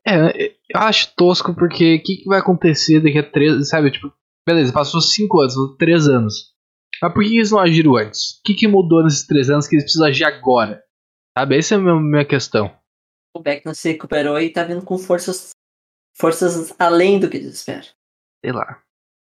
É, 0.05 0.51
eu 0.69 0.79
acho 0.79 1.13
tosco 1.15 1.55
porque 1.55 1.95
o 1.95 2.03
que, 2.03 2.17
que 2.17 2.25
vai 2.25 2.39
acontecer 2.39 2.99
daqui 2.99 3.17
a 3.17 3.23
três. 3.23 3.69
Sabe, 3.69 3.91
tipo, 3.91 4.11
beleza, 4.45 4.73
passou 4.73 4.99
cinco 4.99 5.39
anos, 5.39 5.55
três 5.79 6.07
anos. 6.07 6.51
Mas 7.01 7.13
por 7.13 7.23
que 7.23 7.37
eles 7.37 7.51
não 7.51 7.59
agiram 7.59 7.95
antes? 7.95 8.39
O 8.39 8.43
que, 8.43 8.53
que 8.53 8.67
mudou 8.67 9.03
nesses 9.03 9.25
três 9.25 9.49
anos 9.49 9.67
que 9.67 9.75
eles 9.75 9.85
precisam 9.85 10.07
agir 10.07 10.25
agora? 10.25 10.83
Sabe, 11.35 11.57
essa 11.57 11.75
é 11.75 11.77
a 11.77 11.81
minha 11.81 12.25
questão. 12.25 12.71
O 13.35 13.39
Beck 13.39 13.65
não 13.65 13.73
se 13.73 13.89
recuperou 13.89 14.39
e 14.39 14.49
tá 14.49 14.63
vindo 14.63 14.81
com 14.83 14.97
forças. 14.97 15.49
Forças 16.17 16.73
além 16.77 17.19
do 17.19 17.29
que 17.29 17.37
eles 17.37 17.55
esperam. 17.55 17.87
Sei 18.43 18.51
lá. 18.51 18.81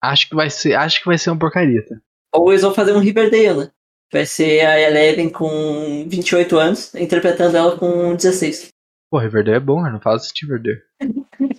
Acho 0.03 0.29
que 0.29 0.35
vai 0.35 0.51
ser, 0.51 0.75
acho 0.75 1.01
que 1.01 1.07
vai 1.07 1.19
ser 1.19 1.31
uma 1.31 1.39
porcaria, 1.39 1.85
tá? 1.87 1.97
Ou 2.35 2.51
eles 2.51 2.63
vão 2.63 2.75
fazer 2.75 2.93
um 2.93 2.99
Riverdale, 2.99 3.59
né? 3.67 3.71
Vai 4.13 4.27
ser 4.27 4.61
a 4.67 4.81
Eleven 4.81 5.31
com 5.31 6.07
28 6.09 6.59
anos, 6.59 6.95
interpretando 6.95 7.57
ela 7.57 7.79
com 7.79 8.15
16. 8.15 8.69
Pô, 9.11 9.19
Riverdale 9.19 9.57
é 9.59 9.61
bom, 9.61 9.87
eu 9.87 9.93
não 9.93 10.01
falo 10.01 10.17
assistir 10.17 10.47
Riverdale. 10.47 10.83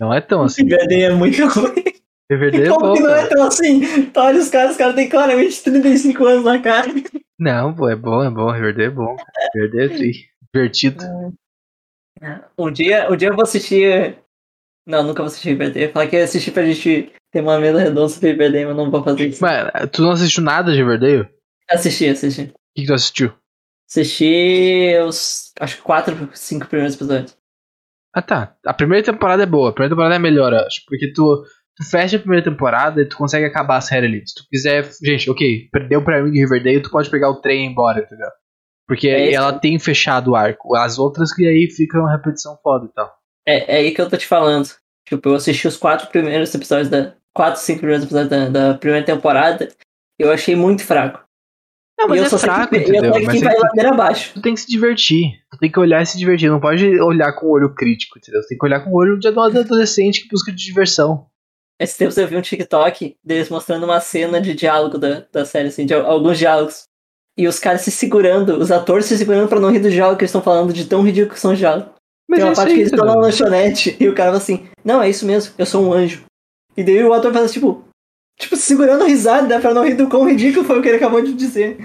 Não 0.00 0.12
é 0.12 0.20
tão 0.20 0.42
assim. 0.42 0.62
Riverdale 0.64 1.02
é 1.02 1.10
muito 1.10 1.46
ruim. 1.46 1.84
Riverdale 2.30 2.64
é 2.66 2.68
Como 2.68 2.86
bom, 2.86 2.94
que 2.94 3.00
não 3.00 3.10
é 3.10 3.22
cara. 3.22 3.28
tão 3.28 3.46
assim? 3.46 4.06
Tá, 4.10 4.24
olha 4.24 4.40
os 4.40 4.48
caras, 4.50 4.72
os 4.72 4.76
caras 4.76 4.94
têm 4.94 5.08
claramente 5.08 5.62
35 5.62 6.26
anos 6.26 6.44
na 6.44 6.58
cara. 6.60 6.88
Não, 7.38 7.74
pô, 7.74 7.88
é 7.88 7.96
bom, 7.96 8.24
é 8.24 8.30
bom. 8.30 8.50
Riverdale 8.50 8.86
é 8.86 8.90
bom. 8.90 9.16
Riverdale 9.54 9.94
é 9.94 10.46
divertido. 10.52 11.04
Um 12.58 12.70
dia, 12.70 13.10
um 13.10 13.16
dia 13.16 13.28
eu 13.28 13.34
vou 13.34 13.42
assistir. 13.42 14.16
Não, 14.86 15.02
nunca 15.02 15.22
vou 15.22 15.26
assistir 15.26 15.50
Riverdale. 15.50 15.92
Falar 15.92 16.06
que 16.06 16.16
ia 16.16 16.24
assistir 16.24 16.50
pra 16.52 16.64
gente 16.64 17.12
ter 17.32 17.40
uma 17.40 17.58
mesa 17.58 17.78
redonda 17.80 18.08
sobre 18.08 18.32
Riverdale, 18.32 18.66
mas 18.66 18.76
não 18.76 18.90
vou 18.90 19.02
fazer 19.02 19.28
isso. 19.28 19.42
Mas 19.42 19.70
tu 19.92 20.02
não 20.02 20.10
assistiu 20.12 20.42
nada 20.42 20.70
de 20.72 20.78
Riverdale? 20.78 21.22
O 21.22 21.28
Assisti, 21.70 22.08
assisti. 22.08 22.46
que, 22.74 22.82
que 22.82 22.86
tu 22.86 22.94
assistiu? 22.94 23.32
Assisti 23.88 24.94
os. 25.06 25.52
Acho 25.58 25.76
que 25.76 25.82
quatro, 25.82 26.28
cinco 26.34 26.66
primeiros 26.66 26.94
episódios. 26.94 27.36
Ah 28.14 28.22
tá. 28.22 28.56
A 28.64 28.74
primeira 28.74 29.04
temporada 29.04 29.42
é 29.42 29.46
boa, 29.46 29.70
a 29.70 29.72
primeira 29.72 29.94
temporada 29.94 30.14
é 30.14 30.18
melhor, 30.18 30.52
acho. 30.54 30.82
Porque 30.86 31.12
tu, 31.12 31.42
tu 31.76 31.90
fecha 31.90 32.16
a 32.16 32.20
primeira 32.20 32.44
temporada 32.44 33.00
e 33.00 33.08
tu 33.08 33.16
consegue 33.16 33.44
acabar 33.46 33.78
a 33.78 33.80
série 33.80 34.06
ali. 34.06 34.22
Se 34.26 34.34
tu 34.36 34.44
quiser. 34.50 34.88
Gente, 35.02 35.28
ok, 35.30 35.68
perdeu 35.72 36.02
pra 36.04 36.22
mim 36.22 36.30
de 36.30 36.40
Riverdale, 36.40 36.80
tu 36.82 36.90
pode 36.90 37.10
pegar 37.10 37.30
o 37.30 37.40
trem 37.40 37.62
e 37.62 37.66
ir 37.66 37.70
embora, 37.70 38.00
entendeu? 38.00 38.28
Porque 38.86 39.08
É 39.08 39.28
isso. 39.30 39.36
ela 39.36 39.58
tem 39.58 39.78
fechado 39.78 40.32
o 40.32 40.36
arco. 40.36 40.74
As 40.76 40.98
outras 40.98 41.32
que 41.32 41.46
aí 41.46 41.70
ficam 41.70 42.00
uma 42.02 42.12
repetição 42.12 42.58
foda 42.62 42.86
e 42.86 42.92
tal. 42.92 43.12
É, 43.46 43.74
é 43.74 43.78
aí 43.78 43.90
que 43.94 44.00
eu 44.00 44.08
tô 44.08 44.16
te 44.16 44.26
falando. 44.26 44.68
Tipo, 45.08 45.30
eu 45.30 45.34
assisti 45.34 45.66
os 45.68 45.76
quatro 45.76 46.08
primeiros 46.08 46.54
episódios 46.54 46.88
da. 46.88 47.14
Quatro, 47.34 47.60
cinco 47.60 47.80
primeiros 47.80 48.04
episódios 48.04 48.30
da, 48.30 48.48
da 48.48 48.78
primeira 48.78 49.04
temporada. 49.04 49.68
Eu 50.18 50.30
achei 50.30 50.54
muito 50.54 50.84
fraco. 50.84 51.24
Não, 51.98 52.08
mas 52.08 52.18
e 52.18 52.20
eu 52.20 52.26
é 52.26 52.28
sei 52.28 52.38
fraco, 52.38 52.70
que, 52.70 52.76
entendeu? 52.80 53.04
Eu 53.04 53.10
Mas 53.24 53.38
que 53.40 53.44
é 53.44 53.48
vai 53.48 53.58
ladeira 53.58 53.90
abaixo. 53.90 54.34
tu 54.34 54.42
tem 54.42 54.54
que 54.54 54.60
se 54.60 54.68
divertir. 54.68 55.30
Tu 55.50 55.58
tem 55.58 55.70
que 55.70 55.78
olhar 55.80 56.02
e 56.02 56.06
se 56.06 56.18
divertir. 56.18 56.48
Não 56.50 56.60
pode 56.60 56.86
olhar 57.00 57.32
com 57.34 57.46
o 57.46 57.50
olho 57.50 57.74
crítico, 57.74 58.18
entendeu? 58.18 58.40
Tu 58.42 58.48
tem 58.48 58.58
que 58.58 58.66
olhar 58.66 58.80
com 58.84 58.90
o 58.90 58.96
olho 58.96 59.18
de 59.18 59.28
adolescente 59.28 60.22
que 60.22 60.28
busca 60.28 60.50
de 60.52 60.64
diversão. 60.64 61.26
Esse 61.80 61.98
tempo 61.98 62.18
eu 62.18 62.26
vi 62.28 62.36
um 62.36 62.40
TikTok 62.42 63.16
deles 63.24 63.48
mostrando 63.48 63.84
uma 63.84 64.00
cena 64.00 64.40
de 64.40 64.54
diálogo 64.54 64.96
da, 64.98 65.24
da 65.32 65.44
série, 65.44 65.68
assim, 65.68 65.86
de 65.86 65.94
al- 65.94 66.06
alguns 66.06 66.38
diálogos. 66.38 66.84
E 67.36 67.48
os 67.48 67.58
caras 67.58 67.80
se 67.80 67.90
segurando, 67.90 68.56
os 68.58 68.70
atores 68.70 69.06
se 69.06 69.18
segurando 69.18 69.48
pra 69.48 69.58
não 69.60 69.70
rir 69.70 69.80
do 69.80 69.90
diálogo 69.90 70.16
que 70.18 70.22
eles 70.22 70.30
estão 70.30 70.42
falando, 70.42 70.72
de 70.72 70.86
tão 70.86 71.02
ridículo 71.02 71.34
que 71.34 71.40
são 71.40 71.52
os 71.52 71.58
diálogos. 71.58 71.92
Mas 72.28 72.38
Tem 72.38 72.42
é 72.42 72.44
uma 72.48 72.52
isso 72.52 72.60
parte 72.62 72.74
que 72.74 72.80
eles 72.80 72.92
estão 72.92 73.06
na 73.06 73.14
lanchonete 73.14 73.96
e 74.00 74.08
o 74.08 74.14
cara 74.14 74.30
fala 74.30 74.38
assim: 74.38 74.68
Não, 74.84 75.02
é 75.02 75.10
isso 75.10 75.26
mesmo, 75.26 75.52
eu 75.58 75.66
sou 75.66 75.84
um 75.84 75.92
anjo. 75.92 76.24
E 76.76 76.82
daí 76.84 77.02
o 77.02 77.12
ator 77.12 77.32
faz 77.32 77.52
tipo, 77.52 77.84
tipo, 78.38 78.56
segurando 78.56 79.04
a 79.04 79.06
risada 79.08 79.60
pra 79.60 79.74
não 79.74 79.84
rir 79.84 79.94
do 79.94 80.08
quão 80.08 80.28
ridículo 80.28 80.64
foi 80.64 80.78
o 80.78 80.82
que 80.82 80.88
ele 80.88 80.96
acabou 80.96 81.20
de 81.22 81.34
dizer. 81.34 81.78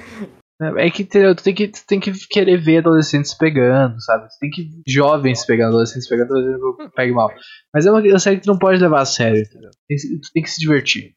É 0.77 0.89
que 0.89 1.03
entendeu? 1.03 1.33
Tu 1.33 1.43
tem 1.43 1.55
que, 1.55 1.67
tu 1.69 1.79
tem 1.87 1.99
que 2.01 2.11
querer 2.29 2.57
ver 2.57 2.79
adolescentes 2.79 3.33
pegando, 3.33 3.99
sabe? 4.01 4.27
Tu 4.27 4.39
tem 4.41 4.49
que 4.49 4.69
jovens 4.85 5.45
pegando, 5.45 5.69
adolescentes 5.69 6.07
pegando, 6.09 6.33
adolescentes 6.33 6.93
pega 6.95 7.13
mal. 7.13 7.29
Mas 7.73 7.85
é 7.85 7.91
uma 7.91 8.01
uma 8.01 8.19
série 8.19 8.37
que 8.37 8.43
tu 8.43 8.51
não 8.51 8.59
pode 8.59 8.81
levar 8.81 8.99
a 9.01 9.05
sério, 9.05 9.39
entendeu? 9.41 9.69
Que- 9.87 9.95
Tu 9.95 10.29
tem 10.33 10.43
que 10.43 10.49
se 10.51 10.59
divertir. 10.59 11.13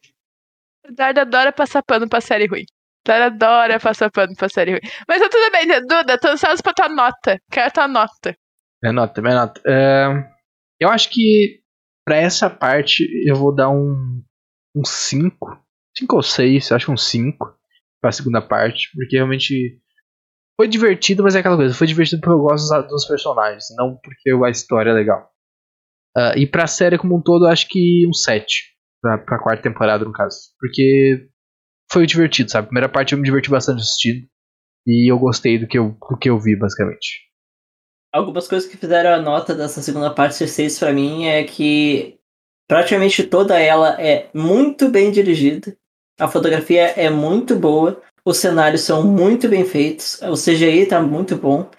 O 0.85 0.89
Eduardo 0.91 1.19
adora 1.19 1.51
passar 1.51 1.83
pano 1.83 2.07
pra 2.07 2.21
série 2.21 2.47
ruim. 2.47 2.63
Eduardo 3.05 3.35
adora 3.45 3.79
passar 3.79 4.09
pano 4.11 4.33
pra 4.35 4.49
série 4.49 4.71
ruim. 4.71 4.81
Mas 5.07 5.19
tá 5.21 5.29
tudo 5.29 5.51
bem, 5.51 5.67
Duda, 5.87 6.17
tô 6.17 6.29
ansiosa 6.29 6.61
pra 6.63 6.73
tua 6.73 6.89
nota. 6.89 7.39
Quero 7.51 7.73
tua 7.73 7.87
nota. 7.87 8.35
Minha 8.81 8.93
nota, 8.93 9.21
minha 9.21 9.35
nota. 9.35 9.61
É, 9.67 10.07
eu 10.79 10.89
acho 10.89 11.09
que 11.09 11.61
pra 12.05 12.15
essa 12.17 12.49
parte 12.49 13.05
eu 13.27 13.35
vou 13.35 13.53
dar 13.53 13.69
um 13.69 14.21
5. 14.85 15.61
5 15.97 16.15
ou 16.15 16.23
6, 16.23 16.71
acho 16.71 16.91
um 16.91 16.97
5 16.97 17.55
pra 18.01 18.11
segunda 18.11 18.41
parte. 18.41 18.89
Porque 18.95 19.15
realmente 19.17 19.79
foi 20.59 20.67
divertido, 20.67 21.23
mas 21.23 21.35
é 21.35 21.39
aquela 21.39 21.57
coisa. 21.57 21.73
Foi 21.73 21.87
divertido 21.87 22.21
porque 22.21 22.33
eu 22.33 22.41
gosto 22.41 22.67
dos- 22.87 23.05
personagens, 23.07 23.65
não 23.77 23.97
porque 24.01 24.31
a 24.45 24.49
história 24.49 24.89
é 24.91 24.93
legal. 24.93 25.29
Ah, 26.15 26.33
e 26.37 26.45
pra 26.47 26.67
série 26.67 26.97
como 26.97 27.17
um 27.17 27.21
todo, 27.21 27.45
eu 27.45 27.51
acho 27.51 27.67
que 27.67 28.07
um 28.07 28.13
7. 28.13 28.71
Pra, 29.01 29.17
pra 29.17 29.39
quarta 29.39 29.63
temporada, 29.63 30.05
no 30.05 30.13
caso. 30.13 30.37
Porque 30.59 31.27
foi 31.91 32.05
divertido, 32.05 32.51
sabe? 32.51 32.65
A 32.65 32.67
primeira 32.67 32.89
parte 32.89 33.13
eu 33.13 33.17
me 33.17 33.25
diverti 33.25 33.49
bastante 33.49 33.81
assistindo. 33.81 34.27
E 34.85 35.11
eu 35.11 35.17
gostei 35.17 35.57
do 35.57 35.67
que 35.67 35.77
eu, 35.77 35.97
do 36.09 36.17
que 36.17 36.29
eu 36.29 36.39
vi, 36.39 36.55
basicamente. 36.55 37.21
Algumas 38.13 38.47
coisas 38.47 38.69
que 38.69 38.77
fizeram 38.77 39.11
a 39.11 39.21
nota 39.21 39.55
dessa 39.55 39.81
segunda 39.81 40.11
parte 40.11 40.35
ser 40.35 40.47
6 40.47 40.79
pra 40.79 40.93
mim 40.93 41.25
é 41.25 41.43
que 41.43 42.19
praticamente 42.67 43.23
toda 43.23 43.59
ela 43.59 43.99
é 43.99 44.29
muito 44.33 44.89
bem 44.89 45.11
dirigida. 45.11 45.75
A 46.19 46.27
fotografia 46.27 46.93
é 46.95 47.09
muito 47.09 47.55
boa. 47.55 48.01
Os 48.25 48.37
cenários 48.37 48.81
são 48.81 49.03
muito 49.03 49.49
bem 49.49 49.65
feitos. 49.65 50.21
O 50.21 50.33
CGI 50.33 50.85
tá 50.85 51.01
muito 51.01 51.35
bom. 51.35 51.69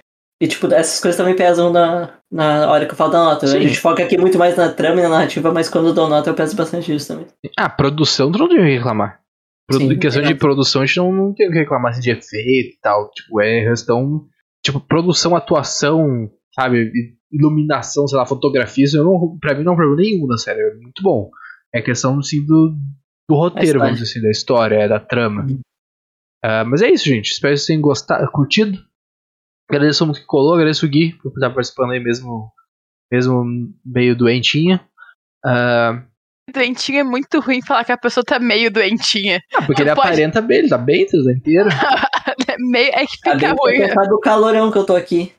E, 0.40 0.48
tipo, 0.48 0.66
essas 0.74 1.00
coisas 1.00 1.16
também 1.16 1.36
pesam 1.36 1.72
na, 1.72 2.18
na 2.30 2.70
hora 2.70 2.84
que 2.84 2.92
eu 2.92 2.96
falo 2.96 3.12
da 3.12 3.24
nota. 3.24 3.46
Sim. 3.46 3.58
A 3.58 3.60
gente 3.60 3.78
foca 3.78 4.02
aqui 4.02 4.18
muito 4.18 4.36
mais 4.36 4.56
na 4.56 4.68
trama 4.68 5.00
e 5.00 5.02
na 5.02 5.08
narrativa, 5.08 5.52
mas 5.52 5.68
quando 5.68 5.88
eu 5.88 5.94
dou 5.94 6.08
nota 6.08 6.30
eu 6.30 6.34
peço 6.34 6.56
bastante 6.56 6.92
isso 6.94 7.08
também. 7.08 7.26
Ah, 7.56 7.68
produção 7.68 8.32
tu 8.32 8.38
não 8.38 8.48
que 8.48 8.58
reclamar. 8.58 9.23
Produ- 9.66 9.86
Sim, 9.86 9.92
em 9.94 9.98
questão 9.98 10.22
é. 10.22 10.26
de 10.26 10.34
produção, 10.34 10.82
a 10.82 10.86
gente 10.86 10.98
não, 10.98 11.10
não 11.12 11.34
tem 11.34 11.48
o 11.48 11.52
que 11.52 11.58
reclamar 11.58 11.92
assim, 11.92 12.00
de 12.00 12.10
efeito 12.10 12.74
e 12.74 12.78
tal. 12.82 13.10
Tipo, 13.10 13.40
é 13.40 13.68
questão. 13.68 14.26
Tipo, 14.62 14.80
produção, 14.80 15.34
atuação, 15.34 16.30
sabe? 16.54 16.90
Iluminação, 17.32 18.06
sei 18.06 18.18
lá, 18.18 18.26
fotografia, 18.26 18.84
isso 18.84 18.96
eu 18.96 19.04
não, 19.04 19.38
pra 19.38 19.54
mim 19.54 19.64
não 19.64 19.72
é 19.72 19.76
problema 19.76 20.02
nenhum 20.02 20.26
na 20.26 20.38
série. 20.38 20.60
É 20.60 20.74
muito 20.74 21.02
bom. 21.02 21.30
É 21.74 21.82
questão, 21.82 22.18
assim, 22.18 22.44
do, 22.44 22.74
do 23.28 23.36
roteiro, 23.36 23.80
vamos 23.80 23.98
dizer 23.98 24.10
assim, 24.10 24.22
da 24.22 24.30
história, 24.30 24.88
da 24.88 25.00
trama. 25.00 25.42
Uhum. 25.42 25.60
Ah, 26.44 26.64
mas 26.64 26.82
é 26.82 26.90
isso, 26.90 27.06
gente. 27.06 27.30
Espero 27.30 27.54
que 27.54 27.58
vocês 27.58 27.66
tenham 27.66 27.82
gostado, 27.82 28.30
curtido. 28.30 28.78
Agradeço 29.68 30.04
muito 30.04 30.20
que 30.20 30.26
colou, 30.26 30.54
agradeço 30.54 30.84
o 30.84 30.88
Gui 30.88 31.14
por 31.14 31.32
estar 31.32 31.50
participando 31.50 31.92
aí 31.92 32.00
mesmo, 32.00 32.52
mesmo 33.10 33.44
meio 33.84 34.14
doentinha. 34.14 34.86
Ah, 35.44 36.06
Doentinho 36.52 37.00
é 37.00 37.04
muito 37.04 37.40
ruim 37.40 37.62
falar 37.62 37.84
que 37.84 37.92
a 37.92 37.96
pessoa 37.96 38.22
tá 38.24 38.38
meio 38.38 38.70
doentinha. 38.70 39.40
ah, 39.54 39.62
porque 39.62 39.82
ele 39.82 39.94
Pode- 39.94 40.08
aparenta 40.08 40.42
bem, 40.42 40.58
ele 40.58 40.68
tá 40.68 40.78
bem, 40.78 41.06
tá 41.06 41.16
inteiro. 41.32 41.68
É, 42.48 42.56
meio, 42.58 42.90
é 42.94 43.04
que 43.06 43.16
fica 43.16 43.34
bem 43.34 43.48
ruim. 43.50 43.80
complicado 43.80 44.08
do 44.08 44.18
calorão 44.20 44.72
que 44.72 44.78
eu 44.78 44.84
tô 44.86 44.96
aqui. 44.96 45.32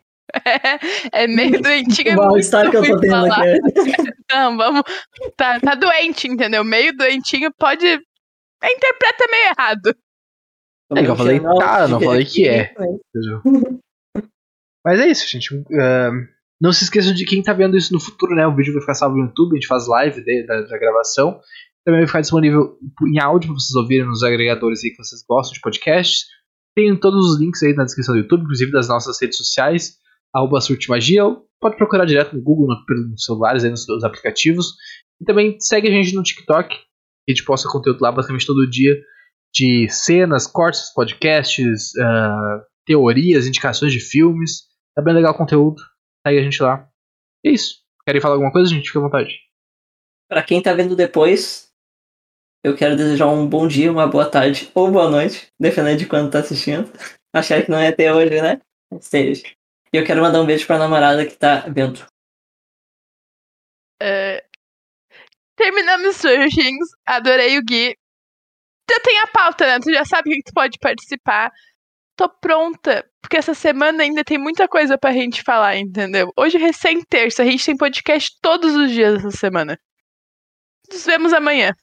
É, 1.11 1.23
é 1.23 1.27
meio 1.27 1.59
doentinho. 1.61 2.09
É 2.09 2.13
o 2.13 2.15
muito 2.15 2.27
mal-estar 2.29 2.69
que 2.69 2.77
eu 2.77 2.85
tô 2.85 2.99
tendo 2.99 3.11
falar. 3.11 3.41
aqui. 3.41 3.61
Não, 4.31 4.55
vamos. 4.57 4.81
Tá, 5.35 5.59
tá 5.59 5.75
doente, 5.75 6.27
entendeu? 6.27 6.63
Meio 6.63 6.95
doentinho 6.95 7.51
pode. 7.57 7.85
Interpreta 7.87 9.25
meio 9.31 9.49
errado. 9.57 9.95
É 10.95 11.03
que 11.03 11.09
eu 11.09 11.15
falei 11.15 11.39
tá, 11.39 11.81
eu 11.81 11.87
não 11.87 11.99
falei 11.99 12.25
que 12.25 12.47
é. 12.47 12.73
Mas 14.85 14.99
é 14.99 15.07
isso, 15.07 15.27
gente. 15.27 15.63
Ah, 15.79 16.11
não 16.61 16.71
se 16.71 16.83
esqueçam 16.85 17.13
de 17.13 17.25
quem 17.25 17.41
tá 17.43 17.53
vendo 17.53 17.77
isso 17.77 17.93
no 17.93 17.99
futuro, 17.99 18.33
né? 18.35 18.45
O 18.47 18.55
vídeo 18.55 18.73
vai 18.73 18.81
ficar 18.81 18.93
salvo 18.95 19.17
no 19.17 19.25
YouTube, 19.25 19.53
a 19.53 19.55
gente 19.55 19.67
faz 19.67 19.87
live 19.87 20.23
de- 20.23 20.45
da, 20.45 20.61
da 20.61 20.77
gravação. 20.77 21.39
Também 21.85 22.01
vai 22.01 22.07
ficar 22.07 22.21
disponível 22.21 22.77
em 23.07 23.19
áudio 23.19 23.49
pra 23.49 23.59
vocês 23.59 23.75
ouvirem 23.75 24.05
nos 24.07 24.23
agregadores 24.23 24.83
aí 24.83 24.89
que 24.91 24.97
vocês 25.03 25.21
gostam 25.27 25.53
de 25.53 25.61
podcasts. 25.61 26.25
Tem 26.75 26.97
todos 26.99 27.31
os 27.31 27.39
links 27.39 27.61
aí 27.63 27.73
na 27.73 27.83
descrição 27.83 28.15
do 28.15 28.21
YouTube, 28.21 28.43
inclusive 28.43 28.71
das 28.71 28.87
nossas 28.87 29.21
redes 29.21 29.37
sociais, 29.37 29.93
arroba 30.33 30.59
Surtimagia, 30.59 31.23
pode 31.61 31.77
procurar 31.77 32.05
direto 32.05 32.35
no 32.35 32.41
Google, 32.41 32.67
no, 32.67 32.85
pelos 32.85 33.23
celulares, 33.23 33.63
aí 33.63 33.69
nos, 33.69 33.87
nos 33.87 34.03
aplicativos. 34.03 34.73
E 35.21 35.25
também 35.25 35.55
segue 35.59 35.87
a 35.87 35.91
gente 35.91 36.13
no 36.15 36.23
TikTok, 36.23 36.73
a 36.75 37.31
gente 37.31 37.45
posta 37.45 37.69
conteúdo 37.69 37.99
lá 38.01 38.11
basicamente 38.11 38.45
todo 38.45 38.69
dia 38.69 38.93
de 39.53 39.87
cenas, 39.89 40.47
cortes, 40.47 40.91
podcasts, 40.93 41.95
ah, 41.97 42.61
teorias, 42.85 43.47
indicações 43.47 43.93
de 43.93 43.99
filmes. 44.01 44.63
Tá 44.93 45.01
bem 45.01 45.13
legal 45.13 45.33
o 45.33 45.37
conteúdo. 45.37 45.81
Segue 46.25 46.39
a 46.39 46.43
gente 46.43 46.61
lá. 46.61 46.89
E 47.43 47.49
é 47.49 47.51
isso. 47.51 47.83
Querem 48.05 48.21
falar 48.21 48.35
alguma 48.35 48.51
coisa, 48.51 48.69
gente? 48.69 48.87
Fica 48.87 48.99
à 48.99 49.01
vontade. 49.01 49.39
Pra 50.29 50.43
quem 50.43 50.61
tá 50.61 50.73
vendo 50.73 50.95
depois, 50.95 51.71
eu 52.63 52.75
quero 52.75 52.95
desejar 52.95 53.27
um 53.27 53.47
bom 53.47 53.67
dia, 53.67 53.91
uma 53.91 54.07
boa 54.07 54.29
tarde 54.29 54.71
ou 54.73 54.91
boa 54.91 55.09
noite, 55.09 55.47
dependendo 55.59 55.99
de 55.99 56.07
quando 56.07 56.31
tá 56.31 56.39
assistindo. 56.39 56.91
Achar 57.33 57.63
que 57.63 57.69
não 57.69 57.77
é 57.77 57.89
até 57.89 58.13
hoje, 58.13 58.41
né? 58.41 58.61
Seja. 59.01 59.45
E 59.93 59.97
eu 59.97 60.05
quero 60.05 60.21
mandar 60.21 60.41
um 60.41 60.45
beijo 60.45 60.65
pra 60.65 60.79
namorada 60.79 61.25
que 61.25 61.35
tá 61.35 61.65
vendo. 61.67 62.05
É, 64.01 64.45
Terminamos 65.55 66.17
Surgings. 66.17 66.89
Adorei 67.05 67.57
o 67.57 67.63
Gui. 67.63 67.97
Já 68.89 68.99
tem 68.99 69.19
a 69.19 69.27
pauta, 69.27 69.65
né? 69.65 69.79
Tu 69.79 69.91
já 69.91 70.05
sabe 70.05 70.35
que 70.35 70.43
tu 70.43 70.53
pode 70.53 70.77
participar. 70.79 71.51
Tô 72.17 72.29
pronta, 72.29 73.05
porque 73.21 73.35
essa 73.37 73.53
semana 73.53 74.03
ainda 74.03 74.23
tem 74.23 74.37
muita 74.37 74.67
coisa 74.67 74.97
pra 74.97 75.11
gente 75.11 75.43
falar, 75.43 75.75
entendeu? 75.77 76.31
Hoje, 76.37 76.57
recém-terça, 76.57 77.43
a 77.43 77.45
gente 77.45 77.65
tem 77.65 77.75
podcast 77.75 78.31
todos 78.41 78.73
os 78.75 78.89
dias 78.91 79.15
essa 79.15 79.31
semana. 79.31 79.77
Nos 80.89 81.05
vemos 81.05 81.33
amanhã. 81.33 81.73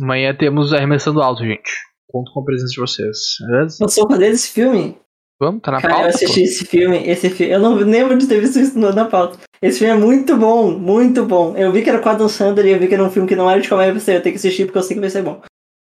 Amanhã 0.00 0.34
temos 0.36 0.72
Arremessando 0.72 1.22
Alto, 1.22 1.44
gente. 1.44 1.70
Conto 2.08 2.32
com 2.32 2.40
a 2.40 2.44
presença 2.44 2.72
de 2.72 2.80
vocês. 2.80 3.18
Beleza? 3.40 3.76
Vocês 3.78 3.96
vão 3.96 4.08
fazer 4.10 4.26
esse 4.28 4.50
filme? 4.50 4.98
Vamos? 5.40 5.62
Tá 5.62 5.72
na 5.72 5.80
Cara, 5.80 5.92
eu 5.94 5.96
pauta? 6.02 6.14
assisti 6.14 6.42
esse 6.42 6.64
filme, 6.66 6.98
esse 7.08 7.30
filme. 7.30 7.52
Eu 7.52 7.58
não 7.60 7.74
lembro 7.74 8.16
de 8.18 8.26
ter 8.28 8.40
visto 8.40 8.58
isso 8.60 8.78
no- 8.78 8.92
na 8.92 9.06
pauta. 9.06 9.38
Esse 9.60 9.78
filme 9.80 9.92
é 9.94 9.96
muito 9.96 10.36
bom, 10.36 10.70
muito 10.78 11.24
bom. 11.24 11.56
Eu 11.56 11.72
vi 11.72 11.82
que 11.82 11.88
era 11.90 12.00
com 12.00 12.08
a 12.08 12.12
Adam 12.12 12.28
Sandler 12.28 12.66
e 12.66 12.70
eu 12.70 12.78
vi 12.78 12.86
que 12.88 12.94
era 12.94 13.02
um 13.04 13.10
filme 13.10 13.28
que 13.28 13.34
não 13.36 13.50
era 13.50 13.60
de 13.60 13.68
comédia, 13.68 13.90
eu 13.90 13.94
pensei, 13.94 14.16
eu 14.16 14.22
tenho 14.22 14.34
que 14.34 14.38
assistir 14.38 14.66
porque 14.66 14.78
eu 14.78 14.82
sei 14.82 14.94
que 14.96 15.00
vai 15.00 15.10
ser 15.10 15.22
bom. 15.22 15.42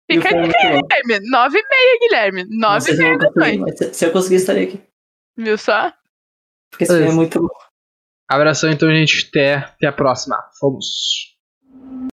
Fica 0.09 0.29
é 0.29 0.33
bom. 0.33 0.41
Guilherme. 0.47 1.29
Nove 1.29 1.59
e 1.59 1.63
meia, 1.69 1.99
Guilherme. 1.99 2.45
Nove 2.49 2.91
e 2.91 2.97
meia 2.97 3.17
da 3.17 3.29
noite. 3.35 3.93
se- 3.93 4.05
eu 4.05 4.11
conseguir, 4.11 4.35
estarei 4.35 4.63
aqui. 4.67 4.81
Viu 5.37 5.57
só? 5.57 5.91
Porque 6.71 6.83
esse 6.85 6.93
filme 6.93 7.09
é 7.09 7.13
muito 7.13 7.41
bom. 7.41 7.47
Abração 8.29 8.71
então, 8.71 8.89
gente. 8.89 9.27
Até, 9.29 9.55
até 9.55 9.87
a 9.87 9.91
próxima. 9.91 10.37
Fomos. 10.59 11.35